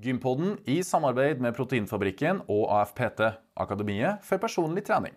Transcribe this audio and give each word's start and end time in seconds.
Gympodden 0.00 0.54
i 0.64 0.80
samarbeid 0.86 1.42
med 1.44 1.52
Proteinfabrikken 1.56 2.40
og 2.48 2.70
AFPT, 2.72 3.20
Akademiet 3.60 4.24
for 4.24 4.40
personlig 4.40 4.86
trening. 4.86 5.12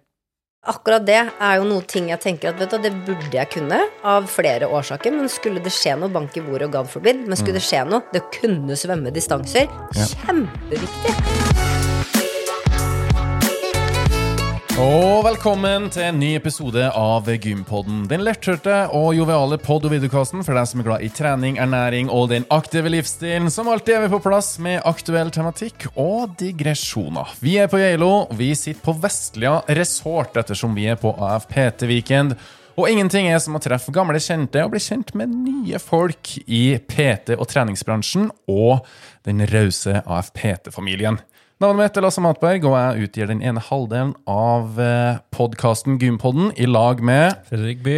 Akkurat 0.63 1.04
det 1.04 1.20
er 1.20 1.58
jo 1.59 1.66
noe 1.67 1.83
ting 1.88 2.08
jeg 2.12 2.21
tenker 2.24 2.54
at 2.54 2.59
vet 2.59 2.71
du, 2.71 2.78
det 2.83 2.93
burde 3.07 3.31
jeg 3.35 3.51
kunne, 3.51 3.79
av 4.07 4.29
flere 4.31 4.67
årsaker. 4.71 5.11
Men 5.15 5.31
skulle 5.31 5.63
det 5.63 5.73
skje 5.75 5.97
noe, 5.99 6.11
bank 6.11 6.35
i 6.39 6.43
bordet 6.43 6.69
og 6.69 6.77
gav 6.77 6.91
forbind, 6.91 7.27
Men 7.27 7.39
skulle 7.39 7.59
det 7.59 7.67
skje 7.67 7.83
noe, 7.88 8.04
det 8.11 8.23
å 8.23 8.31
kunne 8.39 8.79
svømme 8.79 9.11
distanser, 9.15 9.71
kjempeviktig. 9.91 11.62
Og 14.82 15.20
velkommen 15.21 15.84
til 15.94 16.02
en 16.08 16.16
ny 16.18 16.32
episode 16.34 16.88
av 16.98 17.28
Gympodden. 17.30 18.08
Den 18.10 18.23
letthørte 18.26 18.88
og 18.98 19.12
joviale 19.14 19.60
pod- 19.62 19.84
og 19.86 19.92
videokasten 19.94 20.42
for 20.42 20.58
deg 20.58 20.66
som 20.66 20.82
er 20.82 20.88
glad 20.88 21.04
i 21.05 21.12
trening, 21.14 21.60
ernæring 21.62 22.10
og 22.10 22.32
den 22.32 22.48
aktive 22.50 22.90
livsstilen. 22.90 23.52
Som 23.54 23.70
alltid 23.70 24.00
er 24.00 24.02
vi 24.08 24.09
på 24.16 24.22
plass 24.26 24.55
med 24.58 24.82
aktuell 24.90 25.30
tematikk 25.30 25.86
og 25.94 26.34
digresjoner. 26.40 27.36
Vi 27.45 27.59
er 27.62 27.70
på 27.70 27.78
Geilo, 27.84 28.26
vi 28.34 28.50
sitter 28.58 28.81
på 28.81 28.95
Vestlia 29.04 29.59
resort 29.78 30.41
ettersom 30.41 30.73
vi 30.73 30.88
er 30.90 30.98
på 30.98 31.14
AFPT 31.22 31.86
Weekend. 31.92 32.34
Og 32.73 32.90
ingenting 32.90 33.30
er 33.30 33.38
som 33.38 33.53
å 33.53 33.62
treffe 33.62 33.94
gamle 33.94 34.17
kjente 34.17 34.64
og 34.66 34.73
bli 34.73 34.81
kjent 34.81 35.14
med 35.14 35.30
nye 35.30 35.78
folk 35.78 36.34
i 36.48 36.80
PT- 36.81 37.38
og 37.38 37.45
treningsbransjen 37.53 38.31
og 38.50 38.81
den 39.30 39.45
rause 39.53 40.02
AFPT-familien. 40.02 41.22
Navnet 41.62 41.77
mitt 41.77 41.98
er 41.98 42.03
Lasse 42.03 42.21
Matberg, 42.23 42.63
og 42.66 42.73
jeg 42.73 43.05
utgir 43.05 43.27
den 43.30 43.41
ene 43.45 43.61
halvdelen 43.61 44.16
av 44.27 44.80
podkasten 45.35 45.99
Gympodden 46.02 46.49
i 46.57 46.66
lag 46.66 47.03
med 47.05 47.38
Fredrik 47.48 47.84
By. 47.85 47.98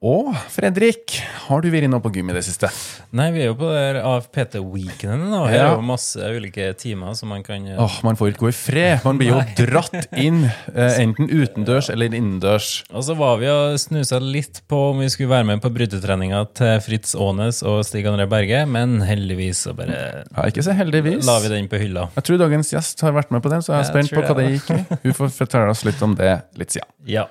Og 0.00 0.30
Fredrik, 0.48 1.18
har 1.44 1.60
du 1.60 1.66
vært 1.68 1.84
inne 1.84 1.98
på 2.00 2.08
gym 2.14 2.30
i 2.32 2.34
det 2.38 2.40
siste? 2.46 2.70
Nei, 3.12 3.26
vi 3.34 3.42
er 3.42 3.50
jo 3.50 3.56
på 3.60 3.68
der 3.68 3.98
AFPT-weekenden 4.00 5.26
nå. 5.28 5.40
Her 5.44 5.56
Ja. 5.58 5.66
er 5.66 5.74
jo 5.76 5.82
masse 5.84 6.16
ulike 6.16 6.70
timer 6.80 7.12
som 7.14 7.28
man 7.28 7.42
kan 7.44 7.66
Åh, 7.76 7.98
Man 8.02 8.16
får 8.16 8.30
ikke 8.32 8.40
gå 8.46 8.48
i 8.48 8.56
fred. 8.56 9.04
Man 9.04 9.18
blir 9.18 9.28
jo 9.34 9.40
dratt 9.66 10.08
inn, 10.16 10.46
eh, 10.72 10.96
enten 11.04 11.28
utendørs 11.28 11.90
eller 11.92 12.08
innendørs. 12.16 12.82
Og 12.96 13.04
så 13.04 13.14
var 13.14 13.36
vi 13.42 13.50
og 13.52 13.76
snusa 13.78 14.16
litt 14.24 14.62
på 14.66 14.78
om 14.94 15.00
vi 15.04 15.08
skulle 15.12 15.28
være 15.34 15.44
med 15.50 15.60
på 15.60 15.68
brytetreninga 15.74 16.46
til 16.56 16.80
Fritz 16.80 17.12
Aanes 17.14 17.60
og 17.62 17.84
Stig 17.84 18.06
André 18.08 18.24
Berge, 18.26 18.64
men 18.66 19.02
heldigvis 19.04 19.66
så 19.68 19.76
bare 19.76 20.24
Ja, 20.32 20.46
ikke 20.48 20.64
så 20.64 20.72
heldigvis. 20.80 21.26
la 21.26 21.38
vi 21.44 21.48
den 21.52 21.68
på 21.68 21.76
hylla. 21.78 22.08
Jeg 22.16 22.24
tror 22.24 22.38
dagens 22.40 22.72
gjest 22.72 23.00
har 23.04 23.12
vært 23.12 23.30
med 23.30 23.42
på 23.44 23.50
den, 23.52 23.60
så 23.60 23.74
jeg 23.76 23.84
er 23.84 23.84
Jeg 23.84 23.92
spent 23.92 24.16
på 24.16 24.24
hva 24.24 24.36
det. 24.40 24.48
gikk 24.56 24.70
i. 24.70 24.98
Hun 25.04 25.12
får 25.12 25.28
fortelle 25.44 25.68
oss 25.76 25.84
litt 25.84 26.00
om 26.02 26.14
det 26.16 26.40
litt 26.56 26.70
siden. 26.72 26.88
Ja. 27.04 27.26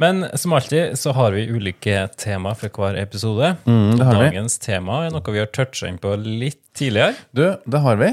Men 0.00 0.26
som 0.38 0.54
alltid 0.56 0.98
så 0.98 1.14
har 1.16 1.34
vi 1.36 1.46
ulike 1.50 2.06
tema 2.18 2.54
for 2.58 2.72
hver 2.72 2.98
episode. 3.00 3.54
Mm. 3.68 3.98
Dagens 4.00 4.58
tema 4.62 5.04
er 5.06 5.14
noe 5.14 5.34
vi 5.34 5.42
har 5.42 5.50
toucha 5.54 5.90
inn 5.90 6.00
på 6.02 6.14
litt 6.22 6.62
tidligere. 6.78 7.16
Du, 7.34 7.44
det 7.64 7.82
har 7.84 8.00
vi. 8.00 8.12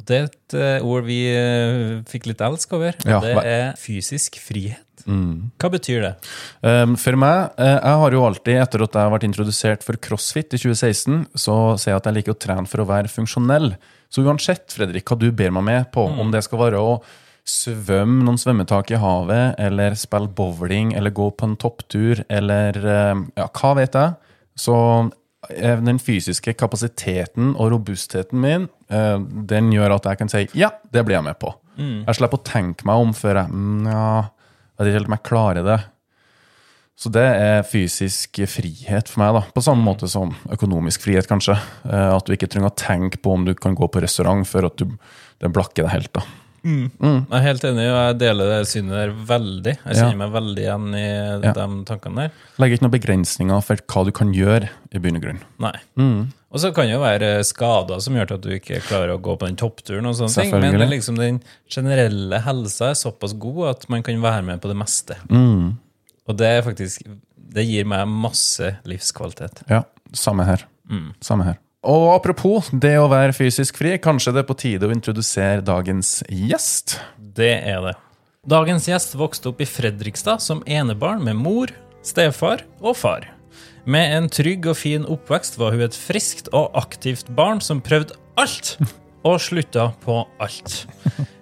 Og 0.00 0.06
Det 0.08 0.16
er 0.16 0.28
et 0.28 0.56
eh, 0.56 0.86
ord 0.86 1.04
vi 1.08 1.22
eh, 1.28 1.98
fikk 2.08 2.30
litt 2.30 2.44
elsk 2.44 2.72
over. 2.78 2.96
Ja, 3.04 3.20
det 3.24 3.36
er 3.44 3.66
fysisk 3.80 4.40
frihet. 4.42 4.84
Hva 5.60 5.70
betyr 5.72 6.02
det? 6.04 6.10
Um, 6.60 6.94
for 7.00 7.16
meg, 7.18 7.54
eh, 7.60 7.76
jeg 7.76 8.02
har 8.02 8.16
jo 8.16 8.24
alltid, 8.26 8.58
etter 8.62 8.84
at 8.84 8.96
jeg 8.96 9.08
har 9.08 9.14
vært 9.14 9.26
introdusert 9.28 9.86
for 9.86 9.98
crossfit 10.02 10.52
i 10.56 10.60
2016, 10.60 11.24
så 11.34 11.56
sier 11.80 11.94
jeg 11.94 12.02
at 12.02 12.10
jeg 12.10 12.18
liker 12.18 12.36
å 12.36 12.40
trene 12.46 12.70
for 12.70 12.82
å 12.82 12.88
være 12.90 13.12
funksjonell. 13.12 13.72
Så 14.12 14.24
uansett, 14.26 14.68
Fredrik, 14.74 15.08
hva 15.08 15.18
du 15.20 15.30
ber 15.32 15.52
meg 15.56 15.66
med 15.66 15.90
på, 15.94 16.04
om 16.04 16.32
det 16.34 16.42
skal 16.46 16.64
være 16.66 16.80
å 16.82 16.98
svømme 17.48 18.24
noen 18.26 18.38
svømmetak 18.40 18.90
i 18.94 18.98
havet, 19.00 19.54
eller 19.58 19.94
spille 19.98 20.28
bowling, 20.36 20.92
eller 20.98 21.10
gå 21.14 21.30
på 21.34 21.48
en 21.48 21.56
topptur, 21.60 22.24
eller 22.28 22.76
eh, 22.80 23.22
ja, 23.40 23.46
hva 23.60 23.72
vet 23.78 23.96
jeg, 23.98 24.14
så 24.60 24.76
er 25.50 25.80
den 25.80 25.98
fysiske 26.02 26.52
kapasiteten 26.60 27.54
og 27.56 27.70
robustheten 27.72 28.40
min, 28.42 28.68
eh, 28.92 29.16
den 29.50 29.70
gjør 29.72 29.96
at 29.96 30.10
jeg 30.10 30.20
kan 30.20 30.28
si 30.32 30.42
ja, 30.58 30.68
det 30.92 31.06
blir 31.08 31.16
jeg 31.20 31.26
med 31.30 31.38
på. 31.40 31.54
Jeg 31.80 32.18
slipper 32.18 32.36
å 32.36 32.44
tenke 32.44 32.84
meg 32.84 33.00
om 33.00 33.14
før 33.16 33.38
jeg 33.40 33.54
mm, 33.56 33.86
ja, 33.88 34.02
jeg 34.28 34.82
vet 34.82 34.90
ikke 34.90 34.98
helt 34.98 35.08
om 35.08 35.14
jeg 35.16 35.26
klarer 35.30 35.64
det. 35.64 35.78
Så 37.00 37.08
det 37.08 37.22
er 37.24 37.62
fysisk 37.64 38.42
frihet 38.52 39.08
for 39.08 39.22
meg, 39.22 39.32
da. 39.38 39.40
På 39.56 39.62
samme 39.64 39.80
måte 39.86 40.04
som 40.12 40.34
økonomisk 40.52 41.06
frihet, 41.06 41.24
kanskje. 41.30 41.54
Eh, 41.88 42.10
At 42.12 42.26
du 42.28 42.34
ikke 42.36 42.50
trenger 42.52 42.68
å 42.68 42.76
tenke 42.76 43.16
på 43.24 43.32
om 43.32 43.46
du 43.48 43.54
kan 43.56 43.72
gå 43.78 43.88
på 43.88 44.02
restaurant 44.04 44.44
før 44.44 44.68
at 44.68 44.76
du, 44.82 44.92
det 45.40 45.48
blakker 45.56 45.86
deg 45.86 45.94
helt. 45.94 46.12
da. 46.18 46.26
Jeg 46.64 47.38
er 47.38 47.44
helt 47.46 47.64
enig, 47.64 47.86
og 47.88 47.98
jeg 48.06 48.18
deler 48.20 48.50
det 48.52 48.66
synet 48.68 48.90
der 48.96 49.12
veldig. 49.30 49.74
Jeg 49.84 49.94
kjenner 49.96 50.10
Ja. 50.12 50.16
meg 50.20 50.32
veldig 50.34 50.64
igjen 50.66 50.94
i 50.94 51.06
Ja. 51.46 51.52
de 51.52 51.84
tankene 51.88 52.16
der. 52.16 52.30
Legger 52.58 52.76
ikke 52.76 52.84
noen 52.88 52.98
begrensninger 52.98 53.62
for 53.64 53.76
hva 53.76 54.04
du 54.04 54.12
kan 54.12 54.32
gjøre, 54.34 54.68
i 54.92 54.98
bunn 54.98 55.16
og 55.16 55.22
grunn. 55.22 55.40
Nei. 55.58 55.78
Og 56.52 56.58
så 56.58 56.72
kan 56.74 56.86
det 56.86 56.94
jo 56.96 57.00
være 57.00 57.44
skader 57.46 58.00
som 58.02 58.14
gjør 58.14 58.32
at 58.34 58.40
du 58.42 58.48
ikke 58.50 58.80
klarer 58.82 59.14
å 59.16 59.20
gå 59.22 59.36
på 59.38 59.46
den 59.46 59.56
toppturen, 59.56 60.04
og 60.06 60.14
sånne 60.18 60.50
ting, 60.50 60.50
men 60.60 60.90
liksom 60.90 61.16
den 61.16 61.40
generelle 61.70 62.40
helsa 62.42 62.90
er 62.90 62.94
såpass 62.98 63.32
god 63.38 63.68
at 63.70 63.88
man 63.88 64.02
kan 64.02 64.20
være 64.20 64.42
med 64.44 64.60
på 64.60 64.68
det 64.68 64.76
meste. 64.76 65.16
Og 66.28 66.36
det 66.36 66.46
er 66.46 66.62
faktisk 66.62 67.02
Det 67.52 67.66
gir 67.66 67.84
meg 67.84 68.06
masse 68.06 68.76
livskvalitet. 68.86 69.64
Ja, 69.68 69.82
samme 70.12 70.44
her. 70.46 70.62
Samme 71.20 71.42
her. 71.44 71.56
Og 71.80 72.10
apropos 72.12 72.66
det 72.76 72.98
å 73.00 73.08
være 73.08 73.32
fysisk 73.32 73.78
fri, 73.80 73.94
kanskje 73.96 74.34
det 74.36 74.42
er 74.42 74.48
på 74.50 74.56
tide 74.60 74.88
å 74.88 74.92
introdusere 74.92 75.62
dagens 75.64 76.18
gjest? 76.28 76.98
Det 77.16 77.54
er 77.56 77.80
det. 77.86 77.94
Dagens 78.44 78.88
gjest 78.90 79.16
vokste 79.16 79.48
opp 79.48 79.62
i 79.64 79.68
Fredrikstad 79.68 80.44
som 80.44 80.60
enebarn 80.68 81.24
med 81.24 81.38
mor, 81.40 81.72
stefar 82.04 82.66
og 82.82 82.98
far. 83.00 83.30
Med 83.88 84.12
en 84.12 84.28
trygg 84.28 84.68
og 84.68 84.76
fin 84.76 85.08
oppvekst 85.08 85.56
var 85.56 85.72
hun 85.72 85.86
et 85.86 85.96
friskt 85.96 86.52
og 86.52 86.68
aktivt 86.76 87.32
barn 87.32 87.64
som 87.64 87.80
prøvde 87.80 88.18
alt, 88.36 88.76
og 89.24 89.40
slutta 89.40 89.88
på 90.04 90.20
alt. 90.40 90.82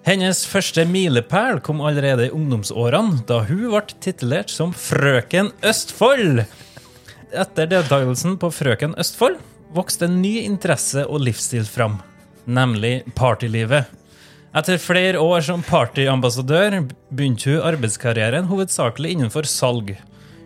Hennes 0.07 0.45
første 0.47 0.87
milepæl 0.87 1.59
kom 1.63 1.83
allerede 1.83 2.29
i 2.29 2.33
ungdomsårene, 2.35 3.25
da 3.27 3.43
hun 3.43 3.67
ble 3.75 3.83
titulert 3.99 4.55
som 4.55 4.71
Frøken 4.71 5.51
Østfold. 5.67 6.45
Etter 7.35 7.71
deltakelsen 7.75 8.39
på 8.39 8.55
Frøken 8.55 8.95
Østfold 8.99 9.39
vokste 9.75 10.07
en 10.09 10.19
ny 10.21 10.39
interesse 10.41 11.05
og 11.05 11.23
livsstil 11.25 11.65
fram, 11.67 11.99
nemlig 12.45 13.03
partylivet. 13.17 13.89
Etter 14.57 14.81
flere 14.81 15.21
år 15.21 15.43
som 15.45 15.61
partyambassadør 15.65 16.79
begynte 17.13 17.53
hun 17.53 17.65
arbeidskarrieren 17.69 18.49
hovedsakelig 18.49 19.13
innenfor 19.13 19.45
salg. 19.49 19.93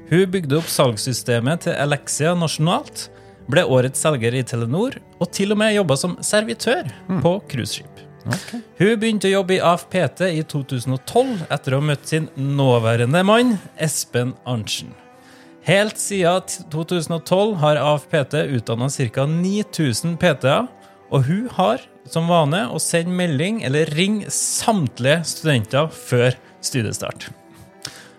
Hun 0.09 0.31
bygde 0.31 0.59
opp 0.59 0.67
salgssystemet 0.67 1.67
til 1.67 1.77
Alexia 1.79 2.33
nasjonalt, 2.35 3.07
ble 3.47 3.63
årets 3.63 4.03
selger 4.03 4.35
i 4.35 4.43
Telenor 4.47 4.99
og 5.19 5.31
til 5.35 5.55
og 5.55 5.59
med 5.59 5.75
jobba 5.77 5.97
som 5.99 6.17
servitør 6.23 6.91
på 7.23 7.37
cruiseskip. 7.51 7.89
Hun 8.79 8.99
begynte 8.99 9.27
å 9.27 9.37
jobbe 9.37 9.57
i 9.57 9.63
AFPT 9.63 10.25
i 10.29 10.43
2012 10.47 11.47
etter 11.51 11.75
å 11.75 11.81
ha 11.81 11.87
møtt 11.91 12.07
sin 12.07 12.29
nåværende 12.35 13.23
mann, 13.27 13.57
Espen 13.75 14.35
Arntzen. 14.47 14.93
Helt 15.63 15.95
siden 15.95 16.41
2012 16.71 17.55
har 17.61 17.79
AFPT 17.79 18.33
utdanna 18.51 18.89
ca. 18.89 19.23
9000 19.25 20.17
PT-er, 20.19 20.65
og 21.07 21.23
hun 21.23 21.45
har 21.55 21.85
som 22.11 22.27
vane 22.27 22.65
å 22.67 22.81
sende 22.83 23.15
melding 23.15 23.61
eller 23.63 23.87
ringe 23.95 24.27
samtlige 24.27 25.21
studenter 25.29 25.87
før 25.87 26.35
studiestart. 26.59 27.29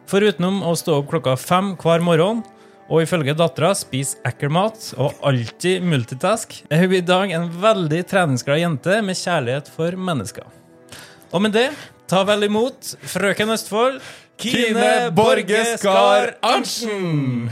Forutenom 0.09 0.62
å 0.65 0.72
stå 0.78 1.03
opp 1.03 1.10
klokka 1.12 1.37
fem 1.37 1.75
hver 1.81 2.00
morgen, 2.06 2.41
og 2.88 3.04
ifølge 3.04 3.37
dattera 3.37 3.75
spise 3.77 4.16
ekkel 4.25 4.53
mat 4.53 4.91
og 4.97 5.21
alltid 5.25 5.84
multitask, 5.84 6.62
er 6.72 6.84
hun 6.84 6.97
i 6.97 7.04
dag 7.04 7.33
en 7.33 7.49
veldig 7.60 8.03
treningsglad 8.09 8.60
jente 8.60 9.00
med 9.04 9.21
kjærlighet 9.21 9.69
for 9.72 10.00
mennesker. 10.00 10.49
Og 11.33 11.44
med 11.44 11.56
det, 11.56 11.71
ta 12.09 12.25
vel 12.25 12.49
imot 12.49 12.94
frøken 13.09 13.53
Østfold, 13.53 14.00
Kine 14.41 15.11
Borge 15.15 15.62
Skar 15.78 16.34
Arntzen! 16.43 17.50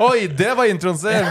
Oi, 0.00 0.26
det 0.28 0.52
var 0.56 0.68
introen 0.70 0.98
sin! 0.98 1.26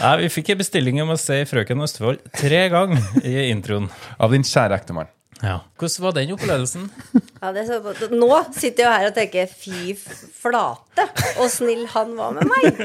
Nei, 0.00 0.14
vi 0.22 0.30
fikk 0.32 0.54
en 0.54 0.60
bestilling 0.62 1.00
om 1.04 1.12
å 1.12 1.18
se 1.20 1.42
frøken 1.48 1.84
Østfold 1.84 2.22
tre 2.34 2.62
ganger 2.72 3.02
i 3.24 3.50
introen. 3.50 3.90
Av 4.16 4.32
din 4.32 4.46
kjære 4.46 4.78
ektemann. 4.80 5.10
Ja. 5.44 5.58
Hvordan 5.78 6.04
var 6.06 6.16
den 6.16 6.34
opplevelsen? 6.38 6.90
Ja, 7.44 7.50
det 7.52 7.66
så, 7.68 7.76
nå 8.08 8.28
sitter 8.56 8.80
jeg 8.80 8.86
jo 8.86 8.92
her 8.94 9.06
og 9.10 9.16
tenker 9.18 9.50
fy 9.52 9.90
flate, 9.98 11.04
og 11.36 11.50
snill 11.52 11.82
han 11.92 12.14
var 12.16 12.30
med 12.38 12.48
meg. 12.48 12.78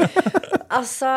Altså 0.68 1.08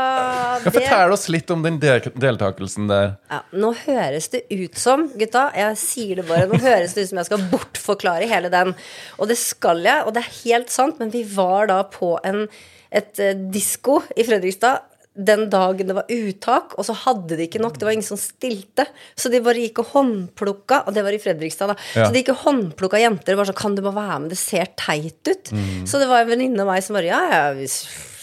det, 0.62 0.71
Fortell 0.77 1.15
oss 1.17 1.27
litt 1.33 1.50
om 1.50 1.65
den 1.65 1.81
del 1.83 2.06
deltakelsen 2.23 2.87
der. 2.89 3.17
ja, 3.33 3.41
Nå 3.59 3.73
høres 3.81 4.31
det 4.31 4.44
ut 4.53 4.79
som, 4.79 5.09
gutta, 5.19 5.49
jeg 5.59 5.81
sier 5.81 6.21
det 6.23 6.29
bare, 6.31 6.47
nå 6.53 6.61
høres 6.62 6.94
det 6.94 7.03
ut 7.03 7.11
som 7.11 7.19
jeg 7.19 7.31
skal 7.33 7.43
bortforklare 7.50 8.31
hele 8.31 8.53
den. 8.53 8.73
Og 9.19 9.33
det 9.33 9.41
skal 9.43 9.83
jeg, 9.83 10.06
og 10.06 10.15
det 10.15 10.23
er 10.23 10.38
helt 10.45 10.71
sant, 10.71 11.03
men 11.03 11.11
vi 11.11 11.25
var 11.35 11.67
da 11.73 11.83
på 11.91 12.15
en, 12.23 12.47
et 12.95 13.25
uh, 13.27 13.35
disko 13.53 14.05
i 14.15 14.29
Fredrikstad 14.29 14.87
den 15.14 15.50
dagen 15.53 15.87
det 15.91 15.94
var 15.99 16.09
uttak, 16.09 16.73
og 16.81 16.87
så 16.88 16.94
hadde 16.97 17.37
de 17.37 17.44
ikke 17.44 17.61
nok. 17.61 17.75
Det 17.76 17.85
var 17.85 17.93
ingen 17.93 18.06
som 18.06 18.17
stilte. 18.17 18.87
Så 19.19 19.29
de 19.32 19.43
bare 19.44 19.61
gikk 19.61 19.82
og 19.82 19.91
håndplukka, 19.93 20.82
og 20.88 20.94
det 20.97 21.03
var 21.05 21.12
i 21.12 21.20
Fredrikstad, 21.20 21.69
da. 21.75 21.76
Ja. 21.94 22.06
Så 22.06 22.14
de 22.14 22.23
gikk 22.23 22.31
og 22.32 22.41
håndplukka 22.47 23.00
jenter 23.03 23.35
og 23.37 23.43
bare 23.43 23.50
sånn 23.53 23.61
Kan 23.62 23.76
du 23.76 23.82
bare 23.85 23.99
være 23.99 24.20
med, 24.25 24.32
det 24.32 24.41
ser 24.41 24.73
teit 24.81 25.29
ut. 25.29 25.53
Så 25.85 26.00
det 26.00 26.09
var 26.09 26.25
en 26.25 26.32
venninne 26.32 26.64
av 26.64 26.70
meg 26.73 26.82
som 26.87 26.97
bare 26.97 27.11
Ja, 27.11 27.20
ja, 27.29 27.44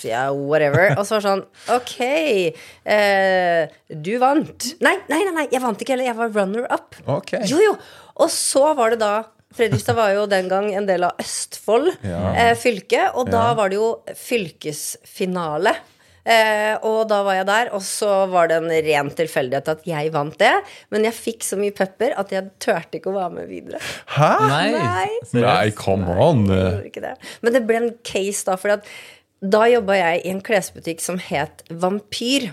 ja, 0.08 0.24
whatever. 0.34 0.96
Og 0.98 1.06
så 1.06 1.18
var 1.18 1.22
det 1.22 1.30
sånn 1.30 1.46
Ok, 1.76 1.96
eh, 2.90 3.68
du 3.94 4.14
vant. 4.22 4.70
Nei, 4.82 4.96
nei, 5.12 5.20
nei, 5.28 5.34
nei, 5.42 5.48
jeg 5.52 5.62
vant 5.64 5.82
ikke 5.84 5.94
heller. 5.96 6.10
Jeg 6.10 6.18
var 6.20 6.32
runner 6.34 6.66
up. 6.72 6.96
Ok. 7.06 7.36
Jo, 7.52 7.60
jo. 7.64 7.76
Og 8.20 8.32
så 8.34 8.72
var 8.80 8.96
det 8.96 9.02
da 9.04 9.14
Fredrikstad 9.56 9.98
var 9.98 10.12
jo 10.14 10.28
den 10.30 10.46
gang 10.50 10.68
en 10.78 10.86
del 10.86 11.04
av 11.08 11.18
Østfold 11.22 11.96
Ja. 12.06 12.20
eh, 12.38 12.52
fylke, 12.56 13.08
og 13.18 13.32
da 13.34 13.48
var 13.58 13.70
det 13.72 13.80
jo 13.80 13.88
fylkesfinale. 14.14 15.74
Eh, 16.26 16.76
og 16.86 17.08
da 17.10 17.22
var 17.26 17.40
jeg 17.40 17.48
der, 17.50 17.72
og 17.76 17.84
så 17.86 18.26
var 18.32 18.50
det 18.52 18.60
en 18.60 18.72
ren 18.90 19.12
tilfeldighet 19.18 19.72
at 19.74 19.86
jeg 19.88 20.14
vant 20.16 20.38
det. 20.42 20.54
Men 20.94 21.08
jeg 21.08 21.18
fikk 21.18 21.46
så 21.48 21.60
mye 21.60 21.76
pepper 21.76 22.16
at 22.20 22.34
jeg 22.36 22.52
turte 22.62 23.00
ikke 23.00 23.14
å 23.14 23.18
være 23.18 23.36
med 23.38 23.52
videre. 23.52 23.82
Hæ? 24.16 24.32
Nei. 24.50 24.66
Nei. 24.76 25.44
Nei, 25.44 25.70
come 25.78 26.18
on. 26.20 26.46
Nei, 26.50 26.92
det. 26.94 27.16
Men 27.46 27.56
det 27.56 27.64
ble 27.68 27.84
en 27.84 27.94
case 28.08 28.46
da, 28.50 28.58
for 28.60 28.80
da 29.40 29.62
jobba 29.72 29.96
jeg 29.96 30.24
i 30.26 30.34
en 30.34 30.44
klesbutikk 30.44 31.04
som 31.04 31.20
het 31.30 31.64
Vampyr. 31.70 32.52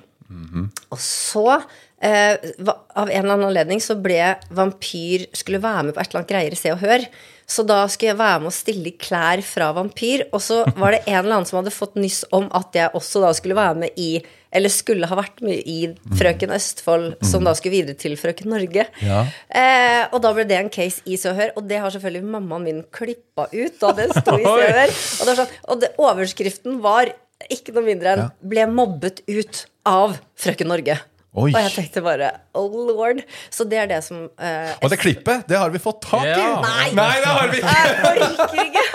Og 0.91 0.99
så, 1.03 1.62
eh, 2.03 2.35
av 2.35 3.09
en 3.11 3.25
eller 3.25 3.33
annen 3.35 3.49
anledning, 3.51 3.81
så 3.83 3.95
ble 3.95 4.35
Vampyr 4.51 5.27
Skulle 5.33 5.62
være 5.62 5.85
med 5.87 5.95
på 5.95 6.01
et 6.01 6.11
eller 6.11 6.23
annet 6.23 6.33
greier 6.33 6.53
i 6.53 6.59
Se 6.59 6.73
og 6.75 6.83
Hør. 6.83 7.07
Så 7.47 7.63
da 7.67 7.85
skulle 7.91 8.11
jeg 8.11 8.19
være 8.19 8.41
med 8.43 8.51
å 8.51 8.55
stille 8.55 8.91
i 8.91 8.97
klær 8.99 9.43
fra 9.47 9.69
Vampyr. 9.77 10.25
Og 10.35 10.43
så 10.43 10.65
var 10.75 10.97
det 10.97 11.05
en 11.07 11.21
eller 11.21 11.37
annen 11.37 11.47
som 11.49 11.61
hadde 11.61 11.75
fått 11.75 11.95
nyss 11.99 12.25
om 12.35 12.49
at 12.57 12.75
jeg 12.75 12.91
også 12.99 13.23
da 13.23 13.31
skulle 13.39 13.59
være 13.59 13.79
med 13.85 14.01
i 14.03 14.11
Eller 14.57 14.73
skulle 14.73 15.07
ha 15.11 15.17
vært 15.19 15.43
med 15.45 15.67
i 15.69 15.91
Frøken 16.17 16.55
Østfold, 16.57 17.19
som 17.29 17.45
da 17.45 17.53
skulle 17.59 17.75
videre 17.75 17.99
til 17.99 18.15
Frøken 18.17 18.49
Norge. 18.49 18.87
Ja. 19.05 19.19
Eh, 19.51 20.07
og 20.15 20.23
da 20.25 20.31
ble 20.33 20.47
det 20.49 20.57
en 20.57 20.71
case 20.73 21.03
i 21.05 21.19
Se 21.21 21.29
og 21.29 21.37
Hør, 21.37 21.51
og 21.59 21.67
det 21.69 21.81
har 21.83 21.93
selvfølgelig 21.93 22.31
mammaen 22.31 22.65
min 22.65 22.79
klippa 22.95 23.51
ut 23.53 23.77
da 23.83 23.91
det 23.99 24.07
sto 24.15 24.39
i 24.39 24.47
Se 24.47 24.55
og 24.55 24.79
Hør. 24.79 24.95
Og, 24.95 25.35
sånn, 25.43 25.53
og 25.67 25.83
det, 25.83 25.93
overskriften 26.01 26.81
var 26.87 27.11
ikke 27.53 27.75
noe 27.77 27.85
mindre 27.85 28.15
enn. 28.15 28.25
'Ble 28.41 28.65
mobbet 28.71 29.21
ut 29.29 29.67
av 29.85 30.17
Frøken 30.41 30.73
Norge'. 30.73 31.03
Oi. 31.37 31.50
Og 31.53 31.59
jeg 31.61 31.73
tenkte 31.75 32.00
bare 32.05 32.31
oh 32.56 32.73
lord. 32.88 33.21
Så 33.53 33.67
det 33.69 33.81
er 33.83 33.91
det 33.91 33.99
som 34.06 34.23
eh, 34.41 34.71
Og 34.81 34.88
det 34.93 34.97
klippet, 35.03 35.44
det 35.50 35.59
har 35.61 35.73
vi 35.75 35.81
fått 35.83 36.00
tak 36.06 36.25
i! 36.25 36.31
Ja. 36.33 36.62
Nei. 36.65 36.87
Nei, 36.97 37.17
det 37.21 37.35
har 37.35 37.50
vi 37.53 37.61
ikke! 37.61 37.75
Jeg 37.77 38.69
ikke! 38.71 38.87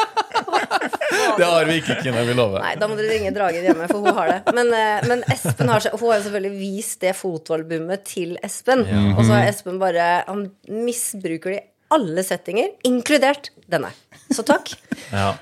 Det 1.11 1.45
har 1.45 1.65
vi 1.67 1.75
ikke, 1.81 1.95
Kine, 2.01 2.21
vi 2.25 2.33
lover. 2.33 2.63
Nei, 2.63 2.71
da 2.79 2.87
må 2.87 2.95
dere 2.97 3.11
ringe 3.11 3.33
Dragen 3.35 3.65
hjemme, 3.65 3.87
for 3.91 4.03
hun 4.03 4.15
har 4.15 4.29
det. 4.31 4.53
Men, 4.55 4.71
eh, 4.73 5.03
men 5.11 5.23
Espen 5.31 5.69
har, 5.69 5.83
seg, 5.83 5.93
hun 5.99 6.07
har 6.09 6.21
jo 6.21 6.25
selvfølgelig 6.27 6.53
vist 6.57 7.03
det 7.03 7.11
fotoalbumet 7.19 8.05
til 8.07 8.33
Espen. 8.43 8.85
Og 9.11 9.21
så 9.27 9.35
har 9.35 9.49
Espen 9.51 9.79
bare 9.81 10.07
Han 10.29 10.47
misbruker 10.71 11.53
det 11.53 11.59
i 11.59 11.67
alle 11.91 12.23
settinger, 12.23 12.71
inkludert 12.87 13.51
denne. 13.69 13.91
Så 14.31 14.47
takk. 14.47 14.71
Ja. 15.11 15.33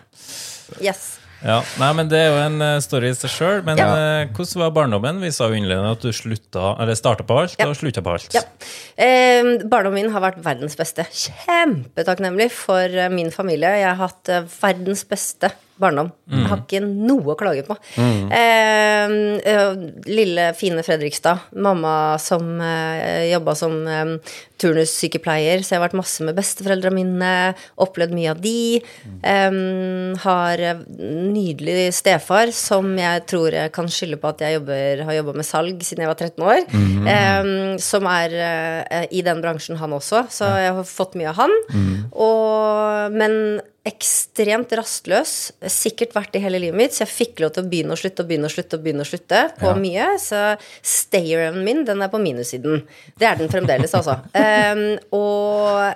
Yes. 0.82 1.19
Ja, 1.40 1.62
nei, 1.80 1.94
men 1.96 2.10
Det 2.12 2.18
er 2.20 2.28
jo 2.34 2.40
en 2.44 2.62
eh, 2.62 2.80
story 2.84 3.10
i 3.14 3.16
seg 3.16 3.32
sjøl. 3.32 3.62
Men 3.64 3.78
Ja. 3.80 3.88
eh, 3.96 4.28
hvordan 4.36 4.60
var 4.64 4.72
barndommen? 4.76 5.22
Vi 5.24 5.32
sa 5.32 5.48
jo 5.48 5.56
innledende 5.56 5.92
at 5.96 6.02
du 6.04 6.10
slutta, 6.12 6.74
starta 7.00 7.24
på 7.24 7.38
alt 7.40 7.56
Ja. 7.60 7.68
og 7.70 7.76
slutta 7.80 8.02
på 8.04 8.12
alt. 8.12 8.34
Ja. 8.36 8.42
Eh, 8.98 9.64
barndommen 9.64 9.94
min 10.04 10.12
har 10.12 10.22
vært 10.22 10.42
verdens 10.44 10.76
beste. 10.76 11.06
Kjempetakknemlig 11.08 12.52
for 12.52 12.84
eh, 12.84 13.10
min 13.10 13.32
familie. 13.32 13.72
Jeg 13.80 13.88
har 13.96 14.08
hatt 14.08 14.30
eh, 14.30 14.42
verdens 14.62 15.04
beste 15.08 15.52
barndom. 15.80 16.12
Jeg 16.30 16.46
har 16.52 16.60
ikke 16.62 16.82
noe 16.86 17.34
å 17.34 17.38
klage 17.40 17.64
på. 17.66 17.76
Mm. 17.98 18.28
eh, 18.36 19.14
lille, 20.10 20.50
fine 20.58 20.84
Fredrikstad. 20.86 21.48
Mamma 21.56 21.94
som 22.22 22.60
eh, 22.62 23.30
jobba 23.32 23.56
som 23.58 23.80
eh, 23.88 24.12
turnussykepleier, 24.60 25.64
så 25.64 25.74
jeg 25.74 25.80
har 25.80 25.86
vært 25.88 25.98
masse 25.98 26.26
med 26.26 26.38
besteforeldra 26.38 26.92
mine. 26.94 27.32
Opplevd 27.82 28.14
mye 28.16 28.34
av 28.34 28.44
de. 28.44 28.82
Eh, 29.24 29.60
har 30.26 30.66
nydelig 31.00 31.90
stefar 31.98 32.54
som 32.56 32.92
jeg 33.00 33.26
tror 33.30 33.56
jeg 33.56 33.74
kan 33.76 33.90
skylde 33.90 34.20
på 34.22 34.34
at 34.34 34.44
jeg 34.46 34.60
jobber, 34.60 35.06
har 35.08 35.20
jobba 35.22 35.38
med 35.40 35.48
salg 35.48 35.82
siden 35.86 36.06
jeg 36.06 36.12
var 36.12 36.20
13 36.20 36.48
år. 36.52 36.62
Eh, 37.16 37.52
som 37.82 38.08
er 38.12 38.38
eh, 38.44 39.10
i 39.16 39.24
den 39.26 39.42
bransjen, 39.44 39.80
han 39.80 39.96
også. 39.98 40.28
Så 40.34 40.54
jeg 40.60 40.76
har 40.78 40.88
fått 40.88 41.18
mye 41.20 41.32
av 41.34 41.42
han. 41.42 41.60
Og, 42.14 43.16
men 43.16 43.62
ekstremt 43.88 44.74
rastløs. 44.76 45.52
Sikkert 45.72 46.16
vært 46.16 46.34
det 46.36 46.42
hele 46.44 46.60
livet 46.62 46.78
mitt, 46.78 46.96
så 46.96 47.06
jeg 47.06 47.14
fikk 47.14 47.44
lov 47.44 47.54
til 47.56 47.64
å 47.64 47.70
begynne 47.72 47.96
og 47.96 48.02
slutte 48.02 48.24
og 48.26 48.30
begynne 48.30 48.50
og 48.50 48.54
slutte 48.54 48.78
og 48.78 48.84
begynne 48.86 49.06
å 49.06 49.10
slutte 49.10 49.42
på 49.60 49.70
Ja. 49.72 49.76
mye. 49.76 50.08
Så 50.20 50.42
stayeren 50.84 51.64
min, 51.64 51.86
den 51.86 52.02
er 52.02 52.12
på 52.12 52.20
minussiden. 52.22 52.84
Det 53.18 53.28
er 53.28 53.36
den 53.36 53.50
fremdeles, 53.50 53.94
altså. 53.96 54.20
Um, 54.36 55.00
og 55.12 55.96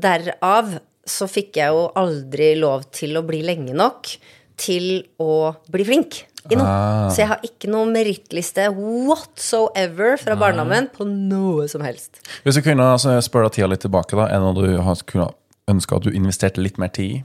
derav 0.00 0.78
så 1.08 1.28
fikk 1.28 1.56
jeg 1.56 1.72
jo 1.72 1.92
aldri 1.96 2.54
lov 2.58 2.90
til 2.92 3.16
å 3.16 3.24
bli 3.24 3.42
lenge 3.42 3.76
nok 3.76 4.10
til 4.58 5.04
å 5.22 5.54
bli 5.70 5.84
flink 5.84 6.24
i 6.50 6.56
noe. 6.56 6.66
Ah. 6.66 7.08
Så 7.12 7.22
jeg 7.22 7.30
har 7.30 7.44
ikke 7.46 7.70
noe 7.70 7.88
merittliste 7.90 8.68
whatsoever 8.74 10.16
fra 10.20 10.36
barndommen 10.38 10.88
på 10.94 11.06
noe 11.08 11.68
som 11.70 11.84
helst. 11.84 12.22
Hvis 12.44 12.58
du 12.58 12.64
kunne 12.66 12.86
altså, 12.94 13.18
spørre 13.24 13.48
deg 13.48 13.58
tida 13.58 13.70
litt 13.72 13.84
tilbake, 13.84 14.16
da, 14.16 14.28
det 14.32 14.40
noe 14.42 14.56
du 14.56 14.78
har 14.84 15.04
kunne 15.08 15.30
ønska 15.70 15.98
at 15.98 16.06
du 16.08 16.12
investerte 16.14 16.62
litt 16.64 16.78
mer 16.80 16.92
tid 16.94 17.18
i? 17.18 17.24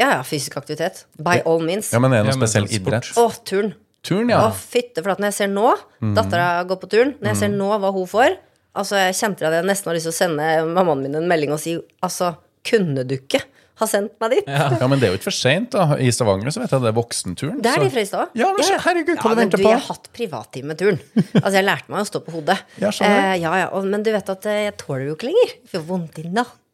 Ja, 0.00 0.14
ja, 0.16 0.20
fysisk 0.24 0.56
aktivitet. 0.56 1.04
By 1.20 1.42
all 1.44 1.60
means. 1.60 1.90
Ja, 1.92 2.00
men 2.00 2.14
er 2.16 2.24
det 2.24 2.30
noe 2.30 2.38
Ja, 2.38 2.40
spesiell 2.40 2.68
idrett? 2.72 3.10
Å, 3.20 3.26
turn. 3.44 3.74
Turn, 4.06 4.30
ja. 4.32 4.46
Å, 4.46 4.54
fytte 4.56 5.04
flate. 5.04 5.20
Når 5.20 5.28
jeg 5.34 5.38
ser 5.42 5.50
nå, 5.52 5.74
dattera 6.16 6.62
går 6.68 6.80
på 6.80 6.88
turn, 6.94 7.14
når 7.20 7.34
jeg 7.34 7.40
ser 7.42 7.52
nå 7.52 7.74
hva 7.76 7.92
hun 7.92 8.08
får 8.08 8.38
Altså, 8.70 9.00
jeg 9.00 9.16
kjente 9.18 9.48
at 9.48 9.56
jeg 9.58 9.66
nesten 9.66 9.90
har 9.90 9.96
lyst 9.96 10.06
til 10.06 10.12
å 10.12 10.14
sende 10.14 10.44
mammaen 10.70 11.00
min 11.02 11.16
en 11.18 11.24
melding 11.26 11.50
og 11.50 11.58
si 11.58 11.72
Altså, 12.06 12.36
kunne 12.66 13.02
du 13.02 13.16
ikke 13.16 13.42
ha 13.80 13.88
sendt 13.88 14.14
meg 14.22 14.34
dit? 14.36 14.46
Ja, 14.50 14.86
Men 14.86 15.00
det 15.00 15.08
er 15.08 15.14
jo 15.14 15.18
ikke 15.18 15.30
for 15.30 15.36
seint. 15.36 15.74
I 15.74 16.10
Stavanger 16.14 16.52
så 16.54 16.62
vet 16.62 16.74
jeg 16.74 16.84
det 16.84 16.90
er 16.90 16.96
voksenturn. 16.96 17.58
Det 17.64 17.72
er 17.72 17.82
de 17.82 17.88
det 17.90 18.04
i 18.04 18.08
stad. 18.08 18.32
Ja, 18.38 18.50
men 18.56 18.80
herregud, 18.84 19.16
hva 19.16 19.32
ja, 19.32 19.34
du 19.34 19.40
men 19.40 19.42
venter 19.42 19.60
du, 19.60 19.64
på? 19.64 19.72
Jeg 19.72 19.80
har 19.80 19.86
hatt 19.88 20.08
privattime-turn. 20.16 21.00
Altså, 21.40 21.54
jeg 21.56 21.66
lærte 21.66 21.92
meg 21.92 22.04
å 22.04 22.08
stå 22.12 22.22
på 22.26 22.34
hodet. 22.38 22.58
Ja. 22.84 22.92
Eh, 22.92 23.34
ja, 23.42 23.52
ja, 23.64 23.68
og, 23.76 23.88
men 23.90 24.04
du 24.06 24.12
vet 24.12 24.28
at 24.32 24.46
eh, 24.48 24.66
jeg 24.68 24.76
tåler 24.80 25.06
det 25.06 25.10
jo 25.10 25.16
ikke 25.18 25.30
lenger. 25.30 25.54
Jeg 25.56 25.72
får 25.72 25.86
vondt 25.88 26.20
i 26.20 26.26
nakken 26.28 26.69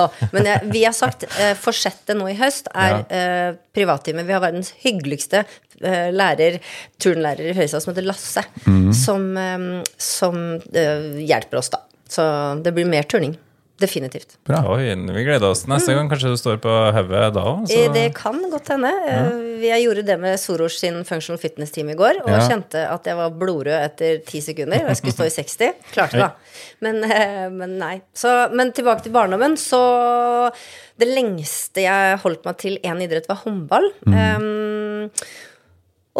og 0.00 0.22
Men 0.34 0.48
jeg, 0.48 0.70
vi 0.72 0.84
har 0.84 0.94
sagt 0.96 1.26
eh, 1.28 1.52
forsettet 1.58 2.18
nå 2.18 2.28
i 2.30 2.36
høst 2.38 2.70
er 2.74 3.02
eh, 3.08 3.50
privattime. 3.74 4.24
Vi 4.26 4.34
har 4.34 4.42
verdens 4.42 4.72
hyggeligste 4.82 5.44
eh, 5.82 6.10
lærer, 6.14 6.60
turnlærer 7.02 7.50
i 7.50 7.54
Fredrikstad 7.54 7.84
som 7.84 7.94
heter 7.94 8.08
Lasse, 8.08 8.44
mm. 8.66 8.90
som, 8.96 9.30
eh, 9.36 9.68
som 9.96 10.42
eh, 10.56 11.22
hjelper 11.26 11.62
oss, 11.62 11.72
da. 11.74 11.84
Så 12.10 12.24
det 12.64 12.74
blir 12.74 12.88
mer 12.90 13.06
turning. 13.06 13.36
Definitivt. 13.80 14.36
Bra. 14.44 14.60
Oi, 14.74 14.90
vi 14.92 15.22
gleder 15.24 15.50
oss. 15.54 15.62
Neste 15.70 15.94
gang 15.96 16.10
kanskje 16.10 16.34
du 16.34 16.36
står 16.40 16.58
på 16.60 16.72
hodet 16.96 17.30
da 17.34 17.44
òg. 17.48 17.70
Eh, 17.72 17.86
Det 17.94 18.06
kan 18.14 18.36
godt 18.52 18.68
hende. 18.74 18.90
Ja. 19.08 19.22
Jeg 19.60 19.84
gjorde 19.86 20.04
det 20.04 20.16
med 20.20 20.38
Soros 20.40 20.76
sin 20.80 21.02
functional 21.08 21.40
fitness-team 21.40 21.90
i 21.92 21.96
går, 21.96 22.20
og 22.24 22.28
Ja. 22.30 22.42
kjente 22.48 22.82
at 22.90 23.04
jeg 23.08 23.16
var 23.16 23.30
blodrød 23.30 23.72
etter 23.84 24.20
ti 24.26 24.40
sekunder. 24.40 24.82
Og 24.84 24.88
jeg 24.92 24.96
skulle 25.00 25.16
stå 25.16 25.26
i 25.26 25.34
60. 25.34 25.72
Klarte 25.92 26.12
det, 26.12 26.20
da. 26.20 26.30
Men, 26.80 27.04
eh, 27.04 27.48
men 27.48 27.78
nei. 27.78 28.02
Så, 28.14 28.52
men 28.52 28.72
tilbake 28.72 29.02
til 29.02 29.12
barndommen. 29.12 29.56
Så 29.56 30.52
det 31.00 31.08
lengste 31.08 31.80
jeg 31.86 32.18
holdt 32.22 32.44
meg 32.44 32.58
til 32.58 32.78
én 32.84 33.00
idrett, 33.02 33.28
var 33.28 33.40
håndball. 33.46 33.90
Um, 34.06 35.10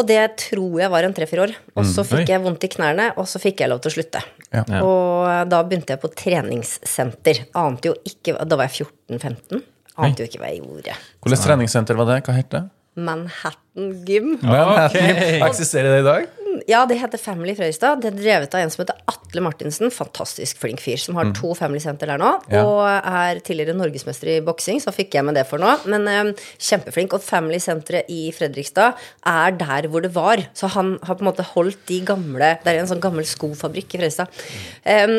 og 0.01 0.07
det 0.09 0.21
tror 0.41 0.79
jeg 0.81 0.91
var 0.93 1.05
en 1.05 1.15
tre-fire 1.17 1.45
år. 1.45 1.51
Og 1.77 1.85
så 1.89 2.05
fikk 2.09 2.23
Oi. 2.25 2.33
jeg 2.33 2.43
vondt 2.45 2.65
i 2.65 2.71
knærne, 2.73 3.11
og 3.21 3.29
så 3.29 3.41
fikk 3.43 3.61
jeg 3.61 3.69
lov 3.69 3.83
til 3.85 3.93
å 3.93 3.95
slutte. 3.99 4.23
Ja. 4.51 4.65
Og 4.81 5.51
da 5.53 5.61
begynte 5.67 5.95
jeg 5.95 6.01
på 6.03 6.11
treningssenter. 6.17 7.45
Ante 7.55 7.93
jo 7.93 7.95
ikke 8.09 8.35
Da 8.49 8.57
var 8.59 8.67
jeg 8.71 8.87
14-15. 9.11 9.61
Ante 10.01 10.25
jo 10.25 10.31
ikke 10.31 10.41
hva 10.41 10.51
jeg 10.51 10.63
gjorde. 10.65 10.97
Hvilket 11.21 11.45
treningssenter 11.45 11.99
var 12.01 12.09
det? 12.09 12.21
Hva 12.27 12.35
het 12.39 12.49
det? 12.55 12.65
Manhattan 13.01 13.93
Gym. 14.09 14.33
Okay. 14.41 15.39
Eksisterer 15.47 15.95
det 15.95 16.01
i 16.03 16.09
dag? 16.09 16.40
Ja, 16.71 16.85
det 16.87 17.01
heter 17.01 17.19
Family 17.19 17.55
Frøystad. 17.59 18.03
Det 18.03 18.13
er 18.13 18.19
drevet 18.19 18.55
av 18.55 18.63
en 18.63 18.71
som 18.71 18.85
heter 18.85 18.99
Atle 19.11 19.43
Martinsen. 19.43 19.91
Fantastisk 19.91 20.61
flink 20.63 20.83
fyr, 20.83 21.01
som 21.03 21.17
har 21.19 21.33
to 21.35 21.51
Family 21.59 21.81
Center 21.83 22.13
der 22.13 22.21
nå. 22.21 22.31
Ja. 22.53 22.63
Og 22.63 22.83
er 22.87 23.41
tidligere 23.47 23.75
norgesmester 23.79 24.31
i 24.37 24.41
boksing, 24.47 24.79
så 24.83 24.95
fikk 24.95 25.17
jeg 25.19 25.27
med 25.27 25.39
det 25.39 25.47
for 25.51 25.63
nå. 25.63 25.73
Men 25.91 26.07
um, 26.07 26.33
kjempeflink. 26.63 27.17
Og 27.17 27.25
Family 27.25 27.59
Senteret 27.63 28.11
i 28.13 28.29
Fredrikstad 28.37 29.01
er 29.27 29.57
der 29.59 29.91
hvor 29.91 30.05
det 30.05 30.13
var. 30.15 30.45
Så 30.55 30.71
han 30.77 30.95
har 31.03 31.19
på 31.19 31.27
en 31.27 31.31
måte 31.33 31.49
holdt 31.55 31.83
de 31.91 32.01
gamle 32.07 32.55
Det 32.63 32.71
er 32.71 32.85
en 32.85 32.91
sånn 32.91 33.03
gammel 33.03 33.27
skofabrikk 33.27 33.97
i 33.97 34.03
Fredrikstad. 34.05 34.45
Em, 34.87 35.19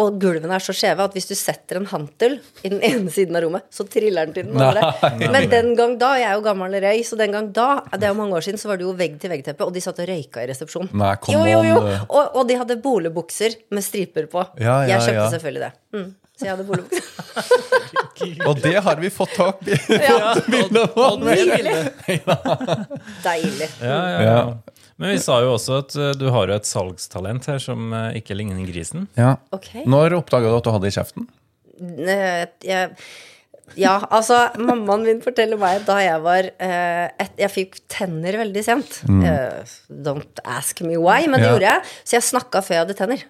og 0.00 0.16
gulvene 0.22 0.56
er 0.56 0.64
så 0.64 0.74
skjeve 0.76 1.04
at 1.06 1.16
hvis 1.16 1.28
du 1.28 1.34
setter 1.38 1.80
en 1.80 1.88
hantel 1.90 2.38
i 2.64 2.70
den 2.72 2.80
ene 2.86 3.12
siden 3.12 3.36
av 3.36 3.44
rommet, 3.44 3.66
så 3.74 3.86
triller 3.90 4.28
den 4.28 4.36
til 4.36 4.48
den 4.48 4.60
andre. 4.60 4.92
Men 5.20 5.50
den 5.52 5.74
gang 5.78 5.96
da, 6.00 6.14
jeg 6.20 6.30
er 6.30 6.38
jo 6.38 6.44
gammel 6.46 6.78
røy, 6.84 7.02
så 7.06 7.18
den 7.20 7.36
gang 7.36 7.50
da, 7.56 7.68
det 7.92 8.08
er 8.08 8.14
jo 8.14 8.18
mange 8.20 8.38
år 8.38 8.46
siden, 8.46 8.60
så 8.62 8.70
var 8.70 8.80
det 8.80 8.86
jo 8.88 8.94
vegg-til-vegg-teppe, 8.98 9.66
og 9.66 9.76
de 9.76 9.84
satt 9.84 10.00
og 10.02 10.08
røyka 10.10 10.44
i 10.44 10.48
resepsjonen. 10.50 10.90
Nei, 11.00 11.12
kom 11.22 11.36
jo, 11.36 11.44
jo, 11.50 11.60
jo. 11.68 11.78
Og, 12.08 12.40
og 12.40 12.48
de 12.48 12.58
hadde 12.62 12.80
bolebukser 12.82 13.60
med 13.74 13.86
striper 13.86 14.30
på. 14.32 14.46
Ja, 14.56 14.80
ja, 14.84 14.96
jeg 14.96 15.06
kjøpte 15.10 15.20
ja. 15.20 15.30
selvfølgelig 15.36 15.64
det. 15.66 15.72
Mm. 15.98 16.10
Så 16.40 16.46
jeg 16.46 16.54
hadde 16.54 16.64
bolebukser. 16.70 17.04
Og 18.48 18.60
det 18.60 18.76
har 18.84 19.00
vi 19.00 19.10
fått 19.12 19.34
tak 19.36 19.60
i. 19.68 19.76
Ja. 20.00 20.32
Nydelig! 21.26 21.76
Deilig. 23.26 23.68
Ja, 23.80 23.98
ja, 24.08 24.22
ja. 24.24 24.40
Men 25.00 25.14
vi 25.14 25.18
sa 25.24 25.38
jo 25.40 25.54
også 25.56 25.78
at 25.80 25.96
eh, 25.96 26.12
du 26.20 26.26
har 26.34 26.50
jo 26.52 26.58
et 26.58 26.68
salgstalent 26.68 27.46
her 27.48 27.58
som 27.62 27.90
eh, 27.96 28.18
ikke 28.20 28.36
ligner 28.36 28.60
grisen. 28.68 29.08
Ja. 29.18 29.34
Okay. 29.56 29.86
Når 29.88 30.18
oppdaga 30.20 30.52
du 30.52 30.58
at 30.60 30.66
du 30.68 30.72
hadde 30.74 30.86
det 30.88 30.92
i 30.92 30.98
kjeften? 31.00 31.28
Eh, 31.80 32.46
Jeg, 32.68 32.94
Ja, 33.78 34.00
altså, 34.10 34.36
mammaen 34.58 35.04
min 35.06 35.20
forteller 35.22 35.56
meg 35.60 35.84
da 35.86 36.00
jeg 36.02 36.20
var 36.24 36.48
eh, 36.58 37.04
et, 37.22 37.36
Jeg 37.38 37.52
fikk 37.54 37.76
tenner 37.92 38.40
veldig 38.42 38.64
sent. 38.66 38.96
Mm. 39.06 39.22
don't 40.04 40.40
ask 40.44 40.80
me 40.82 40.96
why, 40.98 41.20
men 41.30 41.38
det 41.40 41.46
Ja. 41.46 41.52
gjorde 41.54 41.68
jeg. 41.70 41.92
Så 42.04 42.16
jeg 42.18 42.26
snakka 42.32 42.64
før 42.66 42.76
jeg 42.76 42.84
hadde 42.86 42.98
tenner. 42.98 43.22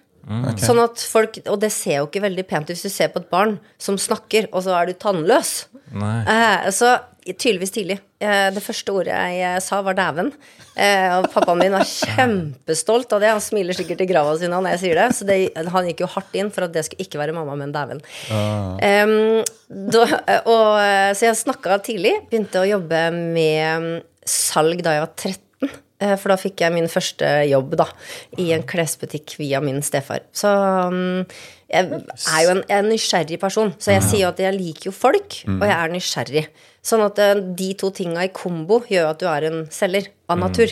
Sånn 0.61 0.77
at 0.83 1.01
folk, 1.09 1.37
Og 1.49 1.59
det 1.61 1.71
ser 1.73 1.97
jo 2.01 2.07
ikke 2.07 2.21
veldig 2.25 2.43
pent 2.49 2.69
ut 2.69 2.75
hvis 2.75 2.83
du 2.85 2.89
ser 2.93 3.09
på 3.13 3.21
et 3.23 3.29
barn 3.31 3.55
som 3.81 3.97
snakker, 3.97 4.49
og 4.51 4.63
så 4.65 4.75
er 4.81 4.89
du 4.91 4.93
tannløs. 4.93 5.65
Nei. 5.93 6.19
Eh, 6.29 6.67
så 6.73 6.99
tydeligvis 7.25 7.73
tidlig. 7.75 7.97
Eh, 8.21 8.47
det 8.53 8.63
første 8.63 8.93
ordet 8.93 9.17
jeg 9.35 9.61
sa, 9.61 9.81
var 9.85 9.97
'dæven'. 9.97 10.31
Eh, 10.75 11.17
og 11.17 11.27
pappaen 11.33 11.59
min 11.59 11.75
var 11.75 11.85
kjempestolt 11.85 13.13
av 13.13 13.21
det. 13.21 13.29
Han 13.29 13.43
smiler 13.43 13.77
sikkert 13.77 14.01
i 14.01 14.07
grava 14.09 14.37
si 14.39 14.47
når 14.49 14.69
jeg 14.73 14.81
sier 14.83 14.95
det. 14.95 15.07
Så 15.15 15.27
det, 15.27 15.37
han 15.55 15.89
gikk 15.89 16.01
jo 16.01 16.09
hardt 16.09 16.35
inn 16.35 16.51
for 16.51 16.65
at 16.65 16.73
det 16.73 16.85
skulle 16.85 17.05
ikke 17.05 17.21
være 17.21 17.35
mamma, 17.35 17.55
men 17.55 17.73
'dæven'. 17.73 18.01
Da, 19.71 20.01
og, 20.45 20.79
eh, 20.81 21.11
så 21.13 21.29
jeg 21.29 21.43
snakka 21.43 21.79
tidlig. 21.85 22.17
Begynte 22.31 22.63
å 22.63 22.67
jobbe 22.67 23.05
med 23.13 23.85
mm, 23.85 24.01
salg 24.25 24.83
da 24.83 24.97
jeg 24.97 25.05
var 25.05 25.15
13. 25.15 25.50
eh, 26.01 26.17
For 26.19 26.33
da 26.33 26.39
fikk 26.41 26.65
jeg 26.65 26.75
min 26.75 26.89
første 26.91 27.29
jobb 27.49 27.77
da 27.79 27.87
i 28.41 28.51
en 28.55 28.65
klesbutikk 28.67 29.37
via 29.39 29.61
min 29.63 29.81
stefar. 29.85 30.25
Så 30.35 30.51
mm, 30.51 31.29
jeg 31.71 31.87
er 31.87 32.41
jo 32.43 32.55
en, 32.57 32.65
er 32.67 32.81
en 32.81 32.91
nysgjerrig 32.91 33.39
person. 33.39 33.71
Så 33.79 33.95
jeg 33.95 34.03
sier 34.03 34.25
jo 34.25 34.33
at 34.33 34.41
jeg 34.43 34.57
liker 34.57 34.89
jo 34.89 34.95
folk, 34.95 35.39
og 35.47 35.63
jeg 35.67 35.77
er 35.77 35.93
nysgjerrig. 35.93 36.45
Sånn 36.81 37.03
at 37.05 37.19
eh, 37.21 37.37
de 37.37 37.69
to 37.77 37.91
tinga 37.93 38.25
i 38.25 38.31
kombo 38.33 38.81
gjør 38.89 39.11
at 39.11 39.21
du 39.21 39.27
er 39.29 39.45
en 39.51 39.61
selger 39.71 40.09
av 40.31 40.39
natur. 40.41 40.71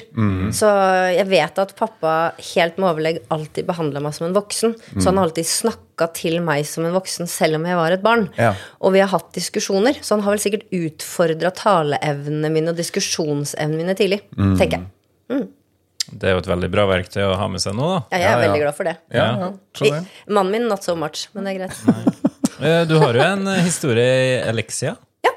Så 0.56 0.68
jeg 1.14 1.28
vet 1.30 1.62
at 1.62 1.74
pappa 1.78 2.14
helt 2.54 2.80
med 2.80 2.90
overlegg 2.90 3.22
alltid 3.34 3.68
behandla 3.68 4.02
meg 4.04 4.16
som 4.16 4.30
en 4.30 4.36
voksen. 4.38 4.76
Så 4.98 5.10
han 5.10 5.20
har 5.20 5.30
alltid 5.30 5.48
snakka 5.50 6.10
til 6.18 6.40
meg 6.46 6.66
som 6.68 6.88
en 6.88 6.96
voksen, 6.96 7.30
selv 7.30 7.60
om 7.60 7.68
jeg 7.68 7.80
var 7.80 7.96
et 7.96 8.06
barn. 8.06 8.30
Ja. 8.40 8.54
Og 8.80 8.96
vi 8.96 9.04
har 9.04 9.12
hatt 9.12 9.34
diskusjoner, 9.36 10.00
så 10.02 10.16
han 10.16 10.24
har 10.26 10.36
vel 10.36 10.44
sikkert 10.44 10.70
utfordra 10.74 11.52
taleevnene 11.56 12.54
mine 12.56 12.74
og 12.74 12.80
diskusjonsevnene 12.80 13.84
mine 13.84 14.00
tidlig. 14.00 14.24
tenker 14.36 14.80
jeg. 14.80 14.90
Det 15.30 16.26
er 16.26 16.34
jo 16.34 16.42
et 16.42 16.48
veldig 16.50 16.70
bra 16.74 16.88
verktøy 16.90 17.22
å 17.28 17.36
ha 17.38 17.48
med 17.54 17.62
seg 17.62 17.76
nå, 17.78 17.86
da. 17.94 18.00
Ja, 18.10 18.18
jeg 18.18 18.24
er 18.24 18.30
Ja, 18.30 18.30
ja. 18.32 18.46
veldig 18.48 18.62
glad 18.64 18.76
for 18.80 18.90
det. 18.90 18.96
Ja, 19.14 19.26
ja, 19.38 19.50
det. 19.80 19.90
I- 19.90 20.34
Mannen 20.34 20.52
min 20.56 20.68
not 20.68 20.84
so 20.84 20.96
much, 20.98 21.28
men 21.36 21.46
det 21.46 21.54
er 21.56 21.60
greit. 21.60 22.26
Eh, 22.60 22.86
Du 22.90 22.98
har 23.00 23.14
jo 23.14 23.22
en 23.22 23.46
historie 23.64 24.04
i 24.04 24.32
Elexia. 24.50 24.96
Ja, 25.24 25.32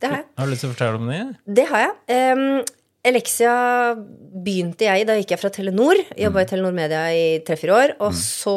det 0.00 0.08
har 0.08 0.16
jeg. 0.22 0.26
Har 0.38 0.46
du 0.46 0.52
lyst 0.52 0.60
til 0.64 0.70
å 0.70 0.74
fortelle 0.76 1.00
om 1.00 1.10
det? 1.10 1.36
Det 1.58 1.66
har 1.68 1.82
jeg. 1.88 2.36
Um, 2.38 2.64
Elexia 3.04 3.96
begynte 3.98 4.86
jeg 4.86 5.00
i 5.02 5.04
da 5.04 5.16
gikk 5.18 5.34
jeg 5.34 5.40
fra 5.42 5.50
Telenor. 5.50 5.98
Jobba 6.16 6.44
i 6.44 6.46
Telenor 6.46 6.72
Media 6.76 7.02
i 7.10 7.40
tre-fire 7.44 7.74
år. 7.74 7.94
Og 8.06 8.12
så 8.14 8.54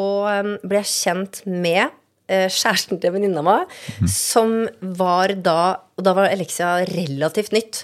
ble 0.62 0.78
jeg 0.84 0.86
kjent 0.92 1.40
med 1.50 1.90
eh, 2.28 2.46
kjæresten 2.46 3.00
til 3.02 3.10
venninna 3.16 3.42
mi, 3.42 3.50
meg, 3.56 4.08
som 4.08 4.68
var 4.80 5.34
da 5.34 5.58
Og 5.98 6.04
da 6.04 6.12
var 6.14 6.28
Elexia 6.30 6.84
relativt 6.86 7.52
nytt. 7.56 7.82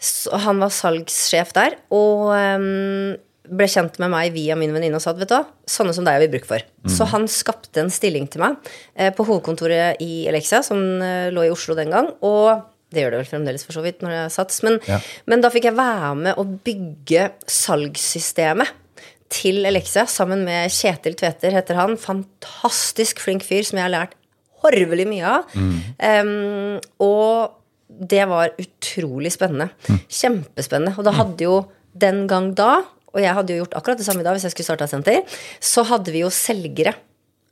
Så 0.00 0.38
han 0.44 0.60
var 0.62 0.70
salgssjef 0.70 1.50
der, 1.56 1.74
og 1.90 2.28
um, 2.30 3.16
ble 3.48 3.66
kjent 3.66 3.96
med 3.98 4.12
meg 4.12 4.32
via 4.34 4.54
min 4.60 4.70
venninne 4.74 4.98
og 4.98 5.02
sa 5.02 5.10
at 5.14 5.18
vet 5.18 5.30
du 5.30 5.34
hva, 5.34 5.44
sånne 5.66 5.94
som 5.96 6.04
deg 6.06 6.18
har 6.18 6.22
vi 6.22 6.30
bruk 6.36 6.44
for. 6.46 6.62
Så 6.92 7.06
han 7.10 7.24
skapte 7.32 7.80
en 7.80 7.90
stilling 7.90 8.26
til 8.30 8.42
meg 8.44 8.58
eh, 8.94 9.08
på 9.16 9.24
hovedkontoret 9.24 10.02
i 10.04 10.26
Elexia, 10.28 10.60
som 10.66 10.78
eh, 11.02 11.30
lå 11.32 11.46
i 11.46 11.50
Oslo 11.54 11.74
den 11.78 11.90
gang. 11.94 12.10
Og 12.28 12.60
det 12.92 13.02
gjør 13.02 13.16
det 13.16 13.22
vel 13.22 13.30
fremdeles 13.30 13.64
for 13.64 13.76
så 13.76 13.82
vidt 13.84 14.04
når 14.04 14.12
det 14.14 14.20
er 14.26 14.34
sats. 14.36 14.60
Men, 14.66 14.76
Ja. 14.86 15.00
men 15.26 15.40
da 15.44 15.50
fikk 15.54 15.64
jeg 15.70 15.78
være 15.80 16.12
med 16.20 16.38
å 16.40 16.44
bygge 16.44 17.30
salgssystemet 17.48 18.70
til 19.32 19.64
Elexia 19.68 20.06
sammen 20.08 20.44
med 20.46 20.70
Kjetil 20.72 21.16
Tveter, 21.18 21.52
heter 21.56 21.76
han. 21.80 21.96
Fantastisk 22.00 23.20
flink 23.24 23.44
fyr 23.44 23.64
som 23.66 23.80
jeg 23.80 23.88
har 23.88 23.92
lært 23.96 24.14
horvelig 24.62 25.04
mye 25.08 25.24
av. 25.38 25.56
Em, 26.02 26.80
og 27.00 27.54
det 27.98 28.24
var 28.30 28.54
utrolig 28.58 29.32
spennende. 29.34 29.70
Kjempespennende. 30.06 30.94
Og 30.98 31.06
da 31.06 31.14
hadde 31.16 31.44
jo 31.48 31.58
den 31.98 32.26
gang 32.30 32.52
da, 32.58 32.84
og 33.14 33.20
jeg 33.22 33.34
hadde 33.34 33.54
jo 33.54 33.64
gjort 33.64 33.76
akkurat 33.78 34.00
det 34.00 34.06
samme 34.06 34.24
da 34.26 34.34
hvis 34.36 34.46
jeg 34.46 34.54
skulle 34.54 34.68
starte 34.68 34.86
et 34.86 34.94
senter, 34.94 35.38
så 35.60 35.84
hadde 35.88 36.14
vi 36.14 36.22
jo 36.22 36.30
selgere 36.34 36.94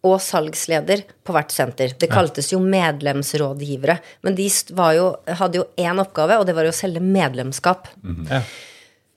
og 0.06 0.20
salgsleder 0.22 1.02
på 1.26 1.34
hvert 1.34 1.50
senter. 1.50 1.96
Det 1.98 2.08
kaltes 2.12 2.52
jo 2.52 2.60
medlemsrådgivere. 2.62 3.98
Men 4.22 4.36
de 4.38 4.46
var 4.76 4.94
jo, 4.94 5.10
hadde 5.40 5.62
jo 5.62 5.66
én 5.82 5.98
oppgave, 6.02 6.38
og 6.38 6.46
det 6.46 6.54
var 6.56 6.68
jo 6.68 6.74
å 6.74 6.76
selge 6.76 7.02
medlemskap. 7.02 7.90
Ja. 8.30 8.42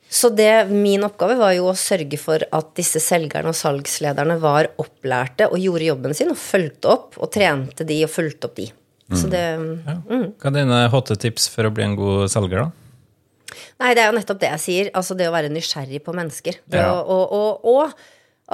Så 0.10 0.32
det, 0.34 0.72
min 0.74 1.04
oppgave 1.06 1.36
var 1.38 1.54
jo 1.54 1.68
å 1.70 1.78
sørge 1.78 2.18
for 2.18 2.42
at 2.42 2.72
disse 2.80 2.98
selgerne 3.04 3.52
og 3.52 3.58
salgslederne 3.58 4.40
var 4.42 4.72
opplærte 4.82 5.52
og 5.52 5.62
gjorde 5.62 5.86
jobben 5.92 6.18
sin 6.18 6.34
og 6.34 6.42
fulgte 6.42 6.90
opp 6.96 7.20
og 7.22 7.30
trente 7.36 7.86
de 7.86 8.00
og 8.08 8.10
fulgte 8.10 8.50
opp 8.50 8.58
de. 8.58 8.66
Så 9.10 9.30
det 9.32 9.42
Hva 9.88 10.52
er 10.52 10.56
dine 10.60 10.84
hotte 10.94 11.16
tips 11.18 11.48
for 11.50 11.66
å 11.66 11.74
bli 11.74 11.84
en 11.88 11.96
god 11.98 12.30
selger, 12.30 12.68
da? 12.68 13.56
Nei, 13.80 13.94
det 13.96 14.04
er 14.04 14.12
jo 14.12 14.18
nettopp 14.20 14.40
det 14.44 14.52
jeg 14.52 14.62
sier. 14.66 14.90
Altså 14.94 15.16
det 15.18 15.30
å 15.30 15.34
være 15.34 15.50
nysgjerrig 15.50 16.04
på 16.06 16.14
mennesker. 16.14 16.60
Det 16.70 16.78
Ja. 16.84 16.92
å, 16.94 17.06
og, 17.08 17.32
og, 17.34 17.66
og 17.66 17.94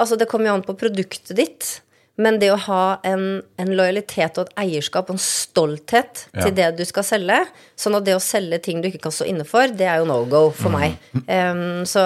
altså 0.00 0.16
det 0.16 0.28
kommer 0.30 0.48
jo 0.48 0.54
an 0.56 0.62
på 0.64 0.76
produktet 0.78 1.36
ditt. 1.36 1.80
Men 2.16 2.38
det 2.40 2.48
å 2.48 2.56
ha 2.56 2.98
en, 3.04 3.42
en 3.60 3.72
lojalitet 3.76 4.38
og 4.40 4.46
et 4.48 4.54
eierskap 4.62 5.10
og 5.10 5.18
en 5.18 5.20
stolthet 5.20 6.22
Ja. 6.32 6.46
til 6.46 6.54
det 6.56 6.70
du 6.78 6.84
skal 6.88 7.04
selge 7.04 7.42
Sånn 7.76 7.94
at 7.98 8.06
det 8.06 8.14
å 8.16 8.22
selge 8.24 8.56
ting 8.64 8.80
du 8.80 8.88
ikke 8.88 9.02
kan 9.04 9.12
stå 9.12 9.26
inne 9.28 9.44
for, 9.44 9.68
det 9.68 9.84
er 9.84 9.98
jo 10.00 10.06
no 10.08 10.22
go 10.24 10.46
for 10.50 10.72
meg. 10.72 10.96
Um, 11.28 11.84
så, 11.84 12.00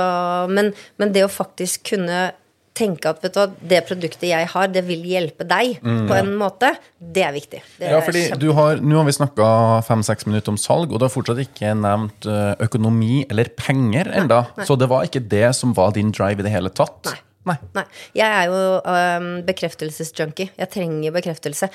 men, 0.51 0.73
men 0.99 1.13
det 1.15 1.23
å 1.23 1.31
faktisk 1.31 1.85
kunne 1.93 2.33
tenke 2.77 3.11
at 3.11 3.23
vet 3.25 3.35
du 3.35 3.55
det 3.71 3.81
produktet 3.89 4.29
jeg 4.31 4.47
har, 4.53 4.69
det 4.73 4.83
vil 4.87 5.03
hjelpe 5.05 5.45
deg 5.49 5.81
på 5.83 6.15
en 6.17 6.31
måte, 6.39 6.73
det 7.01 7.25
er 7.27 7.33
viktig. 7.35 7.63
Det 7.81 7.91
Ja, 7.91 8.01
fordi 8.05 8.27
kjempe- 8.29 8.41
du 8.41 8.53
har, 8.57 8.77
Nå 8.81 8.97
har 9.01 9.05
vi 9.09 9.17
snakka 9.17 9.49
fem-seks 9.87 10.27
minutter 10.27 10.55
om 10.55 10.57
salg, 10.61 10.93
og 10.93 10.99
du 11.01 11.05
har 11.05 11.13
fortsatt 11.13 11.41
ikke 11.43 11.75
nevnt 11.77 12.27
eh, 12.31 12.55
økonomi 12.67 13.25
eller 13.29 13.51
penger 13.57 14.13
enda. 14.23 14.47
Så 14.65 14.79
det 14.79 14.89
var 14.89 15.05
ikke 15.05 15.23
det 15.29 15.55
som 15.59 15.75
var 15.77 15.93
din 15.93 16.13
drive 16.13 16.41
i 16.41 16.47
det 16.47 16.53
hele 16.55 16.71
tatt? 16.71 17.05
Nei. 17.11 17.19
Nei. 17.49 17.57
Nei. 17.75 17.85
Jeg 18.15 18.29
er 18.29 18.51
jo 18.51 18.59
um, 18.85 19.29
bekreftelsesjunkie. 19.47 20.51
Jeg 20.61 20.71
trenger 20.75 21.15
bekreftelse. 21.15 21.71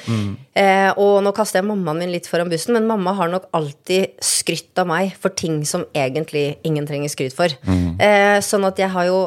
Eh, 0.56 0.92
og 1.02 1.24
nå 1.26 1.32
kaster 1.36 1.60
jeg 1.60 1.68
mammaen 1.68 2.04
min 2.04 2.12
litt 2.14 2.30
foran 2.30 2.52
bussen, 2.52 2.76
men 2.78 2.86
mamma 2.88 3.16
har 3.18 3.32
nok 3.34 3.48
alltid 3.58 4.14
skrytt 4.24 4.78
av 4.78 4.88
meg 4.92 5.16
for 5.20 5.34
ting 5.34 5.64
som 5.66 5.86
egentlig 5.98 6.58
ingen 6.70 6.86
trenger 6.88 7.10
skryt 7.10 7.34
for. 7.36 7.50
Eh, 7.66 8.38
sånn 8.46 8.68
at 8.70 8.78
jeg 8.82 8.94
har 8.94 9.10
jo 9.10 9.20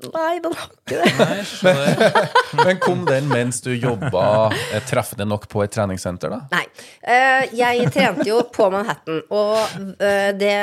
Nei, 0.09 0.39
den 0.43 0.55
har 0.57 0.69
ikke 0.71 0.97
det. 0.97 1.11
Nei, 1.19 2.63
Men 2.65 2.79
kom 2.81 3.03
den 3.07 3.27
mens 3.31 3.61
du 3.65 3.71
jobba 3.73 4.23
eh, 4.71 4.81
treffende 4.87 5.27
nok 5.29 5.47
på 5.51 5.63
et 5.65 5.73
treningssenter, 5.75 6.33
da? 6.33 6.39
Nei. 6.53 6.63
Eh, 7.01 7.51
jeg 7.57 7.91
trente 7.93 8.25
jo 8.27 8.41
på 8.53 8.69
Manhattan, 8.73 9.21
og 9.29 9.57
eh, 10.01 10.31
det 10.37 10.55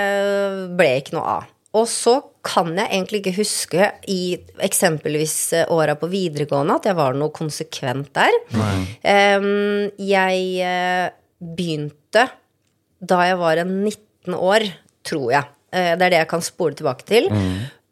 ble 0.79 0.91
ikke 1.03 1.17
noe 1.19 1.37
av. 1.39 1.55
Og 1.79 1.85
så 1.91 2.17
kan 2.49 2.73
jeg 2.73 2.89
egentlig 2.89 3.21
ikke 3.21 3.37
huske 3.37 3.89
i 4.09 4.21
eksempelvis 4.65 5.37
åra 5.69 5.99
på 6.01 6.09
videregående 6.11 6.79
at 6.79 6.89
jeg 6.89 6.97
var 6.97 7.19
noe 7.19 7.35
konsekvent 7.35 8.09
der. 8.17 8.39
Nei. 8.57 8.87
jeg 10.01 11.13
begynte 11.39 12.25
da 12.99 13.21
jeg 13.29 13.39
var 13.39 13.61
19 13.67 14.35
år, 14.35 14.65
tror 15.07 15.29
jeg. 15.37 15.53
Det 15.69 16.07
er 16.09 16.09
det 16.09 16.23
jeg 16.23 16.31
kan 16.33 16.43
spole 16.43 16.75
tilbake 16.81 17.05
til. 17.07 17.29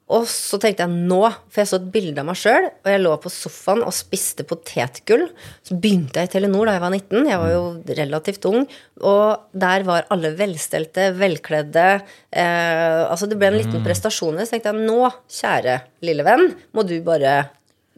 Og 0.07 0.23
så 0.31 0.59
tenkte 0.63 0.85
jeg 0.85 1.07
nå, 1.11 1.19
for 1.51 1.61
jeg 1.61 1.67
så 1.67 1.79
et 1.81 1.89
bilde 1.91 2.23
av 2.23 2.29
meg 2.29 2.39
sjøl, 2.39 2.69
og 2.71 2.91
jeg 2.93 3.01
lå 3.03 3.15
på 3.19 3.31
sofaen 3.33 3.83
og 3.83 3.95
spiste 3.95 4.45
potetgull. 4.47 5.25
Så 5.67 5.75
begynte 5.83 6.23
jeg 6.23 6.31
i 6.31 6.33
Telenor 6.37 6.69
da 6.69 6.77
jeg 6.77 6.85
var 6.85 6.95
19. 6.95 7.27
Jeg 7.27 7.41
var 7.43 7.51
jo 7.51 7.65
relativt 7.99 8.47
ung. 8.47 8.61
Og 9.03 9.59
der 9.67 9.87
var 9.89 10.07
alle 10.15 10.31
velstelte, 10.39 11.09
velkledde. 11.19 11.89
Eh, 12.31 13.03
altså 13.03 13.27
det 13.27 13.41
ble 13.41 13.51
en 13.51 13.59
liten 13.59 13.83
prestasjon. 13.87 14.39
Så 14.45 14.55
tenkte 14.55 14.71
jeg 14.71 14.87
nå, 14.87 15.11
kjære 15.41 15.81
lille 16.07 16.27
venn, 16.29 16.55
må 16.71 16.87
du 16.87 17.01
bare 17.07 17.35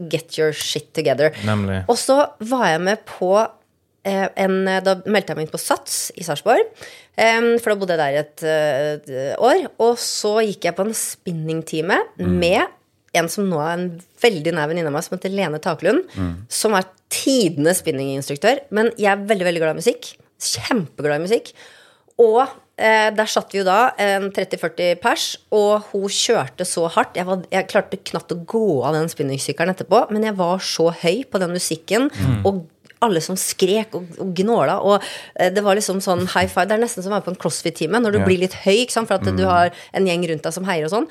get 0.08 0.38
your 0.40 0.56
shit 0.56 0.88
together. 0.96 1.36
Nemlig. 1.44 1.82
Og 1.92 2.00
så 2.00 2.22
var 2.48 2.70
jeg 2.70 2.84
med 2.88 3.04
på 3.04 3.34
eh, 4.08 4.28
en 4.32 4.62
Da 4.64 4.96
meldte 5.04 5.34
jeg 5.34 5.42
meg 5.42 5.48
inn 5.48 5.52
på 5.52 5.60
SATS 5.60 6.00
i 6.16 6.24
Sarpsborg. 6.24 6.72
For 7.58 7.72
da 7.72 7.78
bodde 7.80 7.96
jeg 7.96 8.00
der 8.00 8.18
et, 8.22 8.42
eh, 8.46 8.82
et 8.96 9.38
år. 9.42 9.64
Og 9.82 9.96
så 10.02 10.36
gikk 10.46 10.68
jeg 10.68 10.76
på 10.78 10.86
en 10.86 10.94
spinningtime 10.94 11.98
med 12.22 12.66
en 13.16 13.28
som 13.32 13.48
nå 13.48 13.58
er 13.64 13.74
en 13.74 13.88
veldig 14.22 14.52
nær 14.54 14.68
venninne 14.70 14.90
av 14.90 14.94
meg, 14.94 15.06
som 15.06 15.16
heter 15.16 15.32
Lene 15.34 15.58
Taklund. 15.64 16.06
Som 16.52 16.76
er 16.78 16.86
tidenes 17.10 17.80
spinninginstruktør. 17.82 18.62
Men 18.70 18.92
jeg 19.00 19.10
er 19.14 19.26
veldig, 19.26 19.48
veldig 19.48 19.64
glad 19.64 19.76
i 19.76 19.82
musikk. 19.82 20.12
Kjempeglad 20.38 21.18
i 21.18 21.24
musikk. 21.24 21.52
Og 22.18 22.40
eh, 22.42 23.08
der 23.14 23.30
satt 23.30 23.52
vi 23.54 23.60
jo 23.60 23.66
da 23.66 23.92
en 24.02 24.28
30-40 24.34 24.98
pers, 25.02 25.26
og 25.54 25.86
hun 25.92 26.08
kjørte 26.10 26.66
så 26.66 26.88
hardt. 26.90 27.16
Jeg, 27.18 27.26
var, 27.28 27.44
jeg 27.50 27.68
klarte 27.70 28.00
knapt 28.10 28.34
å 28.34 28.40
gå 28.42 28.64
av 28.86 28.96
den 28.96 29.10
spinningsykkelen 29.10 29.74
etterpå, 29.74 30.04
men 30.10 30.26
jeg 30.26 30.34
var 30.38 30.58
så 30.62 30.90
høy 30.90 31.22
på 31.30 31.40
den 31.42 31.54
musikken. 31.54 32.10
Og 32.48 32.66
alle 33.04 33.20
som 33.24 33.36
skrek 33.38 33.94
og, 33.98 34.06
og 34.22 34.32
gnåla. 34.38 34.78
Og 34.82 35.02
eh, 35.38 35.50
det 35.54 35.62
var 35.64 35.78
liksom 35.78 36.00
sånn 36.04 36.26
high 36.34 36.48
five. 36.50 36.66
Det 36.70 36.76
er 36.78 36.82
nesten 36.84 37.04
som 37.04 37.12
å 37.12 37.16
være 37.18 37.26
på 37.28 37.34
en 37.34 37.40
crossfit-time 37.44 38.00
når 38.02 38.16
du 38.16 38.18
Ja. 38.20 38.24
blir 38.26 38.38
litt 38.42 38.56
høy, 38.64 38.84
ikke 38.84 38.96
sant? 38.96 39.08
for 39.10 39.18
at 39.20 39.28
du 39.38 39.44
har 39.46 39.70
en 39.92 40.06
gjeng 40.08 40.26
rundt 40.30 40.42
deg 40.48 40.52
som 40.56 40.64
heier 40.68 40.88
og 40.88 40.94
sånn. 40.94 41.08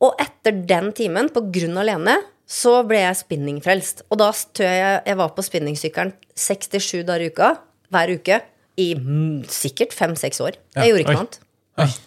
Og 0.00 0.14
etter 0.22 0.56
den 0.66 0.92
timen, 0.96 1.28
på 1.28 1.42
grunn 1.52 1.76
av 1.76 1.84
Lene, 1.84 2.14
så 2.50 2.80
ble 2.88 3.02
jeg 3.02 3.18
spinningfrelst. 3.20 4.02
Og 4.10 4.18
da 4.18 4.30
tror 4.32 4.66
jeg 4.66 5.02
jeg 5.06 5.16
var 5.20 5.28
på 5.36 5.44
spinningsykkelen 5.44 6.14
67 6.34 7.04
dager 7.06 7.26
i 7.26 7.28
uka, 7.30 7.50
hver 7.92 8.14
uke, 8.16 8.40
i 8.80 8.94
mm, 8.96 9.44
sikkert 9.52 9.92
fem-seks 9.92 10.40
år. 10.40 10.56
Jeg 10.78 10.88
gjorde 10.90 11.04
ikke 11.04 11.14
noe 11.18 11.26
annet. 11.26 11.38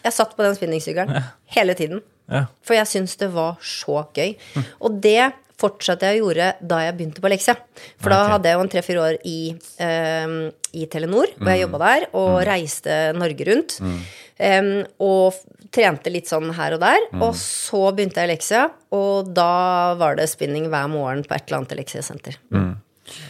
Jeg 0.04 0.14
satt 0.16 0.34
på 0.36 0.44
den 0.46 0.56
spinningsykkelen 0.58 1.24
hele 1.54 1.76
tiden. 1.78 2.02
Ja. 2.32 2.46
For 2.66 2.74
jeg 2.78 2.88
syntes 2.90 3.16
det 3.20 3.30
var 3.36 3.58
så 3.62 4.02
gøy. 4.16 4.34
Og 4.82 4.98
det 5.04 5.32
fortsatte 5.64 6.10
jeg 6.10 6.22
å 6.22 6.28
gjøre 6.30 6.50
da 6.62 6.82
jeg 6.86 6.98
begynte 6.98 7.24
på 7.24 7.32
Leksia. 7.32 7.56
For 8.02 8.14
da 8.14 8.24
hadde 8.36 8.52
jeg 8.52 8.60
jo 8.60 8.66
en 8.66 8.74
tre-fire 8.74 9.06
år 9.08 9.22
i, 9.30 9.40
eh, 9.88 10.36
i 10.74 10.88
Telenor, 10.92 11.34
hvor 11.40 11.54
jeg 11.54 11.64
jobba 11.66 11.82
der, 11.86 12.08
og 12.20 12.36
reiste 12.50 13.00
Norge 13.18 13.50
rundt. 13.50 13.80
Um, 14.44 14.82
og 15.06 15.36
trente 15.74 16.10
litt 16.10 16.28
sånn 16.32 16.50
her 16.58 16.76
og 16.76 16.82
der. 16.84 17.06
Og 17.22 17.36
så 17.38 17.84
begynte 17.96 18.22
jeg 18.22 18.30
i 18.30 18.34
lekse, 18.34 18.64
og 18.94 19.30
da 19.36 19.94
var 20.00 20.18
det 20.20 20.30
spinning 20.32 20.68
hver 20.74 20.90
morgen 20.92 21.24
på 21.28 21.38
et 21.38 21.46
eller 21.48 21.62
annet 21.62 21.78
leksesenter. 21.84 22.40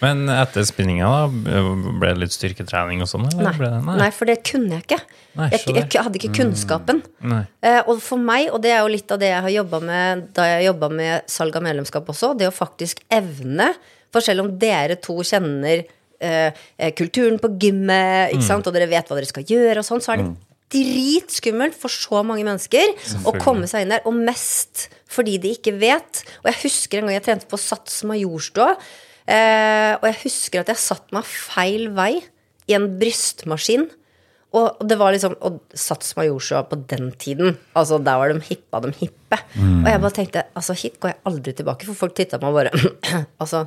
Men 0.03 0.27
etter 0.30 0.65
spinninga, 0.68 1.08
da, 1.10 1.62
ble 2.00 2.12
det 2.12 2.22
litt 2.22 2.36
styrketrening 2.36 3.01
og 3.03 3.10
sånn? 3.10 3.25
Nei. 3.39 3.53
Nei. 3.58 3.96
Nei, 4.03 4.10
for 4.13 4.30
det 4.30 4.38
kunne 4.46 4.77
jeg 4.77 4.86
ikke. 4.86 5.00
Nei, 5.39 5.48
Jeg, 5.56 5.63
jeg, 5.71 6.04
hadde 6.06 6.19
ikke 6.19 6.34
kunnskapen. 6.38 7.02
Mm. 7.24 7.34
Eh, 7.65 7.80
og 7.82 7.98
for 8.06 8.21
meg, 8.21 8.52
og 8.54 8.62
det 8.63 8.76
er 8.76 8.84
jo 8.84 8.93
litt 8.93 9.10
av 9.13 9.21
det 9.24 9.32
jeg 9.32 9.41
har 9.48 9.56
jobba 9.56 9.82
med 9.82 10.28
da 10.38 10.45
jeg 10.52 10.69
jobba 10.69 10.91
med 10.93 11.34
salg 11.34 11.58
av 11.58 11.65
medlemskap 11.65 12.13
også, 12.13 12.36
det 12.38 12.50
å 12.50 12.54
faktisk 12.54 13.02
evne 13.13 13.71
For 14.13 14.21
selv 14.21 14.43
om 14.43 14.50
dere 14.62 15.00
to 15.02 15.15
kjenner 15.26 15.82
eh, 16.21 16.63
kulturen 16.93 17.39
på 17.41 17.50
gymmet, 17.58 18.36
sant, 18.45 18.67
og 18.69 18.76
dere 18.76 18.91
vet 18.91 19.10
hva 19.10 19.17
dere 19.17 19.30
skal 19.30 19.48
gjøre, 19.50 19.82
og 19.82 19.88
sånn, 19.88 20.04
så 20.06 20.13
er 20.13 20.21
det 20.21 20.34
dritskummelt 20.74 21.76
for 21.78 21.91
så 21.91 22.21
mange 22.26 22.45
mennesker 22.45 22.93
å 23.30 23.34
komme 23.41 23.69
seg 23.69 23.86
inn 23.86 23.93
der. 23.93 24.06
Og 24.10 24.15
mest 24.17 24.88
fordi 25.13 25.38
de 25.41 25.54
ikke 25.58 25.76
vet. 25.78 26.24
Og 26.41 26.52
jeg 26.52 26.62
husker 26.63 27.00
en 27.00 27.10
gang 27.10 27.17
jeg 27.19 27.26
trente 27.28 27.50
på 27.50 27.60
Sats 27.62 28.02
Majorstua, 28.10 28.74
eh, 29.28 29.94
og 30.00 30.08
jeg 30.10 30.20
husker 30.24 30.64
at 30.64 30.72
jeg 30.74 30.82
satte 30.84 31.16
meg 31.16 31.28
feil 31.28 31.90
vei 31.96 32.14
i 32.70 32.76
en 32.78 32.88
brystmaskin. 33.00 33.90
Og 34.54 34.84
det 34.86 35.00
var 35.00 35.16
liksom 35.16 35.34
Og 35.42 35.56
Sats 35.74 36.12
Majorstua 36.14 36.62
på 36.70 36.78
den 36.86 37.08
tiden. 37.18 37.56
Altså 37.74 37.98
Der 37.98 38.20
var 38.22 38.30
de 38.30 38.44
hippa 38.46 38.84
de 38.84 38.92
hippe. 39.00 39.40
Og 39.58 39.90
jeg 39.90 40.02
bare 40.04 40.14
tenkte 40.14 40.44
altså 40.54 40.76
hit 40.78 41.00
går 41.02 41.10
jeg 41.10 41.22
aldri 41.26 41.54
tilbake, 41.58 41.88
for 41.90 41.98
folk 42.04 42.14
titta 42.16 42.38
på 42.38 42.52
meg 42.52 42.60
bare 42.60 43.26
Altså 43.42 43.66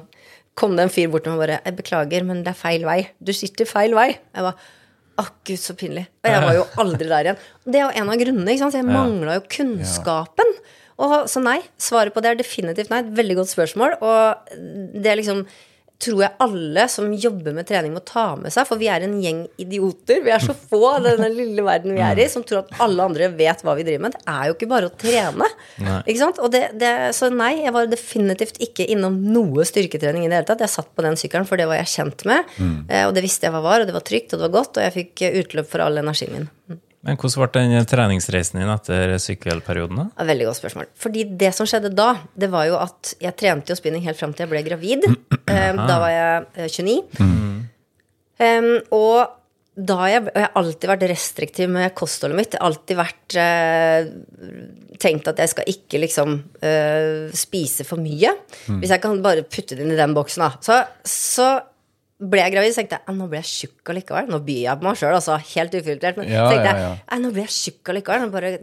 kom 0.57 0.77
det 0.79 0.87
en 0.87 0.93
fyr 0.95 1.11
bort 1.13 1.27
til 1.27 1.35
meg 1.35 1.41
og 1.41 1.43
bare 1.43 1.59
'Jeg 1.65 1.77
beklager, 1.77 2.25
men 2.25 2.39
det 2.45 2.55
er 2.55 2.57
feil 2.57 2.87
vei. 2.87 3.11
Du 3.21 3.33
sitter 3.37 3.67
feil 3.69 3.93
vei.' 3.93 4.15
Jeg 4.15 4.47
bare 4.47 4.55
Å, 5.17 5.25
gud, 5.49 5.57
så 5.57 5.73
pinlig. 5.73 6.07
Og 6.25 6.29
jeg 6.29 6.41
var 6.45 6.55
jo 6.55 6.65
aldri 6.77 7.07
der 7.09 7.25
igjen. 7.25 7.39
Det 7.65 7.79
er 7.81 7.85
jo 7.87 8.03
en 8.03 8.11
av 8.13 8.19
grunnene. 8.21 8.51
ikke 8.53 8.61
sant? 8.61 8.75
Så 8.75 8.81
jeg 8.83 8.85
mangla 8.85 9.39
jo 9.39 9.45
kunnskapen. 9.49 10.51
Og 11.03 11.31
Så 11.31 11.43
nei. 11.45 11.61
Svaret 11.79 12.15
på 12.15 12.23
det 12.25 12.33
er 12.33 12.43
definitivt 12.43 12.93
nei. 12.93 13.05
Et 13.05 13.17
veldig 13.21 13.41
godt 13.43 13.53
spørsmål. 13.53 13.99
Og 14.01 14.61
det 14.97 15.13
er 15.13 15.21
liksom 15.21 15.47
tror 16.03 16.21
jeg 16.21 16.37
alle 16.45 16.85
som 16.93 17.09
jobber 17.17 17.55
med 17.57 17.67
trening, 17.69 17.95
må 17.97 18.03
ta 18.05 18.27
med 18.39 18.53
seg. 18.53 18.67
For 18.69 18.81
vi 18.81 18.89
er 18.93 19.05
en 19.07 19.15
gjeng 19.23 19.43
idioter. 19.63 20.21
Vi 20.25 20.33
er 20.35 20.43
så 20.43 20.53
få 20.57 20.81
av 20.91 21.07
denne 21.07 21.31
lille 21.33 21.65
verden 21.65 21.97
vi 21.97 22.03
er 22.05 22.21
i, 22.21 22.27
som 22.29 22.45
tror 22.47 22.65
at 22.65 22.83
alle 22.85 23.07
andre 23.07 23.31
vet 23.37 23.65
hva 23.65 23.77
vi 23.79 23.87
driver 23.87 24.05
med. 24.07 24.17
Det 24.17 24.35
er 24.35 24.51
jo 24.51 24.57
ikke 24.59 24.71
bare 24.75 24.91
å 24.91 24.95
trene. 25.01 25.49
Ikke 26.05 26.21
sant? 26.21 26.41
Og 26.45 26.53
det, 26.53 26.63
det, 26.81 26.93
så 27.17 27.31
nei, 27.33 27.55
jeg 27.65 27.75
var 27.77 27.89
definitivt 27.91 28.61
ikke 28.69 28.89
innom 28.93 29.19
noe 29.33 29.65
styrketrening 29.69 30.27
i 30.27 30.31
det 30.31 30.41
hele 30.41 30.51
tatt. 30.51 30.65
Jeg 30.67 30.75
satt 30.75 30.93
på 30.93 31.07
den 31.07 31.17
sykkelen, 31.21 31.49
for 31.49 31.61
det 31.61 31.69
var 31.71 31.81
jeg 31.81 31.95
kjent 31.95 32.27
med. 32.29 32.57
Mm. 32.61 32.79
Og 33.07 33.17
det 33.17 33.25
visste 33.25 33.49
jeg 33.49 33.57
hva 33.57 33.65
var, 33.65 33.81
og 33.83 33.89
det 33.89 33.97
var 33.97 34.05
trygt, 34.07 34.35
og 34.35 34.41
det 34.41 34.49
var 34.51 34.57
godt, 34.61 34.77
og 34.77 34.85
jeg 34.89 34.97
fikk 35.01 35.25
eh, 35.25 35.41
utløp 35.41 35.73
for 35.73 35.87
all 35.87 36.05
energien 36.05 36.37
min. 36.37 36.83
Men 37.07 37.19
hvordan 37.21 37.53
ble 37.55 37.65
den 37.71 37.87
treningsreisen 37.89 38.61
din 38.61 38.73
etter 38.73 39.15
sykkelperioden? 39.23 40.03
da? 40.03 40.27
Veldig 40.27 40.49
godt 40.49 40.59
spørsmål. 40.59 40.91
Fordi 40.99 41.25
det 41.39 41.53
som 41.55 41.69
skjedde 41.69 41.93
da, 41.95 42.13
det 42.35 42.51
var 42.53 42.67
jo 42.67 42.79
at 42.81 43.15
jeg 43.23 43.39
trente 43.39 43.73
jo 43.73 43.79
spinning 43.79 44.03
helt 44.07 44.19
fram 44.19 44.35
til 44.35 44.47
jeg 44.47 44.55
ble 44.55 44.67
gravid. 44.67 45.09
Eh, 45.47 45.77
da 45.79 46.01
var 46.03 46.11
jeg 46.11 46.47
eh, 46.59 46.71
29. 46.75 46.95
Um, 48.43 48.73
og 48.97 49.37
da 49.77 50.07
jeg, 50.09 50.23
og 50.25 50.39
jeg 50.41 50.43
har 50.47 50.59
alltid 50.59 50.89
vært 50.91 51.05
restriktiv 51.11 51.71
med 51.71 51.95
kostholdet 51.97 52.39
mitt. 52.39 52.55
Jeg 52.57 52.63
har 52.63 52.71
alltid 52.71 52.99
vært 52.99 53.37
eh, 53.43 54.09
tenkt 55.03 55.29
at 55.29 55.43
jeg 55.43 55.53
skal 55.53 55.71
ikke 55.71 56.01
liksom 56.01 56.35
eh, 56.65 57.27
spise 57.37 57.85
for 57.87 58.01
mye. 58.01 58.33
Hvis 58.81 58.95
jeg 58.95 59.03
kan 59.05 59.21
bare 59.25 59.45
putte 59.45 59.77
det 59.77 59.85
inn 59.85 59.93
i 59.93 59.99
den 60.01 60.17
boksen, 60.17 60.47
da. 60.47 60.51
Så, 60.65 60.81
så 61.07 61.51
ble 62.21 62.41
jeg 62.41 62.53
gravid, 62.55 62.73
så 62.73 62.81
tenkte 62.83 62.97
jeg 62.97 63.05
"Ah, 63.09 63.13
nå 63.19 63.29
ble 63.29 63.43
jeg 63.43 63.51
tjukk 63.53 63.93
allikevel. 63.93 64.29
Nå 64.33 64.39
byr 64.47 64.63
jeg 64.65 64.79
på 64.81 64.89
meg 64.89 64.97
sjøl, 64.97 65.15
altså. 65.19 65.37
Helt 65.55 65.75
ufiltrert. 65.77 66.17
Men 66.17 66.29
Ja, 66.33 66.47
så 66.49 66.55
tenkte 66.55 66.71
ja, 66.73 66.77
ja. 66.81 66.91
jeg 66.97 67.01
"Ah, 67.13 67.19
nå 67.21 67.33
ble 67.35 67.43
jeg 67.45 67.55
tjukk 67.57 67.93
allikevel. 67.93 68.21
Nå 68.25 68.31
bare 68.33 68.59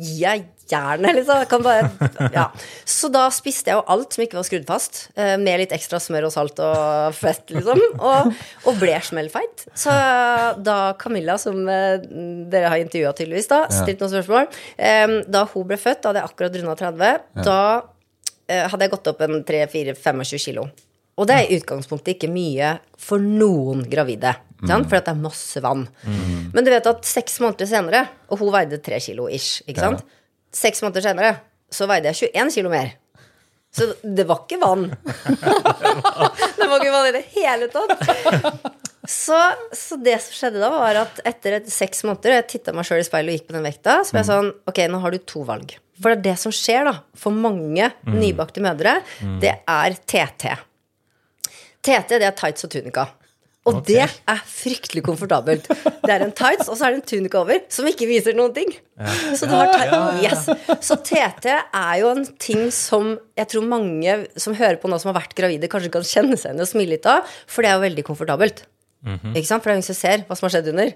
gir 0.00 0.20
jeg 0.24 0.44
jernet, 0.72 1.14
liksom. 1.18 1.62
Bare, 1.62 1.90
ja. 2.32 2.44
Så 2.88 3.10
da 3.12 3.26
spiste 3.30 3.68
jeg 3.72 3.76
jo 3.76 3.84
alt 3.92 4.12
som 4.16 4.24
ikke 4.24 4.38
var 4.38 4.44
skrudd 4.48 4.66
fast, 4.66 5.00
eh, 5.16 5.36
med 5.36 5.60
litt 5.60 5.72
ekstra 5.76 6.00
smør 6.00 6.26
og 6.28 6.32
salt 6.32 6.60
og 6.64 7.12
fett, 7.16 7.44
liksom. 7.52 7.80
Og, 8.00 8.32
og 8.66 8.78
ble 8.80 8.96
smellfeit. 9.04 9.66
Så 9.76 9.92
da 10.62 10.94
Camilla, 11.00 11.36
som 11.40 11.60
eh, 11.68 11.96
dere 12.52 12.68
har 12.72 12.76
intervjua 12.80 13.12
tydeligvis, 13.16 13.48
da, 13.52 13.66
stilt 13.72 14.00
noen 14.00 14.12
spørsmål 14.16 14.48
eh, 14.78 15.18
Da 15.28 15.44
hun 15.52 15.66
ble 15.68 15.76
født, 15.80 16.02
da 16.02 16.08
hadde 16.12 16.22
jeg 16.24 16.30
akkurat 16.30 16.56
runda 16.60 16.76
30, 16.76 17.44
da 17.44 17.58
hadde 18.52 18.84
jeg 18.84 18.90
gått 18.92 19.06
opp 19.08 19.20
en 19.24 19.38
3-4-25 19.48 20.40
kilo. 20.44 20.66
Og 21.20 21.28
det 21.28 21.36
er 21.36 21.50
i 21.50 21.58
utgangspunktet 21.60 22.16
ikke 22.16 22.30
mye 22.32 22.76
for 23.00 23.22
noen 23.22 23.84
gravide. 23.90 24.34
Mm. 24.62 24.86
For 24.86 24.96
det 24.96 25.10
er 25.12 25.18
masse 25.20 25.60
vann. 25.62 25.84
Men 26.54 26.64
du 26.64 26.70
vet 26.72 26.88
at 26.88 27.06
seks 27.08 27.40
måneder 27.42 27.68
senere, 27.68 28.04
og 28.30 28.40
hun 28.40 28.52
veide 28.54 28.80
tre 28.84 29.00
kilo 29.02 29.28
ish, 29.28 29.60
ikke 29.66 29.82
sant? 29.82 30.04
Seks 30.54 30.82
måneder 30.84 31.04
senere 31.04 31.32
så 31.72 31.88
veide 31.90 32.12
jeg 32.12 32.32
21 32.32 32.54
kilo 32.56 32.72
mer. 32.72 32.94
Så 33.72 33.88
det 34.04 34.26
var 34.28 34.44
ikke 34.44 34.60
vann. 34.60 34.90
det 36.58 36.68
var 36.68 36.76
ikke 36.78 36.92
vann 36.92 37.08
i 37.08 37.14
det 37.16 37.24
hele 37.32 37.68
tatt. 37.72 38.72
Så, 39.08 39.36
så 39.74 39.96
det 39.98 40.18
som 40.22 40.36
skjedde 40.36 40.60
da, 40.62 40.68
var 40.70 41.00
at 41.00 41.22
etter 41.26 41.56
et, 41.56 41.70
seks 41.72 42.04
måneder, 42.06 42.34
og 42.34 42.38
jeg 42.38 42.50
titta 42.52 42.74
meg 42.76 42.86
sjøl 42.86 43.00
i 43.02 43.06
speilet 43.06 43.32
og 43.32 43.40
gikk 43.40 43.48
på 43.48 43.56
den 43.56 43.64
vekta, 43.66 43.96
så 44.04 44.14
ble 44.14 44.20
jeg 44.22 44.28
sånn 44.28 44.50
Ok, 44.70 44.82
nå 44.92 45.00
har 45.02 45.14
du 45.14 45.24
to 45.26 45.42
valg. 45.48 45.74
For 45.98 46.12
det 46.12 46.20
er 46.20 46.26
det 46.28 46.36
som 46.42 46.54
skjer, 46.54 46.86
da, 46.86 46.94
for 47.18 47.34
mange 47.34 47.88
nybakte 48.06 48.62
mødre, 48.62 49.00
det 49.42 49.56
er 49.58 49.96
TT. 50.06 50.52
TT, 51.82 52.18
det 52.22 52.28
er 52.28 52.36
tights 52.38 52.64
og 52.66 52.70
tunika. 52.72 53.08
Og 53.70 53.76
det 53.86 54.00
er 54.02 54.40
fryktelig 54.50 55.04
komfortabelt. 55.06 55.68
Det 56.02 56.10
er 56.10 56.24
en 56.24 56.32
tights, 56.34 56.66
og 56.66 56.74
så 56.78 56.88
er 56.88 56.96
det 56.96 56.98
en 56.98 57.04
tunika 57.12 57.38
over, 57.44 57.60
som 57.70 57.86
ikke 57.86 58.08
viser 58.10 58.34
noen 58.34 58.50
ting. 58.56 58.72
Så, 59.38 59.46
du 59.46 59.54
har 59.54 59.70
ti- 59.70 60.24
yes. 60.24 60.48
så 60.82 60.96
TT 60.98 61.46
er 61.52 61.92
jo 62.00 62.08
en 62.10 62.24
ting 62.42 62.64
som 62.74 63.12
jeg 63.38 63.50
tror 63.52 63.68
mange 63.70 64.16
som 64.34 64.56
hører 64.58 64.80
på 64.82 64.90
nå, 64.90 64.98
som 64.98 65.12
har 65.12 65.20
vært 65.20 65.36
gravide, 65.38 65.70
kanskje 65.70 65.92
kan 65.94 66.02
kjenne 66.06 66.38
seg 66.38 66.50
igjen 66.52 66.64
og 66.66 66.70
smile 66.72 66.96
litt 66.96 67.06
av, 67.06 67.22
for 67.46 67.62
det 67.62 67.70
er 67.70 67.78
jo 67.78 67.84
veldig 67.86 68.06
komfortabelt. 68.10 68.64
Ikke 69.06 69.46
sant? 69.46 69.62
For 69.62 69.70
det 69.70 69.76
er 69.76 69.78
ingen 69.80 69.90
som 69.92 69.98
ser 70.00 70.26
hva 70.26 70.38
som 70.38 70.48
har 70.48 70.56
skjedd 70.56 70.72
under. 70.74 70.92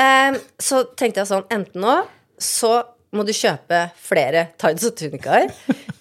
Eh, 0.00 0.40
så 0.60 0.82
tenkte 0.96 1.20
jeg 1.20 1.30
sånn, 1.34 1.46
enten 1.52 1.84
nå 1.84 1.98
så 2.40 2.78
må 3.16 3.24
du 3.26 3.32
kjøpe 3.34 3.78
flere 3.98 4.48
tights 4.60 4.84
og 4.86 4.94
tunikaer. 5.00 5.50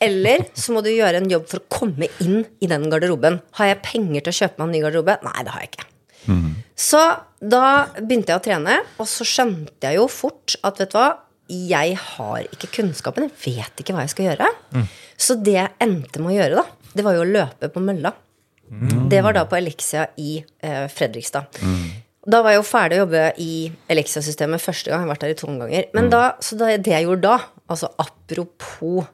eller 0.05 0.43
så 0.53 0.75
må 0.75 0.83
du 0.85 0.91
gjøre 0.93 1.21
en 1.23 1.29
jobb 1.31 1.47
for 1.49 1.61
å 1.63 1.69
komme 1.79 2.09
inn 2.21 2.43
i 2.61 2.69
den 2.69 2.85
garderoben. 2.91 3.39
Har 3.57 3.71
jeg 3.71 3.81
penger 3.85 4.21
til 4.27 4.33
å 4.33 4.37
kjøpe 4.41 4.59
meg 4.61 4.67
en 4.67 4.75
ny 4.77 4.83
garderobe? 4.85 5.15
Nei, 5.25 5.45
det 5.47 5.55
har 5.55 5.63
jeg 5.65 5.71
ikke. 5.73 5.87
Så 6.79 6.99
da 7.41 7.63
begynte 7.97 8.33
jeg 8.33 8.39
å 8.41 8.43
trene, 8.45 8.75
og 9.01 9.07
så 9.09 9.25
skjønte 9.25 9.87
jeg 9.89 9.97
jo 9.97 10.05
fort 10.11 10.55
at 10.67 10.77
vet 10.83 10.91
du 10.93 10.97
hva, 10.99 11.07
jeg 11.49 11.95
har 11.97 12.43
ikke 12.53 12.67
kunnskapen, 12.75 13.25
jeg 13.31 13.55
vet 13.57 13.81
ikke 13.81 13.95
hva 13.95 14.03
jeg 14.05 14.11
skal 14.13 14.27
gjøre. 14.29 14.49
Så 15.19 15.35
det 15.41 15.55
jeg 15.55 15.73
endte 15.81 16.21
med 16.21 16.35
å 16.35 16.37
gjøre, 16.37 16.61
da, 16.61 16.91
det 16.93 17.05
var 17.07 17.15
jo 17.17 17.23
å 17.25 17.29
løpe 17.31 17.71
på 17.73 17.81
mølla. 17.81 18.11
Det 19.09 19.23
var 19.25 19.33
da 19.33 19.47
på 19.49 19.57
Elixia 19.57 20.03
i 20.21 20.35
eh, 20.61 20.85
Fredrikstad. 20.93 21.49
Da 22.29 22.41
var 22.45 22.53
jeg 22.53 22.59
jo 22.59 22.65
ferdig 22.67 22.97
å 22.97 23.03
jobbe 23.03 23.21
i 23.41 23.51
Elixia-systemet 23.89 24.61
første 24.61 24.91
gang. 24.91 25.01
Jeg 25.01 25.07
har 25.07 25.13
vært 25.13 25.23
der 25.25 25.33
i 25.33 25.37
to 25.39 25.47
ganger. 25.49 25.87
Men 25.97 26.11
da, 26.13 26.23
så 26.45 26.57
da, 26.59 26.69
det 26.77 26.93
jeg 26.93 27.07
gjorde 27.07 27.25
da, 27.25 27.37
altså 27.71 27.91
apropos 28.01 29.07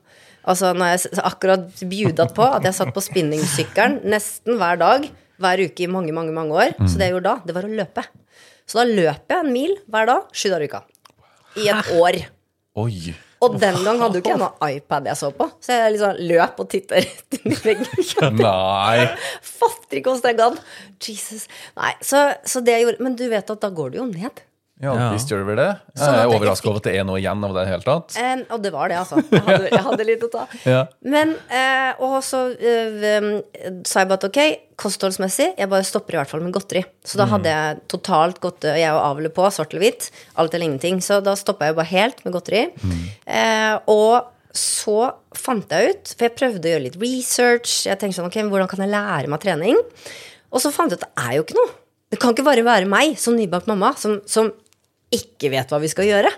Altså 0.46 0.76
når 0.78 0.92
jeg 0.92 1.24
akkurat 1.26 1.80
bjuda 1.90 2.28
på 2.38 2.46
at 2.46 2.68
jeg 2.68 2.78
satt 2.78 2.92
på 2.94 3.02
spinningsykkelen 3.02 4.04
nesten 4.14 4.60
hver 4.60 4.78
dag 4.78 5.08
hver 5.42 5.64
uke 5.66 5.88
i 5.88 5.90
mange, 5.90 6.14
mange, 6.14 6.36
mange 6.36 6.54
år. 6.54 6.76
Så 6.86 7.00
det 7.00 7.08
jeg 7.08 7.16
gjorde 7.16 7.32
da, 7.32 7.48
det 7.48 7.56
var 7.58 7.66
å 7.66 7.72
løpe. 7.80 8.04
Så 8.70 8.78
da 8.78 8.86
løp 8.86 9.34
jeg 9.34 9.42
en 9.42 9.50
mil 9.54 9.74
hver 9.90 10.06
dag 10.12 10.30
sju 10.38 10.48
dager 10.54 10.68
i 10.68 10.70
uka. 10.70 10.84
I 11.66 11.70
et 11.74 11.90
år. 11.98 12.20
Oi. 12.84 13.16
Og 13.44 13.58
den 13.60 13.78
gang 13.84 14.00
hadde 14.00 14.20
jo 14.20 14.24
ikke 14.24 14.32
jeg 14.32 14.42
noe 14.42 14.70
iPad 14.72 15.10
jeg 15.10 15.20
så 15.20 15.30
på, 15.36 15.48
så 15.64 15.76
jeg 15.76 15.94
liksom 15.96 16.22
løp 16.32 16.62
og 16.64 16.70
titta 16.72 17.02
rett 17.04 17.38
inn 17.40 17.52
i 17.52 17.58
veggen. 17.66 18.38
Nei. 18.40 19.08
Fatter 19.44 20.00
ikke 20.00 20.14
hvordan 20.14 20.26
det 20.30 20.36
gadd. 20.40 20.60
Jesus. 21.04 21.46
Nei, 21.76 21.94
så, 22.06 22.26
så 22.48 22.64
det 22.66 22.78
jeg 22.78 22.86
gjorde 22.88 23.06
Men 23.06 23.18
du 23.20 23.26
vet 23.30 23.52
at 23.52 23.62
da 23.62 23.70
går 23.76 23.94
du 23.94 24.00
jo 24.00 24.08
ned. 24.10 24.45
Ja, 24.84 24.92
Ja. 24.92 25.04
visst 25.14 25.30
gjør 25.32 25.40
det 25.40 25.48
vel 25.48 25.56
det. 25.56 25.68
Jeg 25.96 26.02
Sånn 26.02 26.10
at 26.10 26.16
er 26.16 26.22
jeg 26.26 26.32
overraska 26.36 26.62
fikk- 26.66 26.70
over 26.70 26.78
at 26.82 26.84
det 26.84 26.96
er 27.00 27.04
noe 27.08 27.20
igjen 27.22 27.44
av 27.48 27.54
det 27.56 27.62
i 27.62 27.64
det 27.66 27.72
hele 27.72 27.86
tatt. 27.88 28.16
En, 28.20 28.42
og 28.52 28.62
det 28.62 28.72
var 28.74 28.90
det, 28.92 28.98
altså. 29.00 29.22
Jeg 29.32 29.42
hadde, 29.46 29.70
jeg 29.72 29.84
hadde 29.86 30.06
litt 30.10 30.24
å 30.26 30.30
ta. 30.34 30.42
Ja. 30.66 30.82
Men, 31.02 31.32
eh, 31.50 31.94
og 32.04 32.18
så 32.28 32.42
eh, 32.60 33.06
um, 33.24 33.30
sa 33.88 34.02
jeg 34.04 34.10
bare 34.10 34.20
at 34.20 34.28
ok, 34.28 34.40
kostholdsmessig, 34.76 35.48
jeg 35.58 35.70
bare 35.72 35.88
stopper 35.88 36.16
i 36.16 36.20
hvert 36.20 36.28
fall 36.34 36.44
med 36.44 36.52
godteri. 36.54 36.84
Så 37.08 37.16
da 37.22 37.26
hadde 37.32 37.48
jeg 37.56 37.80
totalt 37.88 38.42
godt 38.44 38.68
jeg 38.68 38.92
og 38.92 39.00
avle 39.16 39.30
på, 39.32 39.48
svart 39.56 39.72
eller 39.72 39.86
hvitt. 39.88 40.10
Alt 40.36 40.54
eller 40.54 40.68
ingenting. 40.68 41.00
Så 41.00 41.22
da 41.24 41.38
stoppa 41.40 41.70
jeg 41.72 41.78
bare 41.80 41.92
helt 41.94 42.20
med 42.26 42.36
godteri. 42.36 42.66
Eh, 43.26 43.80
og 43.88 44.28
så 44.56 45.14
fant 45.36 45.72
jeg 45.72 45.96
ut, 45.96 46.14
for 46.18 46.28
jeg 46.28 46.36
prøvde 46.36 46.68
å 46.68 46.74
gjøre 46.76 46.84
litt 46.90 47.00
research. 47.02 47.86
Jeg 47.88 48.00
tenkte 48.00 48.20
sånn, 48.20 48.28
ok, 48.28 48.38
hvordan 48.52 48.70
kan 48.72 48.84
jeg 48.84 48.92
lære 48.92 49.32
meg 49.32 49.40
trening? 49.44 49.80
Og 50.52 50.60
så 50.64 50.72
fant 50.76 50.92
jeg 50.92 51.00
ut 51.00 51.04
at 51.04 51.16
det 51.16 51.26
er 51.30 51.34
jo 51.40 51.44
ikke 51.48 51.58
noe. 51.60 51.74
Det 52.12 52.20
kan 52.22 52.36
ikke 52.36 52.46
bare 52.46 52.64
være 52.64 52.88
meg 52.88 53.16
som 53.20 53.36
nybakt 53.36 53.68
mamma 53.68 53.90
som, 54.00 54.20
som 54.30 54.52
ikke 55.14 55.52
vet 55.54 55.72
hva 55.72 55.80
vi 55.84 55.90
skal 55.92 56.08
gjøre. 56.10 56.32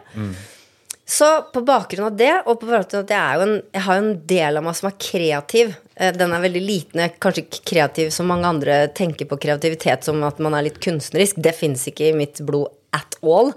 Så 1.08 1.28
på 1.54 1.62
bakgrunn 1.64 2.10
av 2.10 2.18
det, 2.20 2.34
og 2.44 2.58
på 2.60 2.68
bakgrunn 2.68 3.00
av 3.00 3.06
at 3.06 3.12
jeg, 3.16 3.44
en, 3.46 3.54
jeg 3.72 3.84
har 3.86 3.96
jo 3.96 4.04
en 4.04 4.18
del 4.28 4.60
av 4.60 4.66
meg 4.66 4.76
som 4.76 4.90
er 4.90 4.98
kreativ 5.00 5.70
eh, 5.96 6.10
Den 6.12 6.34
er 6.36 6.44
veldig 6.44 6.64
liten, 6.66 7.04
kanskje 7.24 7.46
ikke 7.46 7.62
kreativ 7.72 8.10
som 8.12 8.28
mange 8.28 8.50
andre 8.50 8.80
tenker 8.92 9.30
på 9.30 9.38
kreativitet 9.40 10.04
som 10.04 10.20
at 10.28 10.42
man 10.44 10.58
er 10.58 10.66
litt 10.68 10.82
kunstnerisk. 10.84 11.40
Det 11.40 11.56
fins 11.56 11.86
ikke 11.88 12.10
i 12.10 12.18
mitt 12.18 12.42
blod 12.44 12.74
at 12.96 13.16
all. 13.24 13.54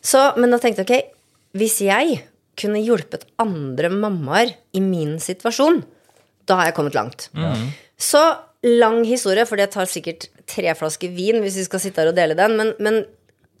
Så, 0.00 0.22
men 0.40 0.52
da 0.54 0.60
tenkte 0.62 0.86
jeg 0.86 0.88
ok, 1.04 1.12
hvis 1.60 1.76
jeg 1.84 2.22
kunne 2.56 2.80
hjulpet 2.80 3.26
andre 3.44 3.90
mammaer 3.92 4.54
i 4.76 4.80
min 4.80 5.18
situasjon, 5.20 5.82
da 6.48 6.56
har 6.62 6.70
jeg 6.70 6.76
kommet 6.78 6.96
langt. 6.96 7.28
Så 8.00 8.22
lang 8.64 9.02
historie, 9.04 9.44
for 9.48 9.60
det 9.60 9.68
tar 9.74 9.88
sikkert 9.90 10.30
tre 10.48 10.72
flasker 10.78 11.12
vin 11.12 11.42
hvis 11.44 11.58
vi 11.60 11.64
skal 11.68 11.82
sitte 11.82 12.00
her 12.00 12.10
og 12.12 12.16
dele 12.16 12.36
den, 12.38 12.56
men, 12.56 12.72
men 12.80 13.02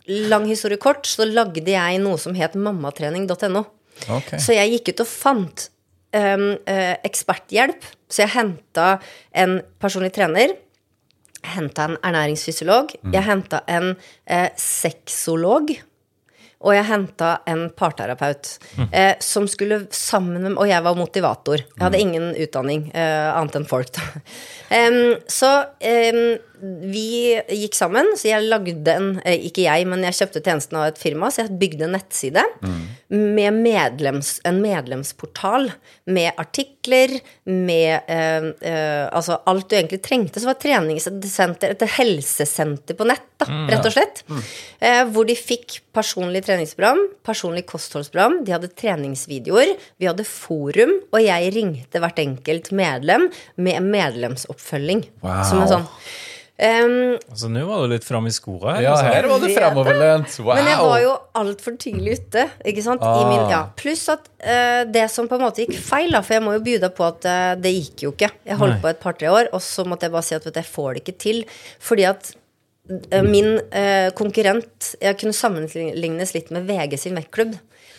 lang 0.06 0.46
historie 0.48 0.80
kort, 0.80 1.06
så 1.08 1.26
lagde 1.28 1.66
jeg 1.72 2.02
noe 2.02 2.20
som 2.20 2.36
het 2.38 2.54
mammatrening.no. 2.58 3.64
Okay. 4.06 4.38
Så 4.42 4.54
jeg 4.56 4.76
gikk 4.76 4.92
ut 4.92 5.02
og 5.06 5.10
fant 5.10 5.66
um, 6.16 6.52
eksperthjelp. 7.06 7.88
Så 8.10 8.24
jeg 8.24 8.34
henta 8.36 8.96
en 9.34 9.58
personlig 9.82 10.12
trener. 10.16 10.54
Jeg 11.46 11.54
henta 11.56 11.90
en 11.90 11.98
ernæringsfysiolog. 12.02 12.96
Jeg 13.12 13.26
henta 13.26 13.62
en 13.70 13.92
eh, 14.26 14.48
sexolog. 14.58 15.70
Og 16.66 16.72
jeg 16.72 16.86
henta 16.88 17.30
en 17.46 17.66
parterapeut 17.76 18.48
eh, 18.88 19.12
som 19.22 19.44
skulle 19.50 19.82
sammen 19.94 20.40
med 20.40 20.56
Og 20.56 20.70
jeg 20.70 20.82
var 20.82 20.96
motivator. 20.98 21.60
Jeg 21.60 21.82
hadde 21.82 22.00
ingen 22.00 22.30
utdanning 22.32 22.88
eh, 22.96 23.28
annet 23.30 23.60
enn 23.60 23.68
folk, 23.68 23.92
da. 23.94 24.06
um, 24.80 25.14
så 25.30 25.52
em, 25.84 26.38
vi 26.60 27.36
gikk 27.52 27.76
sammen, 27.76 28.12
så 28.16 28.30
jeg 28.30 28.46
lagde 28.48 28.92
en 28.92 29.08
eh, 29.24 29.48
Ikke 29.48 29.66
jeg, 29.66 29.86
men 29.88 30.04
jeg 30.06 30.16
kjøpte 30.20 30.42
tjenesten 30.44 30.78
av 30.80 30.88
et 30.90 31.00
firma, 31.00 31.30
så 31.30 31.44
jeg 31.44 31.58
bygde 31.60 31.86
en 31.86 31.96
nettside 31.96 32.44
med 33.12 33.58
medlems, 33.60 34.36
en 34.48 34.58
medlemsportal 34.62 35.68
med 36.10 36.40
artikler, 36.40 37.12
med 37.44 38.08
eh, 38.10 38.48
eh, 38.66 39.04
Altså 39.06 39.38
alt 39.46 39.68
du 39.70 39.76
egentlig 39.76 40.00
trengte. 40.04 40.42
Så 40.42 40.48
var 40.48 40.58
treningssenter, 40.60 41.74
et 41.74 41.86
helsesenter 41.96 42.98
på 42.98 43.06
nett, 43.08 43.28
da, 43.40 43.48
rett 43.70 43.86
og 43.86 43.94
slett. 43.94 44.22
Eh, 44.80 45.02
hvor 45.12 45.28
de 45.28 45.36
fikk 45.38 45.80
personlig 45.94 46.42
treningsprogram, 46.46 47.02
personlig 47.26 47.66
kostholdsprogram, 47.68 48.40
de 48.46 48.54
hadde 48.56 48.72
treningsvideoer, 48.74 49.76
vi 50.00 50.08
hadde 50.08 50.26
forum, 50.28 50.96
og 51.12 51.20
jeg 51.22 51.52
ringte 51.56 52.02
hvert 52.02 52.22
enkelt 52.22 52.72
medlem 52.76 53.28
med 53.60 53.90
medlemsoppfølging. 53.92 55.06
Wow. 55.24 55.42
Som 55.46 55.62
en 55.62 55.74
sånn 55.76 55.90
Em, 56.58 57.18
Altså, 57.30 57.50
Nå 57.52 57.66
var 57.68 57.82
du 57.84 57.90
litt 57.92 58.04
framme 58.06 58.30
i 58.30 58.34
skoa. 58.34 58.78
Ja, 58.80 58.94
her 59.04 59.26
var 59.28 59.42
du 59.42 59.44
vet 59.44 59.58
fremoverlent. 59.58 60.38
Wow. 60.40 60.54
Men 60.56 60.70
jeg 60.70 60.78
var 60.80 61.00
jo 61.02 61.10
altfor 61.36 61.74
tidlig 61.82 62.14
ute. 62.22 62.46
Ikke 62.64 62.84
sant? 62.86 63.02
I 63.04 63.24
min, 63.28 63.42
Ah. 63.44 63.50
ja. 63.52 63.58
Pluss 63.76 64.06
at 64.08 64.24
uh, 64.40 64.84
det 64.88 65.04
som 65.12 65.28
på 65.28 65.36
en 65.36 65.44
måte 65.44 65.66
gikk 65.66 65.76
feil, 65.84 66.10
da, 66.16 66.22
for 66.24 66.38
jeg 66.38 66.44
må 66.46 66.54
jo 66.56 66.62
by 66.64 66.78
deg 66.86 66.94
på 66.96 67.04
at 67.10 67.28
uh, 67.28 67.52
det 67.60 67.74
gikk 67.76 68.06
jo 68.06 68.12
ikke. 68.14 68.30
Jeg 68.48 68.56
holdt 68.62 68.78
Nei. 68.78 68.82
på 68.86 68.88
et 68.94 69.00
par-tre 69.04 69.28
år, 69.28 69.50
og 69.52 69.60
så 69.60 69.84
måtte 69.84 70.08
jeg 70.08 70.14
bare 70.16 70.24
si 70.30 70.34
at 70.38 70.48
vet 70.48 70.56
du, 70.56 70.60
jeg 70.62 70.72
får 70.72 70.94
det 70.96 71.02
ikke 71.04 71.18
til. 71.26 71.42
Fordi 71.90 72.06
at 72.08 72.32
uh, 72.32 73.22
min 73.26 73.58
konkurrent 74.16 74.94
Jeg 75.02 75.18
kunne 75.20 75.34
sammenlignes 75.36 76.32
litt 76.36 76.48
med 76.54 76.64
VG 76.70 76.96
sin 77.04 77.16
vektklubb. 77.20 77.52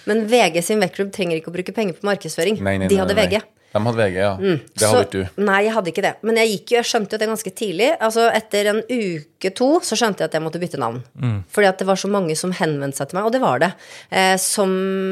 Men 0.08 0.26
VG 0.32 0.62
sin 0.64 0.80
vektklubb 0.82 1.12
trenger 1.14 1.38
ikke 1.38 1.52
å 1.52 1.56
bruke 1.58 1.74
penger 1.76 1.98
på 2.00 2.08
markedsføring. 2.08 2.58
Nei, 2.64 2.78
nei, 2.80 2.88
De 2.88 2.96
nei, 2.96 3.02
hadde 3.04 3.14
nei. 3.18 3.26
VG. 3.28 3.42
De 3.74 3.82
hadde 3.84 3.98
VG, 4.00 4.16
ja. 4.18 4.32
Det 4.40 4.80
Så- 4.80 4.88
hadde 4.90 5.04
ikke 5.06 5.12
du. 5.36 5.42
Nei, 5.44 5.58
jeg 5.66 5.74
hadde 5.76 5.92
ikke 5.92 6.02
det. 6.06 6.14
Men 6.24 6.36
jeg 6.40 6.48
gikk 6.54 6.72
jo, 6.72 6.78
jeg 6.78 6.88
skjønte 6.90 7.12
jo 7.14 7.18
det 7.22 7.28
ganske 7.30 7.52
tidlig. 7.54 7.90
Altså 8.00 8.28
Etter 8.34 8.70
en 8.72 8.82
uke 8.90 9.52
to 9.54 9.68
så 9.86 9.98
skjønte 10.00 10.24
jeg 10.24 10.30
at 10.32 10.38
jeg 10.40 10.42
måtte 10.46 10.62
bytte 10.62 10.80
navn. 10.82 11.02
Fordi 11.54 11.68
at 11.68 11.78
det 11.78 11.88
var 11.88 11.96
så 12.00 12.10
mange 12.10 12.36
som 12.40 12.52
henvendte 12.58 12.98
seg 12.98 13.10
til 13.12 13.20
meg, 13.20 13.26
og 13.28 13.32
det 13.36 13.42
var 13.44 13.60
det. 13.60 13.74
Eh, 14.10 14.38
som, 14.42 14.72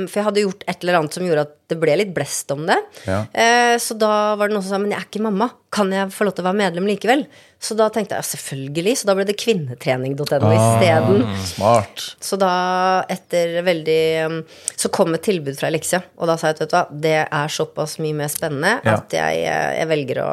for 0.10 0.20
jeg 0.22 0.28
hadde 0.30 0.44
gjort 0.46 0.64
et 0.68 0.82
eller 0.84 1.00
annet 1.02 1.14
som 1.14 1.28
gjorde 1.28 1.46
at 1.46 1.54
det 1.68 1.80
ble 1.82 1.98
litt 1.98 2.14
blest 2.16 2.52
om 2.56 2.66
det. 2.66 2.78
Ja. 3.06 3.26
Eh, 3.34 3.76
så 3.82 3.98
da 3.98 4.36
var 4.36 4.48
det 4.48 4.56
noen 4.56 4.64
som 4.66 4.72
sa 4.76 4.82
men 4.82 4.92
jeg 4.96 5.00
er 5.04 5.08
ikke 5.10 5.26
mamma, 5.28 5.50
kan 5.74 5.90
jeg 5.92 6.12
få 6.14 6.24
lov 6.28 6.36
til 6.38 6.44
å 6.46 6.48
være 6.50 6.60
medlem 6.60 6.86
likevel? 6.88 7.26
Så 7.60 7.76
da 7.76 7.88
tenkte 7.90 8.16
jeg 8.16 8.22
ja, 8.22 8.28
selvfølgelig, 8.30 8.94
så 9.00 9.08
da 9.10 9.16
ble 9.18 9.26
det 9.28 9.36
kvinnetrening.no 9.42 10.52
Ah. 10.52 10.54
isteden. 10.56 11.24
Smart. 11.50 12.04
Så 12.24 12.38
da, 12.40 12.52
etter 13.10 13.58
veldig 13.66 14.02
um, 14.30 14.38
Så 14.78 14.92
kom 14.94 15.14
et 15.18 15.24
tilbud 15.26 15.58
fra 15.60 15.68
Elixia, 15.72 16.04
og 16.20 16.28
da 16.30 16.38
sa 16.38 16.48
jeg 16.52 16.56
at 16.58 16.62
vet 16.66 16.72
du 16.72 16.78
hva, 16.78 16.84
det 17.08 17.16
er 17.26 17.48
såpass 17.52 17.98
mye 18.04 18.14
mer 18.22 18.32
spennende 18.32 18.78
Ja. 18.86 19.00
at 19.00 19.10
jeg, 19.18 19.42
eh, 19.50 19.72
jeg 19.82 19.88
velger 19.92 20.22
å 20.24 20.32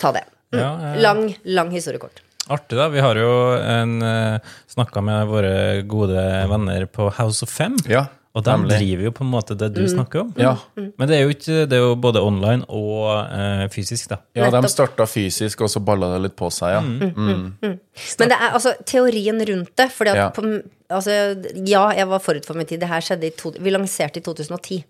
ta 0.00 0.12
det. 0.16 0.24
Mm. 0.54 0.58
Ja. 0.60 0.70
Lang, 1.04 1.22
lang 1.44 1.70
historiekort. 1.70 2.22
Artig, 2.50 2.74
da. 2.80 2.88
Vi 2.90 2.98
har 3.04 3.14
jo 3.14 3.30
en, 3.60 4.00
uh, 4.02 4.38
snakka 4.72 5.02
med 5.04 5.28
våre 5.30 5.82
gode 5.86 6.24
venner 6.50 6.86
på 6.90 7.06
House 7.20 7.44
of 7.46 7.50
Fem. 7.52 7.76
Ja, 7.86 8.06
Og 8.38 8.44
de 8.46 8.50
nemlig. 8.52 8.76
driver 8.78 9.02
jo 9.08 9.10
på 9.10 9.24
en 9.24 9.30
måte 9.32 9.56
det 9.58 9.68
du 9.74 9.80
snakker 9.90 10.20
om. 10.20 10.28
Ja. 10.38 10.52
Men 10.76 11.08
det 11.10 11.16
er 11.16 11.24
jo 11.24 11.32
ikke 11.34 11.64
Det 11.66 11.72
er 11.74 11.80
jo 11.82 11.94
både 11.98 12.20
online 12.22 12.62
og 12.68 13.08
eh, 13.26 13.64
fysisk, 13.74 14.08
da. 14.12 14.20
ja, 14.38 14.50
de 14.54 14.68
starta 14.70 15.06
fysisk, 15.10 15.64
og 15.66 15.68
så 15.72 15.82
balla 15.82 16.12
det 16.14 16.20
litt 16.28 16.36
på 16.38 16.46
seg, 16.54 16.76
ja. 16.76 16.80
Mm. 16.80 17.48
Men 17.58 18.30
det 18.30 18.36
er 18.38 18.54
altså 18.54 18.76
teorien 18.86 19.42
rundt 19.50 19.74
det. 19.76 19.88
Fordi 19.90 20.10
at 20.14 20.16
Ja. 20.16 20.28
på, 20.30 20.44
altså, 20.90 21.10
ja, 21.66 21.88
jeg 21.98 22.06
var 22.08 22.22
forut 22.22 22.46
for 22.46 22.54
min 22.54 22.66
tid. 22.70 22.78
Det 22.80 22.88
her 22.88 23.00
skjedde 23.00 23.26
i 23.26 23.30
to, 23.30 23.50
Vi 23.58 23.70
lanserte 23.74 24.18
i 24.18 24.22
2010. 24.22 24.84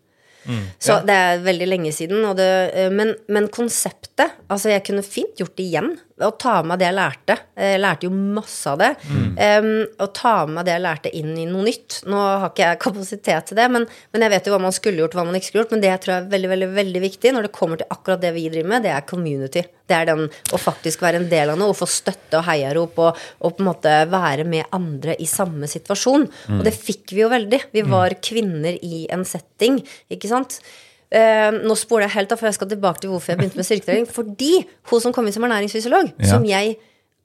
Så 0.80 0.92
Ja. 0.92 1.00
det 1.00 1.16
er 1.16 1.38
veldig 1.44 1.66
lenge 1.68 1.92
siden. 1.92 2.22
Og 2.24 2.36
det, 2.36 2.74
eh, 2.74 2.90
men, 2.90 3.14
men 3.28 3.48
konseptet 3.48 4.30
Altså, 4.50 4.68
jeg 4.68 4.84
kunne 4.84 5.02
fint 5.02 5.34
gjort 5.38 5.56
det 5.56 5.64
igjen. 5.72 5.96
Å 6.26 6.30
ta 6.40 6.58
med 6.60 6.70
meg 6.72 6.80
det 6.80 6.86
jeg 6.88 6.96
lærte. 6.96 7.36
Jeg 7.60 7.80
lærte 7.80 8.06
jo 8.06 8.12
masse 8.14 8.72
av 8.72 8.80
det. 8.80 8.90
Um, 9.10 9.68
å 10.00 10.08
ta 10.16 10.34
med 10.46 10.56
meg 10.58 10.68
det 10.68 10.74
jeg 10.74 10.84
lærte 10.84 11.12
inn 11.20 11.32
i 11.34 11.46
noe 11.48 11.66
nytt. 11.66 12.00
Nå 12.10 12.20
har 12.20 12.46
ikke 12.50 12.66
jeg 12.66 12.80
kapasitet 12.84 13.50
til 13.50 13.60
det, 13.60 13.68
men, 13.72 13.86
men 14.12 14.24
jeg 14.26 14.34
vet 14.34 14.48
jo 14.48 14.54
hva 14.54 14.62
man 14.62 14.76
skulle 14.76 15.02
gjort, 15.02 15.16
hva 15.18 15.24
man 15.28 15.38
ikke 15.38 15.50
skulle 15.50 15.64
gjort. 15.64 15.74
Men 15.76 15.84
det 15.84 15.92
jeg 15.92 16.02
tror 16.04 16.14
er 16.16 16.28
veldig, 16.34 16.50
veldig, 16.54 16.70
veldig 16.80 17.02
viktig 17.06 17.34
når 17.36 17.48
det 17.48 17.52
kommer 17.56 17.80
til 17.80 17.94
akkurat 17.96 18.24
det 18.24 18.34
vi 18.36 18.46
driver 18.52 18.74
med, 18.74 18.86
det 18.86 18.92
er 18.94 19.08
community. 19.08 19.64
Det 19.90 19.96
er 19.96 20.10
den 20.12 20.26
å 20.28 20.60
faktisk 20.60 21.02
være 21.02 21.22
en 21.22 21.30
del 21.32 21.54
av 21.54 21.58
noe, 21.58 21.74
å 21.74 21.78
få 21.80 21.88
støtte 21.90 22.38
og 22.38 22.46
heiarop, 22.46 23.00
og, 23.02 23.24
og 23.40 23.56
på 23.56 23.64
en 23.64 23.70
måte 23.72 23.96
være 24.10 24.46
med 24.48 24.70
andre 24.76 25.16
i 25.18 25.26
samme 25.30 25.66
situasjon. 25.70 26.28
Og 26.58 26.62
det 26.66 26.76
fikk 26.76 27.16
vi 27.16 27.24
jo 27.24 27.32
veldig. 27.32 27.64
Vi 27.74 27.82
var 27.88 28.14
kvinner 28.22 28.78
i 28.86 29.06
en 29.10 29.26
setting, 29.26 29.80
ikke 30.12 30.30
sant. 30.30 30.60
Eh, 31.10 31.50
nå 31.66 31.74
spoler 31.78 32.06
jeg 32.06 32.14
helt 32.18 32.32
av, 32.32 32.38
for 32.38 32.46
jeg 32.46 32.54
skal 32.54 32.68
tilbake 32.70 33.00
til 33.02 33.10
hvorfor 33.10 33.32
jeg 33.34 33.40
begynte 33.40 33.58
med 33.58 33.66
styrketrening. 33.66 34.06
Fordi 34.18 34.52
hun 34.90 35.00
som 35.02 35.12
kom 35.16 35.26
inn 35.26 35.34
som 35.34 35.46
ernæringsfysiolog, 35.48 36.12
Ja. 36.18 36.30
som 36.36 36.44
jeg 36.46 36.76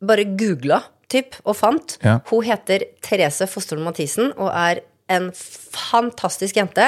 bare 0.06 0.26
googla 0.38 0.82
typ, 1.10 1.36
og 1.46 1.56
fant, 1.56 1.98
Ja. 2.04 2.20
hun 2.32 2.44
heter 2.44 2.84
Therese 3.06 3.46
Fosterholm 3.48 3.86
Mathisen 3.86 4.34
og 4.38 4.50
er 4.52 4.82
en 5.08 5.28
fantastisk 5.32 6.58
jente. 6.58 6.82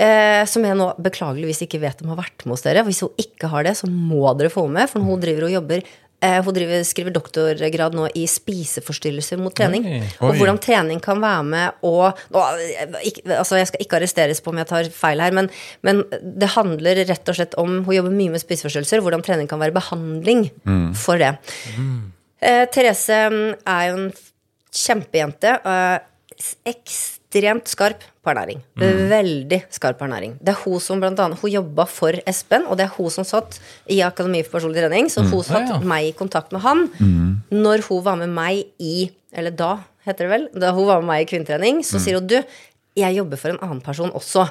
Eh, 0.00 0.44
som 0.48 0.64
jeg 0.64 0.76
nå 0.80 0.86
beklageligvis 0.96 1.60
ikke 1.66 1.80
vet 1.82 2.00
om 2.02 2.08
har 2.14 2.22
vært 2.22 2.46
med 2.46 2.54
hos 2.56 2.62
dere. 2.64 2.84
Hvis 2.86 3.02
hun 3.04 3.12
ikke 3.20 3.50
har 3.52 3.66
det, 3.68 3.74
så 3.76 3.86
må 3.90 4.32
dere 4.38 4.48
få 4.52 4.64
med, 4.72 4.88
for 4.88 5.04
hun 5.04 5.20
driver 5.20 5.44
og 5.44 5.52
jobber 5.58 5.82
hun 6.20 6.52
driver, 6.56 6.82
skriver 6.84 7.14
doktorgrad 7.14 7.94
nå 7.96 8.08
i 8.18 8.26
spiseforstyrrelser 8.28 9.40
mot 9.40 9.54
trening. 9.56 9.86
Oi. 9.88 10.00
Og 10.26 10.36
hvordan 10.36 10.60
trening 10.60 11.00
kan 11.02 11.22
være 11.22 11.46
med 11.48 11.86
å 11.86 11.94
altså 12.10 13.60
Jeg 13.60 13.70
skal 13.70 13.84
ikke 13.84 14.00
arresteres 14.00 14.42
på 14.44 14.52
om 14.52 14.60
jeg 14.60 14.68
tar 14.68 14.90
feil 14.94 15.22
her, 15.24 15.32
men, 15.36 15.48
men 15.86 16.02
det 16.20 16.52
handler 16.56 17.00
rett 17.08 17.32
og 17.32 17.38
slett 17.38 17.56
om 17.60 17.80
Hun 17.86 17.94
jobber 17.96 18.14
mye 18.14 18.34
med 18.34 18.42
spiseforstyrrelser, 18.42 19.00
hvordan 19.04 19.24
trening 19.24 19.48
kan 19.50 19.62
være 19.62 19.76
behandling 19.76 20.48
for 20.98 21.20
det. 21.20 21.34
Eh, 22.40 22.64
Therese 22.72 23.18
mm, 23.32 23.40
er 23.68 23.88
jo 23.88 23.96
en 23.98 24.06
kjempejente. 24.70 25.56
eh, 25.64 25.98
ekstremt 26.68 27.68
skarp 27.70 28.02
på 28.24 28.32
ernæring. 28.32 28.60
Veldig 29.10 29.60
skarp 29.72 29.98
på 30.00 30.06
ernæring. 30.08 30.34
Det 30.40 30.52
er 30.54 30.60
hun 30.64 30.80
som 30.82 31.00
blant 31.02 31.20
annet 31.22 31.38
Hun 31.40 31.50
jobba 31.52 31.86
for 31.88 32.16
Espen, 32.26 32.66
og 32.66 32.76
det 32.80 32.86
er 32.88 32.94
hun 32.96 33.10
som 33.10 33.24
satt 33.28 33.58
i 33.90 34.00
Akademi 34.06 34.42
for 34.44 34.58
personlig 34.58 34.82
trening. 34.84 35.08
Så 35.12 35.22
hun 35.28 35.42
satt 35.46 35.68
Ja, 35.68 35.76
ja. 35.76 35.84
meg 35.86 36.08
i 36.10 36.16
kontakt 36.16 36.52
med 36.52 36.60
han 36.64 36.88
når 37.50 37.86
hun 37.88 38.02
var 38.04 38.16
med 38.20 38.28
meg 38.34 38.64
i 38.78 39.10
Eller 39.32 39.50
da, 39.54 39.78
heter 40.04 40.26
det 40.26 40.30
vel. 40.32 40.48
Da 40.60 40.72
hun 40.74 40.86
var 40.88 41.00
med 41.00 41.06
meg 41.12 41.22
i 41.22 41.30
kvinnetrening, 41.30 41.84
så 41.86 42.00
sier 42.02 42.18
hun 42.18 42.26
du, 42.26 42.40
jeg 42.98 43.14
jobber 43.14 43.38
for 43.38 43.52
en 43.52 43.60
annen 43.62 43.80
person 43.80 44.10
også. 44.10 44.42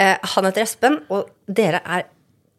Eh, 0.00 0.16
han 0.32 0.44
heter 0.48 0.62
Espen, 0.64 1.02
og 1.12 1.28
dere 1.46 1.82
er 1.84 2.06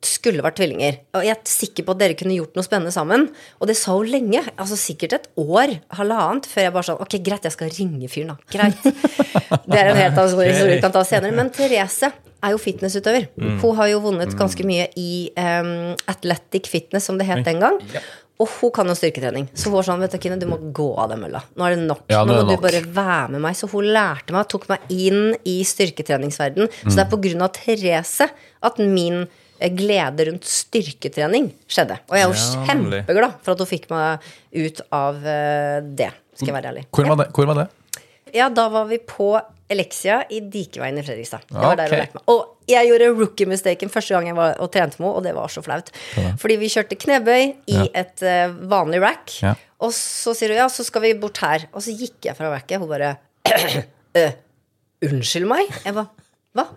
skulle 0.05 0.43
vært 0.45 0.57
tvillinger. 0.59 0.97
Og 1.17 1.23
jeg 1.25 1.33
er 1.33 1.49
sikker 1.49 1.85
på 1.87 1.93
at 1.95 2.01
dere 2.01 2.17
kunne 2.19 2.35
gjort 2.35 2.57
noe 2.57 2.65
spennende 2.65 2.93
sammen. 2.93 3.27
Og 3.61 3.69
det 3.69 3.77
sa 3.79 3.95
hun 3.95 4.09
lenge. 4.11 4.41
Altså 4.55 4.77
Sikkert 4.77 5.15
et 5.17 5.29
år, 5.41 5.77
halvannet, 5.97 6.45
før 6.51 6.67
jeg 6.67 6.73
bare 6.75 6.87
sånn 6.89 7.01
Ok, 7.01 7.15
greit, 7.25 7.47
jeg 7.47 7.55
skal 7.55 7.71
ringe 7.73 8.09
fyren, 8.11 8.35
da. 8.35 8.51
Greit. 8.53 8.83
Det 9.69 9.79
er 9.79 9.89
en 9.91 9.97
helt 9.97 10.17
annen 10.19 10.29
historie 10.29 10.67
vi 10.75 10.81
kan 10.83 10.93
ta 10.93 11.01
senere. 11.07 11.33
Men 11.35 11.49
Therese 11.55 12.11
er 12.11 12.53
jo 12.53 12.59
fitnessutøver. 12.61 13.29
Hun 13.63 13.79
har 13.79 13.89
jo 13.89 14.03
vunnet 14.03 14.35
ganske 14.37 14.65
mye 14.67 14.85
i 14.99 15.09
um, 15.39 15.95
Athletic 16.11 16.69
Fitness, 16.69 17.07
som 17.09 17.17
det 17.17 17.25
het 17.29 17.41
den 17.47 17.63
gang. 17.63 17.79
Og 18.35 18.49
hun 18.59 18.71
kan 18.75 18.89
jo 18.91 18.93
styrketrening. 18.99 19.47
Så 19.55 19.69
hun 19.71 19.77
var 19.77 19.87
sånn, 19.87 20.01
vet 20.03 20.11
du, 20.13 20.19
Kine, 20.21 20.35
du 20.37 20.45
må 20.51 20.57
gå 20.75 20.89
av 20.99 21.07
den 21.13 21.21
mølla. 21.23 21.39
Nå 21.55 21.65
er 21.65 21.77
det 21.77 21.85
nok. 21.87 22.03
Ja, 22.11 22.21
nå 22.27 22.35
Nå 22.35 22.41
må 22.43 22.51
nok. 22.51 22.59
du 22.61 22.65
bare 22.67 22.81
være 22.97 23.31
med 23.37 23.45
meg. 23.47 23.55
Så 23.57 23.69
hun 23.71 23.87
lærte 23.95 24.35
meg, 24.35 24.45
tok 24.51 24.67
meg 24.69 24.83
inn 24.93 25.31
i 25.47 25.55
styrketreningsverden. 25.65 26.69
Så 26.83 26.93
det 26.97 27.05
er 27.07 27.11
på 27.13 27.21
grunn 27.23 27.45
av 27.47 27.53
Therese 27.55 28.27
at 28.65 28.81
min 28.83 29.23
glede 29.73 30.25
rundt 30.29 30.45
styrketrening 30.45 31.49
skjedde. 31.71 31.97
Og 32.09 32.17
jeg 32.17 32.25
er 32.25 32.29
jo 32.29 32.35
Ja, 32.37 32.65
kjempeglad 32.69 33.33
for 33.41 33.55
at 33.55 33.63
hun 33.63 33.67
fikk 33.71 33.89
meg 33.89 34.19
ut 34.53 34.81
av 34.93 35.25
eh, 35.25 35.79
det. 35.97 36.11
Skal 36.35 36.51
jeg 36.51 36.57
være 36.57 36.71
ærlig. 36.73 36.85
Hvor 36.91 37.07
var 37.09 37.15
det? 37.23 37.27
Hvor 37.33 37.45
var 37.49 37.61
det? 37.63 37.67
Ja, 38.35 38.49
da 38.51 38.65
var 38.69 38.85
vi 38.89 38.97
på 38.99 39.29
Elexia 39.71 40.19
i 40.29 40.41
Dikeveien 40.51 40.97
i 40.99 41.03
Fredrikstad. 41.05 41.45
Jeg 41.49 41.61
var 41.63 41.77
der 41.79 41.87
hun 41.89 41.95
og 41.95 42.01
lærte 42.03 42.17
meg. 42.19 42.25
Og 42.29 42.41
jeg 42.69 42.89
gjorde 42.89 43.07
rookie-mistaken 43.17 43.89
første 43.93 44.13
gang 44.13 44.27
jeg 44.27 44.35
var 44.37 44.57
og 44.61 44.69
trente 44.73 44.99
med 44.99 45.07
henne, 45.07 45.15
og 45.17 45.23
det 45.25 45.33
var 45.37 45.47
så 45.53 45.63
flaut. 45.65 45.89
Fordi 46.41 46.57
vi 46.61 46.69
kjørte 46.73 46.97
knebøy 47.01 47.41
i 47.71 47.77
Ja. 47.79 47.85
et 48.03 48.21
uh, 48.25 48.53
vanlig 48.69 48.99
rack, 49.01 49.31
Ja. 49.41 49.53
og 49.79 49.93
så 49.95 50.35
sier 50.37 50.49
hun 50.53 50.57
ja, 50.59 50.67
så 50.69 50.83
skal 50.85 51.01
vi 51.01 51.13
bort 51.17 51.37
her. 51.41 51.65
Og 51.73 51.81
så 51.81 51.95
gikk 51.97 52.27
jeg 52.29 52.35
fra 52.37 52.51
racket, 52.53 52.77
hun 52.83 52.89
bare 52.91 53.15
«Øh, 54.15 54.31
Unnskyld 55.05 55.47
meg? 55.49 55.67
Jeg 55.85 55.93
bare 55.93 56.07
Hva? 56.55 56.67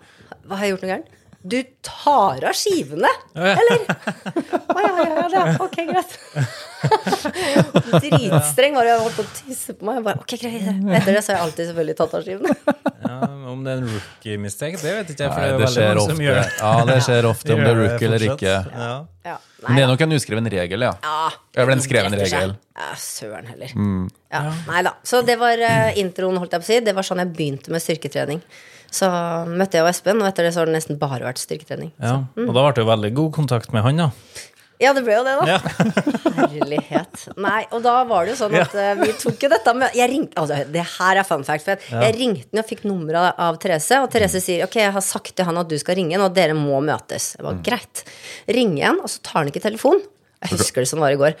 Hva 0.47 0.57
har 0.59 0.65
jeg 0.65 0.73
gjort 0.75 0.81
noe 0.83 0.91
gærent? 0.91 1.15
Du 1.41 1.63
tar 1.81 2.43
av 2.43 2.55
skivene, 2.57 3.07
eller? 3.31 3.83
Å 3.87 4.81
ja, 4.83 4.89
ja, 4.99 5.27
ja, 5.31 5.43
er 5.47 5.61
ok, 5.63 5.77
greit. 5.87 6.17
Dritstreng 8.03 8.75
var 8.75 8.83
det. 8.83 8.91
Jeg 8.91 9.03
holdt 9.05 9.15
på 9.15 9.23
å 9.23 9.29
tisse 9.37 9.75
på 9.77 9.87
meg. 9.87 10.01
Jeg 10.01 10.05
bare, 10.09 10.19
ok, 10.25 10.33
greit. 10.41 10.81
Etter 10.99 11.15
det 11.15 11.21
så 11.23 11.31
har 11.31 11.37
jeg 11.37 11.45
alltid 11.45 11.69
selvfølgelig 11.69 11.95
tatt 12.01 12.17
av 12.19 12.25
skivene. 12.27 12.57
Ja, 13.05 13.19
om 13.53 13.63
det 13.63 13.71
er 13.71 13.79
en 13.79 13.87
rookie 13.93 14.41
mistake, 14.41 14.81
det 14.81 14.95
vet 14.97 15.13
ikke 15.13 15.25
jeg. 15.25 15.31
For 15.31 15.39
Nei, 15.39 15.47
det 15.47 15.53
er 15.55 15.63
veldig 15.63 15.75
skjer 15.77 16.01
ofte. 16.01 16.11
som 16.11 16.23
gjør 16.25 16.39
det. 16.39 16.49
Ja, 16.59 16.73
det 16.89 16.97
skjer 17.07 17.29
ofte 17.29 17.55
om 17.55 17.63
det 17.63 17.69
er 17.71 17.79
rookie 17.83 18.09
eller 18.09 18.25
ikke. 18.33 18.55
Ja. 18.83 18.91
Ja, 19.29 19.35
Men 19.63 19.75
det 19.77 19.83
er 19.83 19.89
nok 19.91 20.03
en 20.05 20.15
uskreven 20.15 20.47
regel, 20.51 20.83
ja. 20.87 20.91
Ja, 21.03 21.29
Det 21.53 21.61
er 21.61 21.67
vel 21.69 21.75
en 21.77 21.83
skreven 21.83 22.15
regel. 22.19 22.53
Ja, 22.79 22.89
søren 22.99 23.47
heller. 23.51 23.73
Ja, 24.31 24.43
nei 24.67 24.83
da. 24.87 24.93
Så 25.07 25.23
det 25.27 25.39
var 25.39 25.59
uh, 25.59 25.99
introen, 25.99 26.39
holdt 26.39 26.55
jeg 26.55 26.63
på 26.63 26.67
å 26.67 26.71
si. 26.73 26.79
Det 26.83 26.95
var 26.99 27.07
sånn 27.07 27.23
jeg 27.23 27.31
begynte 27.35 27.71
med 27.75 27.83
styrketrening. 27.83 28.43
Så 28.89 29.09
møtte 29.49 29.77
jeg 29.77 29.85
og 29.85 29.91
Espen, 29.91 30.21
og 30.21 30.29
etter 30.29 30.47
det 30.47 30.53
så 30.55 30.63
har 30.63 30.69
det 30.69 30.77
nesten 30.77 30.97
bare 31.01 31.21
vært 31.25 31.41
styrketrening. 31.41 31.91
Ja, 32.01 32.21
og 32.41 32.53
da 32.55 32.63
ble 32.63 32.71
det 32.77 32.85
jo 32.85 32.89
veldig 32.89 33.11
god 33.21 33.33
kontakt 33.35 33.75
med 33.75 33.85
han, 33.85 34.01
da. 34.01 34.11
Ja, 34.79 34.93
det 34.95 35.01
ble 35.03 35.17
jo 35.17 35.25
det, 35.27 35.33
da. 35.41 35.57
Ja. 35.57 35.95
Herlighet. 36.39 37.25
Nei, 37.43 37.65
og 37.75 37.81
da 37.83 37.97
var 38.07 38.23
det 38.23 38.33
jo 38.33 38.37
sånn 38.39 38.55
at 38.55 38.75
ja. 38.79 38.93
vi 38.95 39.09
tok 39.19 39.41
jo 39.43 39.49
dette 39.51 39.73
med 39.75 39.97
Jeg 39.97 40.07
ringte 40.07 40.39
Altså, 40.39 40.61
det 40.71 40.85
her 40.93 41.19
er 41.19 41.27
fun 41.27 41.43
fact. 41.43 41.65
For 41.67 41.75
at 41.75 42.05
jeg 42.07 42.15
ringte 42.15 42.47
den 42.47 42.61
og 42.61 42.67
fikk 42.69 42.85
nummeret 42.87 43.35
av, 43.35 43.59
Therese, 43.59 43.99
og 43.99 44.07
Therese 44.13 44.39
sier 44.43 44.63
ok, 44.63 44.77
jeg 44.79 44.95
har 44.95 45.03
sagt 45.03 45.33
til 45.35 45.49
han 45.49 45.59
at 45.59 45.67
du 45.67 45.75
skal 45.81 45.99
ringe, 45.99 46.15
og 46.23 46.31
dere 46.35 46.55
må 46.55 46.79
møtes. 46.85 47.33
Det 47.35 47.43
var 47.43 47.59
greit. 47.65 48.05
Ringer 48.47 48.79
igjen, 48.79 49.01
og 49.03 49.11
så 49.11 49.23
tar 49.27 49.41
han 49.41 49.51
ikke 49.51 49.65
telefon. 49.67 49.99
Jeg 50.39 50.55
husker 50.55 50.85
det 50.85 50.91
som 50.93 51.03
var 51.03 51.11
i 51.11 51.19
går. 51.19 51.35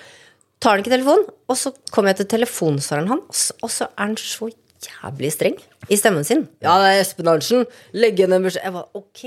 Tar 0.59 0.75
han 0.75 0.83
ikke 0.83 0.97
telefon, 0.97 1.23
og 1.47 1.55
så 1.55 1.71
kommer 1.95 2.11
jeg 2.11 2.25
til 2.25 2.33
telefonsvareren 2.35 3.13
hans, 3.13 3.49
og 3.63 3.71
så 3.71 3.87
er 3.93 4.03
han 4.03 4.19
så 4.19 4.51
jævlig 4.85 5.31
streng 5.35 5.59
i 5.89 5.97
stemmen 5.99 6.25
sin. 6.27 6.47
Ja, 6.63 6.77
det 6.81 6.93
er 6.93 7.03
Espen 7.03 7.27
Arntzen. 7.31 7.67
Legg 7.97 8.19
igjen 8.19 8.35
en 8.37 8.45
beskjed. 8.47 8.63
Jeg 8.67 8.75
var 8.75 8.87
ok. 8.97 9.25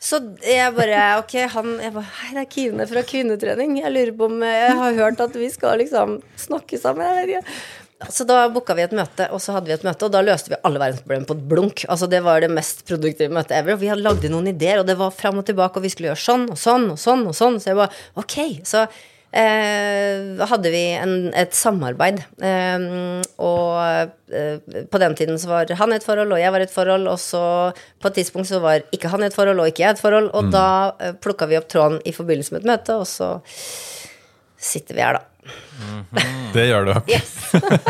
Så 0.00 0.16
jeg 0.46 0.72
bare 0.78 1.00
Ok, 1.20 1.34
han 1.52 1.74
jeg 1.82 1.92
bare, 1.92 2.08
Hei, 2.22 2.30
det 2.32 2.44
er 2.46 2.48
Kine 2.54 2.86
fra 2.88 3.02
Kvinnetrening. 3.04 3.76
Jeg 3.82 3.92
lurer 3.92 4.16
på 4.16 4.30
om 4.30 4.40
Jeg 4.46 4.78
har 4.78 4.96
hørt 4.96 5.20
at 5.20 5.36
vi 5.36 5.50
skal 5.52 5.78
liksom 5.82 6.18
snakke 6.40 6.80
sammen. 6.80 7.28
Jeg. 7.28 7.44
Så 8.08 8.24
da 8.24 8.46
booka 8.48 8.72
vi 8.72 8.86
et 8.86 8.94
møte, 8.96 9.26
og 9.28 9.42
så 9.44 9.52
hadde 9.52 9.68
vi 9.68 9.74
et 9.74 9.84
møte, 9.84 10.06
og 10.06 10.14
da 10.14 10.22
løste 10.24 10.48
vi 10.54 10.56
alle 10.64 10.80
verdensproblemer 10.80 11.28
på 11.28 11.36
et 11.36 11.44
blunk. 11.50 11.84
Altså 11.92 12.08
Det 12.08 12.22
var 12.24 12.40
det 12.40 12.48
mest 12.48 12.86
produktive 12.88 13.28
møtet 13.36 13.58
ever. 13.58 13.76
Vi 13.76 13.90
hadde 13.92 14.06
lagd 14.06 14.24
noen 14.32 14.48
ideer, 14.54 14.80
og 14.80 14.88
det 14.88 14.96
var 14.96 15.12
fram 15.12 15.42
og 15.42 15.44
tilbake, 15.50 15.76
og 15.76 15.84
vi 15.84 15.92
skulle 15.92 16.08
gjøre 16.14 16.24
sånn 16.24 16.46
og 16.48 16.56
sånn 16.56 16.88
og 16.94 17.00
sånn. 17.02 17.26
og 17.28 17.36
sånn 17.36 17.60
Så 17.60 17.74
jeg 17.74 17.80
bare 17.82 17.92
ok. 18.16 18.38
Så 18.64 18.86
eh, 19.32 20.40
hadde 20.50 20.72
vi 20.72 20.82
en, 20.98 21.14
et 21.36 21.54
samarbeid. 21.56 22.20
Eh, 22.42 22.86
og 23.42 24.34
eh, 24.34 24.84
på 24.90 25.02
den 25.02 25.16
tiden 25.18 25.40
så 25.40 25.52
var 25.52 25.72
han 25.80 25.94
i 25.94 25.98
et 26.00 26.06
forhold, 26.06 26.34
og 26.34 26.42
jeg 26.42 26.54
var 26.54 26.64
i 26.64 26.68
et 26.68 26.74
forhold. 26.74 27.08
Og 27.12 27.18
så 27.22 27.44
på 28.00 28.10
et 28.10 28.20
tidspunkt 28.20 28.50
så 28.50 28.62
var 28.62 28.86
ikke 28.94 29.12
han 29.12 29.24
i 29.24 29.30
et 29.30 29.36
forhold, 29.36 29.62
og 29.62 29.70
ikke 29.70 29.86
jeg 29.86 29.94
i 29.94 29.98
et 29.98 30.04
forhold. 30.04 30.30
Og 30.36 30.52
da 30.54 30.66
eh, 31.00 31.16
plukka 31.16 31.50
vi 31.50 31.58
opp 31.60 31.70
tråden 31.70 32.00
i 32.04 32.14
forbindelse 32.16 32.56
med 32.56 32.64
et 32.64 32.70
møte, 32.74 33.00
og 33.00 33.08
så 33.08 33.36
sitter 34.60 34.98
vi 34.98 35.04
her, 35.06 35.20
da. 35.20 35.26
Det 36.54 36.66
gjør 36.66 36.88
du. 36.88 36.92
Yes. 37.08 37.30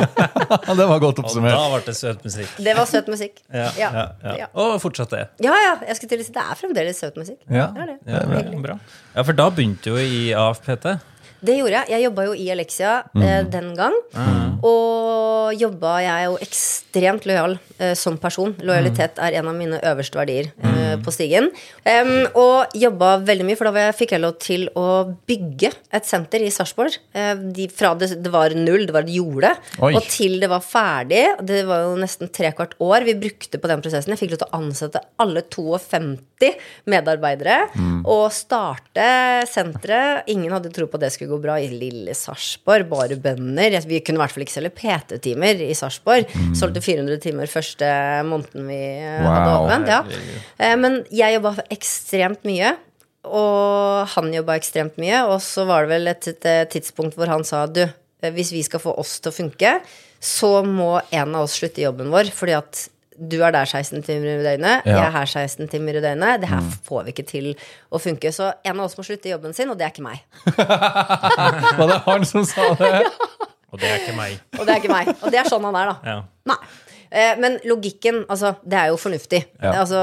det 0.78 0.86
var 0.86 1.00
godt 1.02 1.18
Og 1.18 1.24
oppsummert. 1.24 1.56
da 1.56 1.68
ble 1.72 1.80
det 1.86 1.94
søt 1.98 2.24
musikk. 2.24 2.52
Det 2.62 2.74
var 2.76 2.88
søt 2.88 3.08
musikk. 3.10 3.40
Ja, 3.48 3.68
ja, 3.78 3.90
ja. 4.22 4.34
ja. 4.44 4.48
Og 4.54 4.76
fortsatt 4.82 5.14
det. 5.16 5.22
Ja, 5.42 5.54
ja, 5.64 5.72
jeg 5.88 5.98
skulle 5.98 6.12
til 6.12 6.22
å 6.22 6.26
si 6.28 6.34
det 6.36 6.44
er 6.44 6.58
fremdeles 6.60 7.00
søt 7.02 7.16
musikk. 7.20 7.40
Ja. 7.48 7.70
Det 7.74 7.86
er 7.86 7.92
det. 7.94 7.96
Ja, 8.06 8.20
bra. 8.28 8.60
bra. 8.68 8.76
Ja, 9.16 9.24
for 9.24 9.38
da 9.40 9.48
begynte 9.56 9.88
du 9.88 9.96
jo 9.96 10.04
i 10.04 10.20
AFPT. 10.36 10.92
Det 11.40 11.56
gjorde 11.58 11.78
jeg. 11.78 11.88
Jeg 11.94 12.04
jobba 12.08 12.24
jo 12.28 12.34
i 12.36 12.48
Elexia 12.52 12.94
eh, 13.16 13.42
den 13.48 13.72
gang. 13.78 13.94
Og 14.60 15.54
jobba 15.56 15.94
Jeg 16.04 16.12
er 16.12 16.26
jo 16.28 16.34
ekstremt 16.44 17.24
lojal 17.26 17.54
eh, 17.80 17.94
som 17.98 18.18
person. 18.20 18.52
Lojalitet 18.60 19.16
er 19.22 19.38
en 19.40 19.48
av 19.50 19.56
mine 19.56 19.78
øverste 19.88 20.18
verdier 20.20 20.50
eh, 20.60 20.98
på 21.00 21.14
stigen. 21.14 21.48
Um, 21.86 22.10
og 22.38 22.74
jobba 22.76 23.14
veldig 23.24 23.46
mye, 23.48 23.56
for 23.58 23.70
da 23.70 23.86
jeg- 23.86 23.96
fikk 24.02 24.12
jeg 24.16 24.22
lov 24.22 24.36
til 24.42 24.66
å 24.78 24.84
bygge 25.30 25.70
et 25.96 26.06
senter 26.08 26.44
i 26.44 26.50
Sarpsborg. 26.52 26.98
Eh, 27.16 27.32
de, 27.56 27.68
fra 27.72 27.94
det, 27.98 28.10
det 28.22 28.32
var 28.34 28.52
null, 28.58 28.84
det 28.86 28.94
var 28.94 29.06
et 29.08 29.14
jorde, 29.16 29.54
Oi. 29.80 29.94
og 29.96 30.04
til 30.12 30.36
det 30.42 30.50
var 30.52 30.60
ferdig. 30.66 31.24
Det 31.46 31.62
var 31.70 31.86
jo 31.88 31.96
nesten 32.02 32.28
trekvart 32.28 32.76
år 32.84 33.06
vi 33.08 33.16
brukte 33.22 33.58
på 33.62 33.70
den 33.72 33.80
prosessen. 33.84 34.12
Jeg 34.12 34.22
fikk 34.26 34.34
lov 34.36 34.42
til 34.44 34.50
å 34.52 34.60
ansette 34.60 35.02
alle 35.24 35.42
52 35.48 36.52
medarbeidere 36.90 37.58
og 38.08 38.28
starte 38.32 39.08
senteret. 39.50 40.28
Ingen 40.32 40.52
hadde 40.54 40.72
tro 40.74 40.86
på 40.90 41.00
det 41.00 41.10
skulle 41.14 41.29
gå 41.30 41.38
bra 41.42 41.56
i 41.62 41.68
lille 41.72 42.14
Sarpsborg. 42.16 42.88
Bare 42.90 43.16
bønder. 43.20 43.78
Vi 43.88 44.02
kunne 44.04 44.20
i 44.20 44.22
hvert 44.24 44.34
fall 44.34 44.44
ikke 44.44 44.56
selge 44.56 44.72
PT-timer 44.76 45.62
i 45.64 45.72
Sarpsborg. 45.78 46.28
Solgte 46.58 46.82
400 46.84 47.22
timer 47.22 47.50
første 47.50 47.88
måneden 48.28 48.68
vi 48.68 48.82
wow. 49.24 49.30
hadde 49.30 49.56
åpent. 49.56 49.90
Ja. 49.90 50.02
Eh, 50.58 50.76
Men 50.80 51.02
jeg 51.14 51.38
jobba 51.38 51.56
ekstremt 51.70 52.46
mye. 52.48 52.76
og 53.20 54.06
han 54.14 54.30
jobba 54.32 54.54
ekstremt 54.56 54.94
mye, 54.96 55.18
og 55.28 55.42
så 55.44 55.66
var 55.68 55.84
det 55.84 55.90
vel 55.92 56.08
et, 56.08 56.28
et, 56.30 56.46
et 56.48 56.70
tidspunkt 56.72 57.18
hvor 57.18 57.28
han 57.28 57.44
sa 57.44 57.66
du, 57.68 57.82
eh, 57.84 58.32
hvis 58.32 58.52
vi 58.54 58.62
skal 58.64 58.80
få 58.80 58.94
oss 58.96 59.18
til 59.20 59.28
å 59.28 59.36
funke, 59.36 59.74
så 60.20 60.62
må 60.64 60.94
en 61.12 61.34
av 61.36 61.44
oss 61.44 61.58
slutte 61.60 61.84
jobben 61.84 62.08
vår, 62.12 62.32
fordi 62.32 62.56
at 62.56 62.86
du 63.18 63.40
er 63.42 63.50
der 63.52 63.64
16 63.66 64.02
timer 64.06 64.38
i 64.38 64.42
døgnet, 64.44 64.84
Ja. 64.86 64.96
jeg 64.96 65.06
er 65.06 65.10
her 65.10 65.24
16 65.26 65.68
timer 65.68 65.96
i 65.98 66.00
døgnet. 66.04 66.40
Det 66.40 66.48
her 66.48 66.60
får 66.86 67.04
vi 67.04 67.12
ikke 67.12 67.26
til 67.26 67.48
å 67.92 67.98
funke. 68.00 68.30
Så 68.32 68.52
en 68.64 68.78
av 68.80 68.84
oss 68.86 68.96
må 68.96 69.04
slutte 69.04 69.26
i 69.28 69.32
jobben 69.32 69.52
sin, 69.54 69.68
og 69.70 69.76
det 69.78 69.84
er 69.88 69.90
ikke 69.90 70.06
meg. 70.06 70.22
Var 71.78 71.86
det 71.90 71.98
han 72.06 72.24
som 72.24 72.44
sa 72.48 72.70
det? 72.78 73.04
Og 73.72 73.78
det 73.78 73.86
er 73.86 74.00
ikke 74.02 74.16
meg. 74.18 74.32
Og 74.58 74.64
det 74.66 74.72
er 74.72 74.80
ikke 74.80 74.90
meg. 74.90 75.08
Og 75.22 75.30
det 75.30 75.38
er 75.38 75.46
sånn 75.46 75.62
han 75.68 75.76
er, 75.78 75.92
da. 75.92 75.96
Ja. 76.10 76.14
Nei. 76.50 76.56
Eh, 77.10 77.36
Men 77.38 77.58
logikken, 77.70 78.24
altså, 78.30 78.56
det 78.66 78.78
er 78.80 78.88
jo 78.90 78.96
fornuftig. 78.98 79.44
Ja. 79.62 79.76
Altså, 79.84 80.00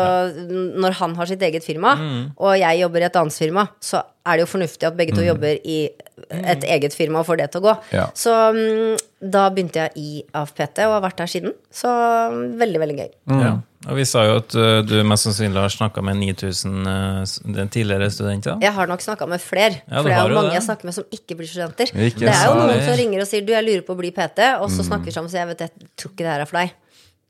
Når 0.79 0.95
han 1.01 1.15
har 1.19 1.25
sitt 1.27 1.43
eget 1.43 1.65
firma, 1.67 1.91
og 2.37 2.53
jeg 2.59 2.79
jobber 2.79 3.03
i 3.03 3.07
et 3.09 3.19
annet 3.19 3.35
firma, 3.35 3.67
så 3.83 4.05
er 4.25 4.37
det 4.39 4.45
jo 4.45 4.51
fornuftig 4.53 4.87
at 4.87 4.95
begge 4.95 5.15
to 5.17 5.25
jobber 5.25 5.59
i 5.67 5.89
et 6.33 6.63
eget 6.65 6.95
firma 6.97 7.21
og 7.21 7.27
får 7.27 7.37
det 7.41 7.47
til 7.53 7.61
å 7.61 7.65
gå. 7.67 7.73
Ja. 7.93 8.05
Så 8.17 8.33
mm, 8.55 8.97
da 9.33 9.43
begynte 9.53 9.83
jeg 9.85 9.91
i 10.01 10.23
AFPT 10.35 10.81
og 10.87 10.95
har 10.95 11.03
vært 11.05 11.19
der 11.21 11.29
siden. 11.31 11.53
Så 11.73 11.91
mm, 11.91 12.43
veldig, 12.59 12.81
veldig 12.83 12.97
gøy. 12.97 13.11
Ja. 13.43 13.51
Og 13.87 13.99
vi 13.99 14.05
sa 14.09 14.23
jo 14.25 14.39
at 14.41 14.55
uh, 14.57 14.79
du 14.83 14.95
mest 15.07 15.27
sannsynlig 15.27 15.61
har 15.61 15.71
snakka 15.71 16.01
med 16.03 16.17
9000 16.19 16.89
uh, 16.89 17.21
den 17.59 17.69
tidligere 17.71 18.09
studenter. 18.11 18.57
Jeg 18.65 18.73
har 18.73 18.89
nok 18.89 19.05
snakka 19.05 19.29
med 19.29 19.43
flere. 19.43 19.83
Ja, 19.85 20.01
for 20.01 20.09
det 20.09 20.17
er 20.17 20.33
jo 20.33 20.39
mange 20.39 20.49
det. 20.51 20.57
jeg 20.57 20.65
snakker 20.67 20.89
med 20.89 20.97
som 20.97 21.07
ikke 21.13 21.37
blir 21.39 21.51
studenter. 21.51 21.93
Ikke 21.93 22.25
det 22.25 22.33
er 22.33 22.43
jo 22.49 22.57
noen 22.57 22.81
som 22.83 22.97
ringer 22.99 23.23
og 23.23 23.29
sier 23.29 23.45
du, 23.45 23.53
jeg 23.53 23.67
lurer 23.67 23.85
på 23.87 23.93
å 23.95 24.01
bli 24.01 24.11
PT, 24.17 24.49
og 24.57 24.67
så 24.73 24.87
snakker 24.89 25.11
vi 25.11 25.15
sammen 25.15 25.29
og 25.29 25.35
sier 25.35 25.45
jeg 25.45 25.51
vet, 25.53 25.65
jeg 25.67 25.91
tror 26.01 26.13
ikke 26.15 26.25
det 26.25 26.33
her 26.33 26.43
er 26.43 26.49
for 26.49 26.59
deg. 26.63 26.75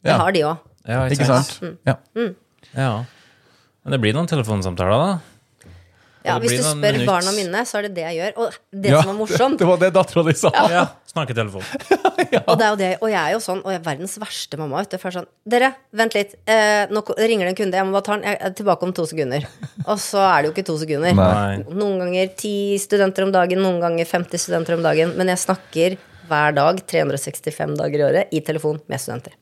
Det 0.08 0.14
Ja. 0.14 0.18
har 0.24 0.32
de 0.38 0.44
òg. 0.48 0.66
Ja, 0.88 1.00
Ikke 1.12 1.28
sant? 1.28 1.58
Ja. 1.86 1.98
Ja. 2.72 2.92
Men 3.84 3.96
det 3.96 4.00
blir 4.04 4.16
noen 4.16 4.30
telefonsamtaler, 4.32 5.04
da. 5.04 5.37
Ja, 6.28 6.38
hvis 6.44 6.58
du 6.58 6.64
spør 6.66 6.96
minutt. 6.98 7.08
barna 7.10 7.32
mine, 7.36 7.64
så 7.68 7.80
er 7.80 7.88
det 7.88 7.94
det 7.98 8.04
jeg 8.06 8.18
gjør. 8.20 8.34
Og 8.44 8.58
det 8.84 8.92
Ja, 8.92 9.02
som 9.02 9.12
er 9.14 9.18
morsomt, 9.18 9.58
Det 9.62 9.68
var 9.70 9.80
det 9.82 9.90
dattera 9.96 10.24
di 10.28 10.34
sa. 10.38 10.52
Ja, 10.72 10.84
Snakketelefon. 11.08 11.64
og, 12.48 12.54
det 12.60 12.66
er 12.66 12.70
jo 12.70 12.78
det, 12.82 12.90
og 13.02 13.10
jeg 13.10 13.22
er 13.22 13.32
jo 13.34 13.40
sånn, 13.44 13.64
og 13.64 13.72
jeg 13.74 13.80
er 13.80 13.86
verdens 13.88 14.18
verste 14.22 14.60
mamma. 14.60 14.84
Vet 14.84 14.94
du, 14.94 14.98
for 15.02 15.16
sånn, 15.16 15.30
Dere, 15.48 15.72
vent 15.98 16.18
litt. 16.18 16.36
Eh, 16.46 16.84
nå 16.94 17.02
ringer 17.18 17.48
det 17.48 17.54
en 17.56 17.60
kunde, 17.64 17.80
jeg 17.80 17.88
må 17.90 17.96
bare 17.98 18.08
ta 18.10 18.18
den. 18.18 18.28
Jeg 18.28 18.42
er 18.50 18.54
tilbake 18.60 18.88
om 18.90 18.94
to 19.00 19.08
sekunder. 19.10 19.48
Og 19.92 19.98
så 20.04 20.22
er 20.28 20.44
det 20.44 20.52
jo 20.52 20.56
ikke 20.58 20.68
to 20.70 20.78
sekunder. 20.84 21.18
Nei. 21.18 21.64
Noen 21.72 21.98
ganger 22.04 22.32
ti 22.38 22.54
studenter 22.84 23.26
om 23.26 23.34
dagen, 23.36 23.64
noen 23.64 23.82
ganger 23.84 24.06
50 24.12 24.46
studenter 24.46 24.78
om 24.78 24.86
dagen. 24.86 25.16
Men 25.18 25.34
jeg 25.34 25.42
snakker 25.48 25.98
hver 26.28 26.56
dag, 26.58 26.84
365 26.92 27.78
dager 27.80 28.04
i 28.04 28.08
året, 28.12 28.34
i 28.36 28.44
telefon 28.46 28.82
med 28.92 29.02
studenter. 29.02 29.34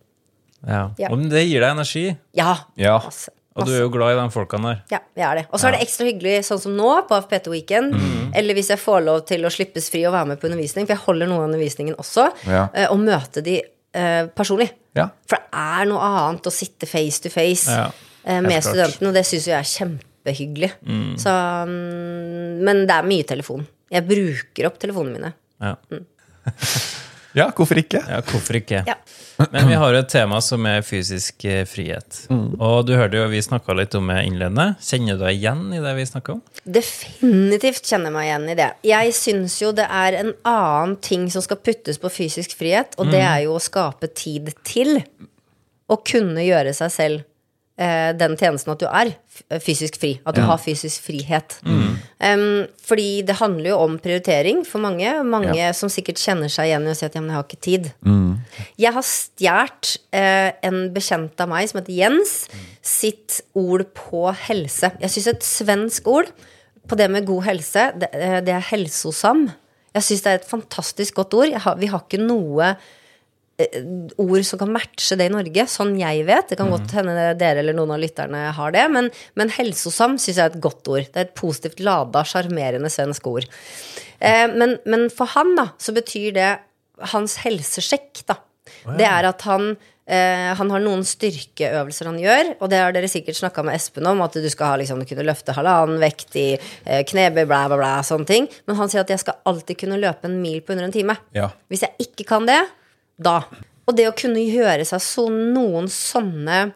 Ja. 0.66 0.84
Ja. 1.02 1.10
Og 1.14 1.26
det 1.30 1.44
gir 1.46 1.62
deg 1.62 1.76
energi, 1.76 2.06
Ja. 2.38 2.56
Ja. 2.80 3.00
Masse. 3.04 3.35
Og 3.56 3.68
du 3.68 3.72
er 3.72 3.82
jo 3.86 3.92
glad 3.94 4.14
i 4.14 4.18
de 4.20 4.26
folkene 4.34 4.72
der. 4.74 4.80
Ja, 4.92 5.00
jeg 5.16 5.26
er 5.30 5.38
det. 5.40 5.44
Og 5.52 5.62
så 5.62 5.70
er 5.70 5.76
det 5.78 5.86
ekstra 5.86 6.08
hyggelig 6.10 6.34
sånn 6.44 6.60
som 6.60 6.74
nå, 6.76 6.90
på 7.08 7.16
AFPT 7.16 7.48
Weekend. 7.54 7.96
Mm. 7.96 8.34
Eller 8.36 8.58
hvis 8.58 8.72
jeg 8.74 8.82
får 8.82 9.06
lov 9.06 9.22
til 9.30 9.48
å 9.48 9.52
slippes 9.54 9.88
fri 9.94 10.02
og 10.10 10.12
være 10.16 10.34
med 10.34 10.42
på 10.42 10.50
undervisning, 10.50 10.88
for 10.90 10.96
jeg 10.98 11.04
holder 11.06 11.30
noe 11.32 11.40
av 11.40 11.48
undervisningen 11.48 11.96
også, 12.02 12.26
Ja. 12.52 12.66
eh, 12.74 12.90
og 12.92 13.00
møte 13.00 13.44
de 13.46 13.62
uh, 13.64 14.26
personlig. 14.36 14.68
Ja. 15.00 15.08
For 15.30 15.40
det 15.40 15.64
er 15.64 15.88
noe 15.88 16.10
annet 16.10 16.50
å 16.52 16.54
sitte 16.54 16.90
face 16.90 17.24
to 17.24 17.32
face 17.32 17.72
Ja, 17.72 17.88
eh, 18.26 18.42
med 18.44 18.60
studentene, 18.64 19.08
og 19.14 19.16
det 19.16 19.24
syns 19.30 19.48
jeg 19.48 19.56
er 19.56 19.72
kjempehyggelig. 19.72 20.72
Så, 21.24 21.32
um, 21.64 22.60
men 22.68 22.84
det 22.90 22.98
er 23.00 23.08
mye 23.08 23.24
telefon. 23.28 23.64
Jeg 23.92 24.04
bruker 24.10 24.68
opp 24.68 24.80
telefonene 24.84 25.16
mine. 25.16 25.34
Ja. 25.64 25.76
ja, 27.36 27.50
hvorfor 27.56 27.80
ikke? 27.82 28.02
ja, 28.02 28.22
hvorfor 28.26 28.58
ikke? 28.62 28.82
Ja. 28.88 28.96
Men 29.52 29.68
vi 29.68 29.76
har 29.76 29.92
jo 29.92 30.00
et 30.00 30.12
tema 30.12 30.40
som 30.44 30.64
er 30.70 30.84
fysisk 30.86 31.44
frihet. 31.68 31.68
frihet. 31.68 32.60
Og 32.60 32.86
du 32.88 32.94
hørte 32.96 33.20
jo 33.20 33.28
vi 33.32 33.42
snakka 33.44 33.76
litt 33.76 33.96
om 33.98 34.08
det 34.08 34.22
innledende. 34.30 34.68
Kjenner 34.80 35.20
du 35.20 35.26
deg 35.26 35.36
igjen 35.42 35.66
i 35.76 35.82
det 35.84 35.94
vi 35.98 36.06
snakker 36.08 36.38
om? 36.38 36.42
Definitivt 36.64 37.84
kjenner 37.84 38.10
jeg 38.10 38.16
meg 38.16 38.30
igjen 38.30 38.48
i 38.54 38.58
det. 38.62 38.70
Jeg 38.88 39.16
syns 39.18 39.58
jo 39.62 39.74
det 39.76 39.88
er 39.92 40.20
en 40.22 40.34
annen 40.48 40.96
ting 41.04 41.28
som 41.34 41.44
skal 41.44 41.60
puttes 41.60 42.00
på 42.00 42.12
fysisk 42.14 42.56
frihet, 42.58 42.96
og 42.96 43.12
det 43.12 43.24
er 43.26 43.44
jo 43.46 43.58
å 43.58 43.64
skape 43.64 44.08
tid 44.16 44.54
til 44.64 45.02
å 45.92 46.00
kunne 46.02 46.46
gjøre 46.46 46.74
seg 46.74 46.94
selv 46.94 47.20
eh, 47.22 47.35
den 47.76 48.38
tjenesten 48.40 48.72
at 48.72 48.80
du 48.80 48.86
er 48.88 49.10
fysisk 49.60 49.98
fri. 50.00 50.14
At 50.24 50.38
du 50.38 50.42
har 50.48 50.56
fysisk 50.64 51.04
frihet. 51.10 51.58
Em, 52.24 52.68
fordi 52.88 53.22
det 53.28 53.36
handler 53.42 53.74
jo 53.74 53.80
om 53.84 53.98
prioritering 54.00 54.62
for 54.64 54.80
mange. 54.80 55.10
Mange 55.28 55.66
som 55.76 55.92
sikkert 55.92 56.22
kjenner 56.22 56.48
seg 56.48 56.70
igjen 56.70 56.88
i 56.88 56.94
å 56.94 56.96
si 56.96 57.04
at 57.04 57.18
ja, 57.18 57.20
men 57.20 57.34
jeg 57.34 57.36
har 57.42 57.44
ikke 57.50 57.60
tid. 57.68 57.90
Jeg 58.80 58.96
har 58.96 59.08
stjålet 59.10 59.92
eh, 60.16 60.50
en 60.70 60.80
bekjent 60.96 61.44
av 61.44 61.52
meg 61.52 61.68
som 61.68 61.82
heter 61.82 61.98
Jens, 62.00 62.36
sitt 62.82 63.42
ord 63.60 63.84
på 63.98 64.24
helse. 64.48 64.94
Jeg 65.04 65.12
syns 65.18 65.32
et 65.34 65.44
svensk 65.52 66.08
ord 66.08 66.32
på 66.88 66.96
det 67.00 67.10
med 67.12 67.28
god 67.28 67.44
helse, 67.50 67.90
det, 68.00 68.12
eh, 68.16 68.40
det 68.46 68.56
er 68.56 68.70
helsosam. 68.72 69.50
Jeg 69.96 70.04
syns 70.04 70.24
det 70.24 70.32
er 70.32 70.40
et 70.40 70.48
fantastisk 70.48 71.20
godt 71.20 71.34
ord. 71.34 71.52
Har, 71.66 71.76
vi 71.80 71.92
har 71.92 72.04
ikke 72.08 72.24
noe 72.24 72.72
eh, 72.72 72.94
ord 74.20 74.44
som 74.44 74.60
kan 74.60 74.72
matche 74.76 75.16
det 75.16 75.30
i 75.30 75.32
Norge, 75.32 75.66
sånn 75.72 75.94
jeg 76.00 76.26
vet. 76.28 76.50
Det 76.52 76.58
kan 76.60 76.72
godt 76.74 76.92
hende 76.98 77.30
dere 77.40 77.62
eller 77.64 77.78
noen 77.78 77.94
av 77.96 78.02
lytterne 78.04 78.42
har 78.58 78.76
det, 78.76 78.84
men, 78.92 79.10
men 79.40 79.54
helsosam 79.56 80.18
syns 80.20 80.36
jeg 80.36 80.44
er 80.44 80.54
et 80.54 80.64
godt 80.64 80.92
ord. 80.92 81.08
Det 81.08 81.22
er 81.22 81.30
et 81.30 81.38
positivt 81.40 81.80
lada, 81.84 82.26
sjarmerende 82.28 82.92
svensk 82.92 83.30
ord. 83.32 83.48
Eh, 84.20 84.46
men, 84.52 84.78
men 84.84 85.08
for 85.14 85.32
han, 85.38 85.56
da, 85.60 85.70
så 85.80 85.96
betyr 85.96 86.36
det 86.36 86.52
hans 87.16 87.40
helsesjekk, 87.46 88.26
da. 88.28 88.40
Det 88.96 89.08
er 89.08 89.32
at 89.32 89.46
han 89.48 89.76
Uh, 90.06 90.52
han 90.54 90.70
har 90.70 90.84
noen 90.84 91.02
styrkeøvelser 91.02 92.06
han 92.06 92.20
gjør, 92.22 92.52
og 92.60 92.70
det 92.70 92.78
har 92.78 92.92
dere 92.94 93.08
sikkert 93.10 93.40
snakka 93.40 93.64
med 93.66 93.74
Espen 93.74 94.06
om, 94.06 94.20
at 94.22 94.36
du 94.38 94.46
skal 94.54 94.70
ha, 94.70 94.76
liksom, 94.78 95.00
kunne 95.10 95.26
løfte 95.26 95.56
halvannen 95.58 95.98
vekt 95.98 96.38
i 96.38 96.44
uh, 96.62 97.00
knebøy, 97.10 97.42
bla, 97.50 97.64
bla, 97.72 97.80
bla, 97.80 97.90
sånne 98.06 98.30
ting. 98.30 98.46
Men 98.70 98.78
han 98.78 98.92
sier 98.92 99.02
at 99.02 99.10
jeg 99.10 99.24
skal 99.24 99.40
alltid 99.50 99.80
kunne 99.82 99.98
løpe 99.98 100.30
en 100.30 100.38
mil 100.44 100.60
på 100.62 100.76
under 100.76 100.86
en 100.86 100.94
time. 100.94 101.18
Ja. 101.34 101.48
Hvis 101.74 101.88
jeg 101.88 102.06
ikke 102.06 102.28
kan 102.36 102.46
det, 102.46 102.60
da. 103.22 103.42
Og 103.86 103.94
det 103.96 104.08
å 104.10 104.16
kunne 104.18 104.42
gjøre 104.42 104.82
seg 104.90 105.02
så 105.06 105.28
noen 105.30 105.86
sånne 105.94 106.72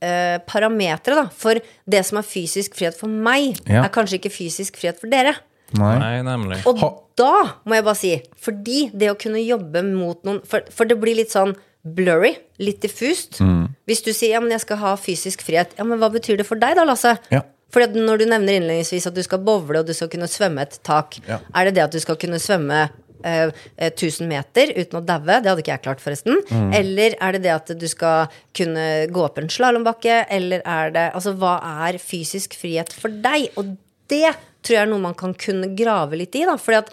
eh, 0.00 0.38
parametere, 0.48 1.14
da. 1.18 1.26
For 1.34 1.60
det 1.84 2.00
som 2.08 2.18
er 2.20 2.26
fysisk 2.28 2.74
frihet 2.78 2.96
for 2.96 3.08
meg, 3.08 3.58
Ja. 3.68 3.84
er 3.84 3.92
kanskje 3.92 4.16
ikke 4.20 4.32
fysisk 4.32 4.76
frihet 4.80 4.98
for 5.00 5.08
dere. 5.12 5.34
Nei. 5.76 5.98
Nei, 6.00 6.22
nemlig. 6.24 6.62
Og 6.66 6.80
da 7.18 7.58
må 7.68 7.74
jeg 7.76 7.84
bare 7.84 7.94
si, 8.00 8.22
fordi 8.40 8.90
det 8.96 9.10
å 9.12 9.18
kunne 9.20 9.42
jobbe 9.44 9.82
mot 9.84 10.22
noen 10.24 10.40
For, 10.48 10.62
for 10.72 10.86
det 10.88 10.96
blir 10.98 11.16
litt 11.18 11.30
sånn 11.34 11.54
blurry, 11.84 12.38
litt 12.58 12.80
diffust. 12.80 13.38
Hvis 13.86 14.02
du 14.04 14.12
sier 14.12 14.32
ja, 14.36 14.40
men 14.40 14.50
jeg 14.50 14.60
skal 14.64 14.80
ha 14.80 14.94
fysisk 14.96 15.42
frihet, 15.44 15.76
ja, 15.78 15.84
men 15.84 15.98
hva 16.00 16.08
betyr 16.12 16.38
det 16.40 16.46
for 16.48 16.56
deg 16.56 16.74
da, 16.76 16.84
Lasse? 16.88 17.18
Ja. 17.30 17.42
Fordi 17.70 18.00
når 18.00 18.18
du 18.22 18.24
nevner 18.30 18.56
innledningsvis 18.56 19.06
at 19.10 19.14
du 19.14 19.20
skal 19.22 19.38
bowle 19.44 19.82
og 19.82 19.86
du 19.86 19.92
skal 19.92 20.08
kunne 20.08 20.24
svømme 20.28 20.62
et 20.64 20.78
tak, 20.82 21.18
Ja. 21.28 21.38
er 21.54 21.64
det 21.68 21.74
det 21.76 21.84
at 21.84 21.92
du 21.92 22.00
skal 22.00 22.16
kunne 22.16 22.40
svømme 22.40 22.88
eh, 23.24 23.50
eh, 23.76 23.90
1000 23.90 24.28
meter 24.30 24.72
uten 24.76 25.00
å 25.00 25.04
daue? 25.04 25.38
Det 25.42 25.50
hadde 25.50 25.62
ikke 25.64 25.74
jeg 25.76 25.84
klart, 25.86 26.00
forresten. 26.04 26.40
Eller 26.74 27.16
er 27.20 27.32
det 27.36 27.42
det 27.46 27.54
at 27.54 27.72
du 27.78 27.86
skal 27.90 28.28
kunne 28.56 29.06
gå 29.12 29.24
opp 29.24 29.38
en 29.38 29.48
slalåmbakke? 29.52 30.24
Eller 30.30 30.62
er 30.64 30.90
det 30.94 31.06
Altså, 31.14 31.34
hva 31.38 31.56
er 31.88 31.98
fysisk 32.02 32.54
frihet 32.58 32.92
for 32.92 33.08
deg? 33.10 33.50
Og 33.58 33.76
det 34.08 34.34
tror 34.62 34.74
jeg 34.76 34.82
er 34.86 34.90
noe 34.90 35.02
man 35.10 35.14
kan 35.18 35.34
kunne 35.38 35.74
grave 35.78 36.16
litt 36.20 36.34
i, 36.36 36.44
da. 36.48 36.56
Fordi 36.60 36.78
at 36.82 36.92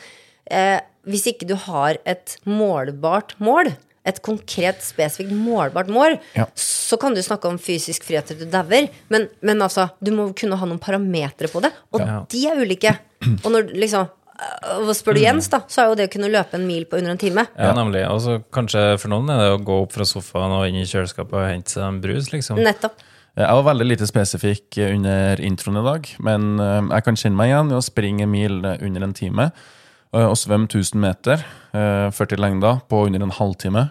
eh, 0.51 0.79
hvis 1.05 1.27
ikke 1.33 1.47
du 1.49 1.55
har 1.67 1.97
et 2.05 2.37
målbart 2.49 3.35
mål, 3.43 3.73
et 4.05 4.19
konkret, 4.21 4.83
spesifikt 4.85 5.31
målbart 5.33 5.87
mål, 5.89 6.19
Ja. 6.37 6.45
så 6.53 6.97
kan 7.01 7.15
du 7.15 7.21
snakke 7.25 7.49
om 7.49 7.57
fysisk 7.57 8.03
frihet 8.05 8.27
til 8.29 8.37
du 8.37 8.45
dauer. 8.45 8.85
Men, 9.09 9.27
men 9.41 9.57
altså, 9.65 9.87
du 10.03 10.11
må 10.13 10.27
kunne 10.37 10.57
ha 10.61 10.65
noen 10.69 10.77
parametere 10.81 11.49
på 11.49 11.61
det, 11.65 11.71
og 11.91 12.01
Ja. 12.03 12.19
de 12.29 12.43
er 12.47 12.61
ulike. 12.61 12.91
Og 13.43 13.49
når 13.51 13.71
liksom 13.73 14.05
øh, 14.35 14.91
Spør 14.95 15.13
du 15.17 15.21
Jens, 15.23 15.47
da, 15.49 15.61
så 15.67 15.81
er 15.83 15.89
jo 15.91 15.95
det 15.99 16.07
å 16.09 16.13
kunne 16.15 16.29
løpe 16.33 16.57
en 16.59 16.65
mil 16.67 16.85
på 16.89 16.97
under 16.99 17.11
en 17.15 17.21
time. 17.21 17.45
Ja, 17.57 17.71
nemlig. 17.77 18.03
Og 18.11 18.21
så 18.23 18.37
kanskje 18.55 18.85
for 19.01 19.11
noen 19.13 19.29
er 19.33 19.41
det 19.43 19.51
å 19.55 19.63
gå 19.65 19.81
opp 19.85 19.95
fra 19.95 20.05
sofaen 20.07 20.51
og 20.57 20.67
inn 20.69 20.81
i 20.81 20.85
kjøleskapet 20.89 21.33
og 21.39 21.47
hente 21.49 21.75
seg 21.75 21.83
en 21.87 22.01
brus, 22.03 22.31
liksom. 22.33 22.59
Nettopp. 22.63 23.03
Jeg 23.35 23.51
var 23.51 23.65
veldig 23.67 23.85
lite 23.89 24.07
spesifikk 24.07 24.77
under 24.85 25.41
introen 25.43 25.81
i 25.81 25.83
dag, 25.83 26.05
men 26.23 26.45
eh, 26.63 26.77
jeg 26.95 27.03
kan 27.03 27.17
kjenne 27.19 27.35
meg 27.35 27.49
igjen 27.51 27.71
i 27.73 27.75
å 27.75 27.83
springe 27.83 28.23
en 28.23 28.31
mil 28.31 28.61
eh, 28.63 28.77
under 28.87 29.03
en 29.03 29.13
time. 29.17 29.49
eh, 30.15 30.23
Og 30.29 30.37
svømme 30.39 30.69
1000 30.71 31.01
meter, 31.03 31.43
eh, 31.75 32.07
40 32.15 32.39
lengder, 32.39 32.79
på 32.87 33.01
under 33.09 33.25
en 33.27 33.35
halvtime. 33.35 33.89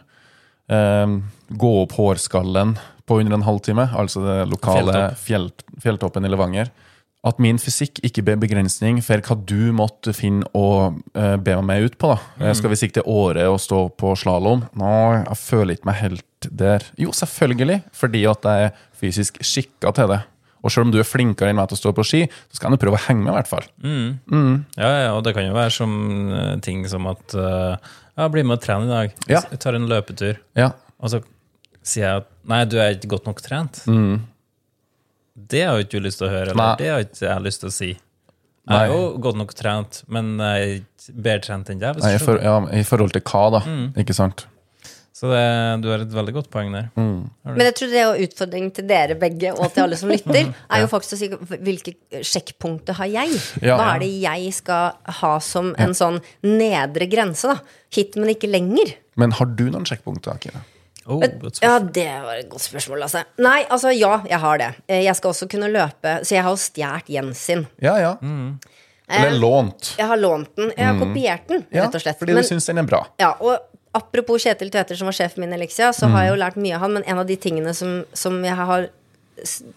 Eh, 0.72 1.16
Gå 1.61 1.72
opp 1.83 1.92
hårskallen 1.98 2.78
på 3.04 3.18
under 3.20 3.35
en 3.37 3.44
halvtime, 3.44 3.85
altså 3.92 4.22
det 4.24 4.38
lokale 4.48 4.92
Fjelltopp. 4.94 5.18
fjell, 5.26 5.50
fjelltoppen 5.85 6.24
i 6.24 6.30
Levanger. 6.33 6.70
At 7.24 7.38
min 7.40 7.56
fysikk 7.60 8.02
ikke 8.04 8.24
ble 8.26 8.37
begrensning 8.42 8.98
for 9.04 9.22
hva 9.24 9.37
du 9.48 9.72
måtte 9.76 10.12
finne 10.16 10.44
å 10.52 10.66
uh, 10.92 11.37
be 11.40 11.56
meg 11.64 11.88
ut 11.88 11.96
på. 12.00 12.12
da. 12.12 12.18
Mm. 12.42 12.50
Skal 12.58 12.74
vi 12.74 12.80
sikte 12.82 13.06
året 13.08 13.48
og 13.48 13.56
stå 13.64 13.87
på 13.96 14.12
slalåm? 14.20 14.66
Nei, 14.76 15.22
jeg 15.22 15.40
føler 15.40 15.78
ikke 15.78 15.88
meg 15.88 16.00
helt 16.02 16.50
der. 16.52 16.84
Jo, 17.00 17.14
selvfølgelig, 17.16 17.80
fordi 17.96 18.26
at 18.28 18.44
jeg 18.44 18.68
er 18.68 18.78
fysisk 19.00 19.40
skikka 19.40 19.94
til 19.96 20.12
det. 20.12 20.20
Og 20.64 20.72
selv 20.72 20.88
om 20.88 20.94
du 20.94 21.00
er 21.00 21.08
flinkere 21.08 21.52
enn 21.52 21.58
meg 21.58 21.68
til 21.68 21.76
å 21.76 21.82
stå 21.82 21.92
på 21.96 22.04
ski, 22.08 22.22
så 22.48 22.58
skal 22.58 22.72
jeg 22.72 22.80
prøve 22.80 22.96
å 22.96 23.05
henge 23.07 23.20
med, 23.20 23.32
i 23.34 23.36
hvert 23.36 23.51
fall. 23.51 23.66
Ja, 24.80 24.92
ja, 25.05 25.11
og 25.12 25.20
det 25.26 25.34
kan 25.36 25.44
jo 25.44 25.57
være 25.57 25.72
som 25.74 25.92
eh, 26.32 26.55
ting 26.64 26.86
som 26.88 27.09
at 27.11 27.36
uh, 27.36 27.76
Ja, 28.16 28.28
bli 28.32 28.44
med 28.46 28.57
og 28.57 28.64
trene 28.64 28.88
i 28.88 28.92
dag. 28.92 29.16
Ja. 29.28 29.42
Jeg 29.53 29.61
tar 29.64 29.76
en 29.76 29.88
løpetur. 29.90 30.40
Ja, 30.57 30.72
Og 31.05 31.12
så 31.12 31.20
sier 31.84 32.07
jeg 32.07 32.22
at 32.22 32.30
nei, 32.49 32.62
du 32.64 32.78
er 32.80 32.94
ikke 32.96 33.12
godt 33.12 33.28
nok 33.28 33.42
trent. 33.44 33.82
Det 35.35 35.64
har 35.66 35.78
jo 35.78 35.85
ikke 35.87 35.99
du 35.99 36.07
lyst 36.07 36.20
til 36.22 36.28
å 36.28 36.32
høre, 36.32 36.53
eller 36.53 36.61
Nei. 36.61 36.74
det 36.78 36.91
har 36.93 37.05
ikke 37.05 37.26
jeg 37.26 37.45
lyst 37.45 37.64
til 37.64 37.70
å 37.70 37.74
si. 37.74 37.93
Jeg 38.64 38.80
er 38.80 38.93
jo 38.95 39.01
godt 39.20 39.37
nok 39.37 39.53
trent, 39.59 40.03
men 40.09 40.35
jeg 40.41 40.61
er 40.64 40.74
ikke 40.78 41.14
bedre 41.20 41.43
trent 41.45 41.70
enn 41.74 41.80
deg. 41.82 41.97
hvis 41.99 42.05
Nei, 42.07 42.12
du 42.14 42.16
i, 42.16 42.24
for, 42.24 42.39
skjønner. 42.41 42.70
ja, 42.72 42.80
I 42.80 42.87
forhold 42.89 43.12
til 43.12 43.24
hva, 43.28 43.43
da? 43.59 43.62
Ikke 44.01 44.16
sant? 44.16 44.47
Så 45.14 45.28
det, 45.30 45.43
du 45.85 45.91
har 45.93 46.03
et 46.03 46.11
veldig 46.11 46.32
godt 46.35 46.49
poeng 46.51 46.72
der. 46.74 46.89
Men 46.97 47.61
jeg 47.68 47.74
tror 47.78 47.93
det 47.93 47.99
er 48.01 48.07
jo 48.09 48.26
utfordring 48.26 48.70
til 48.74 48.87
dere 48.91 49.14
begge 49.20 49.53
og 49.55 49.68
til 49.74 49.85
alle 49.85 49.99
som 50.01 50.11
lytter, 50.11 50.49
er 50.74 50.82
jo 50.82 50.89
faktisk 50.91 51.14
å 51.14 51.20
si 51.20 51.28
hvilke 51.68 51.95
sjekkpunkter 52.26 52.97
har 52.99 53.11
jeg? 53.12 53.37
Ja. 53.62 53.76
Hva 53.78 53.93
er 53.95 54.03
det 54.03 54.11
jeg 54.24 54.51
skal 54.57 54.97
ha 55.20 55.32
som 55.45 55.70
en 55.78 55.95
sånn 55.95 56.18
nedre 56.43 57.07
grense, 57.11 57.53
da? 57.53 57.82
Hit, 57.95 58.16
men 58.18 58.32
ikke 58.35 58.51
lenger. 58.51 58.97
Men 59.20 59.37
har 59.39 59.53
du 59.55 59.68
noen 59.68 59.87
sjekkpunkter, 59.87 60.41
Kine? 60.43 60.64
Oh, 61.07 61.18
Men- 61.20 61.40
Ja, 61.61 61.78
det 61.78 62.22
var 62.22 62.34
et 62.36 62.48
godt 62.48 62.62
spørsmål, 62.64 63.02
altså. 63.02 63.24
Nei, 63.38 63.64
altså 63.68 63.90
ja, 63.92 64.22
jeg 64.28 64.38
har 64.40 64.59
det. 64.59 64.70
Eh, 64.88 65.02
Jeg 65.05 65.16
skal 65.16 65.30
også 65.30 65.48
kunne 65.50 65.68
løpe, 65.68 66.14
så 66.24 66.30
jeg 66.34 66.42
har 66.42 66.50
jo 66.50 66.57
stjålet 66.57 67.09
Jens 67.12 67.38
sin. 67.38 67.66
Ja, 67.82 67.96
ja. 67.98 68.14
Eller 69.09 69.36
lånt. 69.38 69.94
Jeg 69.98 70.07
har 70.07 70.16
lånt 70.16 70.55
den. 70.57 70.72
Jeg 70.78 70.86
har 70.86 70.94
kopiert 70.98 71.46
den, 71.48 71.66
rett 71.70 71.94
og 71.94 72.00
slett. 72.00 72.18
fordi 72.18 72.32
Men- 72.32 72.42
du 72.42 72.48
syns 72.48 72.66
den 72.66 72.78
er 72.78 72.82
bra. 72.88 73.07
Ja, 73.20 73.34
og 73.40 73.59
apropos 73.94 74.42
Kjetil 74.42 74.70
Tveter, 74.70 74.96
som 74.96 75.05
var 75.07 75.12
sjefen 75.12 75.38
min 75.44 75.52
i 75.52 75.57
Elixia, 75.57 75.90
så 75.92 76.09
har 76.09 76.24
jeg 76.24 76.32
jo 76.38 76.40
lært 76.42 76.57
mye 76.57 76.74
av 76.74 76.80
han, 76.80 76.92
men 76.94 77.02
en 77.07 77.18
av 77.18 77.26
de 77.26 77.36
tingene 77.36 77.74
som, 77.74 78.05
som 78.14 78.42
jeg 78.42 78.55
har 78.57 78.88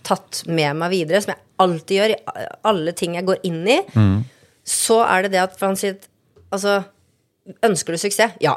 tatt 0.03 0.43
med 0.47 0.75
meg 0.77 0.91
videre, 0.91 1.21
som 1.21 1.33
jeg 1.33 1.41
alltid 1.59 1.97
gjør 1.99 2.11
i 2.15 2.47
alle 2.63 2.91
ting 2.93 3.15
jeg 3.15 3.25
går 3.25 3.37
inn 3.43 3.67
i, 3.67 3.81
så 4.65 5.03
er 5.05 5.23
det 5.23 5.31
det 5.31 5.39
at 5.41 5.57
for 5.59 5.67
han 5.67 5.75
sier 5.75 5.97
Altså, 6.49 6.85
ønsker 7.61 7.87
du 7.87 7.97
suksess? 7.97 8.31
Ja. 8.39 8.53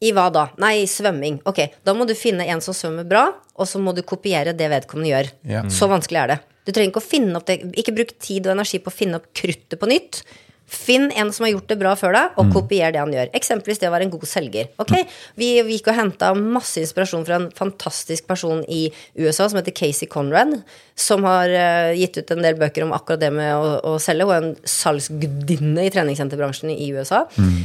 I 0.00 0.14
hva 0.16 0.30
da? 0.32 0.46
Nei, 0.62 0.80
i 0.82 0.88
svømming. 0.88 1.42
Ok, 1.48 1.60
da 1.84 1.92
må 1.96 2.06
du 2.08 2.14
finne 2.16 2.46
en 2.48 2.62
som 2.64 2.76
svømmer 2.76 3.04
bra, 3.08 3.26
og 3.60 3.68
så 3.68 3.80
må 3.82 3.92
du 3.96 4.00
kopiere 4.06 4.54
det 4.56 4.70
vedkommende 4.72 5.10
gjør. 5.10 5.32
Ja. 5.50 5.64
Så 5.68 5.90
vanskelig 5.92 6.22
er 6.22 6.32
det. 6.34 6.38
Du 6.64 6.72
trenger 6.72 6.92
ikke 6.92 7.02
å 7.02 7.10
finne 7.10 7.38
opp 7.38 7.46
det 7.48 7.56
Ikke 7.80 7.94
bruk 7.96 8.12
tid 8.20 8.44
og 8.46 8.52
energi 8.52 8.78
på 8.84 8.92
å 8.92 8.94
finne 8.94 9.18
opp 9.20 9.28
kruttet 9.36 9.80
på 9.80 9.88
nytt. 9.90 10.22
Finn 10.70 11.08
en 11.18 11.32
som 11.34 11.44
har 11.44 11.50
gjort 11.50 11.72
det 11.72 11.76
bra 11.80 11.92
før 11.98 12.14
deg, 12.14 12.36
og 12.38 12.52
kopier 12.54 12.92
det 12.94 13.00
han 13.02 13.10
gjør. 13.10 13.32
Eksempelvis 13.34 13.80
det 13.82 13.88
å 13.88 13.92
være 13.92 14.06
en 14.06 14.12
god 14.12 14.26
selger. 14.30 14.68
Ok, 14.78 14.92
Vi, 15.34 15.48
vi 15.66 15.76
gikk 15.76 15.90
og 15.90 15.98
henta 15.98 16.30
masse 16.38 16.78
inspirasjon 16.78 17.26
fra 17.26 17.40
en 17.40 17.48
fantastisk 17.58 18.28
person 18.30 18.62
i 18.70 18.84
USA 19.18 19.48
som 19.50 19.58
heter 19.58 19.74
Casey 19.74 20.06
Conrad, 20.08 20.60
som 20.94 21.26
har 21.26 21.50
uh, 21.50 21.90
gitt 21.98 22.20
ut 22.22 22.30
en 22.36 22.46
del 22.46 22.56
bøker 22.60 22.86
om 22.86 22.94
akkurat 22.94 23.24
det 23.24 23.32
med 23.34 23.50
å, 23.50 23.80
å 23.82 23.96
selge. 24.00 24.28
Hun 24.30 24.36
er 24.36 24.46
en 24.52 24.56
salgsgudinne 24.78 25.88
i 25.88 25.92
treningssenterbransjen 25.92 26.70
i 26.70 26.92
USA. 26.94 27.24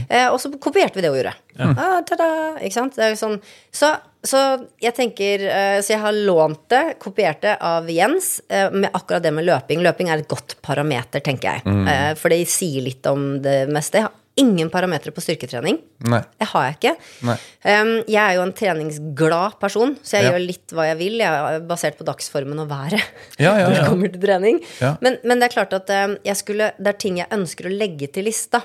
Eh, 0.09 0.25
og 0.31 0.41
så 0.41 0.49
kopierte 0.57 0.97
vi 0.97 1.05
det 1.05 1.13
hun 1.13 1.21
gjorde. 1.21 1.38
Ah, 1.59 2.01
tada! 2.03 2.27
Ikke 2.59 2.75
sant? 2.75 2.97
Det 2.97 3.05
er 3.05 3.13
jo 3.13 3.19
sånn. 3.21 3.37
Så, 3.71 3.93
så 4.25 4.41
jeg 4.83 4.95
tenker 4.97 5.45
eh, 5.47 5.77
Så 5.85 5.93
jeg 5.93 6.01
har 6.03 6.17
lånt 6.27 6.65
det, 6.73 6.97
kopiert 6.99 7.41
det 7.45 7.55
av 7.63 7.87
Jens, 7.91 8.41
eh, 8.49 8.67
med 8.75 8.91
akkurat 8.91 9.23
det 9.23 9.31
med 9.35 9.47
løping. 9.47 9.83
Løping 9.85 10.11
er 10.11 10.23
et 10.23 10.29
godt 10.31 10.57
parameter, 10.65 11.23
tenker 11.23 11.55
jeg. 11.55 11.65
Mm. 11.65 12.19
For 12.19 12.33
det 12.33 12.41
sier 12.51 12.83
litt 12.85 13.07
om 13.11 13.37
det 13.45 13.65
meste. 13.71 14.01
Jeg 14.01 14.09
har 14.09 14.21
ingen 14.35 14.67
parametere 14.69 15.13
på 15.15 15.23
styrketrening. 15.23 15.77
Nei. 16.11 16.19
Det 16.41 16.47
har 16.51 16.65
jeg 16.67 16.75
ikke. 16.75 16.91
Um, 17.23 17.91
jeg 18.03 18.19
er 18.19 18.33
jo 18.35 18.43
en 18.43 18.51
treningsglad 18.55 19.55
person, 19.61 19.95
så 20.03 20.17
jeg 20.17 20.25
Ja. 20.25 20.31
gjør 20.33 20.43
litt 20.43 20.73
hva 20.75 20.87
jeg 20.89 20.97
vil. 20.99 21.15
Jeg 21.23 21.55
er 21.55 21.63
basert 21.69 21.95
på 21.97 22.03
dagsformen 22.07 22.59
og 22.59 22.67
været. 22.67 22.99
Ja, 23.39 23.55
ja, 23.55 23.67
Når 23.69 23.77
det 23.77 23.85
kommer 23.87 24.11
til 24.11 24.25
trening. 24.25 24.59
Ja. 24.81 24.97
Men, 24.99 25.17
men 25.23 25.39
det 25.39 25.47
er 25.47 25.55
klart 25.55 25.73
at 25.79 25.93
skulle, 26.35 26.73
det 26.77 26.91
er 26.91 26.99
ting 26.99 27.21
jeg 27.23 27.31
ønsker 27.31 27.69
å 27.69 27.71
legge 27.71 28.11
til 28.11 28.27
lista. 28.27 28.59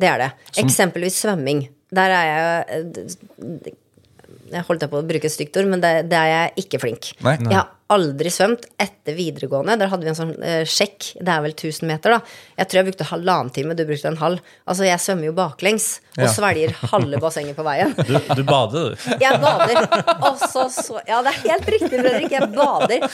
Det 0.00 0.08
er 0.10 0.18
det. 0.18 0.30
Eksempelvis 0.58 1.22
svømming. 1.22 1.68
Der 1.92 2.14
er 2.16 2.24
jeg 2.28 2.40
jo, 2.72 3.74
Jeg 4.52 4.64
holdt 4.68 4.84
på 4.92 5.00
å 5.00 5.06
bruke 5.06 5.28
et 5.28 5.32
stygt 5.32 5.56
ord, 5.60 5.68
men 5.72 5.80
det, 5.82 5.92
det 6.12 6.18
er 6.18 6.30
jeg 6.30 6.66
ikke 6.66 6.80
flink. 6.82 7.12
Nei. 7.24 7.36
Jeg 7.44 7.56
har 7.56 7.70
aldri 7.92 8.30
svømt 8.32 8.64
etter 8.80 9.16
videregående. 9.18 9.76
Der 9.80 9.90
hadde 9.92 10.06
vi 10.06 10.10
en 10.12 10.18
sånn 10.18 10.32
eh, 10.42 10.62
sjekk. 10.68 11.12
Det 11.20 11.32
er 11.34 11.42
vel 11.44 11.54
1000 11.54 11.88
meter, 11.90 12.16
da. 12.16 12.36
Jeg 12.60 12.68
tror 12.70 12.80
jeg 12.80 12.88
brukte 12.90 13.08
halvannen 13.12 13.52
time, 13.54 13.76
du 13.78 13.84
brukte 13.88 14.10
en 14.10 14.18
halv. 14.20 14.40
Altså, 14.68 14.86
jeg 14.88 15.02
svømmer 15.04 15.28
jo 15.30 15.34
baklengs 15.38 15.88
og 16.16 16.24
Ja. 16.26 16.30
svelger 16.34 16.74
halve 16.92 17.18
bassenget 17.22 17.56
på 17.56 17.64
veien. 17.64 17.94
Du, 18.04 18.16
du 18.36 18.42
bader, 18.44 18.92
du. 18.92 19.04
Jeg 19.24 19.38
bader. 19.40 19.78
Og 20.28 20.36
så, 20.42 20.66
så 20.72 20.98
Ja, 21.08 21.22
det 21.24 21.32
er 21.32 21.38
helt 21.46 21.70
riktig, 21.72 22.00
Fredrik. 22.02 22.34
Jeg 22.34 22.50
bader. 22.52 23.06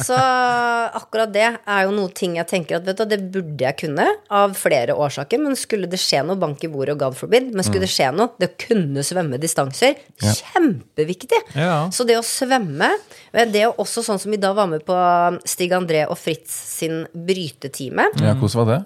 Så 0.00 0.16
akkurat 0.16 1.32
det 1.34 1.44
er 1.50 1.82
jo 1.84 1.92
noe 1.94 2.08
ting 2.16 2.38
jeg 2.38 2.48
tenker 2.48 2.78
at 2.78 2.86
vet 2.88 2.96
du, 3.02 3.04
det 3.10 3.18
burde 3.34 3.66
jeg 3.66 3.76
kunne, 3.82 4.06
av 4.32 4.54
flere 4.58 4.96
årsaker. 4.96 5.40
Men 5.42 5.58
skulle 5.60 5.88
det 5.90 6.00
skje 6.00 6.22
noe, 6.26 6.38
bank 6.40 6.64
i 6.64 6.70
bordet 6.72 6.94
og 6.96 7.02
God 7.04 7.18
forbid. 7.20 7.50
Men 7.52 7.66
skulle 7.66 7.84
det 7.84 7.92
skje 7.92 8.08
noe, 8.16 8.32
det 8.40 8.50
å 8.52 8.56
kunne 8.64 9.04
svømme 9.06 9.40
distanser, 9.42 10.00
kjempeviktig. 10.20 11.40
Ja. 11.58 11.88
Så 11.92 12.06
det 12.08 12.16
å 12.18 12.24
svømme, 12.26 12.88
det 13.52 13.66
å 13.68 13.74
også 13.84 14.02
sånn 14.10 14.22
som 14.22 14.34
i 14.34 14.40
dag 14.40 14.56
var 14.58 14.70
med 14.70 14.84
på 14.86 14.96
Stig 15.48 15.74
André 15.76 16.04
og 16.10 16.18
Fritz 16.20 16.54
sin 16.80 17.04
brytetime. 17.14 18.10
Ja, 18.20 18.34
hvordan 18.34 18.64
var 18.64 18.72
det? 18.74 18.80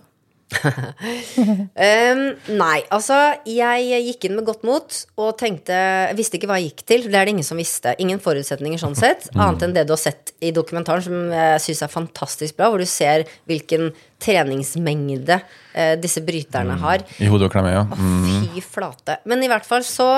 Um, 0.55 2.21
nei, 2.55 2.85
altså 2.93 3.17
jeg 3.49 4.01
gikk 4.07 4.27
inn 4.29 4.37
med 4.37 4.47
godt 4.47 4.63
mot 4.67 4.99
og 5.19 5.33
tenkte 5.41 5.75
Jeg 5.75 6.17
visste 6.19 6.39
ikke 6.39 6.49
hva 6.51 6.59
jeg 6.61 6.71
gikk 6.71 6.85
til. 6.87 7.07
Det 7.09 7.19
er 7.19 7.27
det 7.27 7.35
ingen 7.35 7.47
som 7.47 7.59
visste. 7.61 7.95
Ingen 8.03 8.21
forutsetninger 8.23 8.81
sånn 8.81 8.97
sett. 8.99 9.27
Annet 9.35 9.67
enn 9.67 9.75
det 9.77 9.87
du 9.89 9.95
har 9.97 10.03
sett 10.03 10.35
i 10.45 10.53
dokumentaren, 10.55 11.05
som 11.05 11.35
jeg 11.35 11.65
syns 11.65 11.83
er 11.87 11.93
fantastisk 11.93 12.59
bra. 12.61 12.71
Hvor 12.71 12.83
du 12.83 12.89
ser 12.89 13.27
hvilken 13.51 13.91
treningsmengde 14.23 15.41
uh, 15.41 15.95
disse 16.01 16.23
bryterne 16.25 16.79
har. 16.85 17.05
I 17.19 17.29
hodet 17.33 17.51
og 17.51 17.57
klemme, 17.57 17.75
ja. 17.75 17.85
Mm. 17.91 18.49
Fy 18.55 18.65
flate. 18.65 19.19
Men 19.29 19.45
i 19.45 19.51
hvert 19.51 19.67
fall 19.69 19.85
så 19.87 20.09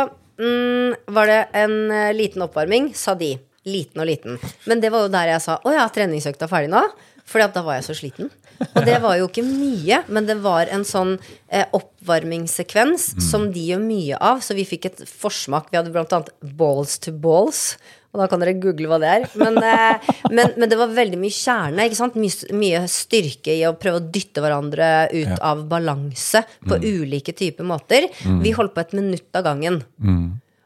mm, 0.43 1.11
var 1.17 1.31
det 1.31 1.43
en 1.57 1.77
eh, 1.91 2.15
liten 2.17 2.45
oppvarming, 2.47 2.93
sa 2.99 3.17
de. 3.19 3.35
Liten 3.67 4.01
og 4.03 4.07
liten. 4.07 4.39
Men 4.71 4.81
det 4.81 4.93
var 4.95 5.07
jo 5.07 5.13
der 5.13 5.33
jeg 5.35 5.43
sa 5.43 5.59
å 5.67 5.73
ja, 5.75 5.87
treningsøkta 5.91 6.47
er 6.47 6.53
ferdig 6.53 6.71
nå. 6.73 6.85
Fordi 7.27 7.49
da 7.57 7.63
var 7.67 7.75
jeg 7.81 7.87
så 7.89 7.95
sliten. 7.99 8.29
Og 8.79 8.85
det 8.87 9.01
var 9.03 9.17
jo 9.19 9.27
ikke 9.27 9.43
mye, 9.43 9.97
men 10.15 10.29
det 10.29 10.37
var 10.45 10.71
en 10.71 10.85
sånn 10.87 11.17
eh, 11.51 11.65
oppvarmingssekvens 11.75 13.09
som 13.31 13.49
de 13.53 13.65
gjør 13.73 13.83
mye 13.83 14.19
av. 14.23 14.39
Så 14.47 14.55
vi 14.55 14.63
fikk 14.69 14.87
et 14.93 15.03
forsmak. 15.11 15.67
Vi 15.73 15.81
hadde 15.81 15.91
blant 15.95 16.15
annet 16.15 16.31
balls 16.57 16.95
to 17.03 17.11
balls. 17.11 17.75
Og 18.15 18.23
da 18.23 18.29
kan 18.31 18.41
dere 18.41 18.55
google 18.63 18.89
hva 18.89 19.01
det 19.03 19.11
er. 19.11 19.27
Men, 19.43 19.59
eh, 19.59 20.07
men, 20.31 20.55
men 20.57 20.71
det 20.71 20.79
var 20.81 20.95
veldig 20.95 21.19
mye 21.21 21.35
kjerne. 21.35 21.89
ikke 21.91 21.99
sant? 21.99 22.15
Mye, 22.17 22.55
mye 22.57 22.85
styrke 22.89 23.59
i 23.59 23.67
å 23.69 23.75
prøve 23.77 23.99
å 24.01 24.07
dytte 24.07 24.41
hverandre 24.47 24.93
ut 25.11 25.27
Ja. 25.27 25.43
av 25.51 25.67
balanse 25.69 26.45
på 26.63 26.79
ulike 26.79 27.35
typer 27.37 27.67
måter. 27.67 28.07
Vi 28.23 28.55
holdt 28.57 28.73
på 28.79 28.87
et 28.87 28.95
minutt 28.97 29.35
av 29.37 29.51
gangen. 29.51 29.83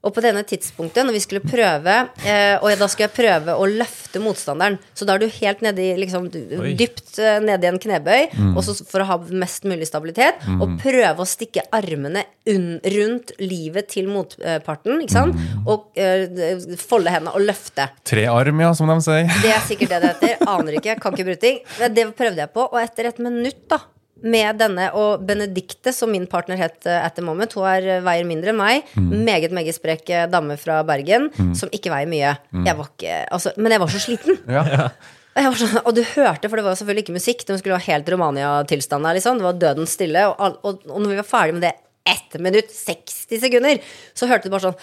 Og 0.00 0.14
på 0.16 0.22
denne 0.24 0.40
tidspunktet, 0.48 1.04
når 1.04 1.12
vi 1.12 1.20
skulle 1.20 1.42
prøve 1.44 1.94
eh, 2.24 2.54
Og 2.64 2.72
da 2.80 2.86
skulle 2.88 3.08
jeg 3.08 3.16
prøve 3.18 3.52
å 3.52 3.66
løfte 3.68 4.22
motstanderen. 4.22 4.78
Så 4.96 5.04
da 5.04 5.16
er 5.16 5.22
du 5.22 5.26
helt 5.34 5.60
nedi, 5.64 5.90
liksom, 6.00 6.30
Oi. 6.32 6.72
dypt 6.78 7.18
eh, 7.20 7.36
nedi 7.44 7.68
i 7.68 7.70
en 7.70 7.80
knebøy, 7.82 8.30
mm. 8.32 8.56
så 8.64 8.74
for 8.88 9.04
å 9.04 9.08
ha 9.10 9.18
mest 9.42 9.68
mulig 9.68 9.88
stabilitet. 9.88 10.40
Og 10.56 10.78
prøve 10.80 11.20
å 11.20 11.28
stikke 11.28 11.66
armene 11.76 12.24
unn, 12.48 12.80
rundt 12.96 13.34
livet 13.42 13.90
til 13.92 14.08
motparten. 14.10 15.02
Ikke 15.04 15.16
sant? 15.18 15.38
Og 15.68 15.92
eh, 16.00 16.64
folde 16.80 17.12
hendene 17.12 17.36
og 17.36 17.44
løfte. 17.44 17.90
Tre 18.08 18.26
arm, 18.32 18.64
ja, 18.64 18.72
som 18.76 18.90
de 18.90 18.98
sier. 19.04 19.28
Det 19.44 19.52
er 19.52 19.64
sikkert 19.68 19.94
det 19.94 20.02
det 20.02 20.14
heter. 20.14 20.44
Aner 20.48 20.80
ikke. 20.80 20.96
Kan 21.02 21.16
ikke 21.16 21.28
bruting. 21.32 21.60
Men 21.80 21.96
det 21.96 22.10
prøvde 22.16 22.46
jeg 22.46 22.54
på. 22.56 22.66
Og 22.72 22.80
etter 22.80 23.12
et 23.12 23.20
minutt, 23.22 23.66
da, 23.70 23.82
med 24.22 24.58
denne 24.60 24.88
og 24.96 25.22
Benedicte, 25.26 25.92
som 25.94 26.12
min 26.12 26.26
partner 26.30 26.60
het 26.60 26.88
eh, 26.88 27.04
at 27.04 27.16
the 27.16 27.24
moment, 27.24 27.54
hun 27.56 27.68
er, 27.68 27.86
eh, 27.96 28.02
veier 28.04 28.26
mindre 28.28 28.52
enn 28.52 28.60
meg. 28.60 28.90
Meget, 28.96 29.54
meget 29.56 29.76
sprek 29.76 30.10
eh, 30.12 30.26
dame 30.30 30.56
fra 30.60 30.80
Bergen, 30.86 31.30
som 31.56 31.72
ikke 31.74 31.92
veier 31.92 32.10
mye. 32.10 32.34
Jeg 32.66 32.76
var 32.78 32.90
ikke, 32.92 33.16
altså, 33.30 33.54
men 33.56 33.74
jeg 33.74 33.84
var 33.84 33.94
så 33.94 34.02
sliten. 34.02 34.40
Ja. 34.50 34.90
Og, 35.30 35.38
jeg 35.38 35.50
var 35.52 35.58
sånn, 35.60 35.78
og 35.86 35.94
du 35.94 36.00
hørte, 36.02 36.48
for 36.50 36.58
det 36.58 36.64
var 36.66 36.74
selvfølgelig 36.74 37.04
ikke 37.04 37.14
musikk. 37.14 37.44
Det 37.46 37.60
skulle 37.60 37.76
være 37.76 37.86
helt 37.86 38.08
Romania-tilstand 38.10 39.06
liksom. 39.14 39.38
Det 39.38 39.46
var 39.46 39.60
døden 39.62 39.86
stille. 39.86 40.24
Og, 40.26 40.58
og, 40.66 40.82
og 40.90 40.98
når 40.98 41.12
vi 41.12 41.18
var 41.20 41.28
ferdig 41.28 41.54
med 41.54 41.64
det 41.68 41.70
ett 42.10 42.34
minutt, 42.42 42.72
60 42.74 43.40
sekunder, 43.44 43.78
så 44.18 44.26
hørte 44.26 44.48
du 44.48 44.54
bare 44.54 44.70
sånn 44.70 44.78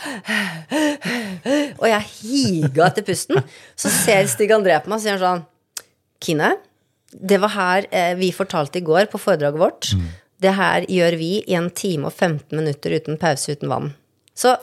Og 1.81 1.87
jeg 1.89 2.07
higa 2.13 2.87
etter 2.87 3.05
pusten. 3.07 3.41
Så 3.75 3.91
ser 3.91 4.29
Stig 4.31 4.53
André 4.55 4.79
på 4.79 4.91
meg 4.91 5.01
og 5.01 5.03
sier 5.03 5.19
sånn 5.21 5.43
Kine, 6.23 6.55
det 7.11 7.39
var 7.39 7.53
her 7.55 7.85
eh, 7.91 8.13
vi 8.19 8.31
fortalte 8.35 8.79
i 8.79 8.85
går 8.85 9.07
på 9.11 9.19
foredraget 9.21 9.61
vårt. 9.61 9.91
Det 10.41 10.53
her 10.53 10.85
gjør 10.91 11.15
vi 11.17 11.29
i 11.47 11.55
en 11.57 11.69
time 11.73 12.09
og 12.09 12.13
15 12.13 12.51
minutter 12.57 12.93
uten 12.99 13.17
pause, 13.17 13.51
uten 13.55 13.71
vann. 13.71 13.93
Så 14.37 14.53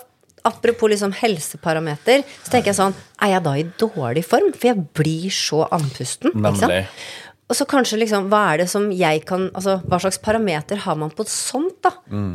apropos 0.45 0.91
liksom 0.93 1.15
helseparameter, 1.17 2.23
så 2.45 2.53
tenker 2.53 2.71
jeg 2.71 2.77
sånn 2.79 2.95
Er 3.25 3.33
jeg 3.33 3.45
da 3.47 3.55
i 3.57 3.65
dårlig 3.81 4.25
form? 4.29 4.53
For 4.53 4.69
jeg 4.71 4.85
blir 4.95 5.31
så 5.35 5.65
andpusten. 5.73 6.35
Nemlig. 6.37 6.85
Og 7.49 7.57
så 7.59 7.67
kanskje 7.69 7.99
liksom, 8.01 8.31
hva 8.33 8.43
er 8.53 8.63
det 8.63 8.69
som 8.73 8.87
jeg 8.93 9.25
kan 9.29 9.51
Altså, 9.55 9.79
hva 9.85 9.99
slags 10.01 10.21
parameter 10.23 10.79
har 10.85 10.97
man 11.01 11.11
på 11.13 11.27
sånt, 11.29 11.81
da? 11.85 11.91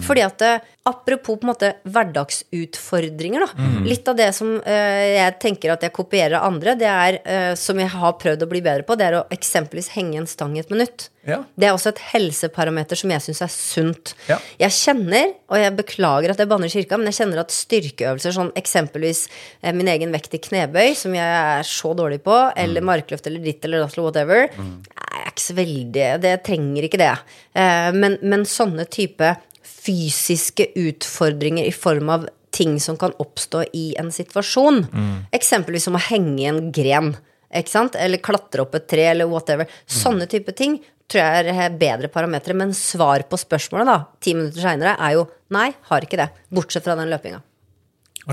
Fordi 0.05 0.21
at 0.25 0.37
det, 0.41 0.51
apropos 0.89 1.37
på 1.39 1.45
en 1.45 1.51
måte 1.51 1.71
hverdagsutfordringer, 1.87 3.45
da. 3.45 3.67
Litt 3.87 4.07
av 4.09 4.17
det 4.19 4.31
som 4.35 4.55
eh, 4.59 5.05
jeg 5.15 5.37
tenker 5.43 5.73
at 5.73 5.85
jeg 5.85 5.95
kopierer 5.95 6.39
av 6.39 6.49
andre, 6.49 6.75
det 6.79 6.89
er, 6.89 7.19
eh, 7.23 7.53
som 7.59 7.79
jeg 7.79 7.91
har 7.93 8.17
prøvd 8.21 8.45
å 8.45 8.49
bli 8.51 8.61
bedre 8.65 8.85
på, 8.87 8.97
det 8.99 9.07
er 9.07 9.19
å 9.19 9.27
eksempelvis 9.33 9.91
henge 9.95 10.19
en 10.21 10.29
stang 10.29 10.57
i 10.57 10.63
et 10.63 10.73
minutt. 10.73 11.09
Ja. 11.27 11.41
Det 11.59 11.67
er 11.67 11.75
også 11.75 11.91
et 11.91 12.01
helseparameter 12.13 12.97
som 12.99 13.11
jeg 13.13 13.23
syns 13.25 13.41
er 13.45 13.51
sunt. 13.53 14.13
Ja. 14.29 14.39
Jeg 14.61 14.75
kjenner, 14.77 15.33
og 15.51 15.59
jeg 15.61 15.75
beklager 15.77 16.33
at 16.33 16.41
jeg 16.41 16.49
banner 16.51 16.69
i 16.69 16.73
kirka, 16.73 16.99
men 16.99 17.11
jeg 17.11 17.19
kjenner 17.19 17.43
at 17.43 17.53
styrkeøvelser, 17.53 18.35
sånn 18.35 18.53
eksempelvis 18.59 19.25
eh, 19.61 19.75
min 19.75 19.91
egen 19.91 20.15
vekt 20.15 20.37
i 20.37 20.41
knebøy, 20.49 20.95
som 20.97 21.15
jeg 21.17 21.41
er 21.41 21.67
så 21.67 21.93
dårlig 21.97 22.21
på, 22.25 22.37
eller 22.59 22.85
markløft 22.85 23.29
eller 23.29 23.43
ditt 23.43 23.65
eller 23.67 23.83
datt 23.83 23.97
eller 23.97 24.09
whatever, 24.09 24.47
jeg 24.49 25.25
er 25.25 25.29
ikke 25.33 25.43
så 25.43 25.55
veldig 25.57 26.07
Det 26.23 26.33
trenger 26.45 26.85
ikke 26.87 27.01
det. 27.01 27.13
Eh, 27.57 27.91
men, 27.95 28.17
men 28.23 28.47
sånne 28.47 28.85
type 28.89 29.35
fysiske 29.65 30.69
utfordringer 30.75 31.65
i 31.65 31.73
form 31.75 32.09
av 32.09 32.27
ting 32.55 32.79
som 32.79 32.97
kan 32.97 33.13
oppstå 33.21 33.63
i 33.73 33.95
en 33.99 34.11
situasjon, 34.11 34.85
eksempelvis 35.31 35.85
som 35.85 35.97
å 35.97 36.01
henge 36.09 36.41
i 36.41 36.47
en 36.49 36.71
gren, 36.71 37.11
ikke 37.55 37.71
sant? 37.71 37.95
eller 37.95 38.21
klatre 38.21 38.63
opp 38.65 38.75
et 38.75 38.87
tre, 38.89 39.05
eller 39.11 39.29
whatever, 39.29 39.69
sånne 39.85 40.27
type 40.29 40.53
ting 40.57 40.79
tror 41.09 41.23
jeg 41.23 41.53
er 41.57 41.77
bedre 41.77 42.09
parametere. 42.13 42.57
Men 42.57 42.73
svar 42.77 43.25
på 43.29 43.39
spørsmålet, 43.39 43.89
da, 43.89 43.97
ti 44.21 44.35
minutter 44.37 44.61
seinere, 44.63 44.95
er 45.01 45.17
jo 45.17 45.27
nei, 45.55 45.71
har 45.89 46.05
ikke 46.05 46.19
det. 46.21 46.29
Bortsett 46.53 46.85
fra 46.85 46.97
den 46.99 47.09
løpinga. 47.11 47.41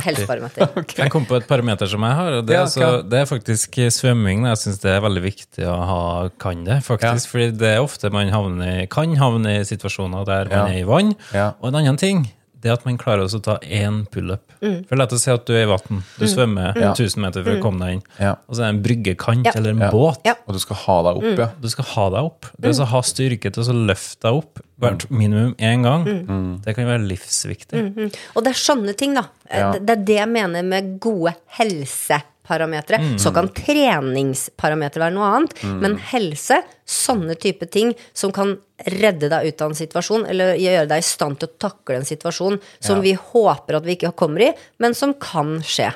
Helseparameter. 0.05 0.69
Jeg 1.01 1.11
kom 1.15 1.25
på 1.29 1.37
et 1.41 1.47
parameter 1.49 1.89
som 1.91 2.03
jeg 2.07 2.17
har, 2.19 2.33
og 2.41 2.47
det, 2.49 2.55
Ja, 2.57 2.63
er, 2.63 2.71
så, 2.73 2.89
det 3.09 3.21
er 3.23 3.29
faktisk 3.31 3.79
svømming. 3.95 4.45
Jeg 4.51 4.61
syns 4.63 4.81
det 4.83 4.91
er 4.93 5.01
veldig 5.05 5.23
viktig 5.25 5.67
å 5.71 5.77
ha 5.89 6.01
kan 6.43 6.65
det, 6.67 6.81
faktisk. 6.87 7.31
Fordi 7.33 7.51
det 7.57 7.75
er 7.77 7.83
ofte 7.85 8.11
man 8.15 8.29
havner, 8.35 8.87
kan 8.93 9.15
havne 9.21 9.59
i 9.61 9.65
situasjoner 9.69 10.25
der 10.29 10.51
man 10.53 10.59
Ja. 10.59 10.67
er 10.75 10.81
i 10.83 10.87
vann. 10.89 11.15
Ja. 11.33 11.53
Og 11.61 11.69
en 11.73 11.81
annen 11.83 11.97
ting, 12.01 12.27
det 12.67 12.73
er 12.73 12.81
at 12.81 12.87
man 12.89 12.99
klarer 12.99 13.31
å 13.31 13.41
ta 13.43 13.59
én 13.63 14.01
pullup. 14.11 14.43
Mm. 14.61 14.81
For 14.89 14.99
la 14.99 15.07
oss 15.07 15.23
si 15.23 15.31
at 15.31 15.47
du 15.47 15.55
er 15.55 15.63
i 15.65 15.71
vann. 15.71 16.03
Du 16.19 16.25
svømmer 16.27 16.75
1000 16.75 17.23
meter 17.23 17.45
for 17.47 17.55
å 17.55 17.63
komme 17.63 17.85
deg 17.87 17.97
inn. 17.97 18.03
Ja. 18.19 18.33
Og 18.51 18.57
så 18.59 18.65
er 18.65 18.73
det 18.73 18.75
en 18.75 18.83
bryggekant 18.83 19.47
Ja. 19.47 19.53
eller 19.55 19.71
en 19.77 19.85
Ja. 19.87 19.91
båt. 19.95 20.19
Ja. 20.27 20.35
Og 20.49 20.55
du 20.55 20.59
skal 20.59 20.77
ha 20.83 20.97
deg 21.07 21.17
opp, 21.23 21.39
ja. 21.39 21.49
Du 21.63 21.69
skal 21.71 21.85
ha 21.95 22.11
deg 22.11 22.25
opp. 22.33 22.47
Det 22.59 22.75
å 22.75 22.85
ha 22.91 23.01
styrke 23.07 23.53
til 23.53 23.63
å 23.63 23.67
så 23.67 23.77
løfte 23.87 24.27
deg 24.27 24.35
opp 24.43 24.61
hvert 24.81 25.07
minimum 25.11 25.55
én 25.57 25.83
gang, 25.87 26.05
det 26.65 26.75
kan 26.77 26.85
være 26.87 27.07
livsviktig. 27.09 28.11
Og 28.37 28.45
det 28.45 28.51
er 28.53 28.59
sånne 28.61 28.97
ting, 28.97 29.15
da. 29.15 29.29
Ja. 29.53 29.73
Det 29.73 29.91
er 29.91 30.05
det 30.05 30.17
jeg 30.19 30.29
mener 30.29 30.63
med 30.67 30.99
gode 31.01 31.35
helseparametere. 32.47 33.19
Så 33.21 33.33
kan 33.35 33.49
treningsparametere 33.55 35.07
være 35.07 35.15
noe 35.17 35.31
annet, 35.37 35.55
men 35.83 35.97
helse, 36.13 36.61
sånne 36.87 37.37
type 37.41 37.67
ting 37.73 37.93
som 38.17 38.33
kan 38.35 38.57
redde 38.87 39.29
deg 39.33 39.49
ut 39.49 39.63
av 39.65 39.73
en 39.73 39.79
situasjon, 39.79 40.27
eller 40.31 40.57
gjøre 40.61 40.89
deg 40.91 41.03
i 41.03 41.07
stand 41.07 41.41
til 41.41 41.49
å 41.49 41.59
takle 41.69 41.97
en 42.01 42.09
situasjon 42.09 42.61
som 42.81 42.97
Ja. 42.97 43.03
vi 43.03 43.15
håper 43.15 43.77
at 43.77 43.85
vi 43.85 43.97
ikke 43.97 44.15
kommer 44.15 44.41
i, 44.49 44.55
men 44.79 44.95
som 44.95 45.15
kan 45.15 45.61
skje. 45.63 45.93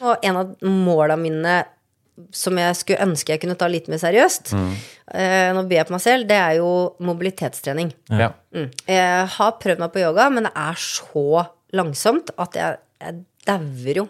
Og 0.00 0.16
en 0.22 0.36
av 0.36 0.56
måla 0.62 1.16
mine 1.18 1.64
som 2.32 2.56
jeg 2.56 2.74
skulle 2.76 3.00
ønske 3.00 3.32
jeg 3.32 3.40
kunne 3.40 3.56
ta 3.56 3.66
litt 3.66 3.88
mer 3.88 3.96
seriøst, 3.96 4.52
eh, 5.14 5.52
nå 5.52 5.62
byr 5.68 5.76
jeg 5.76 5.86
på 5.86 5.92
meg 5.92 6.00
selv, 6.00 6.26
det 6.28 6.36
er 6.36 6.56
jo 6.56 6.94
mobilitetstrening. 7.00 7.92
ja. 8.10 8.32
Mm. 8.54 8.70
Jeg 8.86 9.26
har 9.28 9.52
prøvd 9.52 9.78
meg 9.78 9.92
på 9.92 10.00
yoga, 10.00 10.28
men 10.30 10.44
det 10.44 10.52
er 10.56 10.74
så 10.74 11.46
langsomt 11.72 12.30
at 12.36 12.52
jeg, 12.52 12.78
jeg 13.00 13.24
dauer 13.46 13.94
jo 13.96 14.08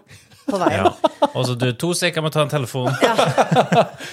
på 0.51 0.61
veien. 0.61 0.85
Ja. 0.85 1.11
Og 1.31 1.45
så 1.47 1.55
du, 1.59 1.67
to 1.79 1.93
sekunder 1.95 2.25
med 2.25 2.31
må 2.31 2.35
ta 2.35 2.43
en 2.45 2.51
telefon. 2.53 2.89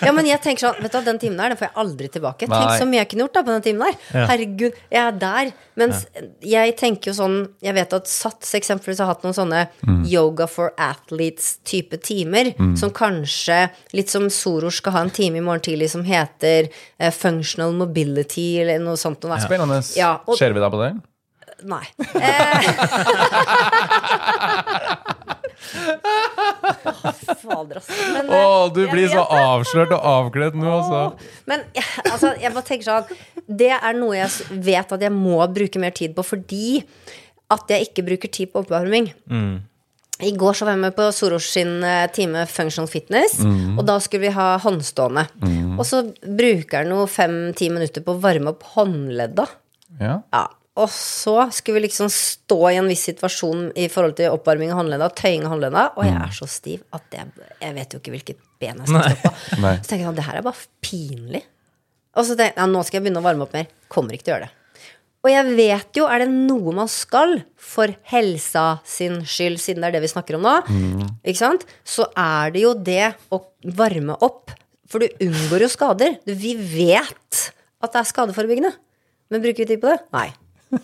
Ja, 0.06 0.12
men 0.14 0.28
jeg 0.30 0.40
tenker 0.44 0.68
sånn, 0.68 0.82
vet 0.84 0.94
du 0.94 1.00
den 1.08 1.20
timen 1.22 1.40
der, 1.40 1.54
den 1.54 1.60
får 1.60 1.68
jeg 1.70 1.76
aldri 1.84 2.08
tilbake. 2.14 2.46
Tenk 2.46 2.54
Nei. 2.54 2.78
så 2.80 2.86
mye 2.90 3.00
jeg 3.02 3.10
kunne 3.12 3.26
gjort 3.26 3.38
da 3.38 3.44
på 3.48 3.54
den 3.56 3.66
timen 3.66 3.82
der. 3.88 3.96
Ja. 4.14 4.26
Herregud, 4.32 4.78
jeg 4.94 5.02
er 5.04 5.18
der. 5.22 5.52
Mens 5.78 6.06
jeg 6.46 6.76
tenker 6.80 7.12
jo 7.12 7.16
sånn, 7.18 7.38
jeg 7.64 7.74
vet 7.78 7.94
at 7.98 8.10
SATS 8.12 8.54
eksempelvis 8.60 9.02
har 9.04 9.12
hatt 9.12 9.26
noen 9.26 9.36
sånne 9.38 9.62
yoga 10.10 10.48
for 10.52 10.74
athletes-type 10.82 12.00
timer, 12.06 12.54
som 12.80 12.94
kanskje, 12.96 13.60
litt 13.98 14.10
som 14.14 14.30
Soros 14.34 14.80
skal 14.82 14.94
ha 14.98 15.02
en 15.06 15.14
time 15.14 15.42
i 15.42 15.46
morgen 15.46 15.64
tidlig 15.68 15.90
som 15.94 16.04
heter 16.08 16.70
uh, 17.02 17.12
functional 17.14 17.74
mobility, 17.78 18.50
eller 18.62 18.82
noe 18.84 18.98
sånt. 19.00 19.24
Noe. 19.28 19.40
Spennende. 19.44 19.82
Ja, 19.98 20.18
og- 20.26 20.38
Ser 20.40 20.54
vi 20.54 20.64
da 20.64 20.70
på 20.74 20.82
det? 20.84 20.94
Nei. 21.68 21.82
Eh. 22.22 22.62
Fader, 27.44 27.80
ass. 27.82 27.88
Men, 28.14 28.30
Å, 28.32 28.42
eh, 28.42 28.74
du 28.76 28.82
blir 28.92 29.08
så 29.12 29.24
avslørt 29.24 29.94
og 29.96 30.04
avkledd 30.14 30.58
nå, 30.60 30.68
altså. 30.80 31.02
Men 31.50 31.64
altså, 32.08 32.34
jeg 32.42 32.54
bare 32.56 32.68
tenker 32.68 32.88
sånn 32.88 33.22
Det 33.48 33.72
er 33.78 33.98
noe 33.98 34.18
jeg 34.20 34.60
vet 34.68 34.92
at 34.98 35.06
jeg 35.08 35.14
må 35.16 35.40
bruke 35.54 35.82
mer 35.82 35.96
tid 35.96 36.16
på 36.18 36.26
fordi 36.26 36.84
at 37.54 37.70
jeg 37.72 37.88
ikke 37.88 38.04
bruker 38.10 38.32
tid 38.34 38.52
på 38.52 38.64
oppvarming. 38.66 39.06
I 40.18 40.32
går 40.34 40.56
så 40.58 40.66
var 40.66 40.74
jeg 40.74 40.82
med 40.82 40.96
på 40.98 41.06
Soros 41.14 41.46
sin 41.54 41.78
eh, 41.86 42.08
time 42.12 42.42
Functional 42.50 42.90
Fitness, 42.92 43.38
og 43.78 43.84
da 43.88 44.00
skulle 44.04 44.26
vi 44.26 44.34
ha 44.36 44.48
håndstående. 44.64 45.28
Og 45.78 45.84
så 45.86 46.02
bruker 46.26 46.82
han 46.82 46.92
jo 46.96 47.06
fem-ti 47.08 47.70
minutter 47.72 48.04
på 48.04 48.16
å 48.16 48.22
varme 48.24 48.52
opp 48.56 48.66
håndledda. 48.74 49.46
Ja. 50.02 50.18
Ja, 50.34 50.42
og 50.78 50.92
så 50.94 51.48
skulle 51.56 51.80
vi 51.80 51.88
liksom 51.88 52.10
stå 52.14 52.58
i 52.70 52.78
en 52.78 52.90
viss 52.90 53.08
situasjon 53.10 53.72
i 53.80 53.88
forhold 53.92 54.18
til 54.20 54.34
oppvarming 54.36 54.72
av 54.74 54.82
håndledda, 54.84 55.10
tøying 55.18 55.48
av 55.48 55.56
håndledda, 55.56 55.86
og 55.98 56.06
jeg 56.06 56.18
er 56.22 56.36
så 56.38 56.48
stiv 56.52 56.84
at 56.94 57.18
jeg, 57.18 57.48
jeg 57.64 57.78
vet 57.80 57.96
jo 57.96 58.02
ikke 58.02 58.14
hvilket 58.14 58.44
ben 58.62 58.84
jeg 58.84 58.92
skal 58.92 59.08
stå 59.08 59.24
på. 59.24 59.34
Nei. 59.66 59.74
Så 59.82 59.90
tenker 59.90 60.04
jeg 60.04 60.10
sånn, 60.12 60.20
det 60.20 60.28
her 60.28 60.40
er 60.40 60.46
bare 60.46 60.70
pinlig. 60.86 61.44
Og 62.18 62.26
så 62.26 62.38
tenker 62.38 62.54
jeg, 62.54 62.60
ja, 62.62 62.70
nå 62.70 62.86
skal 62.86 63.00
jeg 63.00 63.08
begynne 63.08 63.24
å 63.24 63.28
varme 63.28 63.48
opp 63.48 63.58
mer. 63.58 63.68
Kommer 63.94 64.18
ikke 64.18 64.28
til 64.28 64.36
å 64.36 64.38
gjøre 64.38 64.48
det. 64.50 64.54
Og 65.26 65.32
jeg 65.34 65.58
vet 65.58 65.98
jo, 65.98 66.06
er 66.08 66.22
det 66.24 66.30
noe 66.32 66.74
man 66.78 66.90
skal 66.92 67.40
for 67.60 67.92
helsa 68.12 68.66
sin 68.88 69.20
skyld, 69.28 69.58
siden 69.60 69.84
det 69.84 69.90
er 69.90 69.98
det 69.98 70.04
vi 70.06 70.12
snakker 70.14 70.38
om 70.38 70.46
nå, 70.46 70.54
ikke 71.28 71.42
sant? 71.42 71.66
så 71.84 72.06
er 72.14 72.54
det 72.54 72.64
jo 72.64 72.72
det 72.78 73.10
å 73.34 73.42
varme 73.76 74.16
opp. 74.24 74.54
For 74.88 75.04
du 75.04 75.26
unngår 75.26 75.66
jo 75.66 75.72
skader. 75.74 76.20
Vi 76.30 76.54
vet 76.56 77.42
at 77.84 77.92
det 77.92 78.00
er 78.00 78.08
skadeforebyggende. 78.08 78.72
Men 79.34 79.44
bruker 79.44 79.66
vi 79.66 79.74
tid 79.74 79.82
på 79.84 79.90
det? 79.92 79.98
Nei. 80.16 80.30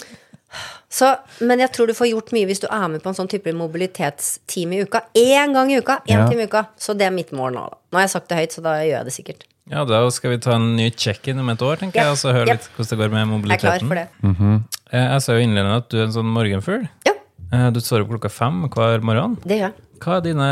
Så, 0.93 1.07
men 1.41 1.57
jeg 1.63 1.71
tror 1.73 1.88
du 1.89 1.95
får 1.97 2.11
gjort 2.11 2.31
mye 2.36 2.45
hvis 2.45 2.59
du 2.61 2.67
er 2.69 2.84
med 2.93 3.01
på 3.01 3.09
en 3.09 3.15
sånn 3.17 3.29
type 3.31 3.49
mobilitetsteam 3.57 4.75
i 4.77 4.84
uka. 4.86 4.99
Én 5.17 5.55
gang 5.55 5.71
i 5.73 5.79
uka. 5.81 5.95
Én 6.05 6.19
Ja. 6.19 6.27
time 6.29 6.43
i 6.43 6.45
uka. 6.45 6.67
Så 6.77 6.93
det 6.95 7.07
er 7.07 7.11
mitt 7.15 7.31
mål 7.34 7.53
nå. 7.55 7.63
da. 7.71 7.77
Nå 7.91 7.97
har 7.97 8.03
jeg 8.05 8.11
sagt 8.13 8.27
det 8.29 8.38
høyt, 8.38 8.51
så 8.53 8.61
da 8.61 8.75
gjør 8.86 8.93
jeg 8.99 9.05
det 9.05 9.13
sikkert. 9.15 9.43
Ja, 9.71 9.84
da 9.89 10.03
skal 10.11 10.29
vi 10.36 10.38
ta 10.43 10.53
en 10.59 10.75
ny 10.75 10.91
check-in 10.91 11.39
om 11.39 11.49
et 11.49 11.57
år, 11.65 11.77
tenker 11.81 11.95
Ja. 11.97 12.03
jeg, 12.03 12.11
og 12.11 12.17
så 12.21 12.34
høre 12.36 12.47
Ja. 12.47 12.53
litt 12.53 12.69
hvordan 12.77 12.89
det 12.89 12.97
går 12.99 13.09
med 13.11 13.27
mobiliteten. 13.27 13.63
Jeg 13.63 13.73
er 13.73 13.79
klar 13.79 13.88
for 13.88 13.95
det. 13.95 14.63
Eh, 14.93 15.07
Jeg 15.13 15.21
sa 15.23 15.34
jo 15.34 15.39
innledende 15.47 15.77
at 15.77 15.89
du 15.89 15.97
er 15.97 16.03
en 16.03 16.11
sånn 16.11 16.29
morgenfugl. 16.34 16.89
Ja, 17.05 17.13
Eh, 17.53 17.69
Du 17.71 17.79
står 17.79 18.01
opp 18.01 18.09
klokka 18.09 18.29
fem 18.31 18.69
hver 18.69 19.01
morgen. 19.01 19.36
det 19.45 19.57
gjør 19.61 19.71
jeg. 19.71 19.73
Hva 20.04 20.18
er 20.20 20.24
dine 20.26 20.47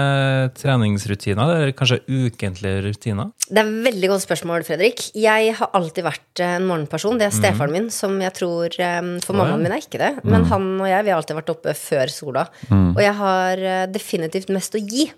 treningsrutiner, 0.55 1.49
eller 1.57 1.73
kanskje 1.75 1.99
ukentlige 2.07 2.83
rutiner? 2.85 3.31
Det 3.49 3.59
er 3.59 3.67
et 3.67 3.87
veldig 3.89 4.09
godt 4.13 4.23
spørsmål, 4.23 4.63
Fredrik. 4.67 5.03
Jeg 5.17 5.55
har 5.57 5.71
alltid 5.75 6.05
vært 6.07 6.43
en 6.45 6.67
morgenperson. 6.69 7.19
Det 7.19 7.27
er 7.27 7.35
stefaren 7.35 7.75
min, 7.75 7.89
som 7.91 8.15
jeg 8.23 8.31
tror 8.37 8.77
eh, 8.79 9.01
For 9.25 9.35
mammaen 9.35 9.65
min 9.65 9.75
er 9.75 9.83
ikke 9.83 9.99
det. 9.99 10.13
Men 10.23 10.47
han 10.47 10.69
og 10.79 10.87
jeg 10.87 11.03
vi 11.03 11.11
har 11.11 11.19
alltid 11.19 11.39
vært 11.41 11.51
oppe 11.55 11.75
før 11.75 12.13
sola. 12.13 12.45
Og 12.71 13.01
jeg 13.03 13.17
har 13.19 13.65
eh, 13.73 13.89
definitivt 13.91 14.53
mest 14.55 14.79
å 14.79 14.83
gi. 14.83 15.09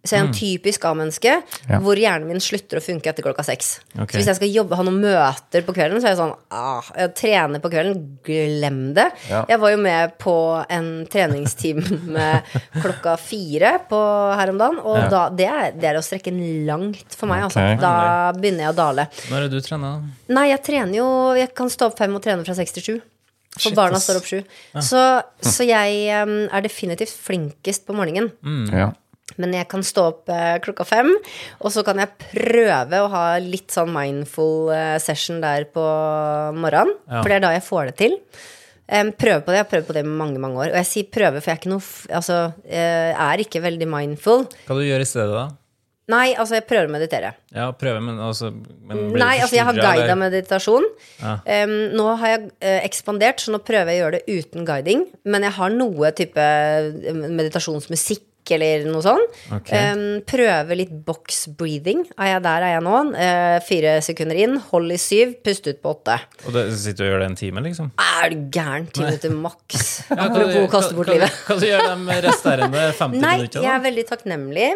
Så 0.00 0.14
jeg 0.16 0.20
er 0.22 0.26
en 0.30 0.32
typisk 0.32 0.84
A-menneske 0.88 1.32
Ja. 1.68 1.78
hvor 1.84 1.98
hjernen 2.00 2.26
min 2.30 2.40
slutter 2.40 2.78
å 2.78 2.82
funke 2.82 3.10
etter 3.10 3.20
klokka 3.26 3.44
seks. 3.44 3.80
Okay. 3.92 4.14
Så 4.14 4.20
hvis 4.22 4.30
jeg 4.30 4.38
skal 4.38 4.52
jobbe, 4.54 4.76
ha 4.78 4.84
noen 4.86 4.96
møter 5.02 5.60
på 5.66 5.74
kvelden, 5.76 6.00
så 6.00 6.08
er 6.08 6.14
jeg 6.14 6.20
sånn 6.22 6.32
ah, 6.56 6.86
Jeg 6.96 7.12
trener 7.20 7.60
på 7.60 7.68
kvelden, 7.72 8.00
glem 8.24 8.78
det. 8.96 9.10
Ja. 9.28 9.42
Jeg 9.50 9.60
var 9.60 9.74
jo 9.74 9.80
med 9.84 10.14
på 10.22 10.34
en 10.72 10.88
treningstime 11.12 12.30
klokka 12.82 13.18
fire 13.20 13.74
på 13.90 14.00
her 14.40 14.54
om 14.54 14.58
dagen, 14.62 14.80
og 14.80 14.96
Ja. 15.02 15.08
da, 15.12 15.22
det, 15.36 15.48
er, 15.52 15.72
det 15.76 15.90
er 15.92 16.00
å 16.00 16.04
strekke 16.04 16.32
den 16.32 16.64
langt 16.66 17.12
for 17.16 17.28
meg. 17.28 17.44
Altså. 17.50 17.60
Da 17.80 18.32
begynner 18.36 18.68
jeg 18.70 18.72
å 18.72 18.78
dale. 18.80 19.06
Når 19.28 19.36
er 19.36 19.48
det 19.48 19.52
du 19.52 19.60
trener? 19.68 20.00
da? 20.00 20.34
Nei, 20.34 20.46
jeg 20.54 20.62
trener 20.64 20.96
jo 20.96 21.06
Jeg 21.36 21.52
kan 21.54 21.68
stå 21.72 21.90
opp 21.90 21.98
fem 21.98 22.14
og 22.16 22.22
trene 22.24 22.44
fra 22.46 22.54
seks 22.56 22.72
til 22.78 22.82
sju. 22.86 22.94
For 23.50 23.66
Shit, 23.68 23.74
barna 23.76 23.98
står 23.98 24.20
opp 24.20 24.26
sju. 24.28 24.40
Så, 24.78 25.00
så 25.42 25.64
jeg 25.66 26.22
um, 26.22 26.46
er 26.54 26.62
definitivt 26.62 27.10
flinkest 27.18 27.82
på 27.88 27.96
morgenen. 27.98 28.30
Ja. 28.70 28.92
Men 29.38 29.54
jeg 29.54 29.68
kan 29.70 29.84
stå 29.86 30.06
opp 30.12 30.32
eh, 30.32 30.56
klokka 30.64 30.86
fem, 30.88 31.12
og 31.60 31.74
så 31.74 31.84
kan 31.86 32.00
jeg 32.02 32.14
prøve 32.22 33.02
å 33.02 33.10
ha 33.12 33.24
litt 33.42 33.70
sånn 33.74 33.92
mindful 33.94 34.72
eh, 34.74 34.96
session 35.02 35.42
der 35.44 35.68
på 35.70 35.84
morgenen. 36.56 36.96
Ja. 37.06 37.20
For 37.20 37.30
det 37.30 37.38
er 37.38 37.46
da 37.46 37.54
jeg 37.56 37.66
får 37.68 37.92
det 37.92 37.98
til. 38.00 38.18
Prøve 38.90 39.44
på 39.46 39.52
det. 39.52 39.60
Jeg 39.60 39.62
har 39.62 39.70
prøvd 39.70 39.86
på 39.86 39.94
det 39.94 40.02
i 40.02 40.10
mange 40.10 40.40
mange 40.42 40.58
år. 40.58 40.72
Og 40.72 40.80
jeg 40.80 40.88
sier 40.88 41.10
prøve, 41.14 41.38
for 41.38 41.52
jeg 41.52 41.54
er 41.54 41.60
ikke 41.60 41.70
noe 41.70 42.16
Altså, 42.18 42.38
jeg 42.66 43.12
er 43.14 43.42
ikke 43.44 43.62
veldig 43.62 43.86
mindful. 43.86 44.48
Hva 44.66 44.78
du 44.80 44.82
gjør 44.82 45.04
i 45.04 45.06
stedet, 45.06 45.30
da? 45.30 45.44
Nei, 46.10 46.30
altså, 46.34 46.56
jeg 46.58 46.66
prøver 46.68 46.88
å 46.88 46.92
meditere. 46.92 47.32
Ja, 47.54 47.68
prøve, 47.76 48.00
men 48.02 48.18
altså 48.22 48.50
men 48.50 49.12
Nei, 49.14 49.36
altså 49.42 49.58
jeg 49.58 49.66
har 49.68 49.76
guida 49.78 50.16
meditasjon. 50.18 50.86
Ja. 51.20 51.36
Um, 51.44 51.76
nå 51.98 52.06
har 52.22 52.32
jeg 52.34 52.48
eh, 52.58 52.80
ekspandert, 52.86 53.42
så 53.42 53.54
nå 53.54 53.60
prøver 53.66 53.92
jeg 53.92 54.00
å 54.00 54.04
gjøre 54.04 54.18
det 54.18 54.40
uten 54.40 54.66
guiding. 54.68 55.06
Men 55.30 55.46
jeg 55.46 55.56
har 55.58 55.74
noe 55.74 56.10
type 56.16 56.46
eh, 56.46 57.14
meditasjonsmusikk 57.14 58.26
eller 58.50 58.86
noe 58.88 59.02
sånn. 59.04 59.22
Okay. 59.58 59.92
Um, 59.92 60.02
prøve 60.26 60.76
litt 60.78 60.92
box 61.06 61.44
breathing. 61.58 62.02
Er 62.16 62.32
jeg 62.34 62.42
der 62.46 62.66
er 62.66 62.74
jeg 62.76 62.84
nå? 62.86 62.96
Uh, 63.14 63.56
fire 63.66 63.96
sekunder 64.04 64.40
inn, 64.40 64.56
hold 64.70 64.90
i 64.94 64.98
syv, 65.00 65.36
pust 65.44 65.68
ut 65.68 65.80
på 65.84 65.92
åtte. 65.92 66.16
Og 66.46 66.56
det, 66.56 66.64
sitter 66.80 67.04
du 67.04 67.06
og 67.06 67.12
gjør 67.12 67.24
det 67.24 67.28
en 67.30 67.38
time, 67.42 67.64
liksom? 67.68 67.90
Er 68.00 68.32
du 68.32 68.46
gæren? 68.56 68.88
Ti 68.90 69.04
minutter 69.06 69.34
maks. 69.36 69.88
Ja, 70.10 70.26
Apropos 70.26 70.70
kaste 70.72 70.96
bort 70.96 71.10
livet. 71.12 71.34
Hva, 71.46 71.56
du 71.60 71.66
gjør 71.68 71.84
de 71.86 72.16
resterende 72.24 72.86
50 72.98 73.20
Nei, 73.22 73.34
minuttene? 73.42 73.62
jeg 73.66 73.72
er 73.76 73.84
veldig 73.84 74.04
takknemlig. 74.08 74.70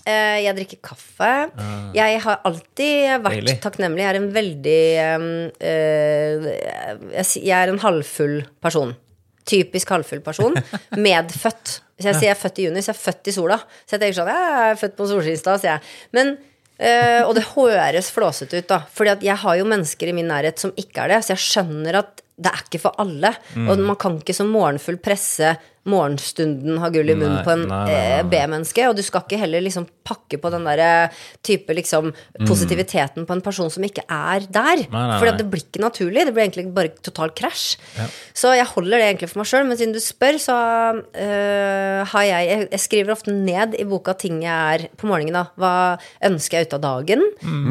Uh, 0.00 0.38
Jeg 0.40 0.56
drikker 0.56 0.80
kaffe. 0.90 1.30
Jeg 1.94 2.20
har 2.24 2.40
alltid 2.48 3.20
vært. 3.20 3.36
Deilig. 3.36 3.56
takknemlig. 3.62 4.02
Jeg 4.02 4.10
er 4.14 4.18
en 4.20 4.30
veldig 4.34 4.80
um, 5.20 5.28
eh, 5.60 6.48
jeg 7.20 7.44
Jeg 7.44 7.56
er 7.58 7.72
en 7.74 7.82
halvfull 7.84 8.40
person. 8.64 8.94
Typisk 9.50 9.92
halvfull 9.92 10.22
person. 10.24 10.56
Medfødt. 11.06 11.80
Hvis 12.00 12.08
jeg 12.08 12.16
sier 12.16 12.30
jeg 12.30 12.36
er 12.38 12.40
født 12.40 12.58
i 12.62 12.64
juni, 12.64 12.80
så 12.80 12.94
er 12.94 12.96
jeg 12.96 13.04
født 13.04 13.28
i 13.28 13.34
sola. 13.36 13.58
Så 13.84 13.96
jeg 13.96 14.00
tenker 14.00 14.16
sånn 14.16 14.30
Jeg 14.32 14.70
er 14.70 14.78
født 14.80 14.94
på 14.96 15.08
solskinnsdag, 15.10 15.60
sier 15.60 15.74
jeg. 15.74 15.90
Men 16.16 16.30
øh, 16.32 17.22
og 17.26 17.34
det 17.36 17.44
høres 17.50 18.08
flåsete 18.14 18.62
ut, 18.62 18.68
da. 18.72 18.78
Fordi 18.96 19.12
at 19.12 19.26
jeg 19.28 19.36
har 19.44 19.58
jo 19.60 19.68
mennesker 19.68 20.08
i 20.08 20.14
min 20.16 20.30
nærhet 20.32 20.62
som 20.62 20.72
ikke 20.80 21.04
er 21.04 21.12
det. 21.12 21.20
Så 21.26 21.34
jeg 21.36 21.44
skjønner 21.44 22.00
at 22.00 22.24
det 22.40 22.50
er 22.54 22.62
ikke 22.64 22.80
for 22.80 22.96
alle. 22.98 23.34
Og 23.68 23.78
man 23.78 23.96
kan 24.00 24.18
ikke 24.20 24.34
som 24.34 24.48
morgenfull 24.48 24.96
presse 24.98 25.56
morgenstunden 25.90 26.76
ha 26.82 26.90
gull 26.92 27.08
i 27.08 27.14
munnen 27.16 27.40
på 27.44 27.52
en 27.54 27.62
eh, 27.88 28.20
B-menneske. 28.28 28.84
Og 28.90 28.96
du 28.98 29.02
skal 29.02 29.22
ikke 29.24 29.38
heller 29.40 29.62
liksom 29.64 29.86
pakke 30.06 30.36
på 30.40 30.50
den 30.52 30.66
der 30.68 31.08
type 31.46 31.72
liksom 31.76 32.10
positiviteten 32.46 33.24
på 33.26 33.32
en 33.36 33.40
person 33.44 33.70
som 33.72 33.82
ikke 33.86 34.04
er 34.12 34.44
der. 34.52 34.82
For 35.22 35.30
det 35.40 35.46
blir 35.50 35.64
ikke 35.64 35.80
naturlig. 35.82 36.26
Det 36.28 36.34
blir 36.36 36.44
egentlig 36.46 36.66
bare 36.76 36.92
total 37.00 37.32
krasj. 37.36 37.78
Så 38.36 38.52
jeg 38.56 38.68
holder 38.74 38.98
det 39.00 39.06
egentlig 39.08 39.30
for 39.32 39.40
meg 39.42 39.48
sjøl. 39.50 39.66
Men 39.70 39.80
siden 39.80 39.96
du 39.96 40.00
spør, 40.04 40.38
så 40.42 40.56
øh, 41.00 42.04
har 42.12 42.22
jeg 42.28 42.48
jeg- 42.50 42.68
Jeg 42.70 42.80
skriver 42.80 43.12
ofte 43.12 43.32
ned 43.32 43.74
i 43.80 43.84
boka 43.84 44.12
ting 44.18 44.42
jeg 44.42 44.52
er 44.84 44.88
på 44.96 45.06
morgenen. 45.08 45.32
da 45.32 45.46
Hva 45.56 45.98
ønsker 46.22 46.58
jeg 46.60 46.66
ut 46.68 46.74
av 46.74 46.80
dagen? 46.80 47.22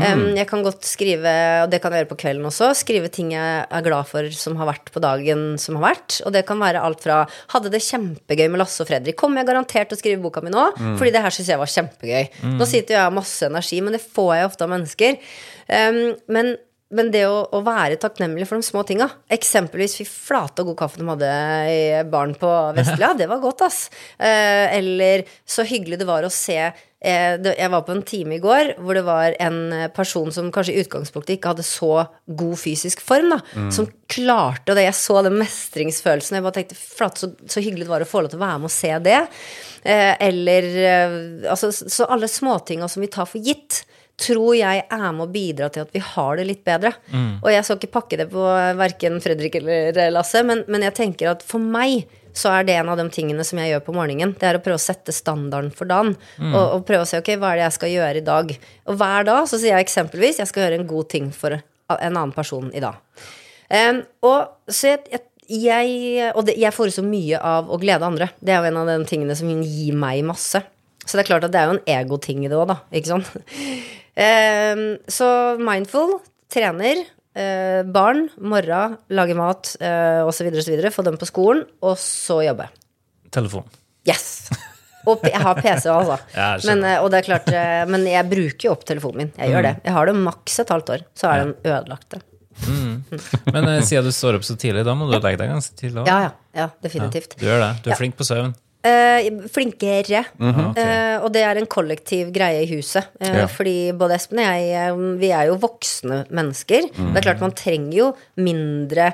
Um, 0.01 0.36
jeg 0.36 0.47
kan 0.47 0.63
godt 0.63 0.82
skrive, 0.84 1.63
og 1.63 1.70
det 1.70 1.82
kan 1.82 1.91
jeg 1.93 2.05
gjøre 2.05 2.15
på 2.15 2.22
kvelden 2.26 2.45
også, 2.45 2.74
skrive 2.76 3.07
ting 3.11 3.32
jeg 3.32 3.65
er 3.70 3.82
glad 3.82 4.07
for 4.07 4.24
som 4.32 4.55
har 4.60 4.70
vært 4.70 4.91
på 4.93 5.01
dagen 5.03 5.43
som 5.62 5.80
har 5.80 5.89
vært. 5.89 6.20
Og 6.28 6.36
det 6.36 6.45
kan 6.47 6.62
være 6.62 6.84
alt 6.86 7.03
fra 7.05 7.22
Hadde 7.53 7.72
det 7.74 7.82
kjempegøy 7.86 8.47
med 8.51 8.62
Lasse 8.62 8.84
og 8.84 8.89
Fredrik. 8.89 9.18
Kommer 9.20 9.41
jeg 9.41 9.49
garantert 9.51 9.91
til 9.91 9.97
å 9.97 10.01
skrive 10.01 10.24
boka 10.24 10.43
mi 10.45 10.53
nå? 10.53 10.70
Fordi 10.99 11.14
det 11.16 11.24
her 11.24 11.34
syns 11.34 11.51
jeg 11.53 11.62
var 11.62 11.72
kjempegøy. 11.74 12.32
Nå 12.60 12.68
sitter 12.70 12.95
jeg 12.95 13.01
og 13.01 13.07
har 13.07 13.20
masse 13.20 13.47
energi, 13.47 13.82
men 13.86 13.95
det 13.95 14.03
får 14.03 14.34
jeg 14.38 14.49
ofte 14.49 14.68
av 14.68 14.74
mennesker. 14.76 15.20
Um, 15.70 16.01
men 16.34 16.55
men 16.90 17.12
det 17.14 17.24
å, 17.30 17.44
å 17.54 17.62
være 17.66 18.00
takknemlig 18.02 18.48
for 18.50 18.58
de 18.58 18.66
små 18.66 18.82
tinga 18.88 19.06
Eksempelvis 19.30 20.00
fy 20.00 20.06
flate 20.10 20.64
og 20.64 20.72
god 20.72 20.80
kaffe 20.80 21.02
de 21.02 21.06
hadde 21.06 21.32
i 21.70 21.82
baren 22.10 22.34
på 22.38 22.50
Vestlia. 22.78 23.12
Det 23.20 23.28
var 23.30 23.42
godt, 23.44 23.62
ass. 23.68 23.90
Eh, 24.18 24.66
eller 24.78 25.26
så 25.46 25.66
hyggelig 25.68 26.00
det 26.02 26.08
var 26.08 26.26
å 26.26 26.32
se 26.34 26.58
eh, 26.58 27.36
det, 27.42 27.54
Jeg 27.60 27.72
var 27.74 27.84
på 27.86 27.94
en 27.94 28.04
time 28.08 28.38
i 28.38 28.42
går 28.42 28.74
hvor 28.82 28.98
det 28.98 29.04
var 29.06 29.36
en 29.44 29.60
person 29.96 30.32
som 30.34 30.50
kanskje 30.54 30.76
i 30.76 30.84
utgangspunktet 30.84 31.36
ikke 31.36 31.54
hadde 31.54 31.68
så 31.68 31.92
god 32.26 32.58
fysisk 32.62 33.04
form, 33.06 33.36
da. 33.36 33.40
Som 33.76 33.90
klarte 34.10 34.74
det. 34.78 34.88
Jeg 34.88 34.98
så 34.98 35.20
den 35.26 35.38
mestringsfølelsen. 35.42 36.40
Jeg 36.40 36.48
bare 36.48 36.58
tenkte 36.58 36.80
flate, 36.80 37.22
så, 37.22 37.52
så 37.54 37.64
hyggelig 37.66 37.86
det 37.86 37.94
var 37.94 38.06
å 38.06 38.10
få 38.10 38.24
lov 38.24 38.34
til 38.34 38.42
å 38.42 38.46
være 38.48 38.64
med 38.64 38.72
og 38.72 38.76
se 38.80 38.94
det. 39.06 39.20
Eh, 39.84 40.16
eller 40.30 40.72
eh, 40.88 41.20
Altså, 41.54 41.72
så 41.72 42.10
alle 42.10 42.32
småtinga 42.32 42.90
som 42.90 43.06
vi 43.06 43.12
tar 43.14 43.30
for 43.30 43.44
gitt 43.46 43.84
tror 44.20 44.53
jeg 44.57 44.84
er 44.86 45.11
med 45.15 45.26
å 45.26 45.32
bidra 45.32 45.70
til 45.74 45.86
at 45.86 45.93
vi 45.95 46.01
har 46.03 46.39
det 46.39 46.47
litt 46.49 46.63
bedre. 46.67 46.91
Og 47.41 47.49
jeg 47.53 47.65
skal 47.65 47.80
ikke 47.80 47.93
pakke 47.93 48.20
det 48.20 48.30
på 48.34 48.45
verken 48.80 49.20
Fredrik 49.24 49.59
eller 49.61 50.11
Lasse, 50.13 50.43
men, 50.47 50.65
men 50.67 50.86
jeg 50.88 50.97
tenker 50.99 51.32
at 51.32 51.45
for 51.45 51.63
meg 51.63 52.05
så 52.36 52.51
er 52.53 52.67
det 52.67 52.76
en 52.78 52.91
av 52.91 52.99
de 52.99 53.07
tingene 53.11 53.43
som 53.47 53.59
jeg 53.59 53.74
gjør 53.74 53.82
på 53.88 53.95
morgenen. 53.95 54.36
Det 54.39 54.47
er 54.47 54.59
å 54.59 54.63
prøve 54.63 54.78
å 54.78 54.84
sette 54.84 55.15
standarden 55.15 55.72
for 55.76 55.89
dagen. 55.89 56.13
Og, 56.53 56.61
og 56.78 56.86
prøve 56.88 57.03
å 57.03 57.09
se 57.09 57.20
ok, 57.20 57.34
hva 57.41 57.53
er 57.53 57.59
det 57.59 57.65
jeg 57.65 57.78
skal 57.80 57.93
gjøre 57.95 58.22
i 58.22 58.28
dag. 58.28 58.53
Og 58.91 58.99
hver 59.01 59.28
dag 59.28 59.49
så 59.49 59.59
sier 59.59 59.76
jeg 59.76 59.88
eksempelvis 59.88 60.39
jeg 60.43 60.51
skal 60.51 60.65
gjøre 60.67 60.80
en 60.82 60.89
god 60.89 61.09
ting 61.11 61.32
for 61.36 61.57
en 61.59 62.13
annen 62.13 62.36
person 62.36 62.70
i 62.76 62.84
dag. 62.84 63.01
Um, 63.70 64.03
og 64.26 64.72
så 64.72 64.95
jeg, 64.95 65.03
jeg 65.13 65.26
jeg, 65.49 66.28
og 66.38 66.43
det, 66.45 66.53
jeg 66.61 66.74
får 66.76 66.91
så 66.93 67.03
mye 67.05 67.39
av 67.41 67.72
å 67.74 67.80
glede 67.82 68.05
andre. 68.05 68.30
Det 68.38 68.53
er 68.53 68.61
jo 68.61 68.70
en 68.70 68.84
av 68.84 68.89
de 68.91 68.97
tingene 69.09 69.34
som 69.38 69.49
gir 69.49 69.95
meg 69.97 70.22
masse. 70.28 70.61
Så 71.01 71.17
det 71.17 71.24
er 71.24 71.30
klart 71.32 71.47
at 71.47 71.53
det 71.55 71.61
er 71.61 71.72
jo 71.72 71.78
en 71.78 71.88
egoting 71.89 72.43
i 72.45 72.51
det 72.51 72.57
òg, 72.59 72.67
da. 72.70 72.76
Ikke 72.93 73.15
sant? 73.15 73.32
Ehm, 74.20 74.97
så 75.07 75.28
mindful, 75.63 76.17
trener, 76.51 77.05
eh, 77.39 77.82
barn, 77.88 78.26
morra, 78.41 78.82
lage 79.15 79.36
mat 79.38 79.76
eh, 79.80 80.22
osv., 80.28 80.49
osv. 80.59 80.80
Få 80.91 81.05
dem 81.07 81.17
på 81.22 81.30
skolen, 81.30 81.63
og 81.86 81.95
så 82.01 82.41
jobbe. 82.45 82.67
Telefon. 83.32 83.63
Yes! 84.09 84.49
Og 85.07 85.22
jeg 85.24 85.39
har 85.39 85.55
PC, 85.55 85.86
altså. 85.89 86.17
Ja, 86.36 86.49
men, 86.67 86.84
eh, 86.84 86.97
og 87.01 87.07
det 87.13 87.22
er 87.22 87.28
klart, 87.30 87.47
eh, 87.55 87.86
men 87.89 88.03
jeg 88.09 88.28
bruker 88.30 88.67
jo 88.67 88.74
opp 88.76 88.84
telefonen 88.86 89.24
min. 89.24 89.30
Jeg 89.39 89.53
gjør 89.53 89.63
det. 89.70 89.76
Jeg 89.88 89.95
har 89.95 90.09
det 90.11 90.15
maks 90.20 90.59
et 90.65 90.74
halvt 90.76 90.91
år, 90.97 91.05
så 91.17 91.30
er 91.32 91.45
den 91.45 91.53
ødelagt. 91.63 92.09
det. 92.17 92.22
Men 93.55 93.70
eh, 93.72 93.80
siden 93.88 94.09
du 94.09 94.11
står 94.11 94.36
opp 94.41 94.43
så 94.43 94.57
tidlig, 94.59 94.84
da 94.86 94.93
må 94.99 95.07
du 95.07 95.13
legge 95.15 95.39
deg 95.39 95.47
ganske 95.53 95.78
tidlig 95.80 96.01
òg. 96.03 96.09
Ja, 96.11 96.17
ja, 96.28 96.32
ja, 96.59 96.67
definitivt. 96.84 97.38
Du 97.39 97.45
gjør 97.47 97.61
det. 97.63 97.70
Du 97.86 97.88
er 97.89 97.93
Ja. 97.95 97.99
flink 98.01 98.17
på 98.20 98.28
søvn. 98.28 98.51
Eh, 98.82 99.25
flinkere. 99.51 100.21
ok. 100.39 100.77
uh, 100.77 101.17
og 101.25 101.34
det 101.36 101.41
er 101.43 101.57
en 101.59 101.65
kollektiv 101.67 102.30
greie 102.32 102.61
i 102.63 102.69
huset. 102.77 103.09
Uh, 103.19 103.27
Ja. 103.41 103.47
Fordi 103.51 103.91
både 103.91 104.15
Espen 104.15 104.39
og 104.39 104.45
jeg, 104.45 104.69
eh, 104.71 105.01
vi 105.19 105.32
er 105.36 105.47
jo 105.49 105.57
voksne 105.59 106.21
mennesker. 106.32 106.88
Det 106.95 107.17
er 107.17 107.25
klart 107.25 107.41
man 107.43 107.51
trenger 107.51 107.97
jo 107.97 108.15
mindre 108.38 109.09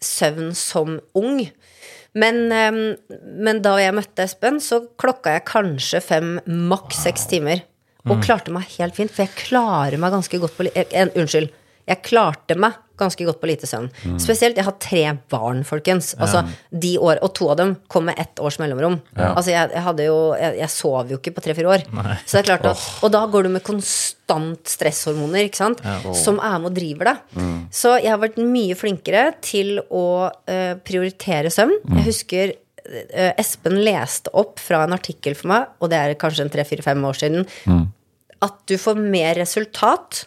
søvn 0.00 0.54
som 0.54 1.00
ung. 1.18 1.50
Men, 2.14 2.38
um, 2.52 2.78
men 3.42 3.60
da 3.62 3.76
jeg 3.82 3.94
møtte 3.94 4.22
Espen, 4.24 4.60
så 4.62 4.84
klokka 4.98 5.34
jeg 5.34 5.44
kanskje 5.50 6.00
fem, 6.02 6.40
maks 6.46 7.02
seks 7.04 7.26
timer. 7.26 7.62
Og 8.08 8.22
klarte 8.24 8.50
meg 8.54 8.62
helt 8.78 8.94
fint, 8.96 9.10
for 9.12 9.26
jeg 9.26 9.34
klarer 9.36 9.98
meg 10.00 10.12
ganske 10.14 10.38
godt 10.40 10.54
på 10.56 10.64
li- 10.64 10.72
eh, 10.76 11.10
Unnskyld. 11.18 11.50
Jeg 11.90 12.02
klarte 12.06 12.56
meg 12.56 12.72
ganske 12.98 13.26
godt 13.28 13.40
på 13.40 13.48
lite 13.50 13.68
søvn. 13.70 13.88
Spesielt, 14.20 14.58
jeg 14.58 14.66
har 14.66 14.76
tre 14.82 15.02
barn, 15.30 15.64
folkens. 15.66 16.12
Altså, 16.18 16.44
de 16.70 16.94
år, 16.98 17.22
og 17.24 17.32
to 17.38 17.48
av 17.52 17.58
dem 17.60 17.74
kom 17.90 18.08
med 18.08 18.18
ett 18.20 18.40
års 18.42 18.58
mellomrom. 18.62 18.98
Altså, 19.16 19.52
jeg, 19.54 19.72
jeg 19.74 20.08
jo 20.08 20.18
Jeg, 20.38 20.58
jeg 20.58 20.70
sov 20.72 21.10
jo 21.10 21.18
ikke 21.18 21.34
på 21.36 21.42
tre-fire 21.44 21.72
år. 21.76 21.84
Så 22.24 22.38
det 22.38 22.42
er 22.42 22.48
klart 22.52 22.68
at, 22.70 22.86
Og 23.06 23.12
da 23.14 23.24
går 23.30 23.46
du 23.46 23.52
med 23.56 23.64
konstant 23.66 24.68
stresshormoner, 24.68 25.46
ikke 25.48 25.60
sant? 25.62 25.82
Som 26.16 26.40
er 26.44 26.58
med 26.58 26.72
og 26.72 26.78
driver 26.78 27.12
deg. 27.12 27.42
Så 27.74 27.96
jeg 27.98 28.12
har 28.12 28.22
vært 28.22 28.40
mye 28.40 28.76
flinkere 28.78 29.28
til 29.44 29.78
å 29.88 30.06
uh, 30.28 30.74
prioritere 30.86 31.52
søvn. 31.52 31.76
Jeg 31.98 32.06
husker 32.08 32.54
uh, 32.54 33.32
Espen 33.38 33.78
leste 33.84 34.32
opp 34.38 34.60
fra 34.62 34.84
en 34.86 34.96
artikkel 34.96 35.36
for 35.38 35.52
meg, 35.52 35.70
og 35.80 35.92
det 35.92 36.00
er 36.00 36.18
kanskje 36.20 36.46
en 36.46 36.52
tre-fire-fem 36.52 37.04
år 37.08 37.20
siden, 37.20 37.46
at 38.44 38.58
du 38.70 38.76
får 38.78 39.00
mer 39.02 39.34
resultat 39.40 40.26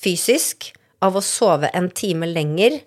fysisk 0.00 0.70
av 1.04 1.16
å 1.16 1.24
sove 1.24 1.70
en 1.76 1.90
time 1.90 2.28
lenger 2.28 2.80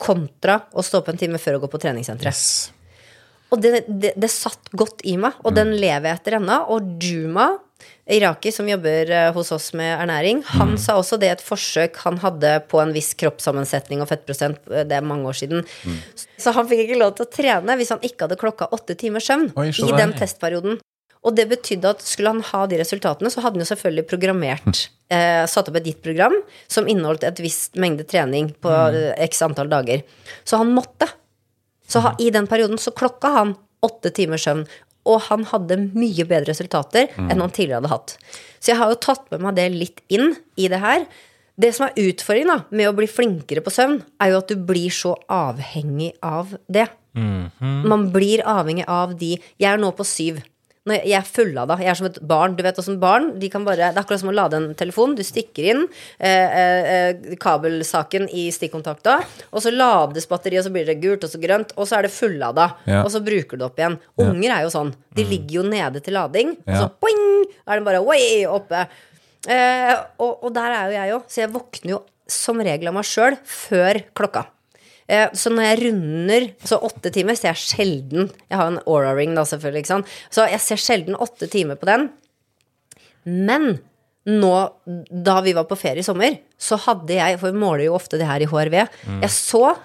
kontra 0.00 0.60
å 0.72 0.82
stå 0.84 1.00
opp 1.00 1.12
en 1.12 1.20
time 1.20 1.40
før 1.40 1.58
å 1.58 1.64
gå 1.64 1.70
på 1.72 1.80
treningssenteret. 1.80 2.34
Yes. 2.34 2.72
Og 3.54 3.60
det, 3.62 3.84
det, 3.86 4.14
det 4.18 4.30
satt 4.32 4.72
godt 4.74 5.04
i 5.06 5.14
meg, 5.20 5.36
og 5.46 5.54
den 5.54 5.76
lever 5.78 6.10
jeg 6.10 6.18
etter 6.18 6.38
ennå. 6.40 6.56
Og 6.74 7.04
Juma, 7.04 7.52
Iraki, 8.10 8.50
som 8.52 8.66
jobber 8.68 9.12
eh, 9.14 9.28
hos 9.36 9.52
oss 9.54 9.68
med 9.78 9.92
ernæring, 9.94 10.40
han 10.56 10.74
sa 10.80 10.96
også 10.98 11.20
det 11.22 11.30
et 11.36 11.44
forsøk 11.44 12.00
han 12.02 12.18
hadde 12.24 12.56
på 12.70 12.80
en 12.82 12.94
viss 12.96 13.12
kroppssammensetning 13.20 14.02
og 14.02 14.10
fettprosent, 14.10 14.58
eh, 14.72 14.82
det 14.88 14.98
er 14.98 15.06
mange 15.06 15.30
år 15.30 15.38
siden. 15.38 15.62
Så 16.40 16.56
han 16.56 16.66
fikk 16.70 16.86
ikke 16.88 16.98
lov 16.98 17.14
til 17.14 17.28
å 17.28 17.30
trene 17.30 17.78
hvis 17.78 17.94
han 17.94 18.02
ikke 18.02 18.26
hadde 18.26 18.40
klokka 18.40 18.68
åtte 18.74 18.98
timers 18.98 19.30
søvn 19.30 19.52
Oi, 19.60 19.70
i 19.70 19.94
den 19.94 20.16
testperioden. 20.18 20.80
Og 21.24 21.34
det 21.36 21.46
betydde 21.48 21.94
at 21.94 22.04
skulle 22.04 22.34
han 22.34 22.44
ha 22.50 22.64
de 22.68 22.78
resultatene, 22.80 23.30
så 23.32 23.40
hadde 23.40 23.56
han 23.56 23.64
jo 23.64 23.70
selvfølgelig 23.70 24.06
programmert 24.10 24.86
eh, 25.08 25.44
Satt 25.48 25.70
opp 25.70 25.78
et 25.80 25.88
gitt 25.88 26.02
program 26.04 26.34
som 26.68 26.88
inneholdt 26.90 27.24
et 27.24 27.40
visst 27.40 27.78
mengde 27.80 28.04
trening 28.08 28.50
på 28.60 28.72
eh, 28.72 29.12
x 29.24 29.40
antall 29.46 29.70
dager. 29.72 30.04
Så 30.44 30.60
han 30.60 30.72
måtte. 30.76 31.08
Så 31.88 32.02
ha, 32.04 32.14
i 32.20 32.30
den 32.34 32.48
perioden 32.50 32.80
så 32.80 32.92
klokka 32.96 33.32
han 33.38 33.54
åtte 33.84 34.12
timers 34.16 34.44
søvn. 34.44 34.66
Og 35.04 35.20
han 35.26 35.44
hadde 35.50 35.76
mye 35.92 36.24
bedre 36.24 36.48
resultater 36.48 37.10
enn 37.20 37.40
han 37.42 37.52
tidligere 37.52 37.82
hadde 37.82 37.92
hatt. 37.92 38.14
Så 38.56 38.72
jeg 38.72 38.80
har 38.80 38.92
jo 38.92 39.00
tatt 39.04 39.26
med 39.32 39.42
meg 39.44 39.58
det 39.58 39.66
litt 39.74 40.00
inn 40.08 40.30
i 40.56 40.70
det 40.72 40.80
her. 40.80 41.04
Det 41.60 41.70
som 41.76 41.84
er 41.86 41.98
utfordringen 42.08 42.50
da, 42.50 42.56
med 42.72 42.88
å 42.88 42.94
bli 42.96 43.06
flinkere 43.06 43.60
på 43.62 43.72
søvn, 43.72 43.98
er 44.24 44.32
jo 44.32 44.38
at 44.40 44.48
du 44.48 44.56
blir 44.66 44.94
så 44.94 45.12
avhengig 45.30 46.14
av 46.24 46.56
det. 46.72 46.88
Man 47.84 48.08
blir 48.14 48.42
avhengig 48.48 48.88
av 48.90 49.12
de 49.20 49.36
Jeg 49.36 49.68
er 49.70 49.78
nå 49.78 49.92
på 49.94 50.06
syv. 50.08 50.40
Når 50.84 50.98
jeg 50.98 51.14
jeg 51.14 51.16
er 51.16 51.28
fullada. 51.28 51.76
Jeg 51.80 51.90
er 51.92 51.98
som 51.98 52.08
et 52.10 52.18
barn. 52.28 52.56
Du 52.58 52.62
vet 52.64 52.78
åssen 52.80 52.98
barn 53.00 53.30
de 53.40 53.48
kan 53.52 53.64
bare, 53.64 53.92
Det 53.92 53.96
er 53.96 54.02
akkurat 54.02 54.20
som 54.20 54.32
å 54.32 54.36
lade 54.36 54.58
en 54.58 54.74
telefon. 54.76 55.14
Du 55.16 55.22
stikker 55.24 55.68
inn 55.72 55.82
eh, 56.18 56.58
eh, 56.60 57.36
kabelsaken 57.40 58.28
i 58.28 58.50
stikkontakta, 58.52 59.16
og 59.50 59.64
så 59.64 59.72
lades 59.72 60.28
batteriet, 60.28 60.60
og 60.60 60.68
så 60.68 60.74
blir 60.74 60.88
det 60.88 60.98
gult 61.02 61.24
og 61.24 61.32
så 61.32 61.40
grønt, 61.40 61.72
og 61.76 61.88
så 61.88 61.98
er 61.98 62.08
det 62.08 62.12
fullada. 62.14 62.68
Ja. 62.84 63.02
Og 63.02 63.12
så 63.14 63.22
bruker 63.24 63.56
du 63.56 63.64
det 63.64 63.68
opp 63.70 63.80
igjen. 63.80 63.98
Unger 64.20 64.56
er 64.58 64.66
jo 64.66 64.72
sånn. 64.74 64.94
De 65.16 65.26
ligger 65.28 65.62
jo 65.62 65.66
nede 65.68 66.04
til 66.04 66.18
lading, 66.18 66.56
og 66.66 66.74
så 66.76 66.90
boing, 67.00 67.24
er 67.64 67.80
den 67.80 67.88
bare 67.88 68.04
way 68.04 68.42
oppe. 68.48 68.84
Eh, 69.48 69.94
og, 70.18 70.44
og 70.44 70.50
der 70.56 70.72
er 70.72 70.84
jo 70.88 70.98
jeg 70.98 71.16
òg, 71.18 71.30
så 71.30 71.44
jeg 71.44 71.54
våkner 71.54 71.96
jo 71.96 72.02
som 72.30 72.60
regel 72.64 72.88
av 72.88 72.96
meg 72.96 73.08
sjøl 73.08 73.36
før 73.44 74.00
klokka. 74.16 74.48
Eh, 75.08 75.28
Så 75.36 75.50
når 75.52 75.66
jeg 75.68 75.80
runder 75.82 76.46
Så 76.64 76.78
åtte 76.80 77.10
timer 77.12 77.36
ser 77.36 77.50
jeg 77.52 77.60
sjelden 77.60 78.30
Jeg 78.48 78.56
har 78.56 78.70
en 78.70 78.78
Aura-ring, 78.86 79.34
da, 79.36 79.42
selvfølgelig. 79.44 79.82
Ikke 79.84 79.92
sant? 79.92 80.12
Så 80.32 80.46
jeg 80.48 80.62
ser 80.64 80.80
sjelden 80.80 81.18
åtte 81.20 81.48
timer 81.52 81.76
på 81.76 81.88
den. 81.90 82.08
Men 83.24 83.78
nå, 84.24 84.52
da 85.10 85.40
vi 85.44 85.52
var 85.56 85.66
på 85.68 85.76
ferie 85.76 86.00
i 86.00 86.06
sommer, 86.06 86.38
så 86.56 86.78
hadde 86.80 87.12
jeg 87.18 87.40
For 87.40 87.52
vi 87.52 87.60
måler 87.60 87.86
jo 87.88 87.96
ofte 87.98 88.16
det 88.20 88.28
her 88.28 88.40
i 88.44 88.48
HRV. 88.48 88.78
Jeg 89.20 89.32
så 89.34 89.76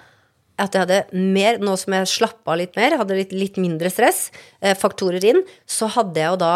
at 0.60 0.74
jeg 0.76 0.82
hadde 0.84 0.96
mer, 1.16 1.56
nå 1.56 1.72
som 1.80 1.94
jeg 1.96 2.08
slappa 2.10 2.52
litt 2.60 2.74
mer, 2.76 2.98
hadde 3.00 3.16
litt, 3.16 3.30
litt 3.32 3.56
mindre 3.56 3.88
stress, 3.88 4.26
eh, 4.60 4.74
faktorer 4.76 5.24
inn, 5.24 5.38
så 5.64 5.88
hadde 5.88 6.20
jeg 6.20 6.34
jo 6.34 6.36
da 6.36 6.50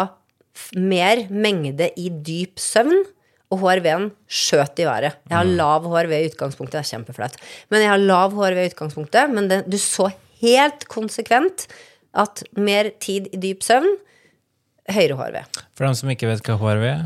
mer 0.77 1.23
mengde 1.33 1.87
i 1.97 2.11
dyp 2.13 2.61
søvn. 2.61 3.01
Og 3.53 3.61
HRV-en 3.61 4.09
skjøt 4.25 4.79
i 4.81 4.87
været. 4.87 5.17
Jeg 5.29 5.37
har 5.37 5.45
lav 5.45 5.85
HRV 5.85 6.13
i 6.17 6.29
utgangspunktet. 6.31 6.79
Det 6.79 6.81
er 6.81 6.91
kjempeflaut. 6.95 7.35
Men 7.69 7.83
jeg 7.83 7.91
har 7.91 8.01
lav 8.01 8.33
HRV 8.33 8.63
i 8.63 8.71
utgangspunktet. 8.71 9.33
Men 9.33 9.49
det, 9.51 9.61
du 9.69 9.77
så 9.81 10.09
helt 10.41 10.87
konsekvent 10.91 11.67
at 12.15 12.43
mer 12.57 12.89
tid 13.03 13.29
i 13.33 13.41
dyp 13.41 13.63
søvn 13.65 13.95
høyere 14.91 15.17
HRV. 15.17 15.37
For 15.75 15.87
dem 15.87 15.95
som 15.97 16.11
ikke 16.13 16.27
vet 16.29 16.45
hva 16.45 16.55
HRV 16.61 16.83
er. 16.87 17.01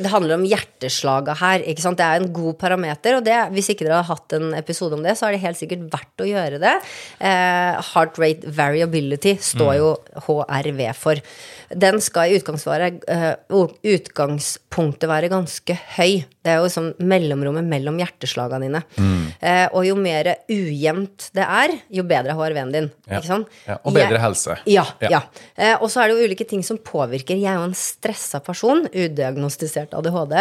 Det 0.00 0.10
handler 0.10 0.38
om 0.38 0.46
hjerteslaga 0.48 1.34
her. 1.38 1.62
ikke 1.68 1.84
sant? 1.84 2.00
Det 2.00 2.06
er 2.06 2.22
en 2.22 2.32
god 2.34 2.56
parameter. 2.60 3.18
Og 3.18 3.26
det, 3.26 3.36
hvis 3.54 3.68
ikke 3.74 3.84
dere 3.86 4.00
har 4.00 4.08
hatt 4.08 4.34
en 4.38 4.54
episode 4.58 4.96
om 4.96 5.04
det, 5.04 5.14
så 5.18 5.28
er 5.28 5.36
det 5.36 5.42
helt 5.44 5.60
sikkert 5.60 5.84
verdt 5.92 6.24
å 6.24 6.28
gjøre 6.28 6.60
det. 6.62 6.74
Eh, 7.20 7.92
heart 7.92 8.18
rate 8.22 8.54
variability 8.58 9.36
står 9.50 9.74
jo 9.78 9.92
HRV 10.24 10.82
for. 10.96 11.20
Den 11.68 12.00
skal 12.00 12.32
i 12.32 12.40
eh, 12.40 13.28
utgangspunktet 13.92 15.10
være 15.10 15.30
ganske 15.32 15.76
høy. 15.98 16.24
Det 16.42 16.54
er 16.54 16.62
jo 16.62 16.72
sånn 16.72 16.94
mellomrommet 17.04 17.66
mellom 17.68 18.00
hjerteslagene 18.00 18.70
dine. 18.70 18.82
Eh, 19.44 19.66
og 19.68 19.84
jo 19.84 19.98
mer 20.00 20.32
ujevnt 20.48 21.28
det 21.36 21.44
er, 21.44 21.76
jo 21.92 22.06
bedre 22.08 22.32
er 22.32 22.40
HRV-en 22.40 22.72
din. 22.72 22.90
Ja. 23.04 23.20
Ikke 23.20 23.28
sant? 23.28 23.52
Ja, 23.68 23.76
og 23.82 23.94
bedre 23.94 24.22
helse. 24.22 24.56
ja. 24.64 24.86
Ja. 25.04 25.18
ja. 25.18 25.22
Eh, 25.54 25.76
og 25.76 25.90
så 25.92 26.02
er 26.02 26.10
det 26.10 26.18
jo 26.18 26.30
ulike 26.32 26.48
ting 26.48 26.64
som 26.64 26.80
påvirker. 26.80 27.17
Jeg 27.26 27.44
er 27.50 27.58
jo 27.58 27.66
en 27.68 27.76
stressa 27.76 28.40
person, 28.44 28.84
udiagnostisert 28.92 29.94
ADHD, 29.98 30.34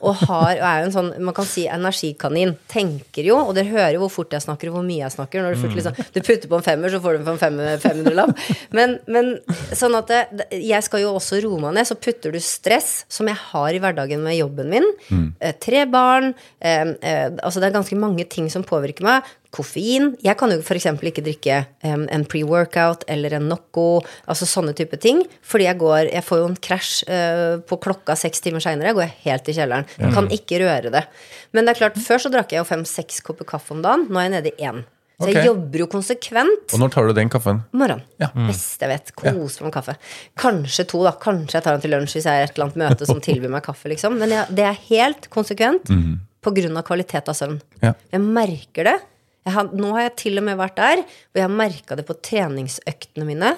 og, 0.00 0.14
har, 0.24 0.50
og 0.58 0.66
er 0.68 0.82
jo 0.82 0.88
en 0.88 0.94
sånn, 0.94 1.10
man 1.24 1.36
kan 1.36 1.48
si, 1.48 1.66
energikanin. 1.70 2.54
Tenker 2.70 3.26
jo, 3.28 3.38
og 3.42 3.54
dere 3.56 3.70
hører 3.70 3.96
jo 3.96 4.04
hvor 4.04 4.12
fort 4.18 4.34
jeg 4.34 4.44
snakker, 4.44 4.70
og 4.70 4.78
hvor 4.78 4.86
mye 4.86 5.02
jeg 5.02 5.14
snakker. 5.14 5.44
Når 5.44 5.56
du, 5.56 5.62
fort, 5.62 5.76
liksom, 5.78 6.00
du 6.14 6.20
putter 6.20 6.50
på 6.50 6.58
en 6.60 6.66
femmer, 6.66 6.92
så 6.92 7.00
får 7.04 7.18
du 7.18 7.30
en 7.34 7.40
fem- 7.40 7.62
500-lapp. 7.84 8.34
Men, 8.74 8.98
men 9.06 9.32
sånn 9.76 9.96
at 9.98 10.10
det, 10.10 10.48
jeg 10.64 10.86
skal 10.86 11.04
jo 11.04 11.14
også 11.18 11.40
roe 11.44 11.60
meg 11.62 11.76
ned, 11.78 11.88
så 11.88 11.98
putter 11.98 12.34
du 12.34 12.40
stress, 12.42 13.04
som 13.12 13.28
jeg 13.30 13.38
har 13.52 13.74
i 13.74 13.80
hverdagen 13.82 14.24
med 14.24 14.38
jobben 14.38 14.70
min. 14.72 14.90
mm. 15.08 15.28
tre 15.62 15.84
barn. 15.90 16.32
Eh, 16.60 16.94
eh, 17.00 17.28
altså 17.42 17.60
det 17.62 17.70
er 17.70 17.78
ganske 17.78 17.98
mange 17.98 18.26
ting 18.30 18.50
som 18.52 18.66
påvirker 18.66 19.06
meg. 19.06 19.32
Koffein. 19.54 20.12
Jeg 20.24 20.38
kan 20.40 20.52
jo 20.52 20.60
f.eks. 20.60 20.88
ikke 21.10 21.24
drikke 21.24 21.60
um, 21.86 22.06
en 22.12 22.26
pre-workout 22.30 23.06
eller 23.10 23.36
en 23.38 23.46
Nocco, 23.50 24.00
altså 24.26 24.48
sånne 24.50 24.74
type 24.76 24.98
ting. 25.02 25.22
Fordi 25.46 25.68
jeg 25.68 25.80
går 25.82 26.10
Jeg 26.10 26.24
får 26.26 26.42
jo 26.42 26.48
en 26.50 26.58
krasj 26.68 26.94
uh, 27.08 27.60
på 27.66 27.78
klokka 27.86 28.16
seks 28.18 28.42
timer 28.44 28.64
seinere. 28.64 28.94
Går 28.96 29.06
jeg 29.06 29.16
helt 29.28 29.52
i 29.52 29.58
kjelleren. 29.60 29.86
Kan 30.14 30.30
ikke 30.34 30.60
røre 30.64 30.92
det. 30.94 31.06
Men 31.54 31.64
det 31.64 31.74
er 31.74 31.84
klart, 31.84 32.00
før 32.02 32.26
så 32.26 32.32
drakk 32.34 32.52
jeg 32.52 32.62
jo 32.62 32.68
fem-seks 32.68 33.22
kopper 33.24 33.48
kaffe 33.54 33.76
om 33.76 33.84
dagen. 33.84 34.08
Nå 34.10 34.20
er 34.20 34.28
jeg 34.28 34.36
nede 34.38 34.54
i 34.54 34.68
én. 34.68 34.84
Så 35.22 35.30
jeg 35.30 35.46
jobber 35.46 35.84
jo 35.84 35.86
konsekvent. 35.92 36.72
Og 36.74 36.80
når 36.82 36.90
tar 36.90 37.06
du 37.06 37.14
den 37.14 37.30
kaffen? 37.30 37.60
Morgen. 37.76 38.02
Ja. 38.18 38.32
Best 38.48 38.82
jeg 38.82 38.90
vet. 38.90 39.12
Kos 39.14 39.60
meg 39.60 39.68
med 39.68 39.74
kaffe. 39.76 39.94
Kanskje 40.40 40.86
to, 40.90 41.04
da. 41.06 41.14
Kanskje 41.22 41.60
jeg 41.60 41.66
tar 41.66 41.76
den 41.76 41.84
til 41.84 41.94
lunsj 41.94 42.18
hvis 42.18 42.26
jeg 42.26 42.42
er 42.42 42.48
et 42.48 42.56
eller 42.56 42.66
annet 42.66 42.80
møte 42.82 43.08
som 43.08 43.22
tilbyr 43.22 43.52
meg 43.54 43.62
kaffe, 43.66 43.86
liksom. 43.92 44.18
Men 44.18 44.34
jeg, 44.34 44.56
det 44.58 44.66
er 44.66 44.80
helt 44.90 45.30
konsekvent 45.34 45.86
på 46.44 46.52
grunn 46.58 46.80
av 46.80 46.86
kvalitet 46.88 47.30
av 47.30 47.38
søvn. 47.38 47.60
Ja. 47.84 47.94
Jeg 48.10 48.24
merker 48.26 48.90
det. 48.90 48.96
Har, 49.44 49.66
nå 49.76 49.90
har 49.92 50.06
jeg 50.06 50.14
til 50.22 50.40
og 50.40 50.44
med 50.46 50.56
vært 50.56 50.78
der, 50.78 51.02
og 51.04 51.36
jeg 51.36 51.44
har 51.44 51.52
merka 51.52 51.96
det 51.98 52.06
på 52.08 52.14
treningsøktene 52.24 53.26
mine. 53.28 53.50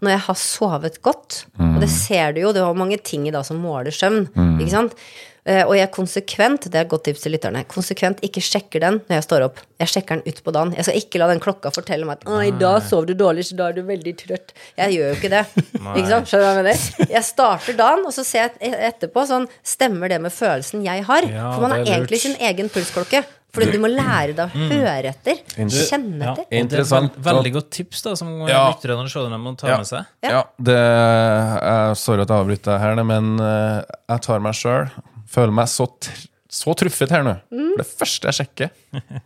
Når 0.00 0.14
jeg 0.14 0.22
har 0.28 0.38
sovet 0.40 1.02
godt. 1.04 1.42
Og 1.60 1.82
det 1.82 1.90
ser 1.92 2.32
du 2.32 2.40
jo, 2.46 2.54
det 2.56 2.62
var 2.64 2.78
mange 2.78 2.96
ting 3.04 3.28
i 3.28 3.34
dag 3.34 3.44
som 3.44 3.60
måler 3.60 3.92
søvn. 3.92 4.24
Ikke 4.56 4.72
sant? 4.72 4.96
Eh, 5.42 5.64
og 5.66 5.72
jeg 5.74 5.90
konsekvent, 5.90 6.68
det 6.70 6.78
er 6.78 6.84
et 6.84 6.90
godt 6.92 7.02
tips 7.08 7.24
til 7.24 7.32
lytterne, 7.34 7.64
konsekvent 7.66 8.20
ikke 8.22 8.38
sjekker 8.46 8.78
den 8.84 9.00
når 9.08 9.16
jeg 9.16 9.24
står 9.26 9.44
opp. 9.48 9.56
Jeg 9.82 9.90
sjekker 9.90 10.20
den 10.20 10.30
utpå 10.30 10.52
dagen. 10.54 10.70
Jeg 10.78 10.86
skal 10.86 11.00
ikke 11.00 11.18
la 11.18 11.26
den 11.32 11.42
klokka 11.42 11.72
fortelle 11.74 12.06
meg 12.06 12.20
at 12.22 12.28
«Å, 12.30 12.36
i 12.46 12.52
dag 12.60 12.78
sov 12.86 13.08
du 13.08 13.16
dårlig, 13.18 13.48
så 13.48 13.56
da 13.58 13.66
er 13.72 13.74
du 13.74 13.82
veldig 13.88 14.12
trøtt. 14.20 14.54
Jeg 14.78 14.94
gjør 14.94 15.10
jo 15.10 15.16
ikke 15.18 15.32
det. 15.34 15.42
ikke 15.82 16.06
sant? 16.12 16.30
Skjønner 16.30 16.44
du 16.44 16.46
hva 16.46 16.52
jeg 16.54 16.62
mener? 16.62 17.10
Jeg 17.16 17.26
starter 17.26 17.78
dagen, 17.82 18.06
og 18.06 18.14
så 18.14 18.22
ser 18.28 18.54
jeg 18.62 18.78
etterpå 18.92 19.26
sånn 19.26 19.48
Stemmer 19.66 20.14
det 20.14 20.20
med 20.22 20.30
følelsen 20.32 20.86
jeg 20.86 21.02
har? 21.10 21.26
Ja, 21.26 21.48
For 21.56 21.66
man 21.66 21.74
har 21.74 21.82
egentlig 21.90 22.22
sin 22.22 22.38
egen 22.38 22.70
pulsklokke. 22.70 23.24
Fordi 23.52 23.68
du 23.74 23.78
må 23.82 23.88
lære 23.92 24.32
deg 24.32 24.48
å 24.56 24.68
høre 24.70 25.10
etter. 25.12 25.40
Kjenne 25.58 26.24
Ja, 26.24 26.32
etter. 26.32 26.46
er 26.50 26.60
Interessant. 26.62 27.12
veld, 27.18 27.24
veldig 27.26 27.52
godt 27.58 27.70
tips 27.70 28.00
da, 28.06 28.14
som 28.16 28.30
Ja. 28.48 28.70
lytterne 28.72 29.02
og 29.04 29.10
seerne 29.12 29.38
må 29.38 29.52
ta 29.60 29.68
Ja. 29.68 29.76
med 29.76 29.86
seg. 29.86 30.06
Ja. 30.22 30.30
Ja, 30.30 30.42
det 30.58 30.76
jeg 30.78 31.96
Sorry 32.00 32.22
at 32.22 32.28
jeg 32.28 32.38
avbryter 32.46 32.78
her, 32.80 33.04
men 33.04 33.38
eh, 33.40 33.82
jeg 34.08 34.20
tar 34.22 34.40
meg 34.40 34.54
sjøl. 34.54 34.90
Føler 35.28 35.52
meg 35.52 35.66
så, 35.68 35.86
tr 36.00 36.28
så 36.52 36.74
truffet 36.76 37.10
her 37.10 37.22
nå. 37.24 37.36
For 37.50 37.76
det 37.82 37.86
første 37.86 38.28
jeg 38.32 38.46
sjekker 38.46 38.70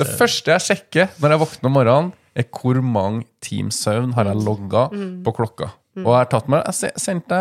Det 0.00 0.06
første 0.16 0.46
jeg 0.54 0.60
sjekker 0.64 1.08
når 1.20 1.30
jeg 1.34 1.40
våkner 1.42 1.66
om 1.66 1.72
morgenen, 1.74 2.12
er 2.36 2.44
hvor 2.44 2.80
mange 2.80 3.24
times 3.42 3.82
søvn 3.84 4.14
har 4.14 4.24
jeg 4.30 4.36
logga 4.36 4.88
på 5.24 5.34
klokka. 5.34 5.72
Og 5.98 6.06
jeg 6.06 6.18
har 6.20 6.28
tatt 6.30 6.50
meg 6.52 6.62
Jeg 6.70 6.92
sendte 7.02 7.38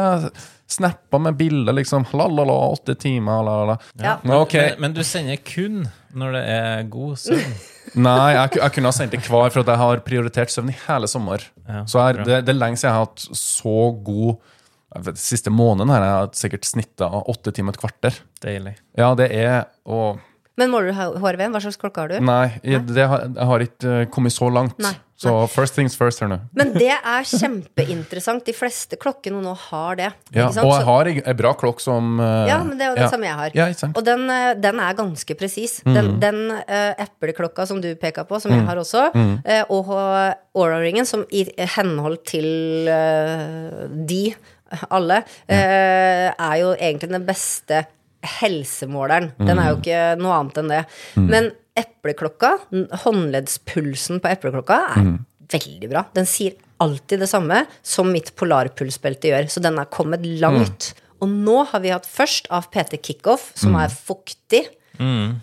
snapper 0.70 1.22
med 1.22 1.38
bilder, 1.38 1.74
liksom. 1.74 2.06
La-la-la, 2.14 2.54
åtte 2.76 2.94
timer, 3.00 3.42
la-la-la. 3.46 3.78
Ja. 3.98 4.18
Men 4.24 4.46
Men, 4.54 4.76
men 4.80 4.94
du 4.94 5.02
sender 5.04 5.40
kun 5.42 5.88
når 6.14 6.36
det 6.38 6.44
er 6.54 6.84
god 6.90 7.18
søvn. 7.18 7.56
Nei, 8.06 8.34
jeg, 8.36 8.60
jeg 8.62 8.76
kunne 8.76 8.92
ha 8.92 8.94
sendt 8.94 9.16
det 9.16 9.24
hver, 9.26 9.50
for 9.50 9.64
at 9.64 9.72
jeg 9.74 9.82
har 9.82 10.04
prioritert 10.06 10.54
søvn 10.54 10.70
i 10.70 10.78
hele 10.86 11.10
sommer. 11.10 11.46
Ja, 11.66 11.84
så 11.90 12.04
jeg, 12.06 12.26
det, 12.26 12.44
det 12.46 12.54
er 12.54 12.60
lenge 12.60 12.78
siden 12.78 12.92
jeg 12.92 12.98
har 13.00 13.08
hatt 13.08 13.26
så 13.40 13.76
god 14.06 14.38
jeg 14.90 15.06
vet, 15.06 15.20
Siste 15.22 15.52
måneden 15.54 15.92
har 15.94 16.06
jeg 16.06 16.30
sikkert 16.40 16.66
snitta 16.66 17.10
åtte 17.30 17.54
timer 17.54 17.76
et 17.76 17.82
kvarter. 17.82 18.16
Deilig. 18.42 18.76
Ja, 18.98 19.12
det 19.18 19.28
er 19.38 19.68
og 19.86 20.22
Men 20.60 20.74
måler 20.74 20.92
du 20.92 20.98
HRV-en? 21.24 21.54
Hva 21.56 21.62
slags 21.64 21.80
klokke 21.80 22.04
har 22.04 22.12
du? 22.12 22.18
Nei, 22.26 22.48
jeg, 22.68 22.84
det 22.92 23.06
har, 23.08 23.30
jeg 23.30 23.48
har 23.52 23.64
ikke 23.64 23.94
eh, 24.02 24.10
kommet 24.12 24.36
så 24.36 24.50
langt. 24.52 24.76
Nei, 24.84 24.92
Så 25.20 25.34
first 25.52 25.76
things 25.76 25.96
first 26.00 26.22
her 26.24 26.30
nå. 26.32 26.38
Men 26.56 26.74
det 26.76 26.92
er 26.96 27.28
kjempeinteressant. 27.28 28.44
De 28.48 28.56
fleste 28.56 29.00
klokkene 29.00 29.42
nå 29.44 29.54
har 29.70 30.00
det. 30.00 30.10
Ja, 30.36 30.50
og 30.52 30.72
jeg 30.74 30.88
har 30.90 31.12
ei 31.12 31.36
bra 31.40 31.54
klokk 31.60 31.84
som 31.84 32.20
uh, 32.20 32.48
Ja, 32.50 32.60
men 32.64 32.80
det 32.80 32.88
er 32.88 32.94
jo 32.94 33.00
det 33.00 33.06
ja. 33.06 33.10
samme 33.12 33.28
jeg 33.28 33.40
har. 33.40 33.58
Ja? 33.58 33.68
Og 33.90 34.02
den, 34.08 34.26
eh, 34.36 34.52
den 34.60 34.84
er 34.84 35.00
ganske 35.00 35.40
presis. 35.40 35.80
Den, 35.88 36.14
den 36.24 36.40
uh, 36.56 36.94
epleklokka 37.06 37.68
som 37.70 37.84
du 37.84 37.92
peka 38.00 38.28
på, 38.28 38.40
som 38.44 38.56
jeg 38.56 38.68
har 38.68 38.80
også, 38.80 39.10
eh, 39.44 39.64
og 39.68 39.92
Aura-ringen, 40.60 41.08
som 41.08 41.24
i 41.32 41.46
henhold 41.78 42.20
til 42.28 42.50
de 44.10 44.24
alle, 44.92 45.24
er 45.50 46.56
jo 46.62 46.74
egentlig 46.76 47.10
den 47.12 47.26
beste 47.28 47.84
helsemåleren. 48.26 49.32
Den 49.40 49.60
er 49.62 49.72
jo 49.72 49.80
ikke 49.80 50.00
noe 50.20 50.38
annet 50.40 50.58
enn 50.62 50.72
det. 50.74 50.82
Men 51.20 51.52
epleklokka, 51.80 52.56
håndleddspulsen 53.06 54.20
på 54.24 54.32
epleklokka, 54.34 54.80
er 54.98 55.12
veldig 55.54 55.92
bra. 55.92 56.04
Den 56.18 56.28
sier 56.30 56.58
alltid 56.84 57.24
det 57.24 57.30
samme 57.32 57.64
som 57.84 58.12
mitt 58.14 58.34
polarpulsbelte 58.40 59.32
gjør. 59.32 59.48
Så 59.52 59.64
den 59.64 59.80
er 59.82 59.90
kommet 59.92 60.26
langt. 60.42 60.94
Og 61.20 61.32
nå 61.32 61.64
har 61.72 61.82
vi 61.84 61.92
hatt 61.92 62.08
først 62.08 62.48
av 62.56 62.70
PT 62.72 63.00
Kickoff, 63.04 63.50
som 63.60 63.76
er 63.80 63.92
fuktig. 63.92 64.66
Mm. 65.00 65.38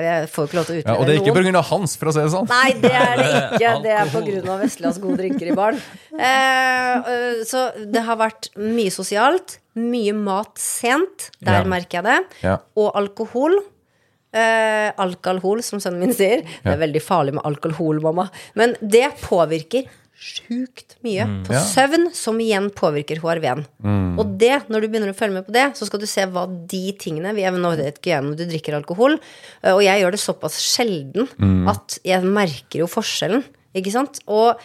jeg 0.00 0.28
får 0.32 0.46
ikke 0.48 0.56
lov 0.56 0.64
til 0.64 0.78
å 0.78 0.80
Ja, 0.80 0.94
og 0.96 1.04
det 1.04 1.12
er 1.12 1.18
ikke 1.20 1.34
pga. 1.36 1.60
hans, 1.68 1.92
for 2.00 2.08
å 2.08 2.12
si 2.16 2.22
det 2.24 2.30
sånn. 2.32 2.46
Nei, 2.48 2.70
det 2.80 2.92
er 2.96 3.18
det 3.20 3.26
ikke. 3.40 3.72
Det 3.84 3.92
er 3.92 4.12
pga. 4.14 4.54
Vestlands 4.62 5.00
gode 5.02 5.18
drinker 5.20 5.50
i 5.50 5.56
baren. 5.56 5.82
Eh, 6.16 7.44
så 7.44 7.66
det 7.84 8.04
har 8.06 8.16
vært 8.20 8.48
mye 8.56 8.92
sosialt. 8.94 9.58
Mye 9.74 10.12
mat 10.14 10.56
sent. 10.60 11.30
Der 11.42 11.62
Ja. 11.62 11.64
merker 11.64 12.02
jeg 12.02 12.04
det. 12.04 12.18
Ja. 12.42 12.58
Og 12.76 12.92
alkohol. 12.94 13.58
Eh, 14.34 14.90
alkohol, 14.98 15.62
som 15.62 15.78
sønnen 15.78 16.00
min 16.00 16.12
sier. 16.14 16.42
Det 16.42 16.72
er 16.72 16.78
veldig 16.78 17.02
farlig 17.02 17.34
med 17.34 17.44
alkohol, 17.44 18.00
mamma. 18.02 18.28
Men 18.54 18.74
det 18.82 19.12
påvirker 19.22 19.86
sjukt 20.14 20.94
mye 21.02 21.24
på 21.44 21.52
Ja. 21.52 21.60
søvn, 21.60 22.12
som 22.14 22.38
igjen 22.38 22.70
påvirker 22.70 23.18
HRV-en. 23.18 23.64
Og 24.18 24.38
det, 24.38 24.68
når 24.68 24.80
du 24.80 24.88
begynner 24.88 25.10
å 25.12 25.16
følge 25.16 25.34
med 25.34 25.46
på 25.46 25.52
det, 25.52 25.74
så 25.74 25.86
skal 25.86 26.00
du 26.00 26.06
se 26.06 26.22
hva 26.26 26.46
de 26.66 26.92
tingene 26.92 27.34
Vi 27.34 27.42
er 27.42 27.50
vet 27.84 27.98
ikke 28.00 28.14
jeg 28.14 28.36
du 28.36 28.44
drikker 28.46 28.74
alkohol, 28.74 29.18
eh, 29.62 29.72
og 29.72 29.82
jeg 29.82 30.02
gjør 30.02 30.10
det 30.12 30.20
såpass 30.20 30.58
sjelden 30.58 31.28
at 31.68 31.98
jeg 32.04 32.22
merker 32.22 32.78
jo 32.78 32.86
forskjellen. 32.86 33.44
Ikke 33.74 33.90
sant? 33.90 34.20
Og 34.28 34.56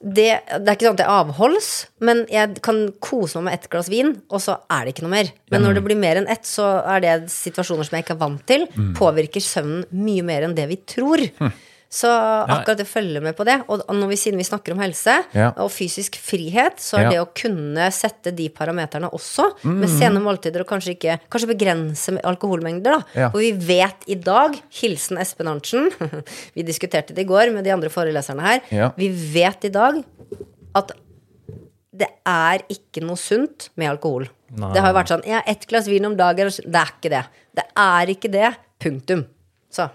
det, 0.00 0.28
det 0.44 0.68
er 0.68 0.74
ikke 0.74 0.86
sånn 0.88 0.96
at 0.98 1.00
det 1.00 1.08
avholds, 1.08 1.68
men 2.04 2.24
jeg 2.28 2.58
kan 2.64 2.82
kose 3.02 3.38
meg 3.38 3.46
med 3.46 3.56
ett 3.56 3.68
glass 3.72 3.88
vin, 3.88 4.10
og 4.28 4.42
så 4.44 4.58
er 4.72 4.84
det 4.84 4.92
ikke 4.92 5.06
noe 5.06 5.14
mer. 5.14 5.30
Men 5.52 5.64
når 5.64 5.78
det 5.78 5.84
blir 5.86 6.00
mer 6.00 6.20
enn 6.20 6.28
ett, 6.32 6.44
så 6.44 6.66
er 6.84 7.00
det 7.04 7.14
situasjoner 7.32 7.88
som 7.88 7.96
jeg 7.96 8.04
ikke 8.04 8.16
er 8.18 8.20
vant 8.20 8.42
til. 8.48 8.66
Påvirker 8.98 9.40
søvnen 9.44 9.86
mye 9.96 10.26
mer 10.26 10.44
enn 10.46 10.56
det 10.58 10.68
vi 10.68 10.78
tror. 10.84 11.24
Så 11.96 12.10
akkurat 12.12 12.76
det 12.82 12.84
følger 12.90 13.22
med 13.24 13.36
på 13.38 13.44
det. 13.48 13.54
Og 13.72 13.80
når 13.88 14.10
vi, 14.10 14.16
siden 14.20 14.36
vi 14.40 14.44
snakker 14.44 14.74
om 14.74 14.80
helse 14.82 15.14
Ja. 15.32 15.52
og 15.56 15.70
fysisk 15.72 16.18
frihet, 16.20 16.76
så 16.82 16.98
er 16.98 17.02
Ja. 17.06 17.10
det 17.14 17.20
å 17.22 17.28
kunne 17.32 17.86
sette 17.94 18.34
de 18.36 18.48
parameterne 18.52 19.08
også, 19.16 19.46
med 19.64 19.88
sene 19.88 20.20
måltider, 20.20 20.60
og 20.60 20.66
kanskje, 20.68 20.92
ikke, 20.98 21.18
kanskje 21.32 21.48
begrense 21.54 22.16
alkoholmengder, 22.22 22.98
da. 22.98 23.02
Ja. 23.14 23.30
Vi 23.32 23.52
vet 23.52 24.04
i 24.08 24.14
dag, 24.20 24.58
hilsen 24.70 25.16
Espen 25.22 25.48
Arntzen, 25.48 25.88
vi 26.56 26.62
diskuterte 26.68 27.14
det 27.14 27.24
i 27.24 27.28
går 27.30 27.52
med 27.54 27.64
de 27.64 27.72
andre 27.72 27.88
foreleserne 27.88 28.42
her, 28.44 28.92
vi 28.96 29.08
vet 29.08 29.64
i 29.64 29.72
dag 29.72 30.02
at 30.74 30.92
det 31.96 32.08
er 32.28 32.60
ikke 32.68 33.00
noe 33.06 33.16
sunt 33.16 33.70
med 33.80 33.88
alkohol. 33.88 34.26
Nei. 34.52 34.72
Det 34.74 34.82
har 34.84 34.92
jo 34.92 34.98
vært 34.98 35.08
sånn 35.14 35.24
ja, 35.26 35.40
ett 35.48 35.64
glass 35.66 35.86
vin 35.88 36.04
om 36.04 36.14
dagen. 36.18 36.50
Det 36.52 36.76
er 36.76 36.90
ikke 36.92 37.10
det. 37.14 37.22
Det 37.56 37.64
er 37.74 38.12
ikke 38.12 38.30
det. 38.30 38.50
Punktum. 38.84 39.24
Så 39.72 39.88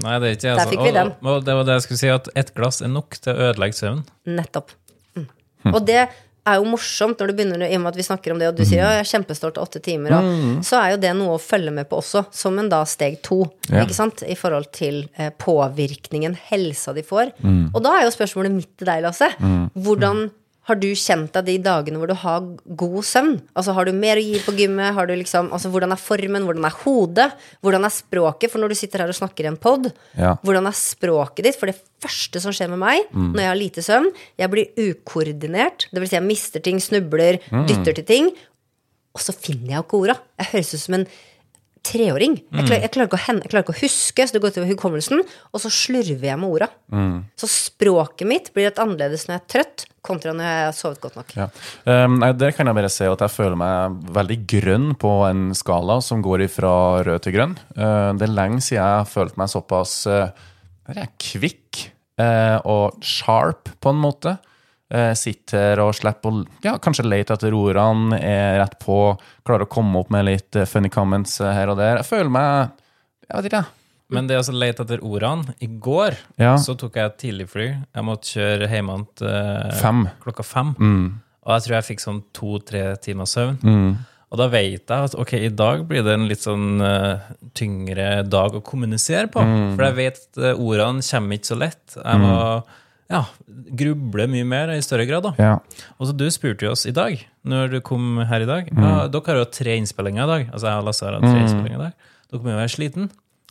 Nei, 0.00 0.16
det 0.22 0.28
er 0.28 0.36
ikke 0.38 0.56
Der 0.56 0.70
fikk 0.70 0.82
vi 0.86 0.90
den. 0.94 1.12
Og, 1.20 1.30
og 1.40 1.44
det 1.44 1.54
var 1.58 1.64
det 1.68 1.74
jeg 1.80 1.82
skulle 1.88 1.98
si, 2.04 2.08
at 2.14 2.28
ett 2.38 2.54
glass 2.54 2.80
er 2.80 2.88
nok 2.92 3.16
til 3.20 3.32
å 3.34 3.50
ødelegge 3.50 3.74
søvn. 3.80 4.02
nettopp. 4.26 4.70
Mm. 5.18 5.26
Og 5.74 5.80
det 5.86 6.02
er 6.50 6.56
jo 6.56 6.64
morsomt 6.70 7.20
når 7.20 7.28
du 7.28 7.34
begynner 7.36 7.62
i 7.68 7.74
og 7.76 7.82
med 7.82 7.90
at 7.92 7.98
vi 8.00 8.04
snakker 8.06 8.32
om 8.32 8.38
det, 8.40 8.48
og 8.48 8.56
du 8.56 8.62
sier 8.64 8.80
ja, 8.80 8.92
jeg 8.96 9.02
er 9.04 9.10
kjempestolt 9.10 9.58
av 9.60 9.66
åtte 9.68 9.82
timer, 9.84 10.14
og 10.16 10.64
så 10.64 10.78
er 10.80 10.94
jo 10.94 11.00
det 11.02 11.10
noe 11.18 11.34
å 11.36 11.42
følge 11.42 11.70
med 11.74 11.86
på 11.90 11.98
også, 12.00 12.22
som 12.32 12.56
en 12.62 12.70
da 12.72 12.80
steg 12.88 13.18
to, 13.26 13.42
Ja. 13.68 13.82
ikke 13.84 13.94
sant, 13.98 14.22
i 14.24 14.34
forhold 14.40 14.70
til 14.72 15.02
eh, 15.20 15.28
påvirkningen 15.36 16.34
helsa 16.48 16.94
de 16.96 17.04
får. 17.04 17.34
Og 17.74 17.82
da 17.84 17.98
er 17.98 18.06
jo 18.08 18.14
spørsmålet 18.16 18.54
mitt 18.56 18.72
til 18.80 18.88
deg, 18.88 19.02
Lasse. 19.04 19.28
Hvordan 19.76 20.30
Har 20.70 20.78
du 20.78 20.86
kjent 20.94 21.32
deg 21.34 21.48
de 21.48 21.56
dagene 21.66 21.98
hvor 21.98 22.06
du 22.06 22.14
har 22.14 22.44
god 22.78 23.02
søvn? 23.02 23.32
Altså 23.58 23.74
Har 23.74 23.88
du 23.88 23.92
mer 23.96 24.20
å 24.20 24.22
gi 24.22 24.38
på 24.44 24.54
gymmet? 24.54 24.94
Har 24.94 25.08
du 25.10 25.14
liksom, 25.18 25.48
altså 25.50 25.70
Hvordan 25.72 25.90
er 25.96 25.98
formen? 25.98 26.46
Hvordan 26.46 26.68
er 26.68 26.76
hodet? 26.84 27.26
Hvordan 27.64 27.84
er 27.88 27.94
språket? 27.94 28.52
For 28.52 28.62
når 28.62 28.70
du 28.70 28.78
sitter 28.78 29.02
her 29.02 29.10
og 29.10 29.18
snakker 29.18 29.44
i 29.48 29.50
en 29.50 29.58
pod, 29.58 29.90
Ja. 30.16 30.36
hvordan 30.46 30.66
er 30.70 30.76
språket 30.78 31.42
ditt? 31.48 31.58
For 31.58 31.66
det 31.66 31.76
første 32.00 32.40
som 32.40 32.52
skjer 32.54 32.70
med 32.70 32.78
meg 32.78 33.02
Mm. 33.10 33.32
når 33.34 33.40
jeg 33.42 33.50
har 33.50 33.60
lite 33.60 33.82
søvn, 33.82 34.12
jeg 34.38 34.50
blir 34.50 34.68
ukoordinert. 34.78 35.88
Det 35.92 35.98
vil 36.00 36.08
si 36.08 36.16
jeg 36.16 36.24
mister 36.26 36.60
ting, 36.62 36.78
snubler, 36.78 37.40
Mm. 37.50 37.66
dytter 37.66 37.94
til 37.94 38.04
ting. 38.04 38.30
Og 39.14 39.20
så 39.20 39.34
finner 39.34 39.74
jeg 39.74 39.76
jo 39.76 39.82
ikke 39.82 40.00
orda. 40.04 40.16
Jeg 40.38 40.46
høres 40.52 40.74
ut 40.74 40.80
som 40.80 40.94
en 40.94 41.06
treåring. 41.86 42.36
Jeg, 42.50 42.66
klarer, 42.66 42.82
jeg, 42.84 42.92
klarer 42.94 43.22
hen, 43.26 43.38
jeg 43.44 43.52
klarer 43.52 43.64
ikke 43.64 43.74
å 43.74 43.80
huske, 43.80 44.26
så 44.26 44.36
det 44.36 44.42
går 44.44 44.52
til 44.54 44.66
hukommelsen. 44.68 45.22
Og 45.50 45.62
så 45.62 45.70
slurver 45.72 46.26
jeg 46.28 46.40
med 46.40 46.50
orda. 46.50 46.68
Så 47.40 47.48
språket 47.50 48.28
mitt 48.28 48.50
blir 48.54 48.68
litt 48.68 48.80
annerledes 48.82 49.26
når 49.26 49.36
jeg 49.36 49.42
er 49.42 49.48
trøtt, 49.54 49.86
kontra 50.04 50.34
når 50.36 50.48
jeg 50.48 50.66
har 50.66 50.76
sovet 50.76 51.00
godt 51.02 51.16
nok. 51.20 51.32
Ja. 51.36 51.48
Um, 51.84 52.18
nei, 52.22 52.32
der 52.36 52.54
kan 52.56 52.68
jeg 52.68 52.78
bare 52.78 52.92
se 52.92 53.08
at 53.10 53.24
jeg 53.24 53.34
føler 53.34 53.56
meg 53.60 53.96
veldig 54.16 54.38
grønn 54.54 54.92
på 55.00 55.14
en 55.28 55.50
skala 55.56 56.00
som 56.04 56.24
går 56.24 56.46
fra 56.52 56.74
rød 57.06 57.24
til 57.26 57.36
grønn. 57.36 57.56
Uh, 57.76 58.12
det 58.16 58.28
er 58.28 58.36
lenge 58.36 58.62
siden 58.64 58.80
jeg 58.80 59.00
har 59.00 59.08
følt 59.08 59.40
meg 59.40 59.52
såpass 59.52 59.96
uh, 60.10 60.30
kvikk 61.20 61.84
uh, 62.20 62.58
og 62.68 63.00
sharp, 63.04 63.72
på 63.80 63.92
en 63.92 64.00
måte. 64.04 64.36
Uh, 64.90 65.12
sitter 65.14 65.78
og 65.84 65.92
slipper 65.94 66.34
å 66.34 66.44
ja, 66.64 66.72
kanskje 66.82 67.04
lete 67.06 67.36
etter 67.36 67.54
ordene, 67.54 68.18
er 68.18 68.56
rett 68.58 68.74
på, 68.82 68.96
klarer 69.46 69.62
å 69.68 69.70
komme 69.70 70.00
opp 70.02 70.10
med 70.10 70.26
litt 70.26 70.58
uh, 70.58 70.66
funny 70.66 70.90
comments 70.90 71.36
uh, 71.38 71.52
her 71.54 71.70
og 71.70 71.78
der. 71.78 72.00
Jeg 72.00 72.08
føler 72.08 72.32
meg 72.34 72.72
Jeg 73.28 73.36
vet 73.36 73.50
ikke, 73.52 73.60
jeg. 73.62 73.76
Men 74.10 74.26
det 74.26 74.38
å 74.40 74.54
lete 74.54 74.84
etter 74.84 75.02
ordene 75.06 75.54
I 75.62 75.68
går 75.70 76.16
Ja. 76.40 76.56
så 76.58 76.74
tok 76.78 76.98
jeg 76.98 77.06
et 77.06 77.18
tidligfly. 77.22 77.66
Jeg 77.94 78.06
måtte 78.06 78.32
kjøre 78.34 78.68
hjemme 78.70 78.96
eh, 79.22 79.74
Fem. 79.78 80.06
klokka 80.24 80.42
fem. 80.46 80.72
Mm. 80.78 81.04
Og 81.46 81.52
jeg 81.54 81.66
tror 81.66 81.76
jeg 81.76 81.88
fikk 81.92 82.02
sånn 82.02 82.22
to-tre 82.36 82.84
timer 83.02 83.28
søvn. 83.30 83.60
Og 84.30 84.38
da 84.38 84.46
vet 84.50 84.86
jeg 84.86 85.06
at 85.08 85.14
ok, 85.18 85.32
i 85.42 85.50
dag 85.54 85.82
blir 85.88 86.04
det 86.06 86.12
en 86.14 86.28
litt 86.30 86.42
sånn 86.44 86.82
uh, 86.82 87.30
tyngre 87.58 88.22
dag 88.30 88.54
å 88.54 88.62
kommunisere 88.62 89.26
på. 89.32 89.42
For 89.74 89.86
jeg 89.88 89.96
vet 89.96 90.20
at 90.20 90.42
eh, 90.52 90.60
ordene 90.60 91.02
kommer 91.02 91.38
ikke 91.38 91.50
så 91.50 91.58
lett. 91.58 91.96
Jeg 91.96 92.22
må 92.22 92.36
ja, 93.10 93.24
gruble 93.80 94.26
mye 94.30 94.44
mer 94.46 94.68
i 94.74 94.80
større 94.84 95.06
grad. 95.08 95.22
da. 95.26 95.32
Ja. 95.38 95.54
Og 95.98 96.06
så 96.08 96.12
Du 96.16 96.30
spurte 96.30 96.64
jo 96.66 96.70
oss 96.72 96.86
i 96.86 96.92
dag, 96.94 97.26
når 97.44 97.70
du 97.74 97.80
kom 97.84 98.04
her 98.30 98.40
i 98.44 98.48
dag. 98.48 98.64
Ja, 98.70 99.08
dere 99.10 99.26
har 99.26 99.36
jo 99.42 99.46
tre 99.50 99.72
innspillinger 99.80 100.24
i 100.24 100.26
dag. 100.30 100.42
Altså 100.54 100.66
jeg 100.70 100.76
og 100.78 100.84
Lasse 100.88 101.04
har 101.06 101.12
hatt 101.18 101.26
tre 101.26 101.40
innspillinger 101.42 101.78
i 101.78 101.84
dag. 101.88 101.94
Dere 102.30 102.42
må 102.44 102.48
jo 102.54 102.60
være 102.62 102.76
sliten. 102.76 103.04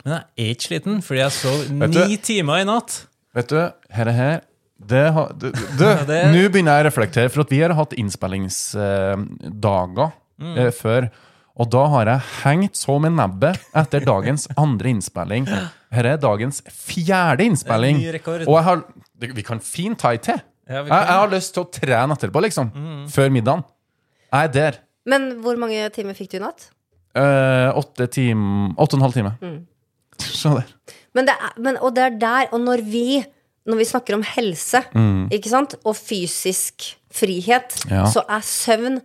Men 0.05 0.12
jeg 0.16 0.24
er 0.39 0.49
ikke 0.55 0.68
sliten, 0.70 0.95
fordi 1.03 1.20
jeg 1.20 1.32
sov 1.36 1.57
ni 1.76 2.16
timer 2.24 2.55
i 2.64 2.66
natt. 2.70 2.91
Vet 3.36 3.49
du, 3.51 3.60
her 3.93 4.07
er 4.07 4.16
her 4.16 4.38
det 4.80 5.12
har, 5.12 5.34
du, 5.36 5.51
Nå 6.32 6.39
begynner 6.47 6.80
jeg 6.80 6.86
å 6.86 6.88
reflektere, 6.88 7.28
for 7.34 7.43
vi 7.49 7.60
har 7.60 7.74
hatt 7.76 7.91
innspillingsdager 7.99 10.07
eh, 10.55 10.72
før. 10.72 11.10
Og 11.60 11.68
da 11.74 11.82
har 11.91 12.07
jeg 12.14 12.24
hengt 12.45 12.76
så 12.80 12.95
med 13.03 13.12
nebbet 13.18 13.60
etter 13.76 13.99
dagens 14.07 14.47
andre 14.55 14.88
innspilling. 14.95 15.43
Her 15.92 16.06
er 16.12 16.20
dagens 16.22 16.62
fjerde 16.70 17.46
innspilling. 17.50 17.98
Ny 17.98 18.12
rekord. 18.14 18.44
Og 18.46 18.56
jeg 18.60 18.66
har, 18.68 18.84
vi 19.40 19.46
kan 19.46 19.62
fint 19.64 19.98
ta 20.00 20.12
i 20.14 20.20
til. 20.22 20.38
Ja, 20.70 20.84
Jeg, 20.84 20.92
jeg 20.94 21.16
har 21.18 21.32
lyst 21.32 21.56
til 21.56 21.64
å 21.66 21.70
trene 21.74 22.14
etterpå, 22.14 22.44
liksom. 22.46 22.70
Før 23.10 23.32
middagen. 23.34 23.64
Jeg 24.30 24.50
er 24.52 24.54
der. 24.54 24.78
Men 25.10 25.32
hvor 25.42 25.58
mange 25.58 25.88
timer 25.96 26.14
fikk 26.18 26.36
du 26.36 26.38
i 26.38 26.44
natt? 26.44 26.68
Eh, 27.18 27.72
åtte 27.80 28.06
time 28.14 28.76
Åtte 28.78 28.94
og 28.94 29.00
en 29.00 29.06
halv 29.08 29.16
time. 29.18 29.32
Mm. 29.42 29.60
Se 30.22 30.52
der. 30.54 30.70
Men 31.18 31.26
det 31.26 31.34
er, 31.42 31.56
men, 31.58 31.80
og 31.82 31.96
det 31.98 32.04
er 32.06 32.18
der, 32.22 32.50
og 32.54 32.62
når 32.62 32.86
vi 32.86 33.24
når 33.70 33.78
vi 33.82 33.86
snakker 33.86 34.16
om 34.16 34.24
helse 34.26 34.80
ikke 35.36 35.50
sant? 35.52 35.76
og 35.86 35.94
fysisk 35.98 36.96
frihet, 37.14 37.76
Ja. 37.90 38.06
så 38.10 38.24
er 38.30 38.42
søvn 38.46 38.96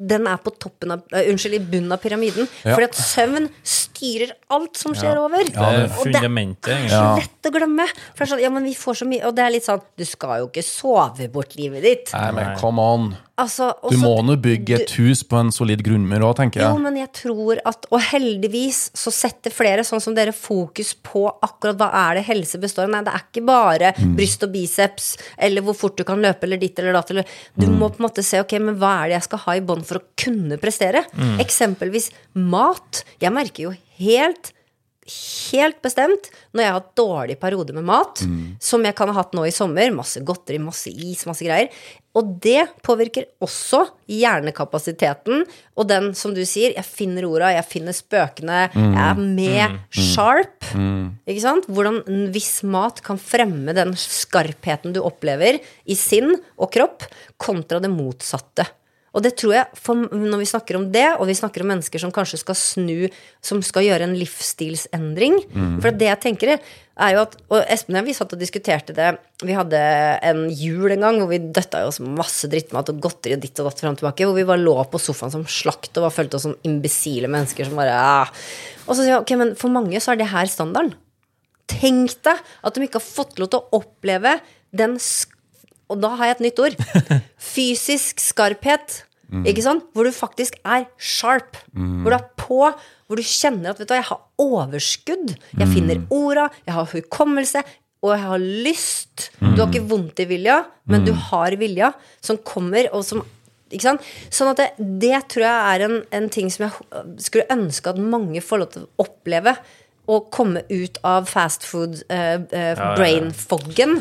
den 0.00 0.26
er 0.30 0.40
på 0.40 0.52
toppen 0.56 0.94
av, 0.94 1.04
uh, 1.12 1.20
unnskyld, 1.20 1.58
i 1.58 1.62
bunnen 1.74 1.92
av 1.92 2.00
pyramiden. 2.02 2.48
Ja. 2.64 2.74
Fordi 2.74 2.88
at 2.88 2.98
søvn 2.98 3.48
styrer 3.60 4.34
alt 4.52 4.80
som 4.80 4.96
skjer 4.96 5.20
over. 5.20 5.44
Det 5.44 5.54
er 5.54 5.86
Og 5.90 6.08
det 6.08 6.22
er 6.76 6.88
så 6.88 7.02
lett 7.20 7.50
å 7.50 7.54
glemme. 7.54 7.86
For 8.14 8.24
det 8.24 8.28
er 8.28 8.32
sånn, 8.34 8.44
ja, 8.46 8.52
men 8.54 8.68
vi 8.68 8.74
får 8.78 9.02
så 9.02 9.08
mye 9.08 9.24
Og 9.28 9.34
det 9.36 9.44
er 9.44 9.52
litt 9.52 9.66
sånn 9.66 9.82
Du 9.98 10.04
skal 10.08 10.40
jo 10.42 10.48
ikke 10.48 10.64
sove 10.64 11.28
bort 11.32 11.56
livet 11.58 11.84
ditt. 11.84 12.12
Nei, 12.16 12.30
men 12.36 12.54
come 12.60 12.80
on. 12.82 13.10
Altså, 13.40 13.70
også, 13.82 13.90
Du 13.94 14.02
må 14.02 14.12
nå 14.26 14.34
bygge 14.42 14.74
et 14.82 14.90
hus 15.00 15.22
på 15.24 15.38
en 15.40 15.50
solid 15.54 15.80
grunnmur 15.86 16.20
òg, 16.28 16.34
tenker 16.40 16.60
jeg. 16.60 16.68
Jo, 16.68 16.78
men 16.82 16.98
jeg 17.00 17.08
tror 17.16 17.60
at 17.64 17.86
Og 17.90 18.00
heldigvis 18.10 18.90
så 18.94 19.12
setter 19.14 19.50
flere, 19.54 19.84
sånn 19.86 20.02
som 20.04 20.14
dere, 20.14 20.34
fokus 20.36 20.92
på 20.94 21.24
akkurat 21.42 21.78
hva 21.80 21.88
er 22.10 22.20
det 22.20 22.26
helse 22.28 22.60
består 22.60 22.84
av. 22.84 22.90
Nei, 22.94 23.02
det 23.08 23.14
er 23.16 23.24
ikke 23.26 23.44
bare 23.48 23.92
Mm. 23.96 24.14
bryst 24.16 24.42
og 24.46 24.52
biceps, 24.52 25.16
eller 25.38 25.62
hvor 25.62 25.74
fort 25.76 25.96
du 25.96 26.04
kan 26.04 26.20
løpe, 26.20 26.44
eller 26.44 26.58
ditt 26.60 26.78
eller 26.78 26.92
datt, 26.92 27.10
eller 27.10 27.24
Du 27.58 27.66
Mm. 27.66 27.78
må 27.78 27.88
på 27.90 28.00
en 28.00 28.08
måte 28.10 28.22
se, 28.24 28.38
ok, 28.40 28.52
men 28.60 28.76
hva 28.78 29.04
er 29.04 29.08
det 29.08 29.16
jeg 29.20 29.22
skal 29.30 29.38
ha 29.38 29.52
i 29.52 29.60
bånd 29.60 29.84
for 29.86 29.98
å 29.98 30.02
kunne 30.16 30.58
prestere? 30.60 31.04
Mm. 31.16 31.38
Eksempelvis 31.40 32.10
mat. 32.34 33.04
Jeg 33.20 33.32
merker 33.32 33.62
jo 33.70 33.74
helt 33.98 34.52
Helt 35.50 35.80
bestemt 35.82 36.28
når 36.54 36.60
jeg 36.62 36.70
har 36.70 36.76
hatt 36.78 36.90
dårlig 36.94 37.36
periode 37.40 37.72
med 37.74 37.82
mat, 37.82 38.20
Mm. 38.22 38.56
som 38.60 38.84
jeg 38.84 38.94
kan 38.94 39.08
ha 39.08 39.14
hatt 39.14 39.32
nå 39.32 39.42
i 39.44 39.50
sommer. 39.50 39.90
Masse 39.92 40.20
godteri, 40.22 40.58
masse 40.60 40.86
is, 40.86 41.24
masse 41.26 41.40
greier. 41.42 41.68
Og 42.18 42.40
det 42.42 42.64
påvirker 42.82 43.28
også 43.40 43.84
hjernekapasiteten. 44.10 45.44
Og 45.78 45.86
den, 45.88 46.10
som 46.18 46.32
du 46.34 46.40
sier, 46.48 46.74
jeg 46.74 46.84
finner 46.86 47.26
orda, 47.28 47.52
jeg 47.54 47.66
finner 47.70 47.94
spøkene, 47.94 48.64
Mm. 48.74 48.94
jeg 48.96 49.04
er 49.04 49.20
med 49.20 49.78
sharp. 49.94 50.64
Ikke 51.26 51.40
sant? 51.44 51.66
Hvordan 51.70 52.02
en 52.08 52.32
viss 52.32 52.62
mat 52.66 53.00
kan 53.06 53.16
fremme 53.18 53.72
den 53.74 53.94
skarpheten 53.94 54.92
du 54.92 55.00
opplever 55.02 55.60
i 55.86 55.94
sinn 55.94 56.34
og 56.58 56.72
kropp, 56.72 57.06
kontra 57.38 57.80
det 57.80 57.90
motsatte. 57.90 58.66
Og 59.10 59.24
det 59.24 59.32
tror 59.40 59.54
jeg, 59.56 59.66
for 59.74 59.98
når 60.06 60.38
vi 60.38 60.46
snakker 60.46 60.76
om 60.78 60.84
det, 60.94 61.06
og 61.16 61.26
vi 61.26 61.34
snakker 61.34 61.64
om 61.64 61.72
mennesker 61.72 62.02
som 62.02 62.12
kanskje 62.14 62.38
skal 62.44 62.56
snu, 62.58 63.08
som 63.42 63.58
skal 63.66 63.88
gjøre 63.88 64.06
en 64.06 64.14
livsstilsendring 64.14 65.40
For 65.82 65.90
det 65.90 66.06
jeg 66.06 66.20
tenker 66.22 66.52
er 66.54 67.14
jo 67.16 67.22
at 67.24 67.34
Og 67.48 67.64
Espen 67.72 67.96
og 67.96 68.00
jeg, 68.00 68.06
vi 68.10 68.14
satt 68.14 68.34
og 68.36 68.40
diskuterte 68.40 68.94
det. 68.94 69.08
Vi 69.42 69.56
hadde 69.56 69.80
en 70.30 70.44
jul 70.52 70.94
en 70.94 71.06
gang 71.06 71.18
hvor 71.18 71.30
vi 71.32 71.40
døtta 71.40 71.80
i 71.80 71.88
oss 71.88 71.98
masse 72.04 72.50
drittmat 72.52 72.92
og 72.92 73.00
godteri 73.02 73.34
og 73.34 73.42
ditt 73.42 73.58
og 73.58 73.70
datt 73.70 73.82
fram 73.82 73.96
og 73.96 74.02
tilbake. 74.02 74.28
Hvor 74.28 74.38
vi 74.38 74.46
bare 74.46 74.62
lå 74.62 74.76
på 74.92 75.00
sofaen 75.02 75.34
som 75.34 75.46
slakt 75.48 75.96
og 75.96 76.06
var 76.06 76.14
følte 76.14 76.38
oss 76.38 76.46
som 76.46 76.56
imbesile 76.68 77.30
mennesker 77.32 77.66
som 77.66 77.80
bare 77.80 77.96
ah. 77.96 78.30
Og 78.86 78.94
så 78.94 79.02
sier 79.02 79.14
jeg 79.16 79.24
ok, 79.24 79.34
men 79.40 79.54
for 79.58 79.72
mange 79.74 79.98
så 80.02 80.14
er 80.14 80.22
det 80.22 80.30
her 80.30 80.50
standarden. 80.50 80.94
Tenk 81.70 82.16
deg 82.26 82.38
at 82.38 82.76
de 82.76 82.86
ikke 82.86 83.00
har 83.00 83.06
fått 83.06 83.38
lov 83.40 83.50
til 83.50 83.62
å 83.62 83.80
oppleve 83.80 84.38
den 84.76 84.98
sk 85.02 85.39
Og 85.90 86.00
da 86.02 86.14
har 86.18 86.30
jeg 86.30 86.38
et 86.38 86.44
nytt 86.48 86.62
ord. 86.62 86.76
Fysisk 87.52 88.22
skarphet. 88.22 89.02
Ikke 89.46 89.62
sant? 89.62 89.84
Hvor 89.94 90.06
du 90.06 90.14
faktisk 90.14 90.56
er 90.64 90.88
sharp. 90.98 91.58
Hvor 91.74 92.10
du 92.10 92.16
er 92.18 92.26
på. 92.40 92.62
Hvor 93.06 93.18
du 93.18 93.26
kjenner 93.26 93.72
at 93.72 93.82
vet 93.82 93.90
du, 93.90 93.94
hva, 93.94 94.00
jeg 94.00 94.10
har 94.10 94.24
overskudd. 94.42 95.34
Jeg 95.58 95.70
finner 95.70 96.02
orda. 96.14 96.48
Jeg 96.66 96.76
har 96.76 96.90
hukommelse. 96.94 97.64
Og 98.00 98.14
jeg 98.14 98.24
har 98.24 98.46
lyst. 98.68 99.28
Du 99.42 99.60
har 99.60 99.68
ikke 99.68 99.84
vondt 99.90 100.22
i 100.22 100.26
vilja, 100.30 100.62
men 100.88 101.04
du 101.04 101.12
har 101.28 101.52
vilja 101.60 101.92
som 102.24 102.38
kommer, 102.48 102.88
og 102.96 103.04
som 103.04 103.20
ikke 103.70 103.86
sant? 103.86 104.06
Sånn 104.34 104.50
at 104.50 104.58
det, 104.58 104.68
det 105.02 105.18
tror 105.30 105.44
jeg 105.44 105.74
er 105.74 105.84
en, 105.86 105.98
en 106.16 106.30
ting 106.32 106.48
som 106.50 106.66
jeg 106.66 107.02
skulle 107.22 107.46
ønske 107.54 107.92
at 107.92 108.00
mange 108.02 108.42
får 108.42 108.62
lov 108.62 108.72
til 108.74 108.86
å 108.86 109.04
oppleve. 109.04 109.54
Å 110.10 110.16
komme 110.34 110.64
ut 110.72 110.96
av 111.06 111.28
fast 111.30 111.66
food 111.68 112.00
eh, 112.10 112.40
eh, 112.40 112.72
ja. 112.72 112.88
brain 112.98 113.30
foggen. 113.36 114.00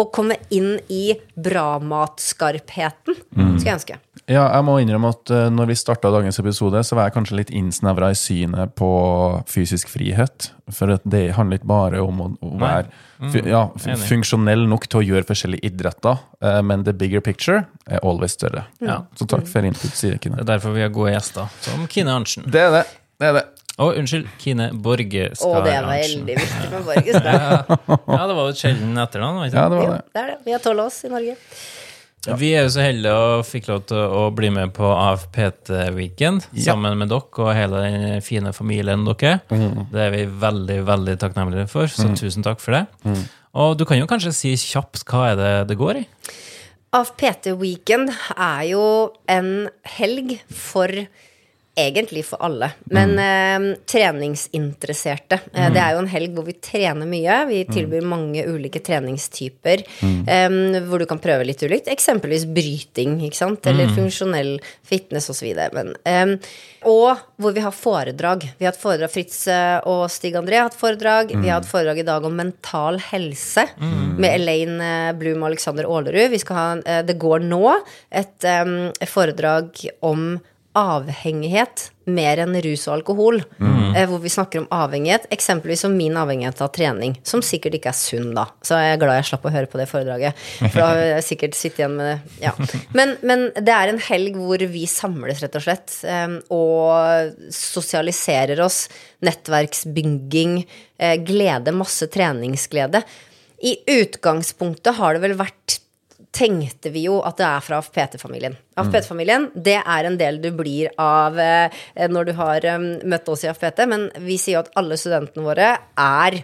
Og 0.00 0.08
komme 0.16 0.38
inn 0.54 0.78
i 0.88 1.12
bra-matskarpheten. 1.36 3.18
Skulle 3.34 3.68
jeg 3.68 3.76
ønske. 3.76 3.98
Ja, 4.30 4.44
jeg 4.54 4.62
må 4.62 4.76
innrømme 4.78 5.10
at 5.10 5.30
eh, 5.34 5.48
når 5.50 5.72
vi 5.72 5.76
starta 5.78 6.10
dagens 6.14 6.38
episode, 6.38 6.82
så 6.86 6.96
var 6.96 7.08
jeg 7.08 7.16
kanskje 7.16 7.38
litt 7.40 7.52
innsnevra 7.56 8.12
i 8.12 8.18
synet 8.18 8.76
på 8.78 8.90
fysisk 9.50 9.90
frihet. 9.90 10.52
For 10.70 10.94
det 11.02 11.22
handler 11.34 11.58
ikke 11.58 11.70
bare 11.70 12.02
om 12.04 12.20
å, 12.22 12.28
å 12.46 12.50
være 12.60 12.86
mm, 13.18 13.48
ja, 13.50 13.64
funksjonell 14.06 14.68
nok 14.70 14.86
til 14.86 15.00
å 15.00 15.04
gjøre 15.08 15.26
forskjellige 15.32 15.66
idretter, 15.72 16.22
eh, 16.46 16.60
men 16.62 16.86
the 16.86 16.94
bigger 16.94 17.24
picture 17.26 17.64
er 17.90 18.04
always 18.06 18.36
større. 18.38 18.68
Ja. 18.78 19.00
Så 19.18 19.26
takk 19.30 19.50
for 19.50 19.66
input, 19.66 19.98
sier 19.98 20.20
Kine. 20.22 20.38
Det 20.38 20.46
er 20.46 20.52
derfor 20.54 20.78
vi 20.78 20.86
har 20.86 20.94
gode 20.94 21.16
gjester, 21.16 21.50
som 21.66 21.88
Kine 21.90 22.14
Arntzen. 22.14 22.46
Det 22.46 22.62
er 22.68 22.76
det. 22.78 22.84
det, 23.18 23.32
er 23.32 23.38
det. 23.40 23.46
Og 23.80 23.96
unnskyld, 23.96 24.26
Kine 24.42 24.66
Borgeskar 24.84 25.48
Og 25.48 25.64
det 25.64 25.72
er 25.72 25.86
Arntzen. 25.88 26.24
veldig 26.26 26.34
viktig 26.36 26.70
med 26.70 26.82
Borgeskar. 26.84 27.36
Ja, 28.14 28.22
det 28.28 28.34
var 28.36 28.42
jo 28.44 28.48
et 28.52 28.60
sjelden 28.60 28.98
etternavn. 29.00 29.38
var 29.40 29.46
det? 29.48 29.54
Ja, 29.56 29.68
det 29.72 29.78
Jo, 29.78 29.84
var 29.86 29.94
det. 29.96 30.02
det 30.14 30.22
er 30.22 30.26
det. 30.34 30.38
Vi 30.44 30.52
har 30.56 30.64
tolv 30.64 30.80
av 30.84 30.90
oss 30.90 30.98
i 31.04 31.12
Norge. 31.12 31.36
Vi 32.36 32.50
er 32.52 32.66
jo 32.66 32.72
så 32.74 32.82
heldige 32.84 33.12
og 33.16 33.46
fikk 33.48 33.70
lov 33.70 33.78
til 33.88 33.96
å 33.96 34.26
bli 34.36 34.50
med 34.52 34.74
på 34.76 34.84
AFPT-weekend 34.92 36.44
Ja. 36.52 36.72
sammen 36.74 36.98
med 37.00 37.08
dere 37.08 37.22
og 37.46 37.54
hele 37.56 37.80
den 37.86 38.20
fine 38.20 38.52
familien 38.52 39.06
dere. 39.08 39.40
Det 39.48 40.02
er 40.04 40.10
vi 40.12 40.26
veldig 40.26 40.76
veldig 40.84 41.16
takknemlige 41.22 41.68
for, 41.72 41.86
så 41.88 42.10
tusen 42.16 42.44
takk 42.44 42.60
for 42.60 42.72
det. 42.76 42.84
Og 43.54 43.78
du 43.78 43.84
kan 43.88 43.98
jo 43.98 44.06
kanskje 44.06 44.34
si 44.36 44.52
kjapt 44.54 45.02
hva 45.08 45.30
er 45.32 45.36
det 45.40 45.68
det 45.72 45.78
går 45.80 46.02
i? 46.02 46.06
AFPT 46.92 47.52
Weekend 47.56 48.10
er 48.36 48.62
jo 48.68 48.84
en 49.30 49.68
helg 49.96 50.36
for 50.52 50.88
egentlig 51.78 52.24
for 52.26 52.42
alle. 52.44 52.70
Men 52.90 53.12
eh, 53.18 53.76
treningsinteresserte. 53.88 55.38
Eh, 55.54 55.70
Det 55.72 55.80
er 55.80 55.94
jo 55.94 56.02
en 56.02 56.10
helg 56.10 56.34
hvor 56.36 56.46
vi 56.48 56.56
trener 56.62 57.08
mye. 57.08 57.36
Vi 57.50 57.60
tilbyr 57.70 58.04
mange 58.06 58.44
ulike 58.48 58.82
treningstyper 58.84 59.84
eh, 60.02 60.56
hvor 60.88 61.00
du 61.02 61.06
kan 61.10 61.20
prøve 61.22 61.46
litt 61.48 61.62
ulikt. 61.62 61.88
Eksempelvis 61.92 62.46
bryting, 62.50 63.18
ikke 63.28 63.38
sant? 63.38 63.66
eller 63.70 63.90
funksjonell 63.94 64.56
fitness 64.86 65.30
osv. 65.32 65.46
Um, 65.70 66.34
og 66.90 67.20
hvor 67.40 67.52
vi 67.56 67.62
har 67.64 67.74
foredrag. 67.76 68.46
Vi 68.58 68.64
har 68.66 68.72
hatt 68.72 68.80
foredrag 68.82 69.12
Fritz 69.12 69.42
eh, 69.52 69.78
og 69.88 70.06
Stig 70.12 70.36
André 70.38 70.60
har 70.60 70.68
hatt 70.70 70.78
foredrag. 70.80 71.32
Vi 71.36 71.48
har 71.48 71.60
hatt 71.60 71.68
foredrag 71.70 72.00
i 72.02 72.06
dag 72.08 72.24
om 72.26 72.36
mental 72.36 73.00
helse 73.10 73.66
med 73.80 74.30
Elaine 74.32 74.80
eh, 75.10 75.12
Blum 75.18 75.42
og 75.44 75.52
Alexander 75.52 75.88
Aalerud. 75.88 76.30
Vi 76.32 76.40
skal 76.42 76.56
ha, 76.60 76.68
eh, 76.84 77.02
det 77.06 77.18
går 77.20 77.44
nå 77.46 77.62
et 78.10 78.48
em, 78.48 78.74
foredrag 79.08 79.76
om 80.06 80.32
avhengighet 80.78 81.88
mer 82.10 82.40
enn 82.42 82.56
rus 82.62 82.86
og 82.88 83.00
alkohol. 83.00 83.40
Mm. 83.58 83.78
hvor 84.10 84.20
vi 84.22 84.30
snakker 84.30 84.60
om 84.62 84.68
avhengighet, 84.70 85.24
eksempelvis 85.34 85.82
om 85.88 85.96
min 85.98 86.14
avhengighet 86.18 86.60
av 86.62 86.70
trening. 86.74 87.16
Som 87.26 87.42
sikkert 87.42 87.74
ikke 87.78 87.90
er 87.90 87.98
sunn, 87.98 88.28
da. 88.36 88.46
Så 88.62 88.78
jeg 88.78 88.94
er 88.94 89.00
glad 89.02 89.18
jeg 89.18 89.28
slapp 89.32 89.48
å 89.48 89.52
høre 89.54 89.70
på 89.70 89.80
det 89.80 89.88
foredraget. 89.90 90.38
For 90.60 90.78
da 90.78 90.88
har 90.92 91.00
jeg 91.16 91.26
sikkert 91.26 91.58
sittet 91.58 91.82
igjen 91.82 91.96
med 91.98 92.06
det. 92.12 92.36
Ja. 92.44 92.52
Men, 92.94 93.16
men 93.26 93.48
det 93.56 93.74
er 93.74 93.90
en 93.90 94.02
helg 94.10 94.38
hvor 94.38 94.62
vi 94.72 94.84
samles, 94.90 95.42
rett 95.42 95.58
og 95.58 95.66
slett. 95.66 95.96
eh, 96.06 96.38
og 96.54 97.34
sosialiserer 97.54 98.62
oss. 98.62 98.84
Nettverksbygging. 99.26 100.60
eh, 100.98 101.16
glede. 101.26 101.74
Masse 101.74 102.06
treningsglede. 102.10 103.02
I 103.62 103.76
utgangspunktet 104.00 104.96
har 104.96 105.14
det 105.14 105.26
vel 105.26 105.36
vært 105.38 105.80
tenkte 106.34 106.92
vi 106.94 107.04
jo 107.08 107.18
at 107.26 107.40
det 107.40 107.46
er 107.46 107.64
fra 107.64 107.80
AFPT-familien. 107.80 108.54
AFPT-familien, 108.78 109.48
det 109.54 109.80
er 109.80 110.06
en 110.06 110.18
del 110.20 110.38
du 110.42 110.50
blir 110.54 110.92
av 111.00 111.38
eh, 111.42 111.82
når 112.10 112.30
du 112.30 112.32
har 112.38 112.66
eh, 112.68 112.86
møtt 113.10 113.28
oss 113.32 113.44
i 113.44 113.50
AFPT, 113.50 113.84
men 113.90 114.08
vi 114.22 114.38
sier 114.38 114.58
jo 114.58 114.64
at 114.64 114.72
alle 114.80 114.98
studentene 115.00 115.46
våre 115.46 115.74
er 115.98 116.40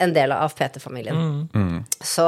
en 0.00 0.12
del 0.16 0.32
av 0.32 0.46
AFPT-familien. 0.46 1.16
Så, 2.00 2.26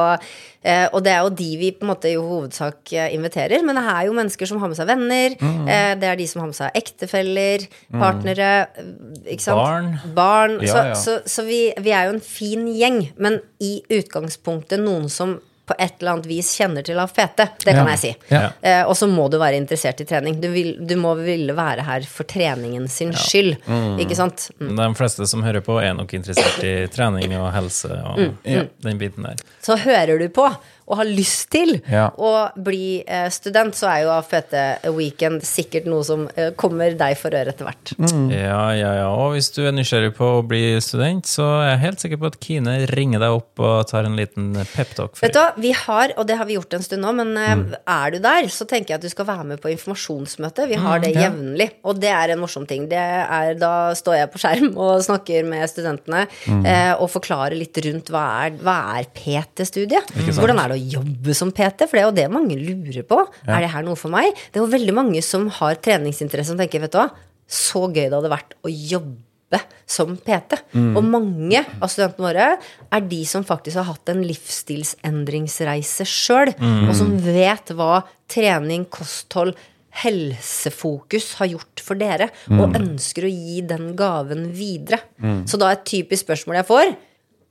eh, 0.61 0.85
og 0.93 0.99
det 1.07 1.15
er 1.15 1.23
jo 1.25 1.31
de 1.33 1.47
vi 1.57 1.71
på 1.73 1.87
en 1.87 1.91
måte 1.95 2.11
i 2.11 2.19
hovedsak 2.21 2.93
inviterer, 3.01 3.65
men 3.65 3.81
det 3.81 3.85
er 3.95 4.03
jo 4.07 4.17
mennesker 4.19 4.51
som 4.51 4.61
har 4.61 4.69
med 4.69 4.77
seg 4.77 4.91
venner. 4.91 5.39
Mm. 5.41 5.71
det 6.03 6.11
er 6.11 6.21
de 6.21 6.27
som 6.29 6.43
har 6.43 6.51
med 6.51 6.59
seg 6.59 6.77
ektefeller, 6.83 7.65
partnere, 7.97 8.51
eh, 8.77 8.93
ikke 9.33 9.47
sant? 9.47 9.63
Barn. 9.63 9.89
Barn. 10.19 10.59
Ja, 10.61 10.69
så 10.69 10.85
ja. 10.91 10.99
så, 11.01 11.17
så 11.25 11.47
vi, 11.49 11.63
vi 11.81 11.97
er 11.97 12.11
jo 12.11 12.19
en 12.19 12.27
fin 12.27 12.69
gjeng, 12.77 13.07
men 13.17 13.41
i 13.65 13.79
utgangspunktet 13.89 14.85
noen 14.85 15.09
som 15.11 15.39
på 15.67 15.75
et 15.79 15.93
eller 16.01 16.13
annet 16.17 16.27
vis 16.27 16.49
kjenner 16.59 16.83
til 16.85 16.99
AFPT. 16.99 17.37
Det 17.63 17.71
kan 17.75 17.87
Ja. 17.87 17.93
jeg 17.95 17.99
si. 17.99 18.17
Ja. 18.33 18.41
Eh, 18.63 18.83
og 18.83 18.97
så 18.99 19.07
må 19.07 19.29
du 19.31 19.39
være 19.39 19.57
interessert 19.61 20.01
i 20.01 20.05
trening. 20.05 20.41
Du, 20.43 20.49
vil, 20.51 20.73
du 20.85 20.97
må 20.99 21.15
ville 21.21 21.55
være 21.55 21.85
her 21.87 22.01
for 22.11 22.25
treningen 22.25 22.89
sin 22.91 23.13
skyld. 23.15 23.57
Ikke 24.03 24.17
sant? 24.19 24.49
Mm. 24.61 24.75
De 24.77 24.89
fleste 24.99 25.27
som 25.31 25.43
hører 25.47 25.63
på, 25.63 25.79
er 25.81 25.95
nok 25.95 26.13
interessert 26.19 26.59
i 26.67 26.75
trening 26.93 27.37
og 27.39 27.53
helse 27.55 27.91
og 27.95 28.19
Mm. 28.19 28.69
den 28.83 28.99
biten 28.99 29.23
der. 29.23 29.37
Så 29.63 29.77
hører 29.79 30.19
du 30.19 30.29
på 30.35 30.49
og 30.93 30.97
har 30.99 31.07
lyst 31.07 31.47
til 31.55 31.77
Ja. 31.89 32.09
å 32.19 32.51
bli 32.59 33.05
eh, 33.07 33.29
student, 33.31 33.73
så 33.79 33.87
er 33.89 34.01
jo 34.03 34.09
AFPT 34.11 34.55
Weekend 34.93 35.45
sikkert 35.47 35.87
noe 35.89 36.03
som 36.05 36.25
eh, 36.37 36.51
kommer 36.59 36.91
deg 36.99 37.15
for 37.17 37.31
øre 37.33 37.53
etter 37.55 37.65
hvert. 37.69 37.93
Ja, 38.35 38.65
ja, 38.75 38.91
ja. 38.99 39.07
Og 39.15 39.37
hvis 39.37 39.49
du 39.55 39.61
er 39.63 39.73
nysgjerrig 39.73 40.11
på 40.19 40.27
å 40.27 40.43
bli 40.45 40.75
student, 40.85 41.25
så 41.31 41.47
er 41.63 41.69
jeg 41.71 41.81
helt 41.85 42.03
sikker 42.03 42.21
på 42.21 42.29
at 42.33 42.39
Kine 42.43 42.75
ringer 42.91 43.23
deg 43.23 43.37
opp 43.39 43.63
og 43.63 43.87
tar 43.93 44.09
en 44.11 44.19
liten 44.19 44.51
peptalk 44.75 45.15
Vet 45.23 45.33
du 45.33 45.39
hva, 45.39 45.53
vi 45.63 45.71
har, 45.85 46.13
og 46.19 46.27
det 46.29 46.37
har 46.43 46.51
vi 46.51 46.59
gjort 46.59 46.75
en 46.77 46.85
stund 46.89 47.07
nå, 47.07 47.15
men 47.23 47.33
eh, 47.39 47.55
Mm. 47.63 47.65
er 47.95 48.11
du 48.11 48.19
der, 48.27 48.51
så 48.51 48.67
tenker 48.67 48.93
jeg 48.97 48.99
at 48.99 49.07
du 49.07 49.13
skal 49.15 49.27
være 49.31 49.45
med 49.53 49.63
på 49.63 49.71
informasjonsmøte. 49.73 50.67
Vi 50.69 50.81
har 50.83 50.99
det 51.03 51.15
jevnlig, 51.15 51.69
ja. 51.71 51.79
og 51.89 52.01
det 52.03 52.11
er 52.11 52.35
en 52.35 52.43
morsom 52.43 52.67
ting. 52.69 52.89
Det 52.91 52.99
er, 52.99 53.55
da 53.61 53.93
står 53.97 54.19
jeg 54.19 54.33
på 54.35 54.43
skjerm 54.43 54.69
og 54.77 54.99
snakker 55.07 55.47
med 55.49 55.71
studentene 55.71 56.27
Mm. 56.49 56.65
eh, 56.67 56.93
og 56.99 57.09
forklarer 57.13 57.55
litt 57.57 57.77
rundt 57.85 58.11
hva 58.11 58.25
er, 58.47 58.57
hva 58.59 58.77
er 58.99 59.07
PT-studiet. 59.53 60.13
Hvordan 60.35 60.59
er 60.63 60.73
det 60.73 60.79
å 60.81 60.87
jobbe 60.99 61.37
som 61.37 61.53
PT? 61.55 61.87
For 61.87 61.99
det 61.99 62.03
er 62.03 62.09
jo 62.09 62.17
det 62.17 62.29
mange 62.33 62.57
lurer 62.59 63.05
på. 63.07 63.21
Er 63.47 63.61
det 63.63 63.73
her 63.75 63.85
noe 63.87 63.99
for 64.01 64.13
meg? 64.13 64.33
Det 64.51 64.59
er 64.59 64.65
jo 64.65 64.73
veldig 64.73 64.95
mange 64.97 65.23
som 65.25 65.49
har 65.61 65.77
treningsinteresse 65.85 66.55
som 66.55 66.61
tenker, 66.61 66.83
vet 66.85 66.95
du 66.95 66.99
hva, 67.03 67.11
så 67.53 67.85
gøy 67.89 68.07
det 68.07 68.17
hadde 68.17 68.33
vært 68.33 68.57
å 68.65 68.73
jobbe 68.73 69.61
som 69.85 70.15
PT. 70.17 70.57
Og 70.97 71.03
mange 71.05 71.61
av 71.77 71.91
studentene 71.93 72.25
våre 72.25 72.47
er 72.57 73.03
de 73.11 73.19
som 73.29 73.45
faktisk 73.45 73.77
har 73.77 73.91
hatt 73.91 74.09
en 74.09 74.23
livsstilsendringsreise 74.25 76.07
sjøl, 76.09 76.55
og 76.89 76.95
som 76.97 77.13
vet 77.21 77.75
hva 77.77 78.01
trening, 78.33 78.87
kosthold, 78.89 79.53
helsefokus 79.93 81.35
har 81.43 81.51
gjort 81.53 81.83
for 81.85 82.01
dere, 82.01 82.31
og 82.49 82.79
ønsker 82.79 83.29
å 83.29 83.35
gi 83.35 83.61
den 83.69 83.91
gaven 83.99 84.47
videre. 84.57 85.03
Så 85.45 85.61
da 85.61 85.75
et 85.75 85.85
typisk 85.85 86.25
spørsmål 86.25 86.63
jeg 86.63 86.71
får 86.73 86.95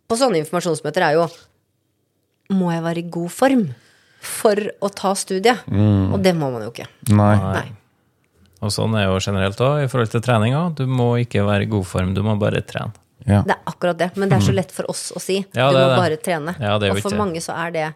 på 0.09 0.17
sånne 0.17 0.41
informasjonsmøter, 0.41 1.05
er 1.05 1.19
jo 1.19 1.29
Må 2.51 2.71
jeg 2.73 2.83
være 2.83 3.03
i 3.03 3.09
god 3.17 3.31
form 3.33 3.67
for 4.21 4.59
å 4.83 4.89
ta 4.93 5.13
studiet? 5.17 5.63
Og 5.71 6.17
det 6.21 6.33
må 6.37 6.51
man 6.53 6.65
jo 6.67 6.71
ikke. 6.73 6.87
Nei. 7.15 7.35
Nei. 7.41 7.67
Og 8.61 8.69
sånn 8.73 8.93
er 8.99 9.07
jo 9.07 9.17
generelt 9.23 9.57
òg 9.65 9.85
i 9.85 9.87
forhold 9.89 10.11
til 10.13 10.21
treninga. 10.21 10.65
Du 10.77 10.83
må 10.85 11.15
ikke 11.23 11.41
være 11.47 11.65
i 11.65 11.71
god 11.71 11.87
form, 11.89 12.11
du 12.13 12.21
må 12.25 12.35
bare 12.41 12.61
trene. 12.61 12.93
Ja. 13.25 13.41
Det 13.45 13.53
er 13.53 13.61
akkurat 13.69 13.97
det, 13.99 14.09
men 14.17 14.29
det 14.29 14.37
er 14.39 14.45
så 14.47 14.53
lett 14.53 14.71
for 14.73 14.89
oss 14.89 15.11
å 15.13 15.21
si. 15.21 15.39
Ja, 15.53 15.67
du 15.69 15.77
må 15.77 15.87
det. 15.91 15.97
bare 15.97 16.17
trene. 16.17 16.55
Ja, 16.59 16.75
og 16.77 16.85
for 17.01 17.11
ikke- 17.11 17.17
mange 17.17 17.41
så 17.41 17.53
er 17.53 17.71
det 17.71 17.87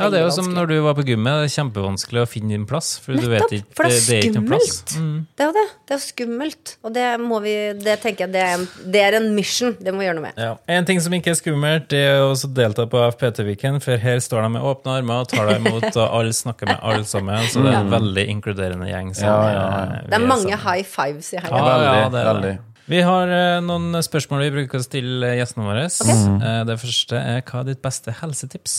Ja, 0.00 0.08
det 0.12 0.18
er 0.20 0.24
jo 0.26 0.30
som 0.34 0.48
når 0.56 0.68
du 0.70 0.74
var 0.84 0.94
på 0.98 1.04
gymmet, 1.06 1.42
det 1.42 1.48
er 1.50 1.54
kjempevanskelig 1.54 2.22
å 2.22 2.28
finne 2.28 2.54
din 2.54 2.64
plass. 2.68 2.88
For 3.04 3.14
du 3.20 3.26
vet 3.30 3.52
ikke, 3.58 3.68
for 3.76 3.90
det 3.90 3.98
er 4.00 4.24
det 4.30 4.40
er 4.40 4.46
plass. 4.48 4.70
skummelt. 4.80 5.26
Det 5.36 5.44
er 5.44 5.50
jo 5.50 5.54
det. 5.58 5.64
Det 5.90 5.96
er 5.96 6.02
skummelt. 6.04 6.72
Og 6.86 6.94
det 6.96 7.06
må 7.20 7.40
vi 7.44 7.54
Det 7.84 7.96
tenker 8.02 8.26
jeg 8.26 8.32
det 8.34 8.42
er 8.46 8.54
en, 8.58 8.66
det 8.94 9.02
er 9.04 9.18
en 9.20 9.28
mission. 9.36 9.76
Det 9.80 9.92
må 9.94 10.00
vi 10.02 10.08
gjøre 10.08 10.18
noe 10.20 10.26
med. 10.30 10.40
Ja. 10.40 10.54
En 10.76 10.88
ting 10.88 11.00
som 11.04 11.12
ikke 11.16 11.34
er 11.34 11.38
skummelt, 11.38 11.88
det 11.92 12.00
er 12.10 12.24
å 12.24 12.32
delta 12.56 12.86
på 12.90 13.04
FPT-weekend, 13.12 13.82
for 13.84 13.96
her 14.00 14.18
står 14.24 14.42
de 14.48 14.52
med 14.56 14.62
åpne 14.72 14.96
armer 15.00 15.24
og 15.24 15.28
tar 15.32 15.46
deg 15.50 15.60
imot, 15.62 15.88
og 15.94 16.06
alle 16.08 16.32
snakker 16.36 16.70
med 16.72 16.80
alle 16.82 17.04
sammen, 17.04 17.44
så 17.52 17.62
det 17.64 17.74
er 17.74 17.80
en 17.84 17.92
veldig 17.92 18.26
inkluderende 18.36 18.88
gjeng. 18.90 19.12
Ja, 19.20 19.26
ja, 19.26 19.52
ja. 19.54 19.84
eh, 20.00 20.08
Det 20.08 20.18
er 20.18 20.26
mange 20.26 20.48
sammen. 20.50 20.64
high 20.66 20.84
fives 20.96 21.32
i 21.34 21.40
helga. 21.42 21.56
Ja, 21.60 21.70
ja, 21.70 21.94
Veldig, 22.00 22.12
det 22.16 22.20
er 22.24 22.30
veldig. 22.34 22.56
Vi 22.90 23.00
har 23.06 23.30
eh, 23.30 23.60
noen 23.62 24.00
spørsmål 24.02 24.40
vi 24.48 24.50
bruker 24.56 24.80
å 24.80 24.82
stille 24.82 25.28
gjestene 25.38 25.66
våre. 25.68 25.84
Eh, 25.86 26.62
det 26.66 26.74
første 26.82 27.20
er 27.20 27.44
hva 27.46 27.60
er 27.60 27.68
ditt 27.68 27.82
beste 27.84 28.14
helsetips? 28.18 28.78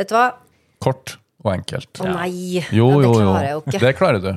Vet 0.00 0.10
du 0.10 0.16
hva? 0.16 0.26
Kort 0.84 1.16
og 1.44 1.50
enkelt. 1.54 1.90
Å 2.00 2.08
nei. 2.08 2.62
Jo, 2.74 2.88
ja, 2.90 3.00
det 3.00 3.08
jo, 3.08 3.12
jo. 3.12 3.18
klarer 3.20 3.46
jeg 3.46 3.54
jo 3.54 3.62
ikke. 3.64 3.82
Det 3.84 3.92
klarer 3.98 4.22
du. 4.24 4.30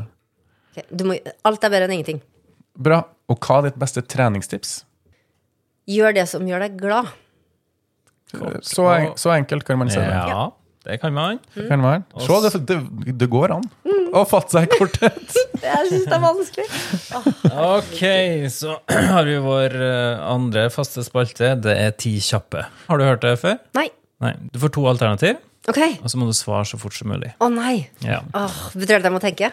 Okay. 0.73 0.89
Du 0.91 1.05
må, 1.09 1.15
alt 1.49 1.63
er 1.63 1.73
bedre 1.73 1.87
enn 1.87 1.95
ingenting. 1.97 2.19
Bra. 2.77 3.01
Og 3.27 3.39
hva 3.43 3.61
er 3.61 3.69
ditt 3.69 3.79
beste 3.81 4.03
treningstips? 4.05 4.81
Gjør 5.87 6.15
det 6.19 6.27
som 6.29 6.45
gjør 6.47 6.67
deg 6.67 6.77
glad. 6.79 7.09
Så, 8.61 8.83
en, 8.91 9.13
så 9.15 9.31
enkelt 9.37 9.63
kan 9.67 9.79
man 9.79 9.89
si 9.91 9.99
det. 9.99 10.07
Ja, 10.11 10.49
det 10.83 10.99
kan 10.99 11.15
man. 11.15 11.39
Det 11.55 11.67
kan 11.69 11.79
man. 11.83 12.03
Se, 12.19 12.39
det, 12.43 12.63
det, 12.67 13.15
det 13.23 13.29
går 13.31 13.55
an 13.55 13.65
å 14.15 14.23
fatte 14.27 14.57
seg 14.57 14.67
i 14.67 14.79
korthet. 14.79 15.37
Jeg 15.63 15.89
syns 15.89 16.07
det 16.07 16.15
er 16.15 16.23
vanskelig. 16.23 16.65
Ok, 17.67 18.01
så 18.53 18.77
har 19.13 19.27
vi 19.27 19.37
vår 19.43 19.77
eh, 19.79 20.25
andre 20.27 20.67
faste 20.73 21.03
spalte. 21.07 21.55
Det 21.63 21.75
er 21.75 21.95
Ti 21.99 22.17
kjappe. 22.23 22.67
Har 22.87 22.99
du 22.99 23.07
hørt 23.07 23.23
det 23.25 23.37
før? 23.41 23.57
Nei. 23.79 23.87
Nei. 24.23 24.33
Du 24.53 24.59
får 24.59 24.71
to 24.73 24.83
alternativ, 24.89 25.37
okay. 25.69 25.97
og 26.01 26.09
så 26.09 26.17
må 26.17 26.25
du 26.25 26.33
svare 26.33 26.65
så 26.65 26.79
fort 26.81 26.95
som 26.97 27.09
mulig. 27.11 27.33
Å 27.39 27.49
nei. 27.53 27.87
Ja, 28.01 28.21
Oh, 28.33 28.55
betyr 28.73 28.97
det 28.97 29.01
at 29.03 29.09
jeg 29.11 29.13
må 29.13 29.19
tenke? 29.21 29.51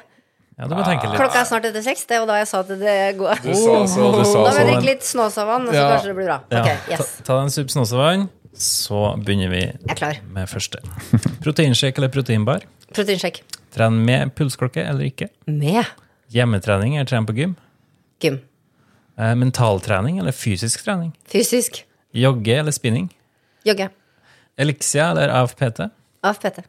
ja 0.57 0.69
du 0.71 0.75
må 0.79 0.85
tenke 0.87 1.09
litt. 1.11 1.19
Klokka 1.19 1.41
er 1.43 1.49
snart 1.51 1.65
etter 1.69 1.83
seks. 1.83 2.05
Det 2.07 2.21
var 2.23 2.27
da 2.31 2.37
jeg 2.39 2.49
sa 2.49 2.61
at 2.63 2.69
det 2.71 2.95
går. 3.19 3.43
Du 3.43 3.51
sa 3.59 3.75
så, 3.91 4.07
du 4.15 4.23
sa 4.25 4.45
Da 4.47 4.53
må 4.55 4.55
jeg 4.63 4.69
drikke 4.71 4.87
litt 4.87 5.03
Snåsavann, 5.05 5.67
så 5.69 5.75
Ja. 5.75 5.89
kanskje 5.93 6.13
det 6.13 6.17
blir 6.17 6.29
bra. 6.31 6.39
Ja, 6.55 6.63
Ok, 6.63 6.89
yes. 6.95 6.99
ta, 7.19 7.25
ta 7.27 7.37
deg 7.41 7.43
en 7.49 7.51
sup 7.51 7.69
snåsavann, 7.75 8.29
så 8.55 9.01
begynner 9.25 9.51
vi 9.51 9.61
Jeg 9.67 9.91
er 9.91 9.95
klar. 9.99 10.21
med 10.31 10.49
første. 10.49 10.79
Proteinshake 11.45 11.99
eller 11.99 12.09
proteinbar? 12.15 12.63
Proteinsjekk. 12.95 13.43
Tren 13.75 13.99
med 14.07 14.31
pulsklokke 14.39 14.81
eller 14.87 15.05
ikke? 15.11 15.29
Med 15.51 15.85
Hjemmetrening 16.31 16.95
eller 16.97 17.07
tren 17.11 17.27
på 17.27 17.35
gym? 17.37 17.57
gym. 18.23 18.41
Eh, 19.19 19.35
mentaltrening 19.35 20.19
eller 20.23 20.33
fysisk 20.33 20.85
trening? 20.87 21.13
Fysisk. 21.29 21.83
Jogge 22.15 22.57
eller 22.63 22.73
spinning? 22.73 23.11
Jogge. 23.67 23.91
Elixia 24.57 25.11
eller 25.11 25.29
AFPT? 25.35 25.81
AFPT. 26.23 26.61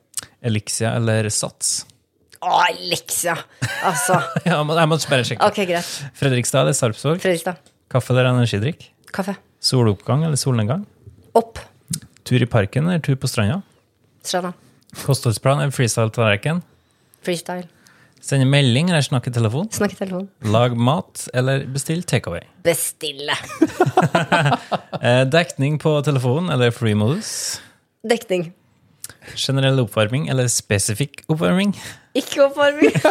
Elixia 0.41 0.95
eller 0.97 1.29
Sats? 1.29 1.86
Å, 2.41 2.57
Elixia! 2.71 3.36
Altså. 3.86 4.17
Ja, 4.49 4.59
men 4.65 4.77
jeg 4.77 4.89
må 4.91 4.97
bare 5.09 5.25
sjekke. 5.27 5.45
Ok, 5.47 5.61
greit. 5.69 5.91
Fredrikstad 6.17 6.65
eller 6.65 6.77
Sarpsborg? 6.77 7.21
Fredrikstad. 7.23 7.61
Kaffe 7.91 8.13
eller 8.13 8.31
energidrikk? 8.31 8.88
Kaffe. 9.15 9.38
Soloppgang 9.63 10.25
eller 10.27 10.38
solnedgang? 10.39 10.83
Opp. 11.38 11.61
Tur 12.25 12.41
i 12.41 12.49
parken 12.49 12.89
eller 12.89 13.01
tur 13.05 13.17
på 13.21 13.29
stranda? 13.29 13.61
Stranda. 14.25 14.53
Kostholdsplan 15.05 15.61
eller 15.61 15.73
freestyle-tallerken? 15.75 16.61
Freestyle. 17.25 17.67
Sende 18.25 18.47
melding 18.49 18.89
eller 18.89 19.05
snakke 19.05 19.29
telefon? 19.33 19.67
Snakke 19.73 19.93
i 19.93 19.99
telefon. 19.99 20.25
Lag 20.49 20.73
mat 20.77 21.27
eller 21.38 21.67
bestill 21.69 22.01
takeaway? 22.09 22.45
Bestille. 22.65 23.38
Eh, 25.05 25.21
dekning 25.29 25.75
på 25.77 25.91
telefon 26.07 26.47
eller 26.49 26.71
free-modus? 26.73 27.59
Dekning. 28.06 28.51
Generell 29.36 29.80
oppvarming 29.82 30.28
eller 30.30 30.47
spesifikk 30.51 31.24
oppvarming? 31.32 31.74
Ikke 32.18 32.45
oppvarming. 32.45 32.93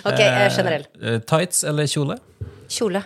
Ok, 0.00 0.16
eh, 0.18 0.48
generell. 0.56 0.86
Eh, 1.04 1.18
tights 1.28 1.64
eller 1.68 1.86
kjole? 1.90 2.16
Kjole. 2.72 3.02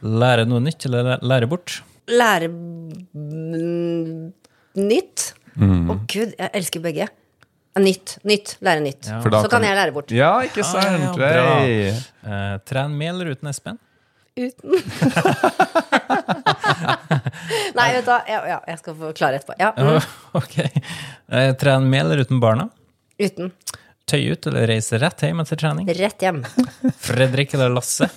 Lære 0.00 0.46
noe 0.48 0.62
nytt 0.64 0.86
eller 0.88 1.20
lære 1.20 1.46
bort? 1.50 1.82
Lære 2.10 2.48
mm, 2.48 4.32
nytt. 4.80 5.26
Å 5.60 5.98
gud, 6.08 6.32
jeg 6.32 6.50
elsker 6.56 6.82
begge. 6.82 7.06
Nytt. 7.78 8.16
Nytt. 8.26 8.56
Lære 8.64 8.82
nytt. 8.82 9.12
Ja. 9.12 9.20
Så 9.20 9.52
kan 9.52 9.62
jeg 9.68 9.76
lære 9.78 9.94
bort. 9.94 10.10
Ja, 10.16 10.32
ikke 10.48 10.64
sant? 10.66 11.04
ja, 11.04 11.12
bra. 11.14 11.60
Hey. 11.60 11.92
Eh, 12.24 12.56
tren 12.66 12.96
med 12.98 13.12
eller 13.14 13.36
uten 13.36 13.52
Espen? 13.52 13.78
Uten. 14.40 14.80
Nei, 17.78 17.88
vet 17.96 18.04
du 18.06 18.10
hva. 18.10 18.20
Ja, 18.28 18.40
ja, 18.48 18.58
jeg 18.70 18.80
skal 18.82 18.96
forklare 18.98 19.40
etterpå. 19.40 19.56
Ja, 19.60 19.72
mm. 19.76 20.00
ok. 20.40 20.56
trene 21.30 21.54
tren 21.60 21.90
med 21.90 22.04
eller 22.04 22.24
uten 22.24 22.40
barna? 22.42 22.68
Uten. 23.20 23.52
Tøy 24.10 24.32
ut 24.32 24.46
eller 24.50 24.66
reise 24.70 24.98
rett 24.98 25.22
hjem 25.22 25.42
etter 25.44 25.60
trening? 25.60 25.90
Rett 26.00 26.24
hjem. 26.24 26.42
Fredrik 27.06 27.54
eller 27.54 27.70
Lasse? 27.72 28.10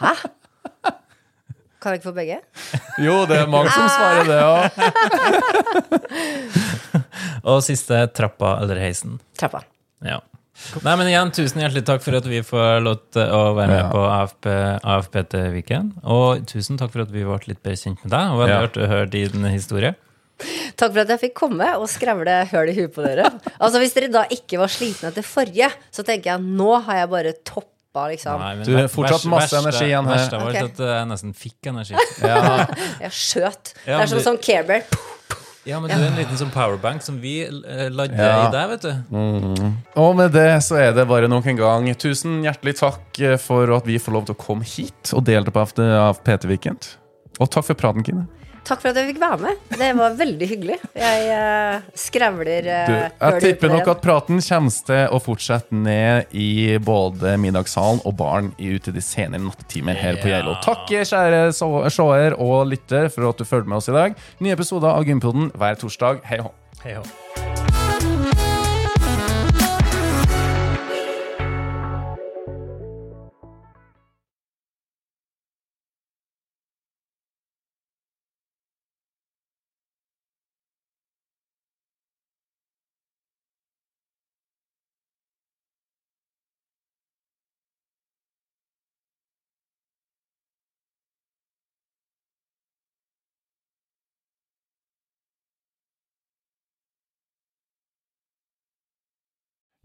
Hæ? 0.00 0.14
Kan 1.82 1.92
jeg 1.92 1.98
ikke 1.98 2.08
få 2.12 2.14
begge? 2.14 2.38
Jo, 3.02 3.24
det 3.26 3.40
er 3.42 3.48
mange 3.50 3.72
som 3.74 3.88
svarer 3.90 4.24
det 4.30 4.38
òg. 4.46 4.62
Og 7.50 7.58
siste 7.66 8.06
trappa 8.14 8.54
eller 8.62 8.78
heisen? 8.78 9.18
Trappa. 9.40 9.64
Ja. 10.06 10.20
Nei, 10.82 10.94
men 10.96 11.06
igjen, 11.10 11.32
tusen 11.34 11.60
hjertelig 11.62 11.84
takk 11.88 12.02
for 12.04 12.16
at 12.18 12.26
vi 12.30 12.40
får 12.46 12.82
lov 12.84 13.00
til 13.14 13.22
å 13.34 13.42
være 13.56 13.68
med 13.68 13.80
Ja. 13.82 13.88
på 13.92 14.02
AFP, 14.08 14.46
AFP 14.82 15.16
til 15.34 15.50
Weekend. 15.56 15.92
Og 16.04 16.46
tusen 16.46 16.78
takk 16.80 16.92
for 16.94 17.02
at 17.02 17.10
vi 17.12 17.24
ble 17.26 17.38
litt 17.46 17.62
bedre 17.62 17.76
kjent 17.80 18.02
med 18.04 18.10
deg. 18.14 18.30
Og 18.32 18.40
hadde 18.42 18.52
Ja. 18.54 18.60
hørt, 18.66 18.76
hørt 18.94 19.10
din 19.10 19.44
historie. 19.52 19.94
Takk 20.76 20.92
for 20.92 21.00
at 21.04 21.08
jeg 21.08 21.20
fikk 21.20 21.34
komme 21.34 21.66
og 21.78 21.86
skravle 21.88 22.48
høl 22.50 22.68
i 22.70 22.74
huet 22.74 22.92
på 22.94 23.04
dere. 23.04 23.28
Altså 23.60 23.78
Hvis 23.78 23.94
dere 23.94 24.08
da 24.10 24.24
ikke 24.30 24.58
var 24.58 24.66
slitne 24.68 25.12
etter 25.12 25.22
forrige, 25.22 25.70
så 25.92 26.02
tenker 26.04 26.32
jeg 26.32 26.40
nå 26.40 26.82
har 26.82 26.96
jeg 26.96 27.10
bare 27.10 27.32
toppa, 27.44 28.08
liksom. 28.10 28.38
Nei, 28.40 28.54
men 28.56 28.64
Du, 28.66 28.74
har 28.76 28.88
fortsatt 28.88 29.26
masse 29.30 29.52
verste- 29.52 29.62
energi 29.62 29.84
igjen 29.92 30.04
her. 30.06 30.16
Verste 30.16 30.40
var 30.40 30.48
okay. 30.48 30.62
At 30.64 30.78
jeg 30.78 31.06
nesten 31.12 31.34
fikk 31.36 31.70
energi. 31.70 31.94
Ja. 32.22 32.66
Jeg 33.04 33.10
skjøt. 33.12 33.74
Ja, 33.86 33.98
det 33.98 34.02
er 34.02 34.06
som 34.06 34.18
sånn 34.18 34.40
Care 34.42 34.64
Bear. 34.64 34.82
Ja, 35.64 35.78
men 35.78 35.92
du 35.92 35.94
er 35.94 36.08
en 36.08 36.16
liten 36.18 36.38
sånn 36.40 36.50
powerbank 36.50 37.04
som 37.06 37.20
vi 37.22 37.36
lader 37.46 38.16
Ja. 38.18 38.48
i 38.48 38.50
deg, 38.50 38.70
vet 38.72 38.82
du. 38.82 39.74
Og 40.02 40.16
med 40.18 40.32
det 40.34 40.48
så 40.66 40.80
er 40.80 40.92
det 40.96 41.06
bare 41.06 41.28
nok 41.30 41.46
en 41.46 41.56
gang. 41.60 41.86
Tusen 41.94 42.40
hjertelig 42.42 42.80
takk 42.80 43.20
eh, 43.22 43.36
for 43.38 43.70
at 43.76 43.86
vi 43.86 44.00
får 44.02 44.12
lov 44.16 44.26
til 44.26 44.34
å 44.34 44.40
komme 44.42 44.66
hit 44.66 45.12
og 45.14 45.24
delta 45.28 45.54
på 45.54 45.62
av 45.62 46.18
PT 46.26 46.48
Weekend. 46.50 46.88
Og 47.38 47.50
takk 47.50 47.64
for 47.70 47.78
praten, 47.78 48.02
Kine. 48.02 48.26
Takk 48.62 48.82
for 48.82 48.92
at 48.92 48.98
jeg 49.00 49.10
fikk 49.10 49.20
være 49.22 49.38
med. 49.42 49.62
Det 49.74 49.88
var 49.98 50.14
veldig 50.18 50.48
hyggelig. 50.48 50.76
Jeg 50.94 51.24
uh, 51.34 51.88
skravler 51.98 52.68
uh, 52.68 52.86
Du, 52.86 52.94
jeg 52.94 53.42
tipper 53.42 53.72
nok 53.74 53.90
at 53.96 54.02
praten 54.04 54.38
kommer 54.38 54.76
til 54.86 55.02
å 55.10 55.20
fortsette 55.22 55.74
ned 55.74 56.30
i 56.30 56.78
både 56.82 57.34
middagssalen 57.42 58.02
og 58.06 58.16
baren 58.20 58.52
i 58.62 58.70
ute 58.76 58.94
de 58.94 59.02
senere 59.02 59.42
nattetimer 59.42 59.98
her 59.98 60.20
på. 60.22 60.30
Geilo. 60.30 60.54
Takk, 60.64 60.86
kjære 60.88 61.44
seer 61.52 62.38
og 62.38 62.70
lytter, 62.70 63.10
for 63.12 63.32
at 63.32 63.42
du 63.42 63.48
følger 63.48 63.68
med 63.74 63.82
oss 63.82 63.90
i 63.90 63.98
dag. 63.98 64.18
Nye 64.42 64.56
episoder 64.56 64.94
av 64.94 65.06
Gympoden 65.10 65.50
hver 65.58 65.82
torsdag. 65.82 66.22
Hei 66.30 66.42
hå. 66.44 66.54
Hei 66.86 67.00
hå. 67.00 67.81